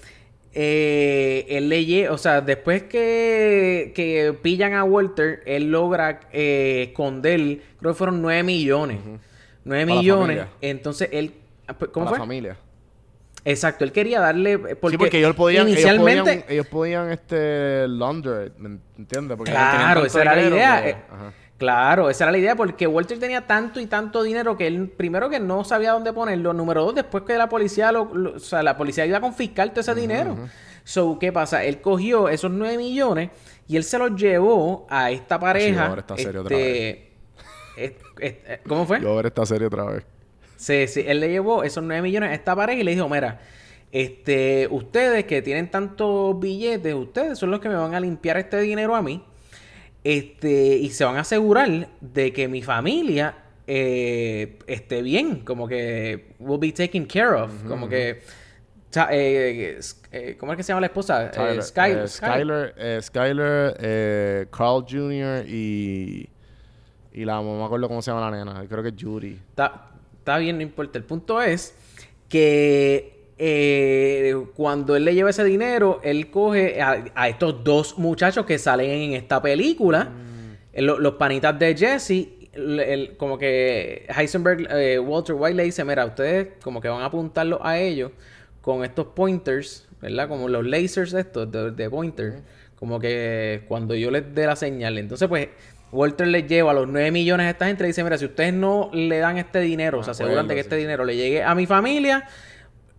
eh, 0.54 1.46
él 1.48 1.68
le 1.68 2.08
o 2.08 2.18
sea, 2.18 2.40
después 2.40 2.84
que, 2.84 3.92
que 3.94 4.34
pillan 4.42 4.74
a 4.74 4.84
Walter, 4.84 5.42
él 5.46 5.70
logra 5.70 6.20
eh, 6.32 6.86
esconder, 6.88 7.60
creo 7.78 7.92
que 7.92 7.98
fueron 7.98 8.20
9 8.22 8.42
millones. 8.42 8.98
9 9.04 9.20
Para 9.64 9.94
la 9.94 10.00
millones. 10.00 10.26
familia. 10.38 10.48
Entonces 10.60 11.08
él, 11.12 11.34
pues, 11.78 11.90
¿cómo 11.90 12.06
Para 12.06 12.08
fue? 12.10 12.18
la 12.18 12.22
familia. 12.22 12.56
Exacto, 13.44 13.84
él 13.84 13.92
quería 13.92 14.20
darle, 14.20 14.58
porque, 14.58 14.90
sí, 14.94 14.98
porque 14.98 15.18
ellos 15.18 15.34
podían, 15.34 15.68
inicialmente, 15.68 16.30
ellos 16.32 16.42
podían, 16.42 16.52
ellos 16.52 16.66
podían 16.66 17.10
este, 17.12 17.88
launder 17.88 18.52
¿me 18.58 18.78
entiendes? 18.98 19.36
Porque 19.38 19.52
Claro, 19.52 20.04
esa 20.04 20.20
era 20.22 20.34
la 20.36 20.42
idea. 20.42 20.82
que- 20.82 20.90
eh, 20.90 20.96
ajá. 21.10 21.32
Claro, 21.58 22.08
esa 22.08 22.24
era 22.24 22.30
la 22.32 22.38
idea 22.38 22.54
porque 22.54 22.86
Walter 22.86 23.18
tenía 23.18 23.46
tanto 23.46 23.80
y 23.80 23.86
tanto 23.86 24.22
dinero 24.22 24.56
que 24.56 24.68
él, 24.68 24.88
primero 24.88 25.28
que 25.28 25.40
no 25.40 25.64
sabía 25.64 25.90
dónde 25.92 26.12
ponerlo, 26.12 26.52
número 26.52 26.84
dos, 26.84 26.94
después 26.94 27.24
que 27.24 27.36
la 27.36 27.48
policía, 27.48 27.90
lo, 27.90 28.14
lo- 28.14 28.36
o 28.36 28.38
sea, 28.38 28.62
la 28.62 28.76
policía 28.76 29.04
iba 29.06 29.18
a 29.18 29.20
confiscar 29.20 29.68
todo 29.70 29.80
ese 29.80 29.94
dinero. 29.94 30.36
So, 30.84 31.18
¿qué 31.18 31.32
pasa? 31.32 31.64
Él 31.64 31.80
cogió 31.80 32.28
esos 32.28 32.50
9 32.52 32.78
millones 32.78 33.30
y 33.66 33.76
él 33.76 33.82
se 33.84 33.98
los 33.98 34.14
llevó 34.14 34.86
a 34.88 35.10
esta 35.10 35.38
pareja. 35.40 35.86
ahora 35.88 36.00
está 36.02 36.16
serio 36.16 36.42
otra 36.42 36.56
este, 36.56 37.12
es- 37.76 37.92
es- 38.20 38.34
eh, 38.46 38.60
¿Cómo 38.68 38.86
fue? 38.86 39.00
Yo 39.00 39.08
voy 39.08 39.14
a 39.14 39.16
ver 39.16 39.26
esta 39.26 39.44
serie 39.44 39.66
otra 39.66 39.84
vez. 39.84 40.04
Sí, 40.56 40.86
sí, 40.86 41.04
él 41.06 41.18
le 41.20 41.28
llevó 41.28 41.64
esos 41.64 41.82
9 41.82 42.02
millones 42.02 42.30
a 42.30 42.34
esta 42.34 42.54
pareja 42.54 42.80
y 42.80 42.84
le 42.84 42.92
dijo, 42.92 43.08
mira, 43.08 43.40
este, 43.90 44.68
ustedes 44.70 45.24
que 45.24 45.42
tienen 45.42 45.70
tantos 45.70 46.38
billetes, 46.38 46.94
ustedes 46.94 47.36
son 47.38 47.50
los 47.50 47.58
que 47.60 47.68
me 47.68 47.74
van 47.74 47.94
a 47.94 48.00
limpiar 48.00 48.36
este 48.38 48.60
dinero 48.60 48.94
a 48.94 49.02
mí. 49.02 49.24
Este, 50.04 50.76
y 50.76 50.90
se 50.90 51.04
van 51.04 51.16
a 51.16 51.20
asegurar 51.20 51.88
de 52.00 52.32
que 52.32 52.48
mi 52.48 52.62
familia 52.62 53.34
eh, 53.66 54.58
esté 54.66 55.02
bien, 55.02 55.40
como 55.40 55.68
que 55.68 56.34
will 56.38 56.58
be 56.60 56.72
taken 56.72 57.04
care 57.06 57.34
of, 57.34 57.50
como 57.64 57.88
que 57.88 58.20
eh, 59.10 59.80
eh, 60.12 60.36
¿cómo 60.38 60.52
es 60.52 60.56
que 60.56 60.62
se 60.62 60.68
llama 60.68 60.80
la 60.80 60.86
esposa? 60.86 61.30
Tyler, 61.30 61.62
Sky- 61.62 62.08
Sky. 62.08 62.08
Skyler, 62.08 63.02
Skyler, 63.02 63.76
eh, 63.80 64.46
Carl 64.50 64.84
Jr. 64.88 65.44
y... 65.46 66.28
Y 67.12 67.24
la... 67.24 67.34
No 67.42 67.58
me 67.58 67.64
acuerdo 67.64 67.88
cómo 67.88 68.00
se 68.00 68.10
llama 68.10 68.30
la 68.30 68.36
nena. 68.36 68.64
Creo 68.68 68.82
que 68.82 68.90
es 68.90 68.94
Judy. 68.98 69.32
Está, 69.50 69.90
está 70.18 70.38
bien, 70.38 70.56
no 70.56 70.62
importa. 70.62 70.98
El 70.98 71.04
punto 71.04 71.42
es 71.42 71.74
que 72.28 73.17
eh, 73.38 74.34
cuando 74.54 74.96
él 74.96 75.04
le 75.04 75.14
lleva 75.14 75.30
ese 75.30 75.44
dinero, 75.44 76.00
él 76.02 76.30
coge 76.30 76.80
a, 76.82 77.04
a 77.14 77.28
estos 77.28 77.62
dos 77.64 77.96
muchachos 77.98 78.44
que 78.44 78.58
salen 78.58 78.90
en 78.90 79.12
esta 79.12 79.40
película, 79.40 80.10
lo- 80.74 80.98
los 80.98 81.14
panitas 81.14 81.58
de 81.58 81.76
Jesse. 81.76 82.28
el- 82.54 82.80
el- 82.80 83.16
como 83.16 83.38
que 83.38 84.04
Heisenberg, 84.16 84.66
eh, 84.72 84.98
Walter 84.98 85.36
White 85.38 85.54
le 85.54 85.62
dice, 85.64 85.84
mira, 85.84 86.04
ustedes 86.04 86.48
como 86.62 86.80
que 86.80 86.88
van 86.88 87.02
a 87.02 87.04
apuntarlos 87.06 87.60
a 87.62 87.78
ellos 87.78 88.10
con 88.60 88.82
estos 88.84 89.06
pointers, 89.14 89.86
¿verdad? 90.02 90.26
Como 90.28 90.48
los 90.48 90.66
lasers 90.66 91.12
estos 91.14 91.50
de, 91.52 91.70
de 91.70 91.88
pointer. 91.90 92.40
Como 92.74 92.98
que 92.98 93.62
cuando 93.68 93.94
yo 93.94 94.10
les 94.10 94.34
dé 94.34 94.46
la 94.46 94.56
señal. 94.56 94.98
Entonces, 94.98 95.28
pues, 95.28 95.48
Walter 95.92 96.26
les 96.26 96.46
lleva 96.48 96.72
los 96.74 96.88
9 96.88 97.10
millones 97.12 97.46
a 97.46 97.50
esta 97.50 97.66
gente 97.66 97.82
y 97.82 97.84
le 97.84 97.88
dice, 97.88 98.02
mira, 98.02 98.18
si 98.18 98.24
ustedes 98.24 98.52
no 98.52 98.90
le 98.92 99.18
dan 99.18 99.38
este 99.38 99.60
dinero, 99.60 100.02
se 100.02 100.10
aseguran 100.10 100.46
de 100.48 100.54
que 100.54 100.60
este 100.60 100.76
dinero 100.76 101.04
le 101.04 101.16
llegue 101.16 101.42
a 101.44 101.54
mi 101.54 101.66
familia, 101.66 102.24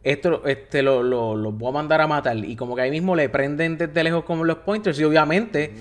esto 0.03 0.45
este 0.45 0.81
lo, 0.81 1.03
lo- 1.03 1.35
los 1.35 1.57
voy 1.57 1.69
a 1.69 1.73
mandar 1.73 2.01
a 2.01 2.07
matar. 2.07 2.37
Y 2.37 2.55
como 2.55 2.75
que 2.75 2.81
ahí 2.83 2.91
mismo 2.91 3.15
le 3.15 3.29
prenden 3.29 3.77
desde 3.77 4.03
lejos 4.03 4.23
como 4.23 4.43
los 4.43 4.57
pointers 4.59 4.99
y 4.99 5.03
obviamente... 5.03 5.73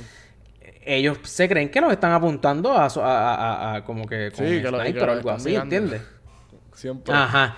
Ellos 0.91 1.19
se 1.25 1.47
creen 1.51 1.69
que 1.71 1.83
los 1.83 1.93
están 1.93 2.13
apuntando 2.13 2.73
a, 2.73 2.87
a, 2.87 3.75
a- 3.75 3.85
como 3.85 4.07
que 4.07 4.31
con 4.35 4.47
Sí, 4.47 4.63
que 4.63 4.71
lo- 4.71 4.81
sniper 4.81 4.95
que 4.95 5.03
o 5.03 5.07
lo 5.07 5.13
algo 5.13 5.31
así. 5.31 5.55
¿entiendes? 5.55 6.01
Siempre. 6.73 7.13
Ajá. 7.15 7.57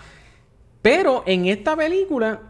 Pero 0.83 1.23
en 1.27 1.47
esta 1.47 1.77
película 1.77 2.41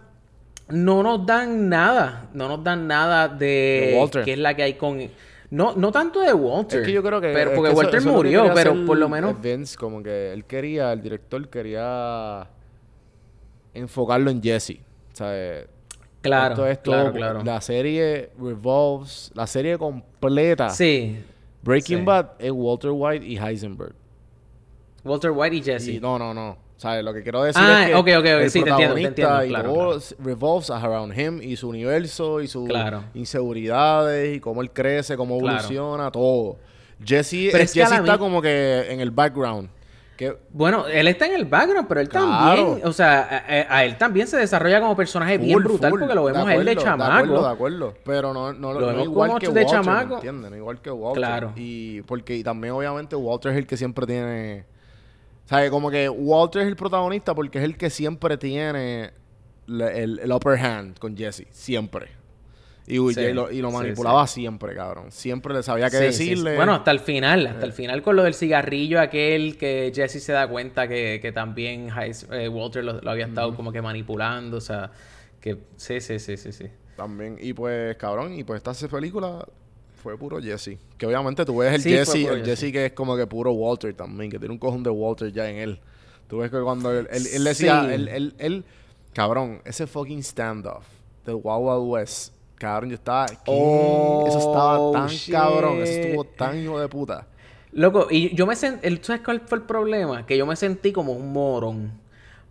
no 0.71 1.03
nos 1.03 1.27
dan 1.27 1.69
nada. 1.69 2.29
No 2.33 2.49
nos 2.49 2.65
dan 2.65 2.87
nada 2.87 3.29
de, 3.29 3.95
Walter. 3.99 4.25
qué 4.25 4.33
es 4.33 4.39
la 4.39 4.55
que 4.55 4.63
hay 4.63 4.75
con. 4.75 5.07
No, 5.51 5.75
no 5.77 5.93
tanto 5.93 6.21
de 6.21 6.33
Walter. 6.33 6.81
Es 6.81 6.87
que 6.87 6.93
yo 6.93 7.03
creo 7.03 7.21
que... 7.21 7.31
Pero 7.31 7.51
es 7.51 7.57
porque 7.57 7.71
que 7.73 7.77
Walter 7.77 7.97
eso 7.97 8.07
lo 8.09 8.13
que 8.13 8.17
murió, 8.17 8.51
pero 8.55 8.87
por 8.87 8.97
lo 8.97 9.09
menos. 9.11 9.39
Vince, 9.39 9.77
como 9.77 10.03
que 10.03 10.33
él 10.33 10.47
quería, 10.47 10.93
el 10.95 11.03
director 11.03 11.47
quería 11.51 12.47
enfocarlo 13.75 14.31
en 14.31 14.43
Jesse. 14.43 14.79
Sea, 15.13 15.29
eh, 15.33 15.67
Claro, 16.23 16.53
esto 16.53 16.67
es 16.67 16.79
claro, 16.79 17.03
todo- 17.05 17.13
claro. 17.15 17.43
La 17.45 17.61
serie 17.63 18.31
revolves, 18.39 19.31
la 19.35 19.47
serie 19.47 19.79
completa. 19.79 20.69
Sí. 20.69 21.19
Breaking 21.63 21.99
sí. 22.01 22.05
Bad 22.05 22.33
es 22.39 22.51
Walter 22.53 22.91
White 22.93 23.25
y 23.27 23.39
Heisenberg. 23.39 23.95
Walter 25.05 25.31
White 25.31 25.57
y 25.57 25.63
Jesse. 25.63 25.89
Y 25.89 26.01
no, 26.01 26.19
no, 26.19 26.35
no. 26.35 26.59
¿Sabes? 26.77 27.05
Lo 27.05 27.13
que 27.13 27.23
quiero 27.23 27.43
decir 27.43 27.61
Ah, 27.63 27.83
es 27.85 27.89
que 27.89 27.95
ok, 27.95 28.07
ok, 28.07 28.09
ok. 28.21 28.25
el 28.43 28.51
Sí, 28.51 28.63
te 28.63 28.71
entiendo, 28.71 28.95
te 28.95 29.03
protagonista 29.03 29.09
entiendo, 29.09 29.45
y 29.45 29.49
claro, 29.49 30.01
revolves 30.19 30.71
around 30.71 31.19
him 31.19 31.41
y 31.43 31.57
su 31.57 31.69
universo 31.69 32.41
y 32.41 32.49
sus 32.49 32.69
Claro. 32.69 33.05
inseguridades 33.13 34.37
y 34.37 34.41
cómo 34.41 34.63
él 34.63 34.71
crece, 34.71 35.17
cómo 35.17 35.37
evoluciona, 35.39 36.11
todo. 36.11 36.57
Jesse, 37.05 37.49
Pero 37.53 37.65
es 37.65 37.77
está 37.77 38.19
como 38.19 38.41
que 38.43 38.87
en 38.91 39.01
el 39.01 39.11
background. 39.11 39.69
Que, 40.21 40.37
Bueno, 40.51 40.87
él 40.87 41.09
está 41.09 41.25
en 41.25 41.33
el 41.33 41.47
background, 41.47 41.89
pero 41.89 41.99
él 42.03 42.11
Claro. 42.11 42.27
también, 42.67 42.87
o 42.87 42.93
sea, 42.93 43.43
a, 43.71 43.85
él 43.87 43.97
también 43.97 44.27
se 44.27 44.37
desarrolla 44.37 44.79
como 44.79 44.95
personaje 44.95 45.39
bien 45.39 45.59
brutal 45.59 45.91
full, 45.91 46.01
porque 46.01 46.15
lo 46.15 46.25
vemos 46.25 46.47
a 46.47 46.55
él 46.57 46.65
de 46.67 46.77
chamaco. 46.77 47.11
De 47.11 47.19
acuerdo, 47.23 47.43
de 47.47 47.53
acuerdo. 47.55 47.95
Pero 48.05 48.35
no, 48.35 48.53
no, 48.53 48.75
Lo 48.75 48.81
no 48.81 48.87
vemos 48.89 49.05
igual 49.05 49.29
como 49.31 49.41
que 49.41 49.47
de 49.47 49.53
Walter, 49.65 49.65
¿me 49.65 49.71
chamaco. 49.87 50.15
entiendes? 50.17 50.51
No 50.51 50.57
igual 50.59 50.83
que 50.83 50.91
Walter. 50.91 51.21
Claro. 51.23 51.53
Y 51.57 52.03
porque 52.03 52.37
y 52.37 52.45
también 52.45 52.75
obviamente 52.75 53.17
Walter 53.17 53.53
es 53.53 53.57
el 53.59 53.67
que 53.67 53.79
siempre 53.79 54.07
tiene... 54.07 54.67
¿Sabes? 55.47 55.71
Como 55.71 55.91
que 55.91 56.11
Walter 56.11 56.61
es 56.61 56.69
el 56.69 56.77
protagonista 56.77 57.35
porque 57.35 57.57
es 57.57 57.65
el 57.65 57.79
que 57.79 57.89
siempre 57.89 58.37
tiene 58.37 59.13
el 59.69 60.31
upper 60.33 60.59
hand 60.59 60.99
con 60.99 61.17
Jesse. 61.17 61.47
Siempre. 61.51 62.20
Y, 62.93 63.15
Sí, 63.15 63.21
y 63.21 63.33
lo, 63.33 63.51
y 63.51 63.61
lo 63.61 63.71
sí, 63.71 63.77
manipulaba 63.77 64.27
siempre, 64.27 64.75
cabrón. 64.75 65.13
Siempre 65.13 65.55
le 65.55 65.63
sabía 65.63 65.89
qué 65.91 65.99
decirle. 65.99 66.57
Bueno, 66.57 66.75
hasta 66.75 66.91
el 66.91 67.01
final, 67.01 67.47
hasta 67.47 67.65
el 67.67 67.73
final 67.73 68.03
con 68.03 68.17
lo 68.17 68.23
del 68.25 68.35
cigarrillo 68.35 69.01
aquel 69.01 69.57
que 69.57 69.93
Jesse 69.95 70.23
se 70.23 70.33
da 70.33 70.49
cuenta 70.49 70.89
que, 70.89 71.19
que 71.23 71.33
también 71.33 71.89
Heis- 71.91 72.27
eh, 72.33 72.49
Walter 72.49 72.85
lo, 72.85 73.01
lo 73.01 73.11
había 73.11 73.27
estado 73.27 73.55
como 73.55 73.71
que 73.73 73.81
manipulando, 73.81 74.57
o 74.57 74.61
sea, 74.61 74.91
que 75.41 75.59
sí, 75.77 76.01
sí, 76.01 76.19
sí, 76.19 76.37
sí, 76.37 76.53
sí. 76.53 76.67
También. 76.97 77.39
Y 77.41 77.53
pues, 77.53 77.97
cabrón, 77.97 78.35
y 78.35 78.45
pues 78.45 78.63
esta 78.63 78.89
película 78.89 79.47
fue 80.03 80.19
puro 80.19 80.41
Jesse. 80.41 80.79
Que 80.99 81.07
obviamente 81.07 81.45
tú 81.45 81.59
ves 81.59 81.75
el 81.75 81.83
Jesse, 81.83 82.15
el 82.17 82.45
Jesse. 82.45 82.61
Jesse 82.61 82.73
que 82.73 82.87
es 82.87 82.93
como 82.93 83.17
que 83.17 83.27
puro 83.27 83.53
Walter 83.53 83.95
también, 83.95 84.31
que 84.31 84.39
tiene 84.39 84.53
un 84.53 84.59
cojón 84.59 84.83
de 84.83 84.91
Walter 84.91 85.31
ya 85.33 85.49
en 85.49 85.57
él. 85.57 85.81
Tú 86.29 86.39
ves 86.39 86.51
que 86.51 86.61
cuando 86.61 86.91
él, 86.97 87.09
él, 87.11 87.27
él 87.33 87.45
decía, 87.45 87.93
él, 87.93 88.35
él- 88.39 88.65
cabrón, 89.13 89.61
ese 89.65 89.87
fucking 89.87 90.23
standoff 90.23 90.85
del 91.27 91.37
Wild 91.43 91.61
Wild 91.67 91.89
West, 91.91 92.35
cabrón, 92.61 92.91
yo 92.91 92.95
estaba. 92.95 93.27
Oh, 93.47 94.25
eso 94.29 94.39
estaba 94.39 94.93
tan 94.93 95.09
shit. 95.09 95.35
cabrón, 95.35 95.79
eso 95.83 95.93
estuvo 96.01 96.25
tan 96.25 96.63
hijo 96.63 96.79
de 96.79 96.89
puta. 96.89 97.27
Loco, 97.73 98.07
y 98.11 98.35
yo 98.35 98.47
me 98.47 98.55
sentí, 98.57 98.99
¿sabes 99.03 99.23
cuál 99.25 99.41
fue 99.41 99.59
el 99.59 99.65
problema? 99.65 100.27
Que 100.27 100.37
yo 100.37 100.47
me 100.47 100.55
sentí 100.57 100.93
como 100.93 101.13
un 101.13 101.33
morón. 101.33 101.93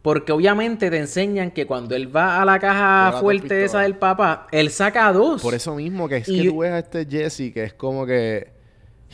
Porque 0.02 0.32
obviamente 0.32 0.90
te 0.90 0.98
enseñan 0.98 1.52
que 1.52 1.68
cuando 1.68 1.94
él 1.94 2.14
va 2.16 2.42
a 2.42 2.46
la 2.46 2.58
caja 2.58 3.12
las 3.12 3.20
fuerte 3.22 3.66
esa 3.66 3.82
del 3.82 3.96
papá, 3.98 4.48
él 4.52 4.70
saca 4.72 5.12
dos. 5.12 5.42
Por 5.42 5.54
eso 5.54 5.76
mismo 5.76 6.08
que 6.08 6.18
es 6.18 6.30
Y- 6.30 6.42
que 6.44 6.50
tú 6.50 6.60
ves 6.60 6.72
a 6.72 6.80
este 6.80 7.06
Jesse 7.06 7.52
que 7.54 7.66
es 7.66 7.74
como 7.74 8.06
que 8.06 8.48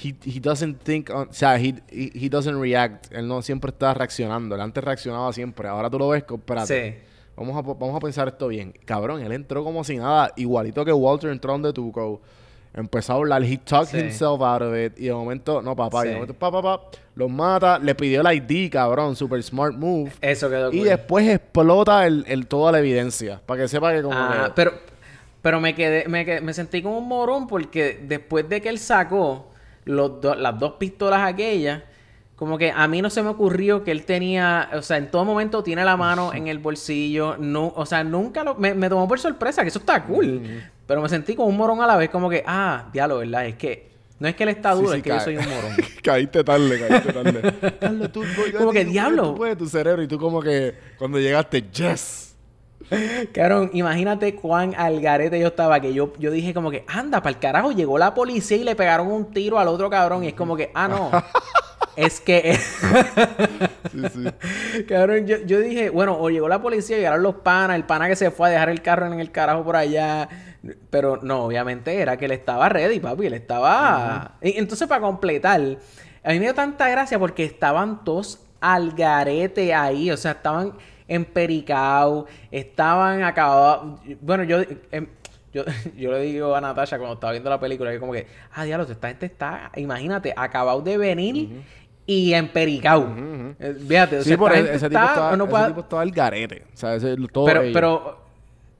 he, 0.03 0.09
he 0.25 0.39
doesn't 0.39 0.77
think 0.83 1.09
on- 1.09 1.27
o 1.29 1.33
sea, 1.33 1.57
he, 1.59 1.73
he, 1.89 2.11
he 2.13 2.29
doesn't 2.29 2.61
react. 2.61 3.11
Él 3.11 3.27
no 3.27 3.41
siempre 3.41 3.71
está 3.71 3.95
reaccionando. 3.95 4.53
Él 4.53 4.61
antes 4.61 4.83
reaccionaba 4.83 5.33
siempre. 5.33 5.67
Ahora 5.67 5.89
tú 5.89 5.97
lo 5.97 6.09
ves, 6.09 6.23
espérate. 6.29 6.91
Sí. 6.93 6.97
Vamos 7.35 7.57
a, 7.57 7.61
vamos 7.61 7.95
a 7.95 7.99
pensar 7.99 8.27
esto 8.27 8.47
bien. 8.47 8.73
Cabrón, 8.85 9.21
él 9.21 9.31
entró 9.31 9.63
como 9.63 9.83
si 9.83 9.97
nada, 9.97 10.31
igualito 10.37 10.85
que 10.85 10.93
Walter 10.93 11.29
entró 11.31 11.51
donde 11.53 11.73
Tuco. 11.73 12.21
Empezó 12.73 13.13
a 13.13 13.15
hablar, 13.15 13.41
he 13.43 13.57
talked 13.57 13.87
Sí. 13.91 13.97
himself 13.99 14.41
out 14.41 14.61
of 14.61 14.75
it. 14.75 14.99
Y 14.99 15.05
de 15.05 15.13
momento, 15.13 15.61
no, 15.61 15.75
papá, 15.77 16.01
y 16.03 16.07
de 16.07 16.09
Sí. 16.09 16.15
momento, 16.15 16.33
papá, 16.33 16.61
papá, 16.61 16.89
los 17.15 17.29
mata, 17.31 17.79
le 17.79 17.95
pidió 17.95 18.19
el 18.21 18.27
ID, 18.37 18.69
cabrón, 18.69 19.15
super 19.15 19.41
smart 19.41 19.73
move. 19.75 20.11
Eso 20.19 20.49
quedó 20.49 20.71
Y 20.73 20.79
cool. 20.79 20.87
después 20.89 21.27
explota 21.29 22.05
el, 22.05 22.25
el- 22.27 22.47
toda 22.47 22.73
la 22.73 22.79
evidencia. 22.79 23.41
Para 23.45 23.61
que 23.61 23.67
sepa 23.69 23.93
que 23.93 24.01
como 24.01 24.13
Ah, 24.17 24.43
que- 24.47 24.51
pero, 24.55 24.73
pero 25.41 25.61
me 25.61 25.73
quedé, 25.73 26.07
me 26.09 26.25
quedé- 26.25 26.41
me 26.41 26.53
sentí 26.53 26.81
como 26.81 26.97
un 26.97 27.07
morón 27.07 27.47
porque 27.47 28.01
después 28.05 28.49
de 28.49 28.59
que 28.61 28.67
él 28.67 28.77
sacó 28.79 29.47
los 29.85 30.19
do- 30.19 30.35
las 30.35 30.59
dos 30.59 30.73
pistolas 30.73 31.21
aquellas, 31.21 31.81
como 32.35 32.57
que 32.57 32.71
a 32.71 32.87
mí 32.87 33.01
no 33.01 33.09
se 33.09 33.23
me 33.23 33.29
ocurrió 33.29 33.83
que 33.83 33.91
él 33.91 34.05
tenía, 34.05 34.69
o 34.73 34.81
sea, 34.81 34.97
en 34.97 35.09
todo 35.09 35.23
momento 35.23 35.63
tiene 35.63 35.85
la 35.85 35.95
mano 35.95 36.33
en 36.33 36.47
el 36.47 36.59
bolsillo, 36.59 37.37
no, 37.37 37.71
o 37.75 37.85
sea, 37.85 38.03
nunca 38.03 38.43
lo, 38.43 38.55
me, 38.55 38.73
me 38.73 38.89
tomó 38.89 39.07
por 39.07 39.19
sorpresa, 39.19 39.61
que 39.61 39.69
eso 39.69 39.79
está 39.79 40.03
cool, 40.03 40.41
pero 40.85 41.01
me 41.01 41.09
sentí 41.09 41.35
como 41.35 41.47
un 41.47 41.57
morón 41.57 41.81
a 41.81 41.87
la 41.87 41.95
vez, 41.95 42.09
como 42.09 42.29
que, 42.29 42.43
ah, 42.45 42.89
diablo, 42.91 43.19
¿verdad? 43.19 43.45
Es 43.45 43.55
que, 43.55 43.89
no 44.19 44.27
es 44.27 44.35
que 44.35 44.43
él 44.43 44.49
está 44.49 44.73
duro, 44.73 44.91
sí, 44.91 44.97
es 44.97 45.03
que 45.03 45.09
yo 45.09 45.19
soy 45.19 45.37
un 45.37 45.45
morón. 45.45 45.75
caíste 46.03 46.43
tarde, 46.43 46.87
caíste 46.87 47.13
tarde. 47.13 47.75
Carlos, 47.79 48.11
tú, 48.11 48.23
Como 48.57 48.71
que, 48.71 48.85
tú 48.85 48.91
diablo. 48.91 49.23
Tú 49.31 49.35
puedes, 49.35 49.57
tu 49.57 49.67
cerebro. 49.67 50.01
Y 50.01 50.07
tú 50.07 50.17
como 50.17 50.41
que 50.41 50.73
cuando 50.97 51.19
llegaste, 51.19 51.61
yes. 51.69 52.35
Cabrón, 53.33 53.71
imagínate 53.73 54.35
cuán 54.35 54.75
al 54.75 55.01
garete 55.01 55.39
yo 55.39 55.47
estaba, 55.47 55.79
que 55.79 55.93
yo, 55.93 56.13
yo 56.19 56.31
dije 56.31 56.53
como 56.53 56.69
que, 56.71 56.85
anda, 56.87 57.21
para 57.21 57.33
el 57.33 57.39
carajo, 57.39 57.71
llegó 57.71 57.97
la 57.97 58.13
policía 58.13 58.57
y 58.57 58.63
le 58.63 58.75
pegaron 58.75 59.07
un 59.07 59.31
tiro 59.31 59.59
al 59.59 59.67
otro 59.67 59.89
cabrón, 59.89 60.23
y 60.23 60.27
es 60.27 60.33
como 60.33 60.55
que, 60.55 60.71
ah, 60.73 60.87
no. 60.87 61.11
es 61.95 62.19
que, 62.21 62.57
Sí, 63.91 64.01
sí. 64.13 64.83
cabrón, 64.83 65.25
yo, 65.27 65.37
yo 65.45 65.59
dije, 65.59 65.89
bueno, 65.89 66.17
o 66.19 66.29
llegó 66.29 66.47
la 66.47 66.61
policía, 66.61 66.97
llegaron 66.97 67.23
los 67.23 67.35
panas, 67.35 67.75
el 67.75 67.85
pana 67.85 68.07
que 68.07 68.15
se 68.15 68.31
fue 68.31 68.49
a 68.49 68.51
dejar 68.51 68.69
el 68.69 68.81
carro 68.81 69.05
en 69.11 69.19
el 69.19 69.31
carajo 69.31 69.63
por 69.63 69.75
allá, 69.75 70.27
pero 70.89 71.19
no, 71.21 71.45
obviamente 71.45 71.99
era 71.99 72.17
que 72.17 72.25
él 72.25 72.31
estaba 72.31 72.69
ready, 72.69 72.99
papi, 72.99 73.27
él 73.27 73.33
estaba... 73.33 74.37
Y 74.41 74.57
entonces, 74.57 74.87
para 74.87 75.01
completar, 75.01 75.61
a 76.23 76.29
mí 76.29 76.39
me 76.39 76.45
dio 76.45 76.53
tanta 76.53 76.89
gracia 76.89 77.19
porque 77.19 77.43
estaban 77.45 78.03
todos 78.03 78.39
al 78.59 78.91
garete 78.93 79.73
ahí, 79.73 80.09
o 80.11 80.17
sea, 80.17 80.31
estaban 80.31 80.73
empericados, 81.07 82.25
estaban 82.51 83.23
acabados. 83.23 83.99
Bueno, 84.21 84.43
yo, 84.43 84.57
em, 84.91 85.07
yo, 85.55 85.63
yo 85.97 86.11
le 86.11 86.19
digo 86.21 86.55
a 86.55 86.61
Natasha 86.61 86.97
cuando 86.97 87.15
estaba 87.15 87.31
viendo 87.31 87.49
la 87.49 87.59
película, 87.59 87.91
que 87.91 87.99
como 87.99 88.11
que, 88.13 88.27
ah, 88.53 88.63
diablo, 88.65 88.85
esta 88.89 89.07
gente 89.07 89.25
está, 89.27 89.71
imagínate, 89.75 90.33
acabado 90.35 90.81
de 90.81 90.97
venir 90.97 91.63
y 92.05 92.33
empericado. 92.33 93.01
ujú. 93.01 93.55
Eh, 93.59 93.75
Fíjate, 93.87 94.17
o 94.17 94.21
Sí, 94.21 94.29
sea, 94.29 94.37
por 94.37 94.53
ese, 94.53 94.65
tipo 94.73 94.85
está- 94.85 95.05
estaba, 95.05 95.37
no 95.37 95.43
ese 95.45 95.51
puede- 95.51 95.67
tipo 95.67 95.79
estaba 95.81 96.01
al 96.01 96.11
garete. 96.11 96.65
O 96.73 96.77
sea, 96.77 96.95
ese, 96.95 97.15
todo 97.31 97.45
pero, 97.45 97.61
pero, 97.73 98.19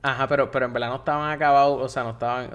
ajá, 0.04 0.28
pero, 0.28 0.52
pero 0.52 0.66
en 0.66 0.74
verdad 0.74 0.90
no 0.90 0.96
estaban 0.98 1.32
acabados, 1.32 1.82
o 1.82 1.90
sea, 1.90 2.04
no 2.04 2.12
estaban, 2.12 2.50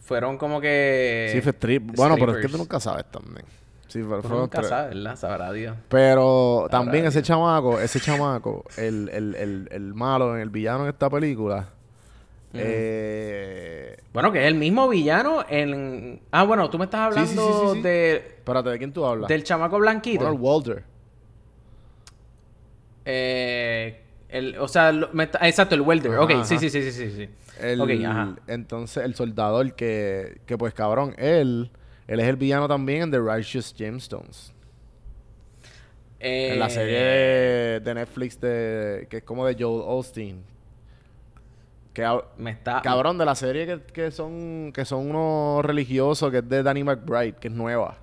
fueron 0.00 0.38
como 0.38 0.60
que... 0.60 1.30
Sí, 1.32 1.40
fue 1.40 1.50
strip. 1.52 1.96
Bueno, 1.96 2.14
pero 2.18 2.36
es 2.36 2.44
que 2.46 2.52
tú 2.52 2.58
nunca 2.58 2.78
sabes 2.78 3.06
también. 3.10 3.44
Sí, 3.88 4.00
pero 4.08 4.22
nunca 4.28 4.58
tres. 4.58 4.68
sabe, 4.68 4.88
¿verdad? 4.88 5.14
Sabrá 5.16 5.52
Dios. 5.52 5.76
Pero 5.88 6.66
también 6.70 7.04
Dios. 7.04 7.14
ese 7.14 7.22
chamaco, 7.24 7.78
ese 7.80 8.00
chamaco, 8.00 8.64
el, 8.76 9.08
el, 9.12 9.34
el, 9.36 9.68
el 9.70 9.94
malo, 9.94 10.36
el 10.36 10.50
villano 10.50 10.84
en 10.84 10.90
esta 10.90 11.08
película. 11.08 11.68
Eh, 12.56 13.96
Bueno, 14.12 14.30
que 14.32 14.40
es 14.40 14.46
el 14.46 14.54
mismo 14.54 14.88
villano 14.88 15.44
en... 15.48 16.20
Ah, 16.30 16.44
bueno, 16.44 16.70
tú 16.70 16.78
me 16.78 16.84
estás 16.84 17.12
Sí, 17.14 17.26
sí, 17.26 17.26
sí, 17.26 17.40
hablando 17.40 17.74
sí, 17.74 17.80
de... 17.82 18.16
espérate, 18.16 18.70
¿de 18.70 18.78
quién 18.78 18.92
tú 18.92 19.04
hablas? 19.04 19.28
Del 19.28 19.42
chamaco 19.44 19.78
blanquito. 19.78 20.28
El 20.28 20.34
Walter. 20.38 20.84
Eh, 23.04 24.00
el, 24.28 24.58
o 24.58 24.68
sea, 24.68 24.92
lo- 24.92 25.10
me 25.12 25.24
está- 25.24 25.46
exacto, 25.46 25.74
el 25.74 25.82
welder. 25.82 26.12
Ajá, 26.12 26.22
ok, 26.22 26.30
sí, 26.44 26.54
ajá. 26.54 26.58
sí, 26.58 26.70
sí, 26.70 26.82
sí, 26.82 26.92
sí, 26.92 27.10
sí. 27.10 27.28
El, 27.60 28.06
ajá. 28.06 28.36
Entonces, 28.46 29.04
el 29.04 29.14
soldador 29.14 29.74
que, 29.74 30.40
que, 30.46 30.58
pues, 30.58 30.74
cabrón, 30.74 31.14
él, 31.18 31.70
él 32.06 32.20
es 32.20 32.26
el 32.26 32.36
villano 32.36 32.66
también 32.68 33.02
en 33.02 33.10
The 33.10 33.18
Righteous 33.20 33.74
Gemstones. 33.76 34.52
En 36.46 36.58
la 36.58 36.66
Eh, 36.66 36.70
serie 36.70 36.98
de, 36.98 37.80
de 37.80 37.94
Netflix 37.94 38.40
de, 38.40 39.06
que 39.10 39.18
es 39.18 39.22
como 39.24 39.46
de 39.46 39.54
Joel 39.58 39.82
Osteen. 39.86 40.42
Que, 41.94 42.20
Me 42.36 42.50
está... 42.50 42.82
cabrón, 42.82 43.16
de 43.16 43.24
la 43.24 43.34
serie 43.34 43.66
que, 43.66 43.80
que 43.80 44.10
son 44.10 44.72
que 44.74 44.84
son 44.84 45.08
unos 45.08 45.64
religiosos, 45.64 46.30
que 46.30 46.38
es 46.38 46.48
de 46.48 46.62
Danny 46.62 46.82
McBride, 46.84 47.34
que 47.34 47.48
es 47.48 47.54
nueva. 47.54 47.96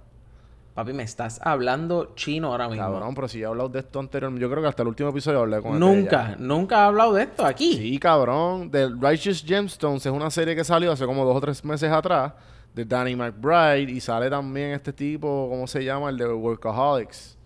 Papi, 0.73 0.93
me 0.93 1.03
estás 1.03 1.41
hablando 1.43 2.13
chino 2.15 2.47
ahora 2.47 2.69
mismo. 2.69 2.85
Cabrón, 2.85 3.13
pero 3.13 3.27
si 3.27 3.39
yo 3.39 3.47
he 3.47 3.49
hablado 3.49 3.67
de 3.67 3.79
esto 3.79 3.99
anteriormente, 3.99 4.41
yo 4.41 4.49
creo 4.49 4.63
que 4.63 4.69
hasta 4.69 4.83
el 4.83 4.87
último 4.87 5.09
episodio 5.09 5.39
hablé 5.39 5.61
con 5.61 5.73
el 5.73 5.79
de 5.79 5.85
Nunca, 5.85 6.35
nunca 6.39 6.75
he 6.77 6.85
hablado 6.85 7.13
de 7.13 7.23
esto 7.23 7.45
aquí. 7.45 7.75
Sí, 7.75 7.99
cabrón. 7.99 8.71
The 8.71 8.87
Righteous 8.97 9.43
Gemstones 9.45 10.05
es 10.05 10.11
una 10.11 10.31
serie 10.31 10.55
que 10.55 10.63
salió 10.63 10.93
hace 10.93 11.05
como 11.05 11.25
dos 11.25 11.35
o 11.35 11.41
tres 11.41 11.63
meses 11.65 11.91
atrás 11.91 12.31
de 12.73 12.85
Danny 12.85 13.17
McBride 13.17 13.91
y 13.91 13.99
sale 13.99 14.29
también 14.29 14.71
este 14.71 14.93
tipo, 14.93 15.49
¿cómo 15.49 15.67
se 15.67 15.83
llama? 15.83 16.09
El 16.09 16.17
de 16.17 16.27
Workaholics. 16.33 17.37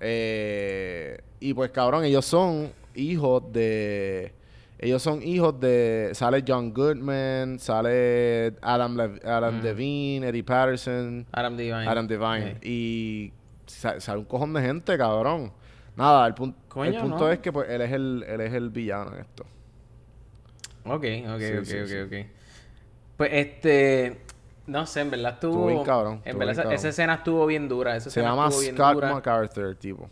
Eh, 0.00 1.20
y 1.40 1.52
pues, 1.52 1.70
cabrón, 1.70 2.04
ellos 2.04 2.24
son 2.24 2.72
hijos 2.94 3.42
de... 3.52 4.32
Ellos 4.78 5.00
son 5.02 5.22
hijos 5.22 5.58
de... 5.58 6.10
Sale 6.12 6.44
John 6.46 6.72
Goodman, 6.74 7.58
sale 7.58 8.54
Adam, 8.60 8.94
Lev- 8.96 9.24
Adam 9.24 9.62
Devine, 9.62 10.28
Eddie 10.28 10.44
Patterson. 10.44 11.26
Adam 11.32 11.56
Devine. 11.56 11.88
Adam 11.88 12.06
Devine. 12.06 12.58
Y 12.62 13.32
sa- 13.66 13.98
sale 14.00 14.18
un 14.18 14.24
cojón 14.26 14.52
de 14.52 14.60
gente, 14.62 14.98
cabrón. 14.98 15.50
Nada, 15.96 16.26
el, 16.26 16.34
pun- 16.34 16.54
Coño, 16.68 16.90
el 16.90 17.00
punto 17.00 17.20
no. 17.20 17.30
es 17.30 17.38
que 17.38 17.50
pues, 17.52 17.70
él, 17.70 17.80
es 17.80 17.92
el, 17.92 18.24
él 18.28 18.40
es 18.42 18.52
el 18.52 18.68
villano 18.68 19.14
en 19.14 19.20
esto. 19.20 19.44
Ok, 20.84 20.92
ok, 20.94 21.00
Sí, 21.02 21.56
ok, 21.56 21.64
sí, 21.64 21.78
ok, 21.80 21.86
sí. 21.86 21.98
ok. 22.00 22.26
Pues 23.16 23.30
este... 23.32 24.20
No 24.66 24.84
sé, 24.84 25.00
en 25.00 25.10
verdad 25.10 25.34
estuvo... 25.34 25.52
Estuvo 25.52 25.66
bien 25.68 25.84
cabrón, 25.84 26.20
En 26.24 26.38
verdad 26.38 26.72
esa, 26.72 26.88
escena 26.88 27.14
estuvo 27.14 27.46
bien 27.46 27.66
dura. 27.68 27.96
Esa 27.96 28.04
Se 28.04 28.08
escena 28.20 28.30
llama 28.30 28.48
estuvo 28.48 28.60
bien 28.60 28.74
Scott 28.76 28.94
dura. 28.94 29.12
MacArthur, 29.14 29.74
tipo. 29.76 30.10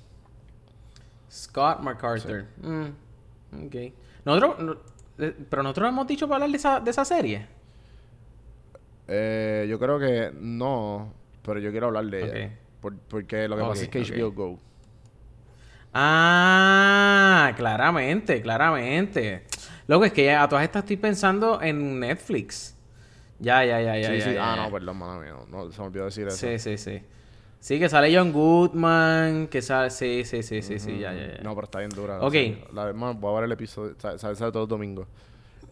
Scott 1.30 1.80
MacArthur. 1.80 2.46
Mm, 2.62 3.66
ok. 3.66 3.74
Nosotros... 4.24 4.58
no- 4.60 4.76
eh, 5.18 5.34
pero 5.48 5.62
nosotros 5.62 5.88
hemos 5.88 6.06
dicho 6.06 6.26
para 6.26 6.36
hablar 6.36 6.50
de 6.50 6.56
esa, 6.56 6.80
de 6.80 6.90
esa 6.90 7.04
serie. 7.04 7.46
Eh, 9.06 9.66
yo 9.68 9.78
creo 9.78 9.98
que 9.98 10.32
no, 10.34 11.12
pero 11.42 11.60
yo 11.60 11.70
quiero 11.70 11.86
hablar 11.88 12.06
de 12.06 12.22
ella. 12.24 12.46
Ok. 12.46 12.52
Por- 12.80 12.98
porque 12.98 13.48
lo 13.48 13.56
que 13.56 13.62
pasa 13.62 13.82
es 13.84 13.88
que 13.88 14.00
HBO. 14.02 14.32
Go. 14.32 14.58
Ah, 15.92 17.52
claramente, 17.56 18.42
claramente. 18.42 19.44
Loco, 19.86 20.04
es 20.04 20.12
que 20.12 20.24
ya 20.24 20.42
a 20.42 20.48
todas 20.48 20.64
estas 20.64 20.82
estoy 20.82 20.96
pensando 20.96 21.62
en 21.62 22.00
Netflix. 22.00 22.76
Ya, 23.38 23.64
ya, 23.64 23.80
ya, 23.80 23.96
ya. 23.98 24.08
sí, 24.10 24.18
ya, 24.18 24.24
sí. 24.24 24.34
ya, 24.34 24.52
ah, 24.52 24.56
ya. 24.56 24.62
no, 24.64 24.70
perdón, 24.72 24.96
mala 24.96 25.20
mía. 25.20 25.34
No, 25.48 25.70
se 25.70 25.80
me 25.80 25.86
olvidó 25.86 26.06
decir 26.06 26.26
eso. 26.26 26.36
Sí, 26.36 26.58
sí, 26.58 26.78
sí. 26.78 27.02
Sí, 27.64 27.78
que 27.78 27.88
sale 27.88 28.14
John 28.14 28.30
Goodman, 28.30 29.46
que 29.48 29.62
sale... 29.62 29.88
Sí, 29.88 30.22
sí, 30.26 30.42
sí, 30.42 30.60
sí, 30.60 30.78
sí, 30.78 30.98
ya, 30.98 31.14
ya, 31.14 31.38
ya. 31.38 31.42
No, 31.42 31.54
pero 31.54 31.64
está 31.64 31.78
bien 31.78 31.88
dura. 31.88 32.20
Ok. 32.20 32.34
La 32.74 32.84
demás, 32.88 33.18
voy 33.18 33.30
a 33.32 33.34
ver 33.36 33.44
el 33.44 33.52
episodio. 33.52 33.94
Sale, 33.96 34.18
sale 34.18 34.34
sale 34.36 34.52
todos 34.52 34.64
los 34.64 34.68
domingos. 34.68 35.06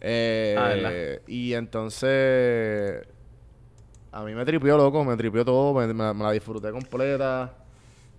Eh, 0.01 0.55
Ah, 0.57 1.21
y 1.27 1.53
entonces. 1.53 3.07
A 4.11 4.23
mí 4.23 4.33
me 4.33 4.43
tripió, 4.43 4.75
loco. 4.75 5.05
Me 5.05 5.15
tripió 5.15 5.45
todo. 5.45 5.71
Me, 5.75 5.93
me- 5.93 6.13
me 6.15 6.23
la 6.23 6.31
disfruté 6.31 6.71
completa. 6.71 7.53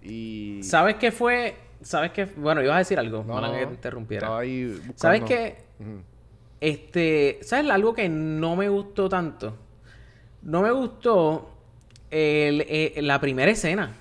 Y. 0.05 0.61
¿Sabes 0.63 0.95
qué 0.95 1.11
fue? 1.11 1.57
¿Sabes 1.83 2.13
qué? 2.13 2.27
Bueno, 2.27 2.63
ibas 2.63 2.77
a 2.77 2.79
decir 2.79 2.97
algo. 3.01 3.25
No, 3.27 3.41
no, 3.41 3.53
que 3.59 3.67
te 3.67 3.75
interrumpiera. 3.75 4.27
Estaba 4.29 4.39
ahí 4.39 4.67
buscando. 4.87 4.95
¿Sabes 4.97 5.23
qué? 5.25 5.57
Este, 6.61 7.41
¿sabes 7.43 7.69
algo 7.73 7.93
que 7.93 8.09
no 8.09 8.55
me 8.55 8.69
gustó 8.69 9.09
tanto? 9.09 9.57
No 10.43 10.63
me 10.63 10.71
gustó 10.71 11.54
el- 12.15 12.61
eh, 12.69 12.95
la 13.03 13.21
primera 13.21 13.51
escena. 13.51 13.93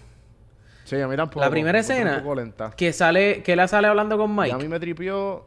Sí, 0.86 1.00
a 1.00 1.08
mí 1.08 1.16
tampoco. 1.16 1.40
la 1.40 1.50
primera 1.50 1.80
escena 1.80 2.18
Un 2.18 2.24
poco 2.24 2.36
lenta. 2.36 2.72
que 2.72 2.92
sale, 2.94 3.42
que 3.42 3.56
la 3.56 3.68
sale 3.68 3.88
hablando 3.88 4.18
con 4.18 4.32
Y 4.32 4.34
Mike. 4.36 4.52
a 4.54 4.58
mí 4.58 4.68
me 4.68 4.80
tripió. 4.80 5.46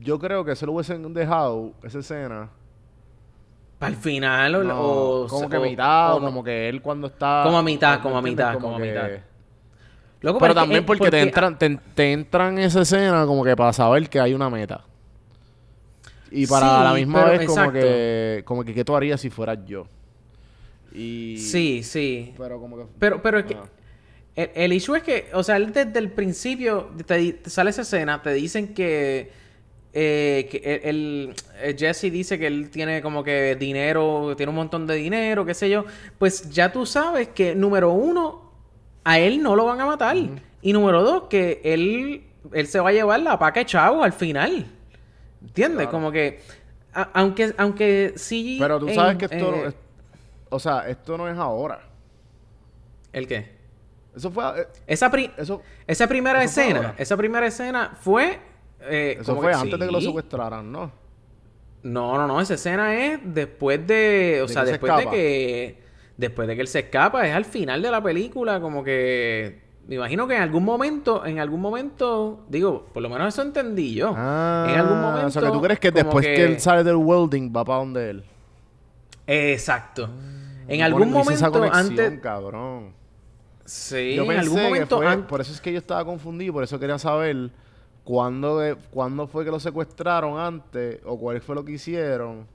Yo 0.00 0.18
creo 0.18 0.44
que 0.44 0.54
se 0.56 0.66
lo 0.66 0.72
hubiesen 0.72 1.12
dejado, 1.14 1.72
esa 1.82 1.98
escena. 2.00 2.48
Para 3.78 3.90
el 3.90 3.96
final 3.96 4.54
o, 4.56 4.64
No, 4.64 4.80
o- 4.80 5.26
como 5.28 5.48
que 5.48 5.56
o- 5.56 5.62
mitad, 5.62 6.16
o, 6.16 6.20
como 6.20 6.42
que 6.42 6.68
él 6.68 6.82
cuando 6.82 7.06
está. 7.06 7.42
Como 7.44 7.58
a 7.58 7.62
mitad, 7.62 7.96
¿me 7.98 8.02
como 8.02 8.18
a 8.18 8.22
mitad, 8.22 8.58
como 8.58 8.76
a 8.76 8.78
que- 8.80 8.88
mitad. 8.88 9.08
Loco, 10.20 10.40
Pero 10.40 10.52
también 10.54 10.84
porque, 10.84 11.10
te 11.10 11.20
entran, 11.20 11.56
te, 11.56 11.78
te 11.94 12.12
entran 12.12 12.58
esa 12.58 12.80
escena 12.80 13.24
como 13.24 13.44
que 13.44 13.54
para 13.54 13.72
saber 13.72 14.08
que 14.08 14.18
hay 14.18 14.34
una 14.34 14.50
meta. 14.50 14.82
Y 16.32 16.46
para 16.48 16.66
Sí, 16.78 16.84
la 16.84 16.92
misma 16.94 17.24
pero 17.24 17.38
vez 17.38 17.46
como 17.46 17.58
exacto. 17.60 17.72
que, 17.80 18.42
como 18.44 18.64
que 18.64 18.74
qué 18.74 18.84
tú 18.84 18.96
harías 18.96 19.20
si 19.20 19.30
fueras 19.30 19.58
yo. 19.64 19.86
Y 20.92 21.36
Sí, 21.38 21.82
sí. 21.82 22.32
pero 22.38 22.58
como 22.60 22.76
que 22.78 22.84
Pero, 22.98 23.22
pero 23.22 23.38
es 23.38 23.44
que. 23.46 23.56
El, 24.36 24.50
el 24.54 24.72
issue 24.72 24.94
es 24.96 25.02
que, 25.02 25.26
o 25.34 25.42
sea, 25.42 25.56
él 25.56 25.72
desde 25.72 25.98
el 25.98 26.10
principio 26.10 26.90
te, 27.06 27.32
te 27.32 27.50
sale 27.50 27.70
esa 27.70 27.82
escena, 27.82 28.22
te 28.22 28.32
dicen 28.32 28.72
que, 28.72 29.30
eh, 29.92 30.46
que 30.50 30.58
el, 30.64 30.80
el- 30.88 31.34
eh, 31.60 31.74
Jesse 31.76 32.10
dice 32.12 32.38
que 32.38 32.46
él 32.46 32.70
tiene 32.70 33.02
como 33.02 33.24
que 33.24 33.56
dinero, 33.56 34.34
tiene 34.36 34.50
un 34.50 34.56
montón 34.56 34.86
de 34.86 34.94
dinero, 34.94 35.44
qué 35.44 35.54
sé 35.54 35.68
yo. 35.68 35.84
Pues 36.18 36.48
ya 36.50 36.70
tú 36.72 36.86
sabes 36.86 37.28
que, 37.28 37.54
número 37.56 37.90
uno, 37.92 38.52
a 39.04 39.18
él 39.18 39.42
no 39.42 39.56
lo 39.56 39.64
van 39.64 39.80
a 39.80 39.86
matar. 39.86 40.16
Y 40.62 40.72
número 40.72 41.02
dos, 41.02 41.24
que 41.28 41.60
él, 41.64 42.22
él 42.52 42.66
se 42.68 42.78
va 42.80 42.90
a 42.90 42.92
llevar 42.92 43.20
la 43.20 43.38
paca 43.38 43.60
de 43.60 43.66
chavo 43.66 44.04
al 44.04 44.12
final. 44.12 44.66
¿Entiendes? 45.42 45.76
Claro. 45.88 45.90
Como 45.90 46.12
que, 46.12 46.40
a- 46.94 47.10
aunque, 47.14 47.52
aunque 47.56 48.12
sí. 48.16 48.56
Pero 48.60 48.78
tú 48.78 48.88
sabes 48.90 49.12
en- 49.12 49.18
que 49.18 49.24
esto 49.24 49.54
eh, 49.68 49.72
O 50.50 50.58
sea, 50.58 50.88
esto 50.88 51.16
no 51.18 51.28
es 51.28 51.36
ahora. 51.38 51.80
¿El 53.12 53.26
qué? 53.26 53.56
Eso 54.16 54.30
fue... 54.30 54.44
eh, 54.60 54.66
Esa, 54.86 55.10
pri- 55.10 55.30
Eso, 55.36 55.62
esa 55.86 56.06
primera 56.06 56.42
eso 56.42 56.60
escena, 56.60 56.94
esa 56.98 57.16
primera 57.16 57.46
escena 57.46 57.96
fue. 58.00 58.38
eh, 58.82 59.18
eso 59.20 59.36
fue 59.36 59.50
que 59.50 59.54
antes 59.56 59.78
de 59.78 59.86
que 59.86 59.92
lo 59.92 60.00
secuestraran, 60.00 60.70
¿no? 60.70 60.90
No, 61.82 62.16
no, 62.18 62.26
no, 62.26 62.40
esa 62.40 62.54
escena 62.54 62.94
es 62.94 63.20
después 63.22 63.86
de. 63.86 64.40
O 64.42 64.46
De 64.46 64.52
sea, 64.52 64.64
se 64.64 64.72
después 64.72 64.96
de 64.96 65.06
que. 65.08 65.82
Después 66.16 66.48
de 66.48 66.56
que 66.56 66.60
él 66.62 66.68
se 66.68 66.80
escapa, 66.80 67.26
es 67.28 67.34
al 67.34 67.44
final 67.44 67.80
de 67.80 67.90
la 67.90 68.02
película, 68.02 68.60
como 68.60 68.82
que. 68.82 69.62
Me 69.86 69.94
imagino 69.94 70.26
que 70.26 70.34
en 70.34 70.42
algún 70.42 70.64
momento, 70.64 71.24
en 71.24 71.38
algún 71.38 71.60
momento, 71.60 72.44
digo, 72.48 72.86
por 72.92 73.02
lo 73.02 73.08
menos 73.08 73.32
eso 73.32 73.42
entendí 73.42 73.94
yo. 73.94 74.12
Ah, 74.16 74.66
en 74.68 74.80
algún 74.80 75.00
momento. 75.00 75.28
O 75.28 75.30
sea, 75.30 75.42
que 75.42 75.50
tú 75.50 75.62
crees 75.62 75.78
que 75.80 75.90
después 75.92 76.26
que... 76.26 76.44
él 76.44 76.60
sale 76.60 76.82
del 76.84 76.96
welding 76.96 77.52
va 77.56 77.64
para 77.64 77.78
donde 77.78 78.10
él. 78.10 78.24
Exacto. 79.26 80.10
En 80.68 80.82
algún 80.82 81.08
hice 81.08 81.34
esa 81.34 81.50
momento 81.50 81.58
conexión, 81.72 82.00
antes. 82.06 82.20
cabrón. 82.20 82.92
Sí, 83.64 84.14
Yo 84.14 84.22
en 84.22 84.28
pensé 84.28 84.40
algún 84.42 84.56
que 84.58 84.64
momento 84.64 84.96
fue- 84.98 85.06
antes. 85.06 85.26
por 85.26 85.40
eso 85.40 85.52
es 85.52 85.60
que 85.60 85.72
yo 85.72 85.78
estaba 85.78 86.04
confundido, 86.04 86.52
por 86.54 86.64
eso 86.64 86.78
quería 86.78 86.98
saber 86.98 87.50
cuándo, 88.04 88.60
cuándo 88.90 89.26
fue 89.26 89.44
que 89.44 89.50
lo 89.50 89.60
secuestraron 89.60 90.38
antes 90.38 91.00
o 91.04 91.18
cuál 91.18 91.40
fue 91.40 91.54
lo 91.54 91.64
que 91.64 91.72
hicieron. 91.72 92.46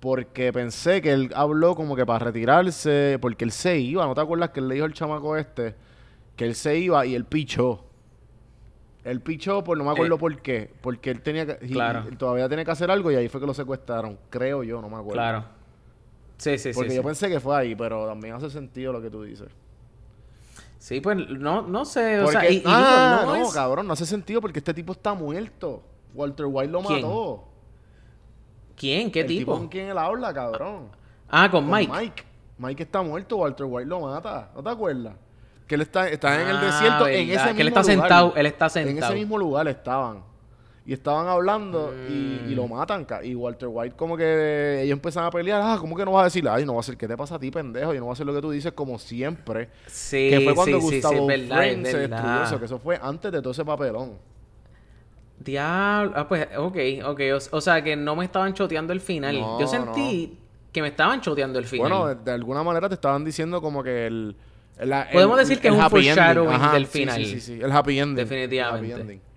Porque 0.00 0.52
pensé 0.52 1.02
que 1.02 1.12
él 1.12 1.30
habló 1.34 1.74
como 1.74 1.96
que 1.96 2.06
para 2.06 2.26
retirarse, 2.26 3.18
porque 3.20 3.44
él 3.44 3.50
se 3.52 3.78
iba, 3.78 4.06
¿no 4.06 4.14
te 4.14 4.20
acuerdas 4.20 4.50
que 4.50 4.60
él 4.60 4.68
le 4.68 4.74
dijo 4.74 4.86
al 4.86 4.92
chamaco 4.92 5.36
este 5.36 5.74
que 6.36 6.44
él 6.44 6.54
se 6.54 6.78
iba 6.78 7.04
y 7.04 7.14
él 7.16 7.24
pichó? 7.24 7.84
Él 9.02 9.20
pichó, 9.20 9.64
por 9.64 9.76
no 9.76 9.84
me 9.84 9.90
acuerdo 9.90 10.14
Eh, 10.14 10.18
por 10.18 10.40
qué, 10.40 10.70
porque 10.82 11.10
él 11.10 11.20
tenía 11.22 11.46
que, 11.46 11.66
claro. 11.68 12.04
todavía 12.16 12.48
tenía 12.48 12.64
que 12.64 12.70
hacer 12.70 12.90
algo 12.90 13.10
y 13.10 13.16
ahí 13.16 13.28
fue 13.28 13.40
que 13.40 13.46
lo 13.46 13.54
secuestraron, 13.54 14.18
creo 14.30 14.62
yo, 14.62 14.80
no 14.80 14.88
me 14.88 14.96
acuerdo. 14.96 15.14
Claro. 15.14 15.44
Sí, 16.38 16.56
sí, 16.58 16.70
Porque 16.74 16.90
sí. 16.90 16.96
yo 16.96 17.02
sí. 17.02 17.06
pensé 17.06 17.28
que 17.28 17.40
fue 17.40 17.56
ahí, 17.56 17.74
pero 17.74 18.06
también 18.06 18.34
hace 18.34 18.48
sentido 18.50 18.92
lo 18.92 19.02
que 19.02 19.10
tú 19.10 19.22
dices. 19.24 19.48
Sí, 20.78 21.00
pues 21.00 21.16
no, 21.28 21.62
no 21.62 21.84
sé. 21.84 22.20
O 22.20 22.28
sea, 22.28 22.48
y, 22.48 22.54
y 22.54 22.58
digo, 22.60 22.70
ah, 22.72 23.22
no, 23.24 23.36
no, 23.36 23.46
es- 23.48 23.52
cabrón, 23.52 23.86
no 23.86 23.92
hace 23.92 24.06
sentido 24.06 24.40
porque 24.40 24.60
este 24.60 24.72
tipo 24.72 24.92
está 24.92 25.12
muerto. 25.14 25.82
Walter 26.14 26.46
White 26.48 26.70
lo 26.72 26.80
¿Quién? 26.82 27.02
mató. 27.02 27.44
¿Quién? 28.76 29.10
¿Qué 29.10 29.20
el 29.22 29.26
tipo? 29.26 29.52
con 29.52 29.68
quien 29.68 29.88
él 29.88 29.98
habla, 29.98 30.32
cabrón. 30.32 30.88
Ah, 31.28 31.50
con, 31.50 31.64
Con 31.64 31.72
Mike. 31.74 31.92
Mike. 31.92 32.24
Mike 32.58 32.82
está 32.84 33.02
muerto, 33.02 33.36
Walter 33.38 33.66
White 33.68 33.88
lo 33.88 34.00
mata. 34.00 34.50
¿No 34.54 34.62
te 34.62 34.70
acuerdas? 34.70 35.14
Que 35.66 35.74
él 35.74 35.82
está, 35.82 36.08
está 36.08 36.40
en 36.40 36.48
el 36.48 36.56
Ah, 36.56 36.64
desierto, 36.64 37.06
en 37.08 37.28
ese 37.30 37.38
mismo 37.42 37.54
que 37.56 37.62
él 37.62 37.68
está 37.68 37.80
lugar. 37.82 37.96
sentado, 37.98 38.32
él 38.36 38.46
está 38.46 38.64
En 38.66 38.70
sentado. 38.70 39.12
ese 39.12 39.20
mismo 39.20 39.36
lugar 39.38 39.68
estaban. 39.68 40.22
Y 40.88 40.94
estaban 40.94 41.28
hablando 41.28 41.92
y, 42.08 42.50
y 42.50 42.54
lo 42.54 42.66
Mm. 42.66 42.70
matan. 42.72 43.06
Y 43.22 43.34
Walter 43.34 43.68
White 43.70 43.94
como 43.94 44.16
que 44.16 44.80
ellos 44.82 44.94
empiezan 44.94 45.22
a 45.26 45.30
pelear. 45.30 45.60
Ah, 45.62 45.76
¿cómo 45.78 45.94
que 45.94 46.02
no 46.02 46.12
vas 46.12 46.22
a 46.22 46.24
decir? 46.24 46.48
Ay, 46.48 46.64
no 46.64 46.72
va 46.72 46.78
a 46.78 46.80
hacer. 46.80 46.96
¿Qué 46.96 47.06
te 47.06 47.14
pasa 47.14 47.34
a 47.34 47.38
ti, 47.38 47.50
pendejo? 47.50 47.92
Yo 47.92 48.00
no 48.00 48.06
voy 48.06 48.12
a 48.12 48.14
hacer 48.14 48.24
lo 48.24 48.32
que 48.32 48.40
tú 48.40 48.50
dices 48.50 48.72
como 48.72 48.98
siempre. 48.98 49.68
Sí, 49.86 50.30
que 50.30 50.40
fue 50.40 50.54
cuando 50.54 50.80
sí, 50.80 50.86
sí, 50.86 50.88
sí, 50.88 50.94
Gustavo 50.96 51.30
es 51.30 51.48
verdad, 51.48 51.56
Fring 51.62 51.84
se 51.84 51.98
destruyó 51.98 52.42
eso. 52.42 52.58
Que 52.58 52.64
eso 52.64 52.78
fue 52.78 52.98
antes 53.02 53.30
de 53.30 53.42
todo 53.42 53.50
ese 53.50 53.66
papelón. 53.66 54.12
Diablo. 55.38 56.12
Ah, 56.16 56.26
pues, 56.26 56.48
ok, 56.56 56.76
ok. 57.04 57.20
O, 57.52 57.56
o 57.58 57.60
sea, 57.60 57.84
que 57.84 57.94
no 57.94 58.16
me 58.16 58.24
estaban 58.24 58.54
choteando 58.54 58.94
el 58.94 59.00
final. 59.02 59.38
No, 59.38 59.60
Yo 59.60 59.66
sentí 59.66 60.38
que 60.72 60.80
me 60.82 60.88
estaban 60.88 61.20
choteando 61.20 61.58
el 61.58 61.66
final. 61.66 61.90
Bueno, 61.90 62.06
de, 62.08 62.14
de 62.14 62.32
alguna 62.32 62.62
manera 62.62 62.88
te 62.88 62.94
estaban 62.94 63.24
diciendo 63.24 63.60
como 63.60 63.82
que 63.82 64.06
el... 64.06 64.36
Podemos 65.12 65.36
decir 65.36 65.60
que 65.60 65.68
el 65.68 65.74
es 65.74 65.80
un 65.80 65.90
foreshadowing 65.90 66.72
del 66.72 66.86
sí, 66.86 66.98
final. 67.00 67.16
Sí, 67.16 67.24
sí, 67.26 67.40
sí, 67.40 67.60
el 67.60 67.70
happy 67.72 67.98
ending. 67.98 68.16
Definitivamente. 68.16 68.86
El 68.86 68.92
happy 68.92 69.00
ending. 69.02 69.27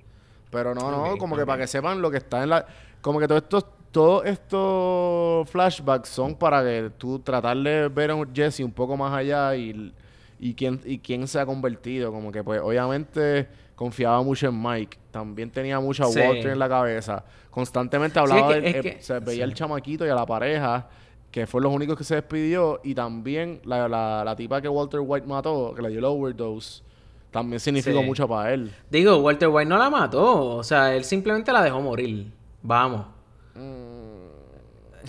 Pero 0.52 0.76
no, 0.76 0.92
no, 0.92 1.18
como 1.18 1.36
que 1.36 1.42
ok. 1.44 1.48
para 1.48 1.62
que 1.62 1.68
sepan 1.68 2.02
lo 2.02 2.12
que 2.12 2.18
está 2.18 2.44
en 2.44 2.50
la... 2.50 2.66
Como 3.02 3.20
que 3.20 3.28
todos 3.28 3.42
estos, 3.44 3.66
todos 3.92 4.26
estos 4.26 5.50
flashbacks 5.50 6.10
son 6.10 6.36
para 6.36 6.62
que 6.64 6.92
tú 6.98 7.20
tratar 7.20 7.58
de 7.58 7.88
ver 7.88 8.12
a 8.12 8.18
Jesse 8.34 8.60
un 8.62 8.72
poco 8.72 8.96
más 8.98 9.14
allá 9.14 9.56
y, 9.56 9.94
y, 10.40 10.54
quién, 10.54 10.80
y 10.86 11.00
quién 11.00 11.28
se 11.28 11.40
ha 11.40 11.46
convertido. 11.46 12.12
Como 12.12 12.32
que 12.32 12.44
pues 12.44 12.62
obviamente 12.62 13.48
confiaba 13.76 14.22
mucho 14.22 14.48
en 14.50 14.62
Mike. 14.62 14.98
También 15.10 15.50
tenía 15.50 15.80
mucho 15.80 16.04
a 16.04 16.08
Sí. 16.08 16.20
Walter 16.20 16.48
en 16.52 16.60
la 16.60 16.70
cabeza. 16.70 17.24
Constantemente 17.50 18.20
es 18.20 18.24
hablaba 18.32 18.54
que- 18.54 18.70
es 18.70 18.76
eh, 18.76 18.82
que- 18.82 19.02
se 19.02 19.20
veía 19.20 19.34
sí. 19.38 19.42
al 19.42 19.54
chamaquito 19.54 20.06
y 20.06 20.10
a 20.10 20.16
la 20.16 20.26
pareja, 20.26 20.88
que 21.32 21.48
fue 21.48 21.62
los 21.62 21.74
únicos 21.74 21.98
que 21.98 22.04
se 22.04 22.16
despidió, 22.16 22.82
y 22.84 22.94
también 22.94 23.62
la, 23.66 23.88
la, 23.88 24.24
la 24.24 24.36
tipa 24.36 24.62
que 24.62 24.68
Walter 24.70 25.00
White 25.04 25.26
mató, 25.28 25.74
que 25.76 25.82
le 25.82 25.90
dio 25.90 26.00
el 26.00 26.06
overdose, 26.06 26.84
también 27.32 27.60
significó 27.60 28.00
Sí. 28.00 28.06
mucho 28.06 28.28
para 28.28 28.54
él. 28.54 28.74
Digo, 28.90 29.18
Walter 29.18 29.48
White 29.50 29.70
no 29.70 29.78
la 29.78 29.90
mató. 29.90 30.56
O 30.58 30.64
sea, 30.64 30.94
él 30.96 31.04
simplemente 31.04 31.52
la 31.54 31.62
dejó 31.64 31.82
morir. 31.82 32.32
Vamos. 32.62 33.06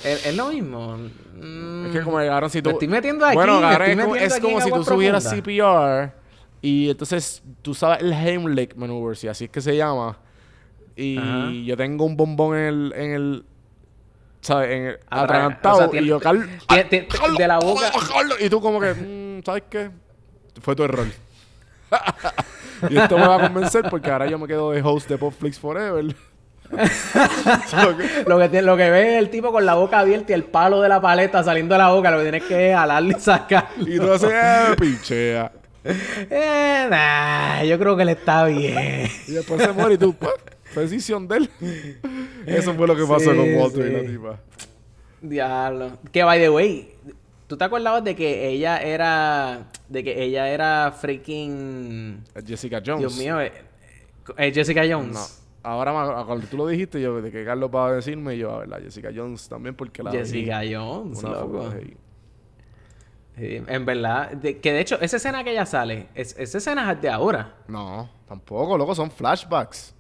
Es, 0.05 0.27
es 0.27 0.37
lo 0.37 0.49
mismo. 0.49 0.97
Mm, 1.35 1.87
Es 1.87 1.93
que 1.93 2.01
como 2.03 2.19
llegaron 2.21 2.49
si 2.51 2.63
tú... 2.63 2.71
Me 2.71 2.75
estoy 2.75 2.89
metiendo 2.89 3.27
aquí, 3.27 3.35
Bueno, 3.37 3.61
me 3.61 3.93
es 3.93 4.39
como, 4.41 4.57
es 4.59 4.65
si 4.65 4.71
tú 4.71 4.85
subieras. 4.85 5.25
CPR 5.29 6.13
y 6.63 6.91
entonces 6.91 7.43
tú 7.61 7.75
sabes 7.75 8.01
el 8.03 8.13
Heimlich 8.13 8.75
maneuver, 8.77 9.17
si 9.17 9.29
así 9.29 9.45
es 9.45 9.51
que 9.51 9.61
se 9.61 9.77
llama. 9.77 10.17
Y 10.97 11.19
Ajá. 11.19 11.51
yo 11.65 11.77
tengo 11.77 12.05
un 12.05 12.17
bombón 12.17 12.57
en 12.57 12.65
el... 12.65 12.93
En 12.97 13.11
el 13.13 13.45
¿Sabes? 14.41 14.71
En 14.71 14.83
el, 14.87 14.95
Atra- 15.09 15.23
atragantado. 15.23 15.89
o 15.89 15.91
sea, 15.93 16.01
y 16.01 16.07
yo, 16.07 16.19
Carl, 16.19 16.49
tiene- 16.69 16.85
tiene- 16.85 17.07
de 17.39 17.47
la 17.49 17.59
boca- 17.61 17.93
Carlos, 18.13 18.39
Y 18.41 18.49
tú 18.51 18.61
como 18.61 18.81
que, 18.81 18.93
mm, 18.93 19.45
¿sabes 19.45 19.63
qué? 19.71 19.91
Fue 20.61 20.75
tu 20.75 20.83
error. 20.83 21.07
Y 22.91 22.97
esto 22.99 23.19
me 23.19 23.27
va 23.27 23.37
a 23.37 23.41
convencer 23.41 23.85
porque 23.89 24.11
ahora 24.11 24.27
yo 24.27 24.39
me 24.39 24.47
quedo 24.47 24.71
de 24.73 24.83
host 24.83 25.09
de 25.09 25.19
Popflix 25.19 25.59
Forever. 25.59 26.15
Lo 28.27 28.39
que, 28.51 28.63
lo 28.63 28.77
que 28.79 28.91
ve 28.91 29.15
es 29.15 29.19
el 29.19 29.29
tipo 29.29 29.53
con 29.53 29.67
la 29.67 29.75
boca 29.75 29.99
abierta 29.99 30.33
y 30.33 30.35
el 30.35 30.45
palo 30.45 30.81
de 30.81 30.89
la 30.89 31.01
paleta 31.03 31.43
saliendo 31.45 31.75
de 31.75 31.79
la 31.79 31.91
boca. 31.91 32.11
Lo 32.11 32.17
que 32.19 32.23
tienes 32.23 32.43
que 32.45 32.71
es 32.71 32.77
jalarle 32.77 33.15
y 33.17 33.21
sacar. 33.21 33.69
y 33.79 33.99
tú 33.99 34.11
haces, 34.11 34.31
eh, 34.33 34.75
pinchea. 34.79 35.53
Eh, 35.85 36.87
nah, 36.89 37.63
yo 37.65 37.79
creo 37.79 37.97
que 37.97 38.05
le 38.05 38.13
está 38.13 38.45
bien. 38.47 39.09
Y 39.29 39.33
después 39.33 39.61
se 39.61 39.73
muere 39.73 39.95
y 39.97 39.99
tú, 39.99 40.15
pues, 40.15 40.33
decisión 40.75 41.29
de 41.29 41.37
él. 41.39 41.51
Eso 42.47 42.73
fue 42.75 42.87
lo 42.87 42.97
que 42.97 43.03
pasó 43.05 43.31
Sí, 43.33 43.37
con 43.37 43.55
Walter 43.55 43.87
y 43.87 43.89
sí. 43.89 43.93
la 43.95 44.11
tipa. 44.11 44.41
Diablo. 45.21 45.91
Que 46.11 46.25
by 46.25 46.41
the 46.41 46.49
way, 46.51 46.95
¿tú 47.53 47.59
te 47.59 47.65
acordabas 47.65 48.03
de 48.03 48.17
que 48.17 48.49
ella 48.49 48.79
era. 48.79 49.67
de 49.87 50.03
que 50.03 50.23
ella 50.23 50.49
era 50.49 50.91
freaking. 50.99 52.25
Jessica 52.47 52.81
Jones. 52.85 53.01
Dios 53.01 53.19
mío, 53.19 53.39
eh, 53.43 53.53
eh, 54.39 54.53
Jessica 54.55 54.81
Jones? 54.89 55.13
No. 55.13 55.71
Ahora, 55.71 56.25
cuando 56.25 56.47
tú 56.47 56.57
lo 56.57 56.67
dijiste, 56.67 56.99
yo, 56.99 57.21
de 57.21 57.31
que 57.31 57.45
Carlos 57.45 57.71
va 57.73 57.89
a 57.89 57.93
decirme, 57.93 58.39
yo, 58.39 58.53
a 58.55 58.61
ver, 58.61 58.69
la 58.71 58.81
Jessica 58.81 59.11
Jones 59.15 59.51
también, 59.51 59.75
porque 59.75 60.03
la 60.03 60.11
vi 60.11 60.17
Jessica 60.17 60.63
Jones, 60.69 61.23
loco. 61.23 61.71
Sí, 63.37 63.63
en 63.67 63.85
verdad, 63.85 64.31
de- 64.33 64.59
que 64.59 64.73
de 64.73 64.81
hecho, 64.81 64.99
esa 65.03 65.19
escena 65.19 65.45
que 65.45 65.51
ella 65.53 65.67
sale, 65.67 66.09
es, 66.15 66.35
esa 66.39 66.57
escena 66.57 66.91
es 66.91 67.03
de 67.03 67.11
ahora. 67.11 67.55
No, 67.69 68.09
tampoco, 68.27 68.79
loco, 68.79 68.95
son 68.95 69.11
flashbacks. 69.11 69.95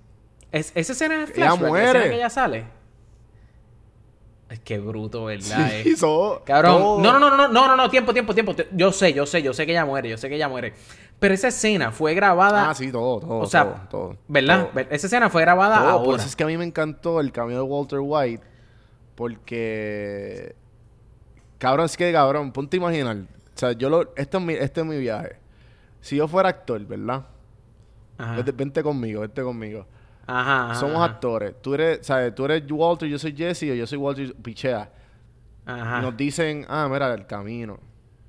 Es, 0.51 0.73
esa 0.75 0.93
escena 0.93 1.25
es 1.25 1.31
Ella 1.31 1.35
flashback, 1.35 1.61
la 1.63 1.69
muere. 1.69 1.87
escena 1.87 2.05
que 2.05 2.15
ella 2.17 2.31
sale. 2.31 2.65
Es 4.53 4.61
que 4.61 4.79
bruto, 4.79 5.25
¿verdad? 5.25 5.71
Sí, 5.83 5.97
so- 5.97 6.43
Cabrón. 6.45 7.01
No, 7.03 7.19
no, 7.19 7.19
no, 7.19 7.31
no, 7.37 7.49
no, 7.49 7.69
no, 7.69 7.75
no, 7.77 7.89
tiempo, 7.89 8.13
tiempo, 8.13 8.35
tiempo. 8.35 8.55
Yo 8.73 8.93
sé, 8.93 9.15
yo 9.15 9.25
sé, 9.25 9.43
yo 9.43 9.55
sé 9.55 9.65
que 9.65 9.73
ella 9.73 9.87
muere, 9.87 10.11
yo 10.11 10.19
sé 10.19 10.29
que 10.29 10.35
ella 10.35 10.49
muere. 10.49 10.75
Pero 11.19 11.33
esa 11.33 11.49
escena 11.49 11.91
fue 11.91 12.13
grabada. 12.13 12.69
Ah, 12.69 12.75
sí, 12.75 12.93
todo, 12.93 13.19
todo. 13.21 13.39
o 13.39 13.47
sea, 13.47 13.65
todo, 13.65 13.89
todo, 13.89 14.17
¿verdad? 14.29 14.69
todo. 14.73 14.81
Esa 14.91 15.07
escena 15.07 15.31
fue 15.31 15.41
grabada 15.41 15.79
Todo, 15.79 15.99
Por 15.99 16.05
ahora. 16.07 16.17
eso 16.19 16.27
es 16.29 16.37
que 16.37 16.45
a 16.45 16.47
mí 16.47 16.59
me 16.59 16.65
encantó 16.65 17.21
el 17.21 17.33
cameo 17.33 17.57
de 17.59 17.63
Walter 17.63 18.01
White. 18.03 18.43
Porque. 19.15 20.55
Cabrón, 21.59 21.87
es 21.87 21.97
que 21.97 22.13
cabrón, 22.13 22.53
ponte 22.53 22.77
a 22.77 22.81
imaginar. 22.81 23.17
O 23.17 23.59
sea, 23.59 23.73
yo 23.73 23.89
lo. 23.89 24.13
Este 24.17 24.37
es 24.37 24.43
mi, 24.43 24.53
este 24.55 24.81
es 24.81 24.87
mi 24.87 24.99
viaje. 24.99 25.37
Si 26.01 26.17
yo 26.17 26.27
fuera 26.29 26.49
actor, 26.49 26.85
¿verdad? 26.85 27.25
Ajá. 28.19 28.37
Vente, 28.37 28.53
vente 28.53 28.83
conmigo, 28.83 29.21
vente 29.23 29.43
conmigo. 29.43 29.87
Ajá, 30.33 30.71
ajá, 30.71 30.75
Somos 30.81 30.97
ajá. 30.97 31.05
actores. 31.05 31.55
Tú 31.61 31.75
eres, 31.75 32.07
¿sabes? 32.07 32.35
Tú 32.35 32.45
eres 32.47 32.63
Walter, 32.71 33.09
yo 33.09 33.19
soy 33.19 33.35
Jesse 33.37 33.65
o 33.65 33.75
yo 33.75 33.87
soy 33.87 33.99
Walter 33.99 34.35
Pichea. 34.35 34.91
Ajá. 35.67 35.99
Y 35.99 36.03
nos 36.03 36.17
dicen, 36.17 36.65
ah, 36.69 36.89
mira, 36.91 37.13
el 37.13 37.27
camino. 37.27 37.79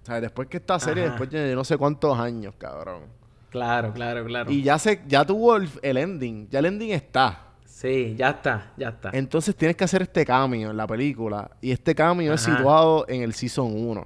Sea, 0.02 0.20
después 0.20 0.50
que 0.50 0.58
esta 0.58 0.80
serie, 0.80 1.04
después 1.06 1.30
de 1.30 1.50
yo 1.50 1.56
no 1.56 1.64
sé 1.64 1.78
cuántos 1.78 2.20
años, 2.20 2.56
cabrón. 2.58 3.04
Claro, 3.50 3.94
claro, 3.94 4.26
claro. 4.26 4.52
Y 4.52 4.64
ya 4.64 4.78
se, 4.78 5.02
ya 5.08 5.24
tuvo 5.26 5.56
el, 5.56 5.70
el 5.82 5.98
ending. 5.98 6.50
Ya 6.50 6.60
el 6.60 6.66
ending 6.66 6.92
está. 6.92 7.40
Sí, 7.66 8.16
ya 8.18 8.32
está, 8.32 8.72
ya 8.76 8.90
está. 8.90 9.12
Entonces 9.14 9.56
tienes 9.56 9.78
que 9.78 9.84
hacer 9.84 10.02
este 10.02 10.26
cambio 10.26 10.72
en 10.72 10.78
la 10.78 10.86
película. 10.88 11.52
Y 11.62 11.72
este 11.72 11.96
cambio 11.96 12.34
es 12.34 12.42
situado 12.42 13.06
en 13.08 13.22
el 13.22 13.34
Season 13.34 13.72
1. 13.74 14.02
O 14.02 14.06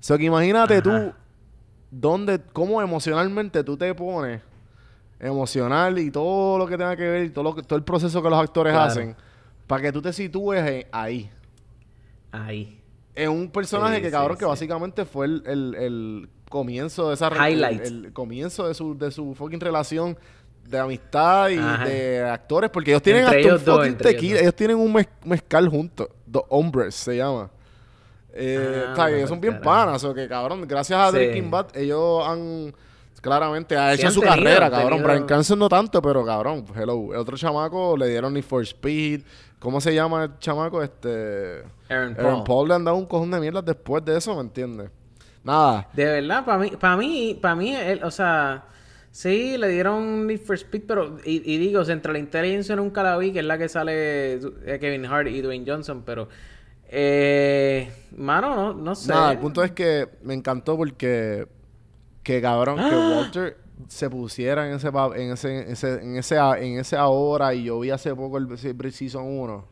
sea, 0.00 0.16
que 0.16 0.24
imagínate 0.24 0.74
Ajá. 0.74 0.82
tú 0.82 1.12
dónde, 1.90 2.40
cómo 2.52 2.80
emocionalmente 2.80 3.62
tú 3.62 3.76
te 3.76 3.94
pones 3.94 4.40
emocional 5.20 5.98
y 5.98 6.10
todo 6.10 6.58
lo 6.58 6.66
que 6.66 6.76
tenga 6.76 6.96
que 6.96 7.08
ver 7.08 7.24
y 7.24 7.30
todo, 7.30 7.44
lo 7.44 7.54
que, 7.54 7.62
todo 7.62 7.76
el 7.78 7.84
proceso 7.84 8.22
que 8.22 8.28
los 8.30 8.38
actores 8.38 8.72
Claro. 8.72 8.90
hacen 8.90 9.16
para 9.66 9.82
que 9.82 9.92
tú 9.92 10.00
te 10.02 10.12
sitúes 10.12 10.62
ahí. 10.92 11.30
Ahí. 12.32 12.80
Es 13.14 13.28
un 13.28 13.48
personaje 13.50 13.96
Sí, 13.96 14.02
que, 14.02 14.08
sí, 14.08 14.12
cabrón, 14.12 14.36
que 14.36 14.44
sí. 14.44 14.48
básicamente 14.48 15.04
fue 15.06 15.26
el, 15.26 15.42
el- 15.46 15.74
el 15.74 16.28
comienzo 16.50 17.08
de 17.08 17.14
esa... 17.14 17.28
Highlight. 17.28 17.80
El, 17.84 18.04
el 18.06 18.12
comienzo 18.12 18.68
de 18.68 18.74
su, 18.74 18.96
de 18.96 19.10
su 19.10 19.34
fucking 19.34 19.58
relación 19.60 20.16
de 20.68 20.78
amistad 20.78 21.48
y 21.48 21.58
Ajá. 21.58 21.84
de 21.86 22.22
actores. 22.28 22.70
Porque 22.70 22.90
ellos 22.90 23.02
tienen 23.02 23.24
hasta 23.24 23.38
ellos 23.38 23.60
un 23.60 23.64
dos, 23.64 23.76
fucking 23.78 23.92
ellos 23.94 24.02
tequila. 24.02 24.40
Ellos 24.40 24.54
tienen 24.54 24.76
un 24.76 24.92
mez- 24.92 25.08
mezcal 25.24 25.68
juntos. 25.68 26.08
Dos 26.26 26.42
hombres 26.50 26.94
se 26.94 27.16
llama. 27.16 27.50
Eh, 28.34 28.84
Ah, 28.96 29.08
son 29.26 29.40
bien 29.40 29.60
panas. 29.62 30.04
O 30.04 30.12
que, 30.12 30.28
cabrón, 30.28 30.66
gracias 30.68 30.98
a. 31.00 31.10
Breaking 31.10 31.50
Bad, 31.50 31.74
ellos 31.76 32.22
han... 32.26 32.74
Claramente 33.26 33.76
ha 33.76 33.92
hecho 33.94 34.10
su 34.10 34.20
tenido- 34.20 34.36
carrera, 34.36 34.70
cabrón. 34.70 34.90
tenido- 34.98 35.08
Brian 35.08 35.26
Cranston 35.26 35.58
no 35.58 35.68
tanto, 35.68 36.00
pero 36.00 36.24
cabrón, 36.24 36.64
hello. 36.74 37.12
El 37.12 37.18
otro 37.18 37.36
chamaco 37.36 37.96
le 37.96 38.08
dieron 38.08 38.32
Need 38.32 38.44
for 38.44 38.62
Speed. 38.62 39.22
¿Cómo 39.58 39.80
se 39.80 39.94
llama 39.94 40.24
el 40.24 40.38
chamaco? 40.38 40.82
Este... 40.82 41.62
Aaron 41.88 42.14
Paul. 42.14 42.26
Aaron 42.26 42.44
Paul 42.44 42.68
le 42.68 42.74
han 42.74 42.84
dado 42.84 42.96
un 42.96 43.06
cojón 43.06 43.30
de 43.30 43.40
mierda 43.40 43.62
después 43.62 44.04
de 44.04 44.16
eso, 44.16 44.34
¿me 44.34 44.42
entiendes? 44.42 44.90
Nada. 45.42 45.88
De 45.92 46.04
verdad, 46.04 46.44
para 46.44 46.58
mí, 46.58 46.70
para 46.78 46.96
mí, 46.96 47.38
para 47.40 47.54
mí, 47.54 47.74
él, 47.74 48.00
o 48.04 48.10
sea, 48.10 48.64
sí, 49.10 49.56
le 49.56 49.68
dieron 49.68 50.26
Need 50.26 50.40
for 50.40 50.56
Speed, 50.56 50.82
pero, 50.86 51.16
y, 51.24 51.36
y 51.52 51.58
digo, 51.58 51.84
Central 51.84 52.16
Intelligence 52.16 52.74
nunca 52.76 53.02
la 53.02 53.16
vi, 53.16 53.32
que 53.32 53.38
es 53.40 53.44
la 53.44 53.56
que 53.56 53.68
sale 53.68 54.34
eh, 54.34 54.78
Kevin 54.80 55.06
Hart 55.06 55.28
y 55.28 55.40
Dwayne 55.40 55.64
Johnson, 55.66 56.02
pero, 56.04 56.28
eh, 56.88 57.90
mano, 58.16 58.54
no, 58.56 58.74
no 58.74 58.94
sé. 58.94 59.10
Nada, 59.12 59.32
el 59.32 59.38
punto 59.38 59.62
es 59.64 59.72
que 59.72 60.08
me 60.22 60.34
encantó 60.34 60.76
porque 60.76 61.46
que 62.26 62.42
cabrón, 62.42 62.76
que 62.76 62.82
¡Ah! 62.82 63.12
Walter 63.16 63.56
se 63.88 64.10
pusiera 64.10 64.66
en 64.68 64.74
ese 64.74 64.88
en 64.88 65.32
ese, 65.32 65.70
ese- 65.70 66.02
en 66.02 66.16
ese 66.16 66.36
en 66.38 66.78
ese 66.78 66.96
ahora 66.96 67.54
y 67.54 67.64
yo 67.64 67.78
vi 67.80 67.90
hace 67.90 68.14
poco 68.14 68.38
el, 68.38 68.48
el 68.50 68.92
Season 68.92 69.24
1. 69.24 69.64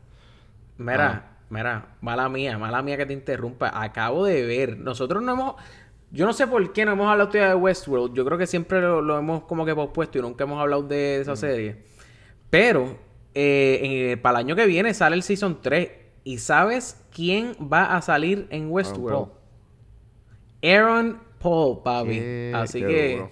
Mira, 0.79 1.07
Ah. 1.33 1.37
mira, 1.51 1.97
mala 2.01 2.29
mía, 2.29 2.57
mala 2.59 2.81
mía 2.83 2.97
que 2.97 3.07
te 3.07 3.13
interrumpa. 3.13 3.71
Acabo 3.83 4.25
de 4.25 4.45
ver, 4.47 4.79
nosotros 4.79 5.23
no 5.23 5.33
hemos, 5.33 5.55
yo 6.13 6.27
no 6.27 6.33
sé 6.33 6.47
por 6.47 6.73
qué 6.73 6.85
no 6.85 6.93
hemos 6.93 7.11
hablado 7.11 7.31
todavía 7.31 7.49
de 7.51 7.55
Westworld. 7.57 8.15
Yo 8.15 8.25
creo 8.25 8.39
que 8.39 8.47
siempre 8.47 8.81
lo, 8.81 9.01
lo 9.03 9.19
hemos 9.19 9.43
como 9.45 9.65
que 9.65 9.75
pospuesto 9.75 10.19
y 10.19 10.23
nunca 10.23 10.45
hemos 10.45 10.61
hablado 10.61 10.83
de 10.85 11.21
esa 11.23 11.35
serie. 11.37 11.83
Pero 12.51 12.97
eh, 13.35 14.13
en- 14.13 14.23
para 14.23 14.39
el 14.39 14.47
año 14.47 14.55
que 14.57 14.67
viene 14.67 14.95
sale 14.95 15.17
el 15.17 15.23
Season 15.25 15.59
3. 15.61 15.91
¿Y 16.25 16.39
sabes 16.39 17.03
quién 17.13 17.55
va 17.61 17.97
a 17.97 18.01
salir 18.01 18.47
en 18.51 18.71
Westworld? 18.71 19.29
Aaron 20.63 21.19
Paul, 21.45 21.83
papi. 21.83 22.11
Qué- 22.11 22.53
Así 22.55 22.81
qué 22.81 22.87
que... 22.87 23.13
duro. 23.17 23.31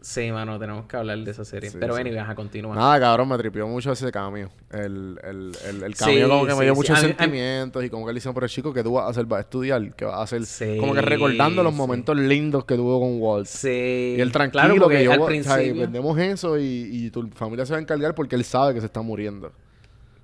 Sí, 0.00 0.30
mano, 0.30 0.58
tenemos 0.60 0.86
que 0.86 0.96
hablar 0.96 1.18
de 1.18 1.30
esa 1.32 1.44
serie. 1.44 1.70
Sí, 1.70 1.76
Pero 1.78 1.94
sí. 1.94 2.00
anyway, 2.00 2.18
a 2.20 2.34
continuar. 2.34 2.78
Nada, 2.78 3.00
cabrón, 3.00 3.28
me 3.28 3.36
tripió 3.36 3.66
mucho 3.66 3.90
ese 3.92 4.10
cambio. 4.12 4.48
El, 4.70 5.18
el, 5.24 5.52
el, 5.68 5.82
el 5.82 5.94
Sí, 5.94 6.04
cambio 6.04 6.28
como 6.28 6.46
que 6.46 6.54
me 6.54 6.64
dio 6.64 6.74
muchos 6.74 6.98
sentimientos 7.00 7.84
y 7.84 7.90
como 7.90 8.06
que 8.06 8.12
le 8.12 8.18
hicieron 8.18 8.32
por 8.32 8.44
el 8.44 8.48
chico 8.48 8.72
que 8.72 8.82
tú 8.84 8.92
vas 8.92 9.06
a 9.06 9.08
hacer, 9.10 9.26
vas 9.26 9.38
a 9.38 9.40
estudiar, 9.40 9.94
que 9.96 10.04
vas 10.04 10.14
a 10.14 10.22
hacer 10.22 10.78
como 10.78 10.94
que 10.94 11.02
recordando 11.02 11.62
los 11.64 11.74
momentos 11.74 12.16
lindos 12.16 12.64
que 12.64 12.76
tuvo 12.76 13.00
con 13.00 13.20
Walt. 13.20 13.46
Sí. 13.48 14.14
Y 14.16 14.20
el 14.20 14.30
tranquilo 14.32 14.62
Claro, 14.86 14.88
que 14.88 15.04
yo, 15.04 15.12
al 15.12 15.20
o 15.20 15.26
sea, 15.26 15.34
y 15.36 15.40
principio... 15.40 15.80
vendemos 15.82 16.18
eso 16.18 16.58
y, 16.58 16.88
y 16.90 17.10
tu 17.10 17.28
familia 17.30 17.66
se 17.66 17.72
va 17.72 17.78
a 17.78 17.82
encargar 17.82 18.14
porque 18.14 18.36
él 18.36 18.44
sabe 18.44 18.74
que 18.74 18.80
se 18.80 18.86
está 18.86 19.02
muriendo. 19.02 19.52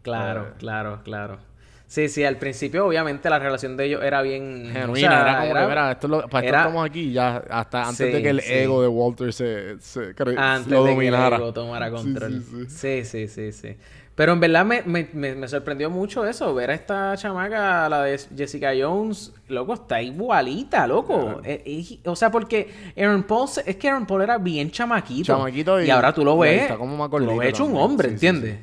Claro, 0.03 0.43
Eh. 0.49 0.53
claro, 0.59 1.01
claro. 1.03 1.39
Sí, 1.87 2.09
sí, 2.09 2.25
al 2.25 2.37
principio 2.39 2.87
obviamente 2.87 3.31
la 3.31 3.39
relación 3.39 3.77
de 3.77 3.85
ellos 3.85 4.03
era 4.03 4.21
bien... 4.23 4.71
Genuina, 4.73 4.91
o 4.91 4.97
sea, 4.97 5.21
era 5.21 5.41
como 5.41 5.55
que, 5.55 5.67
mira, 5.69 5.93
esto 5.93 6.07
es 6.07 6.11
lo- 6.11 6.29
para 6.29 6.45
esto 6.47 6.49
era- 6.49 6.61
estamos 6.63 6.87
aquí 6.91 7.13
ya, 7.13 7.37
hasta 7.51 7.83
antes 7.83 7.97
Sí, 8.07 8.13
de 8.13 8.23
que 8.23 8.31
el 8.31 8.41
sí. 8.41 8.53
ego 8.53 8.83
de 8.83 8.89
Walter 8.89 9.33
se, 9.33 9.79
se 9.81 10.15
Antes 10.37 10.73
lo 10.73 10.85
de 10.85 10.91
dominara. 10.93 11.29
que 11.31 11.35
el 11.37 11.43
ego 11.43 11.53
tomara 11.53 11.91
control. 11.91 12.43
sí, 12.69 13.05
sí. 13.05 13.29
Sí, 13.29 13.53
sí. 13.53 13.77
Pero 14.17 14.33
en 14.33 14.41
verdad 14.41 14.65
me, 14.65 14.83
me, 14.83 15.09
me, 15.13 15.35
me 15.35 15.49
sorprendió 15.49 15.91
mucho 15.91 16.25
eso, 16.25 16.55
ver 16.55 16.71
a 16.71 16.75
esta 16.75 17.17
chamaca, 17.17 17.89
la 17.89 18.03
de 18.05 18.17
Jessica 18.37 18.73
Jones, 18.79 19.33
loco, 19.49 19.75
está 19.75 20.01
igualita, 20.01 20.87
loco. 20.87 21.41
Eh, 21.45 21.99
o 22.07 22.15
sea, 22.17 22.31
porque 22.31 22.93
Aaron 22.97 23.25
Paul, 23.25 23.49
es 23.67 23.77
que 23.77 23.89
Aaron 23.89 24.07
Paul 24.07 24.23
era 24.23 24.39
bien 24.39 24.71
chamaquito. 24.71 25.27
Chamaquito 25.37 25.81
y- 25.83 25.87
y, 25.87 25.91
ahora 25.91 26.13
tú 26.15 26.25
lo 26.25 26.39
ves, 26.39 26.63
está 26.63 26.77
como 26.77 26.97
más 26.97 27.11
tú 27.11 27.19
lo 27.21 27.37
ves 27.37 27.49
hecho 27.51 27.65
un 27.67 27.77
hombre, 27.77 28.09
¿entiendes? 28.09 28.59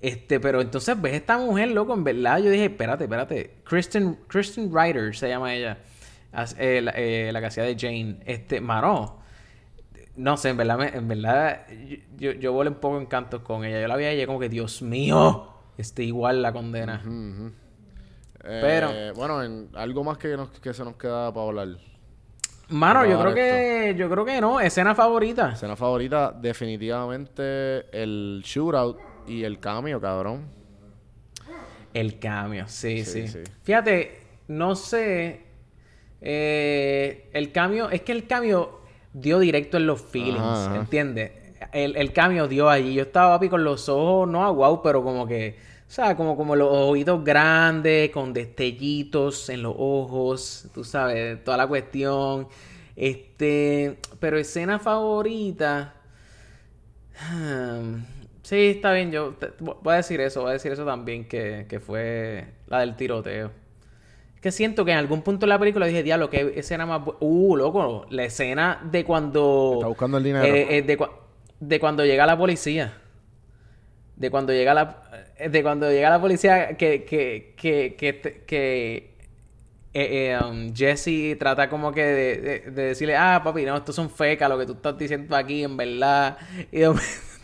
Este, 0.00 0.40
pero 0.40 0.60
entonces 0.60 1.00
ves 1.00 1.14
esta 1.14 1.38
mujer, 1.38 1.68
loco, 1.70 1.94
en 1.94 2.04
verdad, 2.04 2.38
yo 2.38 2.50
dije, 2.50 2.66
espérate, 2.66 3.04
espérate. 3.04 3.56
Kristen, 3.64 4.18
Kristen 4.28 4.70
Ryder 4.72 5.14
se 5.16 5.28
llama 5.28 5.54
ella. 5.54 5.78
Eh, 6.58 6.80
la, 6.82 6.92
eh, 6.96 7.30
la 7.32 7.40
que 7.40 7.46
hacía 7.46 7.62
de 7.64 7.76
Jane. 7.78 8.18
Este, 8.26 8.60
mano. 8.60 9.20
No 10.16 10.36
sé, 10.36 10.50
en 10.50 10.56
verdad, 10.58 10.78
me- 10.78 10.88
en 10.88 11.08
verdad, 11.08 11.66
yo, 11.88 11.96
yo, 12.16 12.32
yo 12.32 12.52
volé 12.52 12.70
un 12.70 12.76
poco 12.76 12.98
en 12.98 13.06
cantos 13.06 13.40
con 13.42 13.64
ella. 13.64 13.80
Yo 13.80 13.88
la 13.88 13.96
vi 13.96 14.04
a 14.04 14.10
ella 14.10 14.26
como 14.26 14.38
que, 14.38 14.48
Dios 14.48 14.82
mío, 14.82 15.48
este 15.78 16.04
igual 16.04 16.42
la 16.42 16.52
condena. 16.52 17.02
Eh, 18.44 18.58
Pero- 18.62 19.14
bueno, 19.14 19.42
en 19.42 19.68
algo 19.74 20.04
más 20.04 20.18
que, 20.18 20.36
nos- 20.36 20.50
que 20.50 20.72
se 20.74 20.84
nos 20.84 20.96
queda 20.96 21.32
para 21.32 21.46
hablar. 21.46 21.68
Mano, 22.68 23.06
yo 23.06 23.20
creo 23.20 23.34
que, 23.34 23.94
yo 23.96 24.10
creo 24.10 24.24
que 24.24 24.40
no. 24.40 24.60
Escena 24.60 24.94
favorita. 24.94 25.52
Escena 25.52 25.76
favorita, 25.76 26.32
definitivamente 26.32 27.86
el 27.92 28.42
shootout 28.44 28.98
y 29.26 29.44
el 29.44 29.58
cambio, 29.60 30.00
cabrón. 30.00 30.50
El 31.94 32.18
cambio, 32.18 32.68
sí, 32.68 33.04
sí. 33.04 33.26
Sí, 33.26 33.28
sí. 33.28 33.38
Fíjate, 33.62 34.20
no 34.48 34.76
sé. 34.76 35.46
eh, 36.20 37.30
el 37.32 37.52
cambio, 37.52 37.90
es 37.90 38.02
que 38.02 38.12
el 38.12 38.26
cambio 38.26 38.80
dio 39.12 39.38
directo 39.38 39.76
en 39.78 39.86
los 39.86 40.00
feelings, 40.02 40.68
Ajá. 40.68 40.76
¿entiendes? 40.76 41.32
El, 41.72 41.96
el 41.96 42.12
cambio 42.12 42.48
dio 42.48 42.68
allí. 42.68 42.94
Yo 42.94 43.02
estaba 43.04 43.36
papi 43.36 43.48
con 43.48 43.64
los 43.64 43.88
ojos, 43.88 44.28
no 44.28 44.44
aguau, 44.44 44.82
pero 44.82 45.02
como 45.02 45.26
que, 45.26 45.58
o 45.88 45.90
sea, 45.90 46.16
como, 46.16 46.36
como 46.36 46.56
los 46.56 46.68
ojitos 46.70 47.24
grandes, 47.24 48.10
con 48.10 48.32
destellitos 48.32 49.48
en 49.50 49.62
los 49.62 49.74
ojos, 49.78 50.68
tú 50.74 50.84
sabes, 50.84 51.42
toda 51.44 51.56
la 51.58 51.66
cuestión. 51.68 52.48
Este, 52.96 54.00
pero 54.20 54.38
escena 54.38 54.78
favorita. 54.78 55.94
Hmm, 57.18 58.04
Sí, 58.46 58.74
está 58.76 58.92
bien, 58.92 59.10
yo 59.10 59.32
te- 59.32 59.50
voy 59.58 59.92
a 59.92 59.96
decir 59.96 60.20
eso, 60.20 60.42
voy 60.42 60.50
a 60.50 60.52
decir 60.52 60.70
eso 60.70 60.84
también, 60.84 61.26
que, 61.26 61.66
que 61.68 61.80
fue 61.80 62.44
la 62.68 62.78
del 62.78 62.94
tiroteo. 62.94 63.50
Es 64.36 64.40
que 64.40 64.52
siento 64.52 64.84
que 64.84 64.92
en 64.92 64.98
algún 64.98 65.22
punto 65.22 65.46
de 65.46 65.48
la 65.48 65.58
película 65.58 65.84
dije, 65.86 66.04
diablo, 66.04 66.30
qué 66.30 66.52
escena 66.54 66.86
más... 66.86 67.02
Uh, 67.18 67.56
loco, 67.56 68.06
la 68.08 68.22
escena 68.22 68.80
de 68.88 69.04
cuando... 69.04 69.72
Está 69.78 69.88
buscando 69.88 70.18
el 70.18 70.22
dinero. 70.22 70.44
eh, 70.44 70.76
eh, 70.78 70.82
de, 70.82 70.96
cua- 70.96 71.10
de 71.58 71.80
cuando 71.80 72.04
llega 72.04 72.24
la 72.24 72.38
policía. 72.38 72.96
De 74.14 74.30
cuando 74.30 74.52
llega 74.52 74.74
la... 74.74 75.02
eh, 75.38 75.48
De 75.48 75.62
cuando 75.64 75.90
llega 75.90 76.08
la 76.08 76.20
policía 76.20 76.76
que... 76.76 77.02
Que... 77.02 77.54
Que... 77.56 77.96
Que... 77.96 78.44
que 78.46 79.16
eh, 79.92 80.30
eh, 80.34 80.38
um, 80.44 80.72
Jesse 80.72 81.36
trata 81.36 81.68
como 81.68 81.90
que 81.90 82.04
de, 82.04 82.36
de- 82.36 82.70
de 82.70 82.82
decirle, 82.82 83.16
ah, 83.16 83.40
papi, 83.42 83.64
no, 83.64 83.76
esto 83.76 83.92
son 83.92 84.08
fecas, 84.08 84.48
lo 84.48 84.56
que 84.56 84.66
tú 84.66 84.74
estás 84.74 84.96
diciendo 84.96 85.34
aquí, 85.34 85.64
en 85.64 85.76
verdad. 85.76 86.36
Y 86.70 86.78
de 86.80 86.94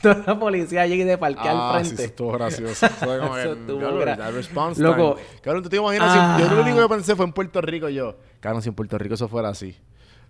momento 0.26 0.26
la 0.26 0.38
policía 0.38 0.86
llega 0.86 1.04
y 1.04 1.06
de 1.06 1.18
parquear 1.18 1.54
ah, 1.56 1.74
al 1.76 1.84
sí, 1.84 1.88
eso 1.88 1.96
frente. 1.96 2.04
estuvo 2.04 2.32
gracioso. 2.32 2.86
Eso 2.86 3.06
que, 3.06 3.52
estuvo 3.52 3.78
diablo, 3.78 4.00
gra- 4.02 4.16
that 4.16 4.32
response 4.32 4.82
Loco. 4.82 5.14
time. 5.14 5.26
Cabrón, 5.42 5.62
tú 5.62 5.68
te 5.68 5.76
imaginas 5.76 6.08
Ah. 6.12 6.36
si... 6.38 6.42
Yo 6.48 6.54
lo 6.54 6.62
único 6.62 6.80
que 6.82 6.88
pensé 6.94 7.16
fue 7.16 7.24
en 7.26 7.32
Puerto 7.32 7.60
Rico 7.60 7.88
yo. 7.88 8.16
Cabrón, 8.40 8.62
si 8.62 8.68
en 8.68 8.74
Puerto 8.74 8.98
Rico 8.98 9.14
eso 9.14 9.28
fuera 9.28 9.48
así. 9.50 9.76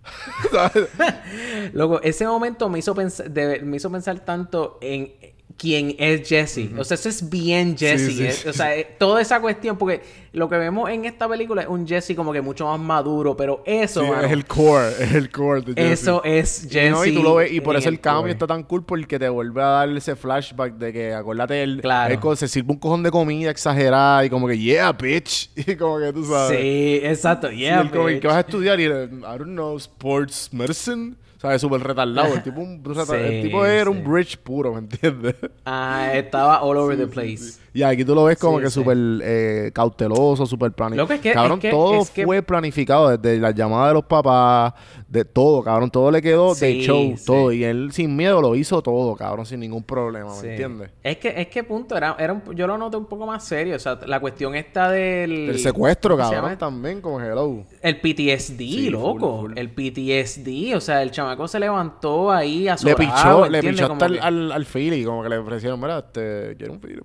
Loco, 1.73 2.01
ese 2.01 2.27
momento 2.27 2.69
me 2.69 2.79
hizo 2.79 2.93
pensar, 2.95 3.29
de- 3.29 3.61
me 3.61 3.77
hizo 3.77 3.91
pensar 3.91 4.19
tanto 4.19 4.77
en 4.81 5.13
quién 5.57 5.95
es 5.97 6.27
Jesse. 6.27 6.69
O 6.77 6.83
sea, 6.83 6.95
eso 6.95 7.09
es 7.09 7.29
bien 7.29 7.77
Jesse. 7.77 8.07
Sí, 8.07 8.11
sí, 8.13 8.25
¿eh? 8.25 8.31
sí. 8.31 8.47
O 8.49 8.53
sea, 8.53 8.75
eh, 8.75 8.95
toda 8.97 9.21
esa 9.21 9.39
cuestión, 9.39 9.77
porque 9.77 10.01
lo 10.33 10.49
que 10.49 10.57
vemos 10.57 10.89
en 10.89 11.05
esta 11.05 11.27
película 11.27 11.61
es 11.61 11.67
un 11.67 11.87
Jesse 11.87 12.15
como 12.15 12.33
que 12.33 12.41
mucho 12.41 12.65
más 12.65 12.79
maduro, 12.79 13.37
pero 13.37 13.63
eso, 13.65 14.03
mano, 14.03 14.23
es 14.23 14.31
el 14.31 14.45
core, 14.45 14.89
es 14.99 15.13
el 15.13 15.31
core 15.31 15.61
de 15.61 15.73
Jesse. 15.73 16.01
eso 16.01 16.23
es 16.23 16.65
Y, 16.65 16.69
Jesse. 16.69 16.91
no, 16.91 17.05
y 17.05 17.13
tú 17.13 17.23
lo 17.23 17.35
ves, 17.35 17.51
y 17.51 17.61
por 17.61 17.75
eso 17.75 17.89
el, 17.89 17.99
cambio 17.99 18.33
está 18.33 18.47
tan 18.47 18.63
cool 18.63 18.83
porque 18.83 19.19
te 19.19 19.29
vuelve 19.29 19.61
a 19.61 19.67
dar 19.67 19.89
ese 19.89 20.15
flashback 20.15 20.73
de 20.73 20.91
que, 20.91 21.13
acuérdate, 21.13 21.63
él, 21.63 21.79
Claro. 21.81 22.31
él 22.31 22.37
se 22.37 22.47
sirve 22.47 22.71
un 22.73 22.79
cojón 22.79 23.03
de 23.03 23.11
comida 23.11 23.51
exagerada 23.51 24.25
y 24.25 24.29
como 24.29 24.47
que, 24.47 24.57
yeah, 24.57 24.91
bitch. 24.91 25.49
Y 25.65 25.75
como 25.75 25.99
que 25.99 26.11
tú 26.11 26.25
sabes. 26.25 26.59
Sí, 26.59 26.99
exacto. 27.03 27.49
Yeah, 27.51 27.81
él 27.81 27.91
como 27.91 28.07
que, 28.07 28.13
bitch. 28.13 28.21
¿qué 28.21 28.27
vas 28.27 28.37
a 28.37 28.41
estudiar? 28.41 28.79
Y 28.79 28.85
I 28.85 28.87
don't 28.87 29.43
know, 29.43 29.77
sports 29.77 30.49
medicine. 30.51 31.15
¿Sabes? 31.43 31.61
Súper 31.61 31.81
retardado. 31.83 32.33
El 32.33 32.41
tipo, 32.41 32.61
un, 32.61 32.81
reta- 32.83 33.15
el 33.19 33.31
Sí, 33.43 33.47
tipo 33.49 33.65
era 33.65 33.83
sí. 33.91 33.97
un 33.97 34.03
bridge 34.09 34.37
puro, 34.37 34.71
¿me 34.73 34.79
entiendes? 34.79 35.35
Ah, 35.65 36.11
estaba 36.13 36.63
all 36.63 36.77
over 36.77 36.97
the 36.97 37.05
place. 37.07 37.59
Y 37.73 37.81
aquí 37.81 38.05
tú 38.05 38.13
lo 38.13 38.25
ves 38.25 38.37
como 38.37 38.57
Sí, 38.59 38.65
que 38.65 38.69
sí. 38.69 38.73
súper 38.75 38.97
eh, 39.23 39.71
cauteloso, 39.73 40.45
súper 40.45 40.71
planificado. 40.73 41.13
Es 41.13 41.19
que- 41.21 41.31
cabrón, 41.31 41.57
es 41.57 41.61
que- 41.61 41.69
todo 41.71 42.01
es 42.01 42.09
que- 42.11 42.23
fue 42.25 42.41
planificado 42.43 43.17
desde 43.17 43.39
la 43.39 43.49
llamada 43.51 43.87
de 43.87 43.93
los 43.95 44.05
papás, 44.05 44.73
de 45.07 45.25
todo, 45.25 45.63
cabrón. 45.63 45.89
Todo 45.89 46.11
le 46.11 46.21
quedó 46.21 46.53
de 46.53 46.81
show, 46.81 47.15
todo. 47.25 47.51
Y 47.51 47.63
él 47.63 47.91
sin 47.91 48.15
miedo 48.15 48.41
lo 48.41 48.55
hizo 48.55 48.81
todo, 48.83 49.15
cabrón, 49.15 49.45
sin 49.45 49.59
ningún 49.59 49.83
problema, 49.83 50.29
¿me 50.41 50.49
entiendes? 50.51 50.91
Es 51.01 51.17
que, 51.17 51.33
es 51.35 51.47
que 51.47 51.63
punto, 51.63 51.97
era, 51.97 52.15
era 52.19 52.33
un- 52.33 52.43
yo 52.55 52.67
lo 52.67 52.77
noté 52.77 52.97
un 52.97 53.05
poco 53.05 53.25
más 53.25 53.43
serio. 53.43 53.75
O 53.75 53.79
sea, 53.79 53.99
la 54.05 54.19
cuestión 54.19 54.53
está 54.55 54.91
del... 54.91 55.49
El 55.49 55.59
secuestro, 55.59 56.15
¿cómo 56.15 56.29
se 56.29 56.35
cabrón, 56.35 56.57
también, 56.57 57.01
como 57.01 57.19
hello. 57.19 57.63
El 57.81 57.99
PTSD, 57.99 58.91
loco. 58.91 59.39
full, 59.39 59.49
full. 59.49 59.57
El 59.57 59.69
PTSD. 59.71 60.75
O 60.75 60.81
sea, 60.81 61.01
el 61.01 61.11
chamaco 61.11 61.47
se 61.47 61.59
levantó 61.59 62.31
ahí 62.31 62.67
a 62.67 62.75
Le 62.83 62.95
pichó, 62.95 63.47
le 63.49 63.61
pichó 63.61 63.91
hasta 63.91 64.05
al, 64.05 64.19
al, 64.19 64.51
al 64.51 64.65
Philly, 64.65 65.03
como 65.03 65.23
que 65.23 65.29
le 65.29 65.37
ofrecieron, 65.37 65.79
mira, 65.79 65.99
este, 65.99 66.55
quiero 66.57 66.73
un 66.73 66.79
Philly. 66.79 66.99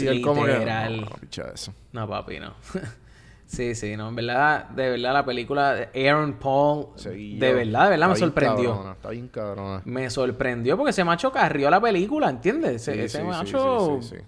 Y 0.00 0.11
él 0.12 0.22
como 0.22 0.44
que, 0.44 0.52
no, 0.64 0.90
no, 1.10 1.16
picha 1.20 1.44
eso. 1.54 1.72
No, 1.92 2.08
papi, 2.08 2.38
no. 2.40 2.54
sí, 3.46 3.74
sí, 3.74 3.96
no, 3.96 4.08
en 4.08 4.16
verdad, 4.16 4.66
de 4.70 4.90
verdad 4.90 5.12
la 5.12 5.24
película 5.24 5.74
de 5.74 6.08
Aaron 6.08 6.34
Paul, 6.34 6.86
de 6.96 7.52
verdad, 7.54 7.84
de 7.84 7.90
verdad 7.90 8.08
me 8.08 8.16
sorprendió. 8.16 8.70
Cabrona, 8.70 8.92
está 8.92 9.10
bien 9.10 9.28
cabrona. 9.28 9.82
Me 9.84 10.08
sorprendió 10.10 10.76
porque 10.76 10.90
ese 10.90 11.04
macho 11.04 11.30
carrió 11.32 11.68
la 11.70 11.80
película, 11.80 12.30
¿entiendes? 12.30 12.76
Ese, 12.76 12.94
Sí, 12.94 13.00
ese 13.00 13.18
sí, 13.18 13.24
macho... 13.24 13.98
sí, 14.02 14.08
sí, 14.08 14.16
sí. 14.16 14.22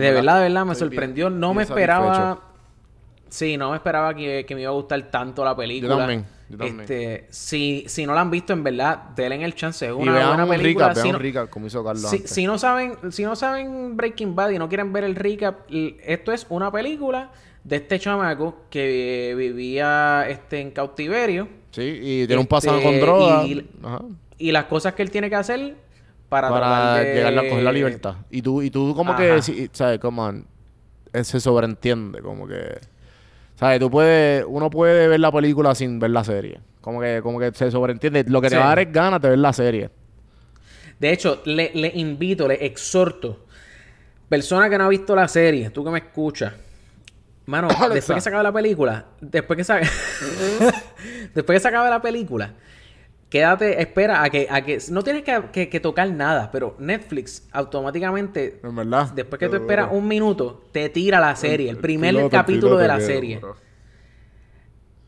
De 0.00 0.12
verdad, 0.12 0.36
de 0.36 0.42
verdad, 0.44 0.60
me 0.64 0.72
bien- 0.72 0.76
sorprendió. 0.76 1.30
no 1.30 1.48
bien 1.48 1.56
me 1.58 1.62
esperaba. 1.64 2.40
Sí, 3.28 3.56
no 3.56 3.70
me 3.70 3.76
esperaba 3.76 4.14
que, 4.14 4.44
que 4.46 4.54
me 4.54 4.60
iba 4.62 4.70
a 4.70 4.74
gustar 4.74 5.02
tanto 5.10 5.44
la 5.44 5.56
película. 5.56 5.92
Yo 5.94 5.98
también, 5.98 6.24
yo 6.48 6.58
también. 6.58 6.80
Este, 6.80 7.26
si, 7.30 7.84
si 7.88 8.04
no 8.06 8.14
la 8.14 8.20
han 8.20 8.30
visto, 8.30 8.52
en 8.52 8.62
verdad, 8.64 8.98
denle 9.16 9.44
el 9.44 9.54
chance. 9.54 9.86
Es 9.86 9.90
Y 9.90 9.94
una 9.94 10.12
vean 10.12 10.28
buena 10.28 10.44
un 10.44 10.50
película. 10.50 10.88
recap, 10.88 10.96
Si 10.96 11.02
vean 11.08 11.12
no, 11.14 11.18
recap, 11.18 11.50
como 11.50 11.66
hizo 11.66 11.82
Carlos 11.84 12.10
si, 12.10 12.16
antes. 12.16 12.30
si 12.30 12.46
no 12.46 12.58
saben, 12.58 13.12
si 13.12 13.22
no 13.24 13.34
saben 13.36 13.96
Breaking 13.96 14.34
Bad 14.36 14.50
y 14.50 14.58
no 14.58 14.68
quieren 14.68 14.92
ver 14.92 15.04
el 15.04 15.14
recap, 15.16 15.60
esto 15.70 16.32
es 16.32 16.46
una 16.50 16.70
película 16.70 17.30
de 17.64 17.76
este 17.76 17.98
chamaco 17.98 18.56
que 18.70 19.34
vivía 19.38 20.26
este, 20.28 20.60
en 20.60 20.70
cautiverio 20.70 21.48
Sí, 21.70 21.82
y 22.02 22.26
tiene 22.26 22.40
un 22.40 22.46
pasado 22.46 22.76
Este, 22.76 22.88
con 22.88 23.00
droga. 23.00 23.44
y- 23.46 23.66
Ajá. 23.82 24.02
y 24.38 24.52
las 24.52 24.64
cosas 24.66 24.94
que 24.94 25.02
él 25.02 25.10
tiene 25.10 25.28
que 25.30 25.36
hacer 25.36 25.74
para, 26.28 26.48
Para 26.50 26.94
de- 26.96 27.14
llegar 27.14 27.38
a 27.38 27.48
coger 27.48 27.62
la 27.64 27.72
libertad. 27.72 28.14
Y 28.30 28.42
tú, 28.42 28.60
y 28.62 28.70
tú 28.70 28.94
como 28.94 29.12
Ajá. 29.12 29.22
que, 29.40 29.68
¿sabes? 29.72 29.98
Como 29.98 30.30
se 31.22 31.40
sobreentiende, 31.40 32.20
como 32.20 32.46
que... 32.46 32.78
¿Sabes? 33.64 33.80
Tú 33.80 33.90
puedes... 33.90 34.44
Uno 34.46 34.68
puede 34.68 35.08
ver 35.08 35.18
la 35.20 35.32
película 35.32 35.74
sin 35.74 35.98
ver 35.98 36.10
la 36.10 36.22
serie. 36.22 36.60
Como 36.82 37.00
que, 37.00 37.20
como 37.22 37.38
que 37.38 37.50
se 37.54 37.70
sobreentiende. 37.70 38.22
Lo 38.28 38.42
que 38.42 38.50
te 38.50 38.56
Sí. 38.56 38.58
va 38.58 38.66
a 38.66 38.68
dar 38.68 38.80
es 38.80 38.92
ganas 38.92 39.22
de 39.22 39.30
ver 39.30 39.38
la 39.38 39.54
serie. 39.54 39.88
De 41.00 41.10
hecho, 41.10 41.40
le, 41.46 41.70
le 41.72 41.90
invito, 41.94 42.46
le 42.46 42.62
exhorto. 42.66 43.46
Persona 44.28 44.68
que 44.68 44.76
no 44.76 44.84
ha 44.84 44.88
visto 44.90 45.16
la 45.16 45.26
serie, 45.28 45.70
tú 45.70 45.82
que 45.82 45.90
me 45.90 46.00
escuchas. 46.00 46.52
Mano, 47.46 47.68
después 47.90 48.16
que 48.16 48.20
se 48.20 48.28
acabe 48.28 48.42
la 48.42 48.52
película, 48.52 49.06
después 49.22 49.56
que 49.56 49.64
se 49.64 49.72
después 51.34 51.56
que 51.56 51.60
se 51.60 51.68
acabe 51.68 51.88
la 51.88 52.02
película, 52.02 52.52
quédate, 53.38 53.82
espera 53.82 54.22
a 54.22 54.30
que, 54.30 54.46
a 54.48 54.62
que 54.62 54.78
no 54.90 55.02
tienes 55.02 55.24
que, 55.24 55.42
que- 55.52 55.68
que 55.68 55.80
tocar 55.80 56.08
nada, 56.10 56.50
pero 56.52 56.76
Netflix 56.78 57.48
automáticamente, 57.50 58.60
En 58.62 58.76
verdad. 58.76 59.10
después 59.12 59.40
que 59.40 59.48
tú 59.48 59.56
esperas 59.56 59.88
un 59.90 60.06
minuto, 60.06 60.62
te 60.70 60.88
tira 60.88 61.18
la 61.18 61.34
serie, 61.34 61.68
el 61.68 61.78
primer 61.78 62.14
piloto, 62.14 62.30
capítulo 62.30 62.60
piloto 62.76 62.78
de 62.82 62.86
la 62.88 63.00
serie. 63.00 63.40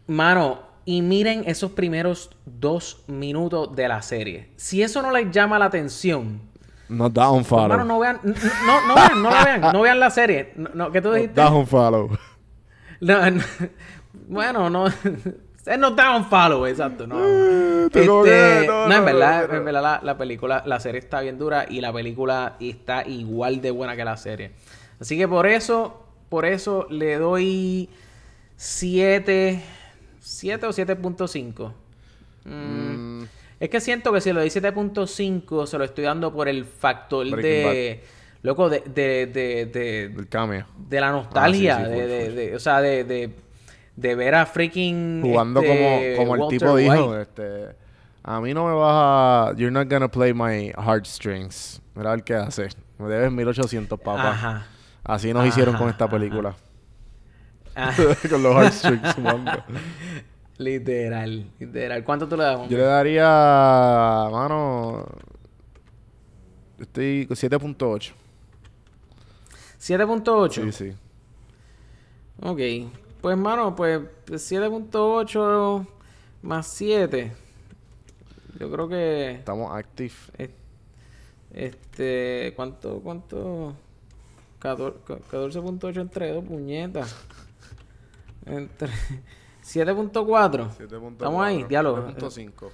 Mano, 0.09 0.61
y 0.85 1.03
miren 1.03 1.45
esos 1.47 1.70
primeros 1.70 2.37
dos 2.45 3.05
minutos 3.07 3.74
de 3.77 3.87
la 3.87 4.03
serie. 4.03 4.51
Si 4.57 4.83
eso 4.83 5.03
no 5.03 5.12
les 5.12 5.31
llama 5.31 5.57
la 5.59 5.66
atención, 5.66 6.41
Nos 6.89 7.12
da 7.14 7.31
un 7.31 7.45
follow. 7.45 7.64
Hermano, 7.72 7.85
no 7.85 7.99
vean, 8.01 8.20
no, 8.24 8.87
no 8.89 8.95
vean, 8.95 9.22
no 9.22 9.31
la 9.31 9.45
vean, 9.45 9.61
no 9.72 9.81
vean 9.83 10.01
la 10.01 10.11
serie. 10.11 10.53
No, 10.57 10.70
no, 10.74 10.91
¿Qué 10.93 11.01
tú 11.01 11.12
dijiste? 11.12 11.41
da 11.41 11.51
un 11.51 11.66
follow. 11.66 12.11
No, 13.01 13.31
no. 13.31 13.43
bueno, 14.27 14.70
no. 14.70 14.87
Es 15.67 15.79
no 15.79 15.91
da 15.91 16.17
un 16.17 16.25
follow, 16.27 16.64
exacto. 16.67 17.07
No, 17.07 17.17
como 17.17 18.25
Este, 18.25 18.67
no, 18.67 18.87
no, 18.89 18.95
en 18.95 19.05
verdad, 19.05 19.55
en 19.55 19.64
la, 19.73 20.01
la 20.03 20.17
película, 20.19 20.62
la 20.64 20.79
serie 20.81 21.01
está 21.01 21.21
bien 21.21 21.39
dura 21.39 21.67
y 21.69 21.81
la 21.81 21.93
película 21.93 22.57
está 22.61 23.07
igual 23.07 23.61
de 23.61 23.71
buena 23.73 23.97
que 23.97 24.05
la 24.05 24.17
serie. 24.17 24.53
Así 25.01 25.19
que 25.19 25.27
por 25.27 25.47
eso, 25.47 26.05
por 26.29 26.47
eso 26.47 26.87
le 26.89 27.17
doy 27.19 27.89
7, 28.57 29.61
7 30.21 30.67
o 30.67 30.71
7.5. 30.71 31.73
Mm, 32.45 33.23
Mm, 33.23 33.25
es 33.59 33.69
que 33.71 33.81
siento 33.81 34.12
que 34.12 34.21
si 34.21 34.33
le 34.33 34.39
doy 34.41 34.51
7.5 34.51 35.67
se 35.67 35.79
lo 35.79 35.85
estoy 35.85 36.05
dando 36.05 36.33
por 36.33 36.49
el 36.49 36.64
factor 36.64 37.29
Breaking 37.29 37.43
de... 37.43 38.05
Loco, 38.43 38.69
de, 38.69 38.81
de, 38.87 39.27
de, 39.27 39.67
de, 39.67 40.03
el 40.05 40.29
cameo. 40.29 40.67
de 40.89 41.01
la 41.01 41.11
nostalgia, 41.11 41.79
Ah, 41.79 41.85
sí, 41.87 41.91
sí, 41.93 41.99
de, 42.01 42.31
de- 42.31 42.55
o 42.55 42.61
sea, 42.61 42.81
de, 42.81 43.35
de, 43.97 44.15
ver 44.15 44.35
a 44.35 44.47
freaking 44.47 45.23
Jugando 45.23 45.61
este, 45.61 46.17
como, 46.17 46.35
como 46.35 46.45
el 46.45 46.51
tipo 46.51 46.77
dijo, 46.77 47.11
White. 47.11 47.23
este... 47.23 47.87
A 48.23 48.41
mí 48.41 48.53
no 48.53 48.67
me 48.67 48.75
vas 48.75 49.53
a... 49.53 49.57
You're 49.57 49.71
not 49.71 49.89
gonna 49.89 50.09
play 50.09 50.35
my 50.35 50.73
heartstrings. 50.77 51.81
Mira 51.95 52.11
ver 52.11 52.25
qué 52.25 52.35
hace. 52.35 52.69
Me 52.99 53.09
debes 53.09 53.31
1800, 53.31 54.01
papá. 54.01 54.31
Ajá. 54.31 54.67
Así 55.05 55.33
nos 55.33 55.47
hicieron 55.47 55.75
con 55.75 55.85
Ajá, 55.85 55.93
esta 55.93 56.05
ajá. 56.07 56.13
película. 56.13 56.57
Con 58.31 58.43
los 58.43 58.55
heartstrings 58.55 59.15
jugando. 59.17 59.53
literal, 60.59 61.51
literal. 61.61 62.03
¿Cuánto 62.03 62.27
tú 62.27 62.37
le 62.37 62.43
das? 62.43 62.69
Yo 62.69 62.79
le 62.79 62.85
daría... 62.85 64.29
Mano... 64.33 65.07
Estoy 66.81 67.27
con 67.27 67.37
7.8. 67.37 68.13
7.8. 69.79 70.51
Sí, 70.51 70.73
sí. 70.73 70.97
Ok. 72.43 72.61
Pues, 73.27 73.37
mano, 73.37 73.74
pues 73.74 74.03
7.8 74.29 75.85
más 76.43 76.64
7. 76.68 77.33
Yo 78.61 78.70
creo 78.70 78.89
que... 78.89 79.33
Estamos 79.33 79.77
active. 79.77 80.14
es- 80.39 80.51
Este... 81.51 82.53
¿Cuánto? 82.55 83.01
¿Cuánto? 83.01 83.74
14 84.61 84.99
14.8 85.29 86.01
entre 86.03 86.33
2, 86.35 86.45
puñetas. 86.45 87.16
Entre... 88.45 88.91
7.4. 89.64 90.70
Estamos 91.11 91.45
ahí, 91.45 91.64
diálogo. 91.64 92.07
7.5. 92.07 92.70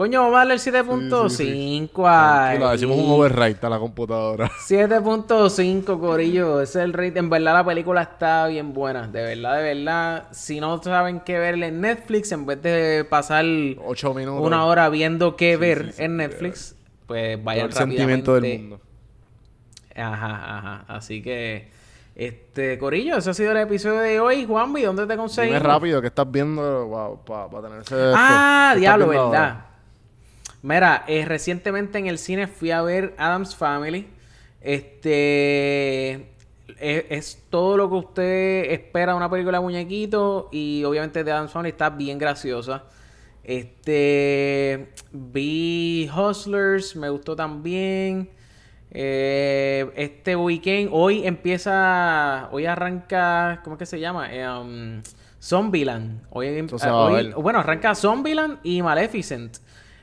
Coño, 0.00 0.30
darle 0.30 0.54
el 0.54 0.60
7.5 0.60 1.28
Sí, 1.28 1.36
sí, 1.44 1.90
ahí. 2.06 2.84
Un 2.86 3.10
override 3.10 3.58
a 3.60 3.68
la 3.68 3.78
computadora. 3.78 4.50
7.5, 4.66 6.00
Corillo. 6.00 6.62
Ese 6.62 6.78
es 6.78 6.84
el 6.86 6.94
rate. 6.94 7.18
En 7.18 7.28
verdad, 7.28 7.52
la 7.52 7.64
película 7.66 8.00
está 8.00 8.46
bien 8.46 8.72
buena. 8.72 9.06
De 9.08 9.20
verdad, 9.20 9.58
de 9.58 9.74
verdad. 9.74 10.28
Si 10.30 10.58
no 10.58 10.82
saben 10.82 11.20
qué 11.20 11.38
ver 11.38 11.62
en 11.62 11.82
Netflix, 11.82 12.32
en 12.32 12.46
vez 12.46 12.62
de 12.62 13.04
pasar 13.10 13.44
8 13.44 14.14
minutos. 14.14 14.46
una 14.46 14.64
hora 14.64 14.88
viendo 14.88 15.36
qué 15.36 15.58
ver 15.58 15.92
sí, 15.92 16.02
en 16.02 16.16
Netflix, 16.16 16.74
pues 17.06 17.44
vayan 17.44 17.66
el 17.66 17.72
sentimiento 17.74 18.40
del 18.40 18.58
mundo. 18.58 18.80
Ajá, 19.94 20.56
ajá. 20.56 20.84
Así 20.88 21.20
que, 21.22 21.68
este, 22.14 22.78
Corillo, 22.78 23.18
ese 23.18 23.28
ha 23.28 23.34
sido 23.34 23.50
el 23.50 23.58
episodio 23.58 24.00
de 24.00 24.18
hoy. 24.18 24.46
Juanvi, 24.46 24.80
¿dónde 24.80 25.02
te 25.02 25.12
Dime 25.12 25.20
conseguimos? 25.20 25.62
rápido 25.62 26.00
que 26.00 26.06
estás 26.06 26.30
viendo 26.32 27.20
para 27.26 27.60
tener 27.60 27.82
ese... 27.82 27.96
Ah, 28.16 28.70
esto. 28.70 28.76
¿Qué 28.76 28.80
diablo, 28.80 29.06
verdad. 29.06 29.24
ahora? 29.26 29.69
Mira, 30.62 31.04
eh, 31.08 31.24
recientemente 31.24 31.98
en 31.98 32.06
el 32.06 32.18
cine 32.18 32.46
fui 32.46 32.70
a 32.70 32.82
ver 32.82 33.14
Adam's 33.18 33.56
Family. 33.56 34.08
Este 34.60 36.12
es, 36.78 37.04
es 37.08 37.42
todo 37.50 37.76
lo 37.76 37.88
que 37.88 37.96
usted 37.96 38.72
espera 38.72 39.12
de 39.12 39.16
una 39.16 39.30
película 39.30 39.58
de 39.58 39.62
muñequito 39.64 40.48
y 40.52 40.84
obviamente 40.84 41.24
de 41.24 41.32
Adam's 41.32 41.52
Family 41.52 41.70
está 41.70 41.90
bien 41.90 42.18
graciosa. 42.18 42.84
Este 43.42 44.92
vi 45.12 46.10
Hustlers, 46.14 46.94
me 46.96 47.08
gustó 47.08 47.34
también. 47.34 48.30
Eh, 48.92 49.90
este 49.96 50.34
weekend, 50.36 50.90
hoy 50.92 51.26
empieza, 51.26 52.48
hoy 52.52 52.66
arranca, 52.66 53.60
¿cómo 53.64 53.76
es 53.76 53.78
que 53.78 53.86
se 53.86 54.00
llama? 54.00 54.28
Um, 54.60 55.00
Zombieland. 55.40 56.22
Hoy, 56.30 56.46
eh, 56.48 56.66
hoy- 56.92 57.32
bueno, 57.42 57.60
arranca 57.60 57.94
Zombieland 57.94 58.58
y 58.62 58.82
Maleficent. 58.82 59.58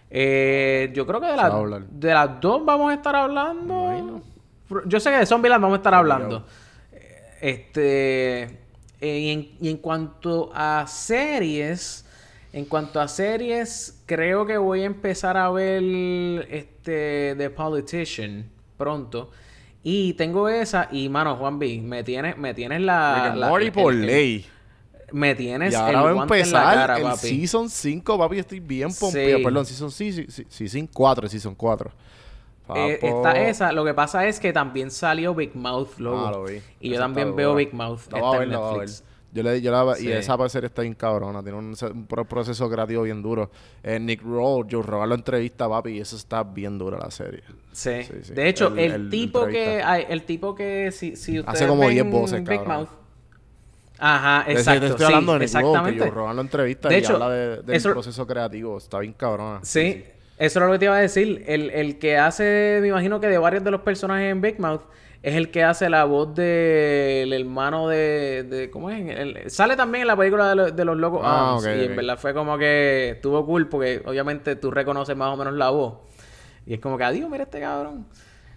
Eh, 0.10 0.92
yo 0.94 1.06
creo 1.06 1.20
que 1.20 1.28
de, 1.28 1.36
la- 1.36 1.50
de 1.90 2.14
las 2.14 2.40
dos 2.42 2.64
vamos 2.66 2.92
a 2.92 2.94
estar 2.96 3.16
hablando. 3.16 4.22
Yo 4.86 5.00
sé 5.00 5.10
que 5.12 5.18
de 5.18 5.26
Zombieland 5.26 5.62
vamos 5.62 5.76
a 5.76 5.80
estar 5.80 5.94
hablando. 5.94 6.46
Este. 7.42 8.44
eh, 8.44 9.20
y, 9.20 9.30
en, 9.30 9.50
y 9.62 9.70
en 9.70 9.78
cuanto 9.78 10.52
a 10.54 10.86
series. 10.88 12.04
En 12.54 12.66
cuanto 12.66 13.00
a 13.00 13.08
series, 13.08 14.02
creo 14.08 14.46
que 14.46 14.58
voy 14.58 14.82
a 14.82 14.86
empezar 14.86 15.38
a 15.38 15.50
ver 15.52 15.84
este 16.50 17.36
The 17.38 17.50
Politician 17.52 18.50
pronto. 18.78 19.30
Y 19.84 20.14
tengo 20.14 20.50
esa, 20.50 20.88
y 20.92 21.08
mano, 21.10 21.36
Juan 21.36 21.60
B, 21.60 21.80
me 21.84 22.04
tienes, 22.04 22.38
me 22.38 22.54
tienes 22.54 22.82
la. 22.82 23.14
La- 23.36 23.48
el- 23.68 23.74
por 23.74 23.94
el- 23.94 24.06
ley. 24.06 24.46
Me 25.12 25.36
tienes 25.36 25.74
Y 25.74 25.76
el 25.76 25.82
ahora 25.82 26.02
va 26.02 26.10
a 26.10 26.14
guante 26.14 26.34
en 26.42 26.52
la 26.52 26.60
empezar 26.60 26.76
cara, 26.76 26.98
el 26.98 27.04
papi. 27.04 27.28
Season 27.28 27.70
5, 27.70 28.18
papi. 28.18 28.40
Estoy 28.40 28.60
bien 28.60 28.90
pompeado. 28.94 29.38
Sí. 29.38 29.44
Perdón, 29.44 29.66
Season 29.66 29.92
6, 29.92 30.46
Season 30.50 30.88
4, 30.94 31.28
Season 31.30 31.56
4. 31.56 31.92
Eh, 32.76 33.00
está 33.02 33.32
esa. 33.42 33.72
Lo 33.72 33.86
que 33.86 33.94
pasa 33.94 34.28
es 34.28 34.40
que 34.40 34.52
también 34.52 34.92
salió 34.92 35.34
Big 35.34 35.56
Mouth 35.56 35.98
luego. 36.00 36.28
Ah, 36.28 36.32
lo 36.32 36.44
vi. 36.44 36.60
Y 36.82 36.90
yo 36.90 36.96
Esa 36.96 37.04
también 37.04 37.36
veo. 37.36 37.56
Big 37.56 37.74
Mouth. 37.74 38.02
Está 38.02 38.18
en 38.20 38.32
ver, 38.32 38.40
ver. 38.50 38.50
Netflix. 38.50 39.04
Yo 39.34 39.44
le, 39.44 39.62
yo 39.62 39.72
la, 39.72 39.96
Sí. 39.96 40.08
Y 40.08 40.12
esa 40.12 40.50
serie 40.50 40.68
está 40.68 40.82
bien 40.82 40.94
cabrona. 40.96 41.42
Tiene 41.44 41.58
un, 41.58 41.76
un 41.94 42.08
pro- 42.08 42.26
proceso 42.26 42.70
creativo 42.70 43.04
bien 43.04 43.22
duro. 43.22 43.52
Eh, 43.84 44.00
Nick 44.00 44.22
Roll, 44.22 44.66
Joe 44.70 44.82
Rogan 44.82 45.10
lo 45.10 45.16
entrevista, 45.16 45.70
papi. 45.70 45.92
Y 45.92 46.00
eso 46.00 46.16
está 46.18 46.44
bien 46.44 46.78
dura 46.78 46.98
la 46.98 47.10
serie. 47.12 47.44
Sí. 47.72 48.04
Sí, 48.04 48.14
sí. 48.24 48.34
De 48.34 48.50
hecho, 48.50 48.68
El- 48.70 48.80
el, 48.80 48.92
el 48.94 49.10
tipo 49.10 49.46
que 49.46 49.64
entrevista. 49.64 49.92
hay, 49.92 50.06
el 50.10 50.24
tipo 50.24 50.56
que 50.56 50.92
si, 50.92 51.16
si 51.16 51.40
ustedes 51.40 51.56
Hace 51.62 51.68
como 51.68 51.82
ven 51.82 51.92
10 51.92 52.12
voces, 52.12 52.40
Big 52.44 52.58
cabrón. 52.60 52.68
Mouth, 52.80 52.90
Ajá, 54.00 54.46
exacto. 54.52 54.80
Te 54.82 54.88
estoy 54.88 55.06
hablando 55.08 55.34
de 55.34 55.40
Nick 55.40 55.54
Lowe, 55.54 55.62
que 55.62 55.68
exactamente. 55.70 56.06
yo 56.06 56.12
Rogan 56.12 56.36
lo 56.36 56.42
entrevista 56.42 56.90
De 56.90 56.96
y 56.96 56.98
hecho, 57.00 57.14
habla 57.14 57.30
de- 57.30 57.62
del 57.64 57.76
eso- 57.76 57.92
proceso 57.92 58.28
creativo. 58.28 58.78
Está 58.78 59.00
bien 59.00 59.14
cabrona. 59.14 59.60
Sí, 59.64 60.06
eso 60.38 60.60
era 60.60 60.68
lo 60.68 60.74
que 60.74 60.80
te 60.80 60.86
iba 60.86 60.96
a 60.96 61.00
decir. 61.00 61.44
El, 61.48 61.70
el 61.72 61.98
que 62.00 62.18
hace, 62.18 62.80
me 62.82 62.90
imagino 62.90 63.20
que 63.20 63.28
de 63.28 63.38
varios 63.38 63.64
de 63.64 63.72
los 63.72 63.82
personajes 63.82 64.32
en 64.32 64.42
Big 64.42 64.60
Mouth, 64.60 64.82
es 65.24 65.36
el 65.36 65.50
que 65.50 65.64
hace 65.64 65.90
la 65.90 66.04
voz 66.06 66.36
del 66.36 67.34
hermano 67.34 67.88
de, 67.90 68.44
de- 68.48 68.70
¿Cómo 68.70 68.92
es? 68.92 69.04
El- 69.18 69.50
sale 69.50 69.76
también 69.76 70.04
en 70.04 70.08
la 70.08 70.16
película 70.16 70.48
de, 70.50 70.56
lo- 70.56 70.72
de 70.72 70.86
los 70.86 70.96
locos 70.96 71.22
Ah, 71.24 71.50
Adams, 71.50 71.64
ok, 71.64 71.70
Y 71.76 71.84
en 71.86 71.90
ok. 71.92 71.96
verdad 71.98 72.18
fue 72.20 72.34
como 72.36 72.58
que 72.58 73.10
estuvo 73.16 73.44
cool 73.46 73.68
porque 73.68 74.04
obviamente 74.06 74.56
tú 74.56 74.70
reconoces 74.70 75.18
más 75.18 75.34
o 75.34 75.38
menos 75.38 75.56
la 75.56 75.72
voz. 75.72 75.96
Y 76.68 76.76
es 76.76 76.80
como 76.80 76.98
que, 77.00 77.04
adiós, 77.04 77.30
mira 77.32 77.46
este 77.46 77.60
cabrón. 77.60 78.06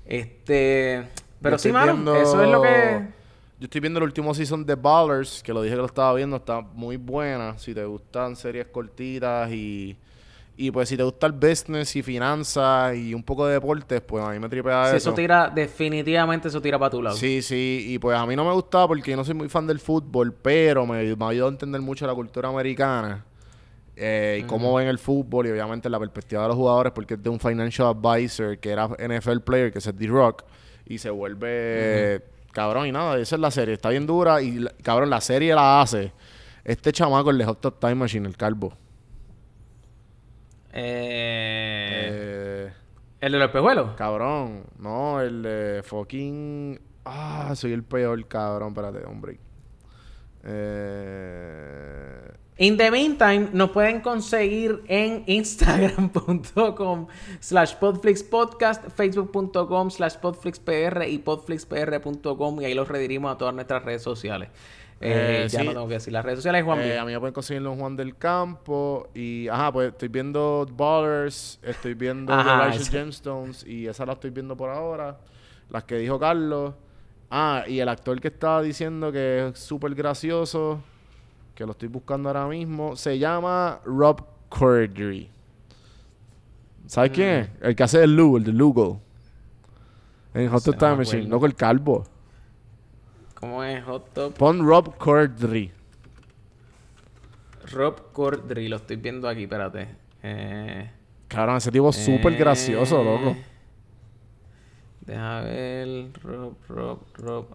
Este... 0.05 1.03
Pero 1.41 1.57
sí, 1.59 1.72
mano, 1.72 1.93
viendo- 1.95 2.14
eso 2.16 2.43
es 2.43 2.51
lo 2.51 2.61
que... 2.61 3.20
Yo 3.61 3.67
estoy 3.67 3.83
viendo 3.83 3.99
el 3.99 4.05
último 4.05 4.33
season 4.35 4.65
de 4.65 4.75
Ballers, 4.75 5.43
que 5.43 5.53
lo 5.53 5.61
dije 5.61 5.75
que 5.75 5.81
lo 5.83 5.87
estaba 5.87 6.15
viendo, 6.15 6.37
está 6.37 6.63
muy 6.63 6.97
buena. 6.97 7.59
Si 7.59 7.75
te 7.75 7.85
gustan 7.85 8.35
series 8.35 8.67
cortitas 8.69 9.53
y, 9.53 9.99
y 10.57 10.71
pues 10.71 10.89
si 10.89 10.97
te 10.97 11.03
gusta 11.03 11.27
el 11.27 11.33
business 11.33 11.95
y 11.95 12.03
finanzas 12.03 12.97
y 12.97 13.13
un 13.13 13.23
poco 13.23 13.47
de 13.47 13.53
deportes, 13.53 14.01
pues 14.01 14.25
a 14.25 14.31
mí 14.31 14.39
me 14.39 14.49
tripea 14.49 14.85
Sí, 14.85 14.97
eso. 14.97 15.11
eso 15.11 15.15
tira, 15.15 15.51
definitivamente 15.55 16.49
eso 16.49 16.63
tira 16.63 16.79
para 16.79 16.91
tu 16.91 17.03
lado. 17.03 17.15
Sí, 17.15 17.43
sí, 17.43 17.85
y 17.87 17.99
pues 17.99 18.17
a 18.17 18.25
mí 18.25 18.35
no 18.35 18.47
me 18.47 18.53
gustaba 18.55 18.89
porque 18.89 19.11
yo 19.11 19.17
no 19.19 19.25
soy 19.25 19.35
muy 19.35 19.51
fan 19.51 19.67
del 19.67 19.79
fútbol, 19.79 20.33
pero 20.33 20.87
me, 20.87 21.15
me 21.15 21.25
ayudado 21.27 21.49
a 21.49 21.53
entender 21.53 21.83
mucho 21.83 22.07
la 22.07 22.15
cultura 22.15 22.49
americana 22.49 23.27
eh, 23.95 24.41
y 24.43 24.47
cómo 24.47 24.73
ven 24.75 24.89
el 24.89 24.99
fútbol 24.99 25.47
y 25.47 25.51
obviamente 25.51 25.91
la 25.91 25.99
perspectiva 25.99 26.41
de 26.43 26.49
los 26.49 26.57
jugadores 26.57 26.95
porque 26.95 27.13
es 27.13 27.23
de 27.23 27.29
un 27.29 27.39
financial 27.39 27.89
advisor 27.89 28.57
que 28.57 28.71
era 28.71 28.87
NFL 28.89 29.41
player, 29.41 29.71
que 29.71 29.81
es 29.81 29.99
D-Rock, 29.99 30.45
y 30.87 30.97
se 30.97 31.11
vuelve 31.11 32.23
cabrón 32.53 32.86
y 32.86 32.92
nada, 32.92 33.18
esa 33.18 33.36
es 33.36 33.40
la 33.40 33.51
serie, 33.51 33.74
está 33.74 33.90
bien 33.90 34.07
dura 34.07 34.40
y 34.42 34.66
cabrón, 34.82 35.11
la 35.11 35.20
serie 35.20 35.55
la 35.55 35.80
hace 35.80 36.12
este 36.64 36.92
chamaco, 36.92 37.30
el 37.30 37.38
de 37.38 37.44
Hot 37.44 37.61
Top 37.61 37.80
Time 37.80 37.94
Machine, 37.96 38.28
el 38.28 38.36
calvo. 38.36 38.74
Eh, 40.72 42.09
Eh, 42.12 42.72
¿El 43.20 43.32
de 43.32 43.38
los 43.38 43.46
espejuelos? 43.46 43.94
cabrón, 43.96 44.64
no, 44.78 45.20
el 45.20 45.42
de 45.42 45.82
fucking... 45.84 46.80
Ah, 47.05 47.53
soy 47.57 47.72
el 47.72 47.82
peor, 47.82 48.26
cabrón, 48.28 48.68
espérate, 48.68 49.05
hombre. 49.05 49.38
Eh... 50.44 51.30
In 52.61 52.77
the 52.77 52.91
meantime, 52.91 53.49
nos 53.55 53.71
pueden 53.71 54.03
conseguir 54.03 54.83
en 54.87 55.25
instagram.com 55.27 57.07
slash 57.41 57.75
podflixpodcast, 57.77 58.89
facebook.com 58.95 59.91
slash 59.91 60.17
podflixpr 60.19 61.09
y 61.09 61.19
podflixpr.com 61.19 62.61
y 62.61 62.65
ahí 62.67 62.75
los 62.75 62.87
redirimos 62.87 63.33
a 63.35 63.39
todas 63.39 63.55
nuestras 63.55 63.83
redes 63.83 64.03
sociales. 64.03 64.51
Eh, 65.01 65.45
Eh, 65.45 65.49
ya 65.49 65.61
sí. 65.61 65.65
no 65.65 65.73
tengo 65.73 65.89
que 65.89 65.95
decir 65.95 66.13
las 66.13 66.23
redes 66.23 66.41
sociales, 66.41 66.63
Juan. 66.63 66.81
Eh, 66.83 66.99
a 66.99 67.05
mí 67.07 67.13
me 67.13 67.19
pueden 67.19 67.33
conseguirlo 67.33 67.73
en 67.73 67.79
Juan 67.81 67.97
del 67.97 68.15
Campo. 68.19 69.09
Y, 69.15 69.49
ajá, 69.49 69.73
pues 69.73 69.93
estoy 69.93 70.09
viendo 70.09 70.67
Ballers, 70.71 71.59
estoy 71.63 71.95
viendo 71.95 72.31
Ajá, 72.31 72.45
The 72.45 72.65
Righteous 72.67 72.89
ese. 72.89 72.99
Gemstones 72.99 73.65
y 73.67 73.87
esa 73.87 74.05
la 74.05 74.13
estoy 74.13 74.29
viendo 74.29 74.55
por 74.55 74.69
ahora. 74.69 75.19
Las 75.71 75.85
que 75.85 75.97
dijo 75.97 76.19
Carlos. 76.21 76.75
Ah, 77.31 77.65
y 77.67 77.79
el 77.81 77.89
actor 77.89 78.21
que 78.21 78.29
estaba 78.29 78.61
diciendo 78.61 79.11
que 79.11 79.49
es 79.49 79.59
súper 79.59 79.95
gracioso, 79.95 80.83
que 81.55 81.64
lo 81.66 81.72
estoy 81.72 81.88
buscando 81.88 82.28
ahora 82.28 82.46
mismo, 82.46 82.96
se 82.96 83.18
llama 83.18 83.80
Rob 83.84 84.24
Corddry. 84.48 85.30
¿Sabes 86.86 87.11
quién 87.12 87.28
es? 87.28 87.48
Mm. 87.48 87.64
El 87.66 87.76
que 87.76 87.82
hace 87.82 88.03
el 88.03 88.16
Lugo, 88.16 88.36
el 88.36 88.44
de 88.44 88.53
Lugo. 88.53 89.01
En 90.34 90.48
Hot 90.48 90.66
no 90.66 90.72
Time 90.72 90.90
me 90.92 90.96
Machine, 90.98 91.24
loco 91.24 91.46
el 91.46 91.55
calvo. 91.55 92.05
¿Cómo 93.34 93.64
es 93.64 93.82
Hot 93.84 94.12
Top? 94.12 94.34
Pon 94.34 94.66
Rob 94.66 94.96
Corddry. 94.96 95.72
Rob 97.72 98.12
Cordry, 98.12 98.68
lo 98.68 98.76
estoy 98.76 98.96
viendo 98.96 99.28
aquí, 99.28 99.44
espérate. 99.44 99.88
Eh, 100.22 100.90
Cabrón, 101.28 101.57
ese 101.57 101.70
tipo 101.70 101.90
es 101.90 101.96
súper 101.96 102.32
eh, 102.32 102.36
gracioso, 102.36 103.03
loco. 103.03 103.36
Deja 105.01 105.40
ver. 105.42 106.12
Rob, 106.22 106.57
Rob, 106.68 107.01
Rob. 107.14 107.46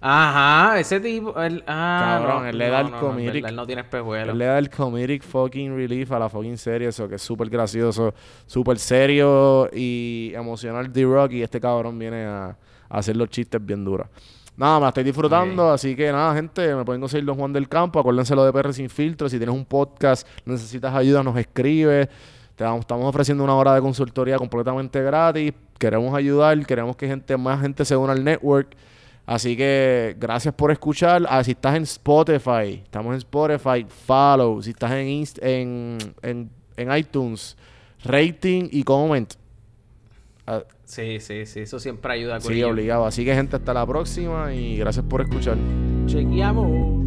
Ajá, 0.00 0.78
ese 0.78 1.00
tipo. 1.00 1.40
El, 1.42 1.64
ah, 1.66 2.18
Cabrón, 2.20 2.42
no, 2.44 2.48
él 2.48 2.58
le 2.58 2.68
da 2.68 2.82
no, 2.82 2.86
el 2.86 2.92
no, 2.92 3.00
no, 3.00 3.08
comedic- 3.08 3.32
verdad, 3.32 3.50
él 3.50 3.56
no 3.56 3.66
tiene 3.66 3.82
espejuelos. 3.82 4.28
Él 4.32 4.38
le 4.38 4.44
da 4.44 4.58
el 4.58 4.70
comedic 4.70 5.22
fucking 5.24 5.74
relief 5.74 6.12
a 6.12 6.18
la 6.20 6.28
fucking 6.28 6.56
serie, 6.58 6.88
eso 6.88 7.08
que 7.08 7.16
es 7.16 7.22
súper 7.22 7.48
gracioso, 7.50 8.14
súper 8.46 8.78
serio 8.78 9.68
y 9.72 10.32
emocional 10.34 10.92
D-Rock 10.92 11.32
y 11.32 11.42
este 11.42 11.60
cabrón 11.60 11.98
viene 11.98 12.24
a, 12.24 12.46
a 12.88 12.98
hacer 12.98 13.16
los 13.16 13.28
chistes 13.28 13.64
bien 13.64 13.84
duros. 13.84 14.06
Nada, 14.56 14.76
me 14.78 14.82
la 14.82 14.88
estoy 14.88 15.04
disfrutando, 15.04 15.70
así 15.70 15.94
que 15.94 16.10
nada, 16.10 16.34
gente, 16.34 16.74
me 16.74 16.84
pueden 16.84 17.00
conseguir 17.00 17.24
los 17.24 17.36
Juan 17.36 17.52
del 17.52 17.68
Campo, 17.68 18.00
acuérdense 18.00 18.34
lo 18.34 18.44
de 18.44 18.52
PR 18.52 18.72
Sin 18.72 18.90
Filtro, 18.90 19.28
si 19.28 19.36
tienes 19.38 19.54
un 19.54 19.64
podcast, 19.64 20.26
necesitas 20.44 20.92
ayuda, 20.94 21.22
nos 21.22 21.36
escribe, 21.36 22.08
te 22.56 22.64
vamos- 22.64 22.80
estamos 22.80 23.06
ofreciendo 23.06 23.44
una 23.44 23.54
hora 23.54 23.72
de 23.74 23.80
consultoría 23.80 24.36
completamente 24.36 25.00
gratis, 25.00 25.52
queremos 25.78 26.12
ayudar, 26.12 26.64
queremos 26.66 26.96
que 26.96 27.06
gente 27.06 27.36
más 27.36 27.60
gente 27.60 27.84
se 27.84 27.96
una 27.96 28.12
al 28.14 28.24
network. 28.24 28.74
Así 29.30 29.58
que 29.58 30.16
gracias 30.18 30.54
por 30.54 30.70
escuchar. 30.72 31.26
Ah, 31.28 31.44
si 31.44 31.50
estás 31.50 31.76
en 31.76 31.82
Spotify, 31.82 32.80
estamos 32.82 33.12
en 33.12 33.18
Spotify, 33.18 33.84
follow. 34.06 34.62
Si 34.62 34.70
estás 34.70 34.90
en, 34.92 35.06
Inst- 35.06 35.38
en, 35.42 35.98
en, 36.22 36.50
en 36.78 36.96
iTunes, 36.96 37.54
rating 38.04 38.68
y 38.72 38.82
comment. 38.84 39.30
Ah, 40.46 40.62
Sí, 40.86 41.20
sí, 41.20 41.44
sí, 41.44 41.60
eso 41.60 41.78
siempre 41.78 42.10
ayuda. 42.14 42.40
sí, 42.40 42.62
obligado. 42.62 43.04
Así 43.04 43.22
que 43.22 43.34
gente, 43.34 43.56
hasta 43.56 43.74
la 43.74 43.84
próxima 43.86 44.54
y 44.54 44.78
gracias 44.78 45.04
por 45.04 45.20
escuchar. 45.20 45.58
Chequeamos. 46.06 46.97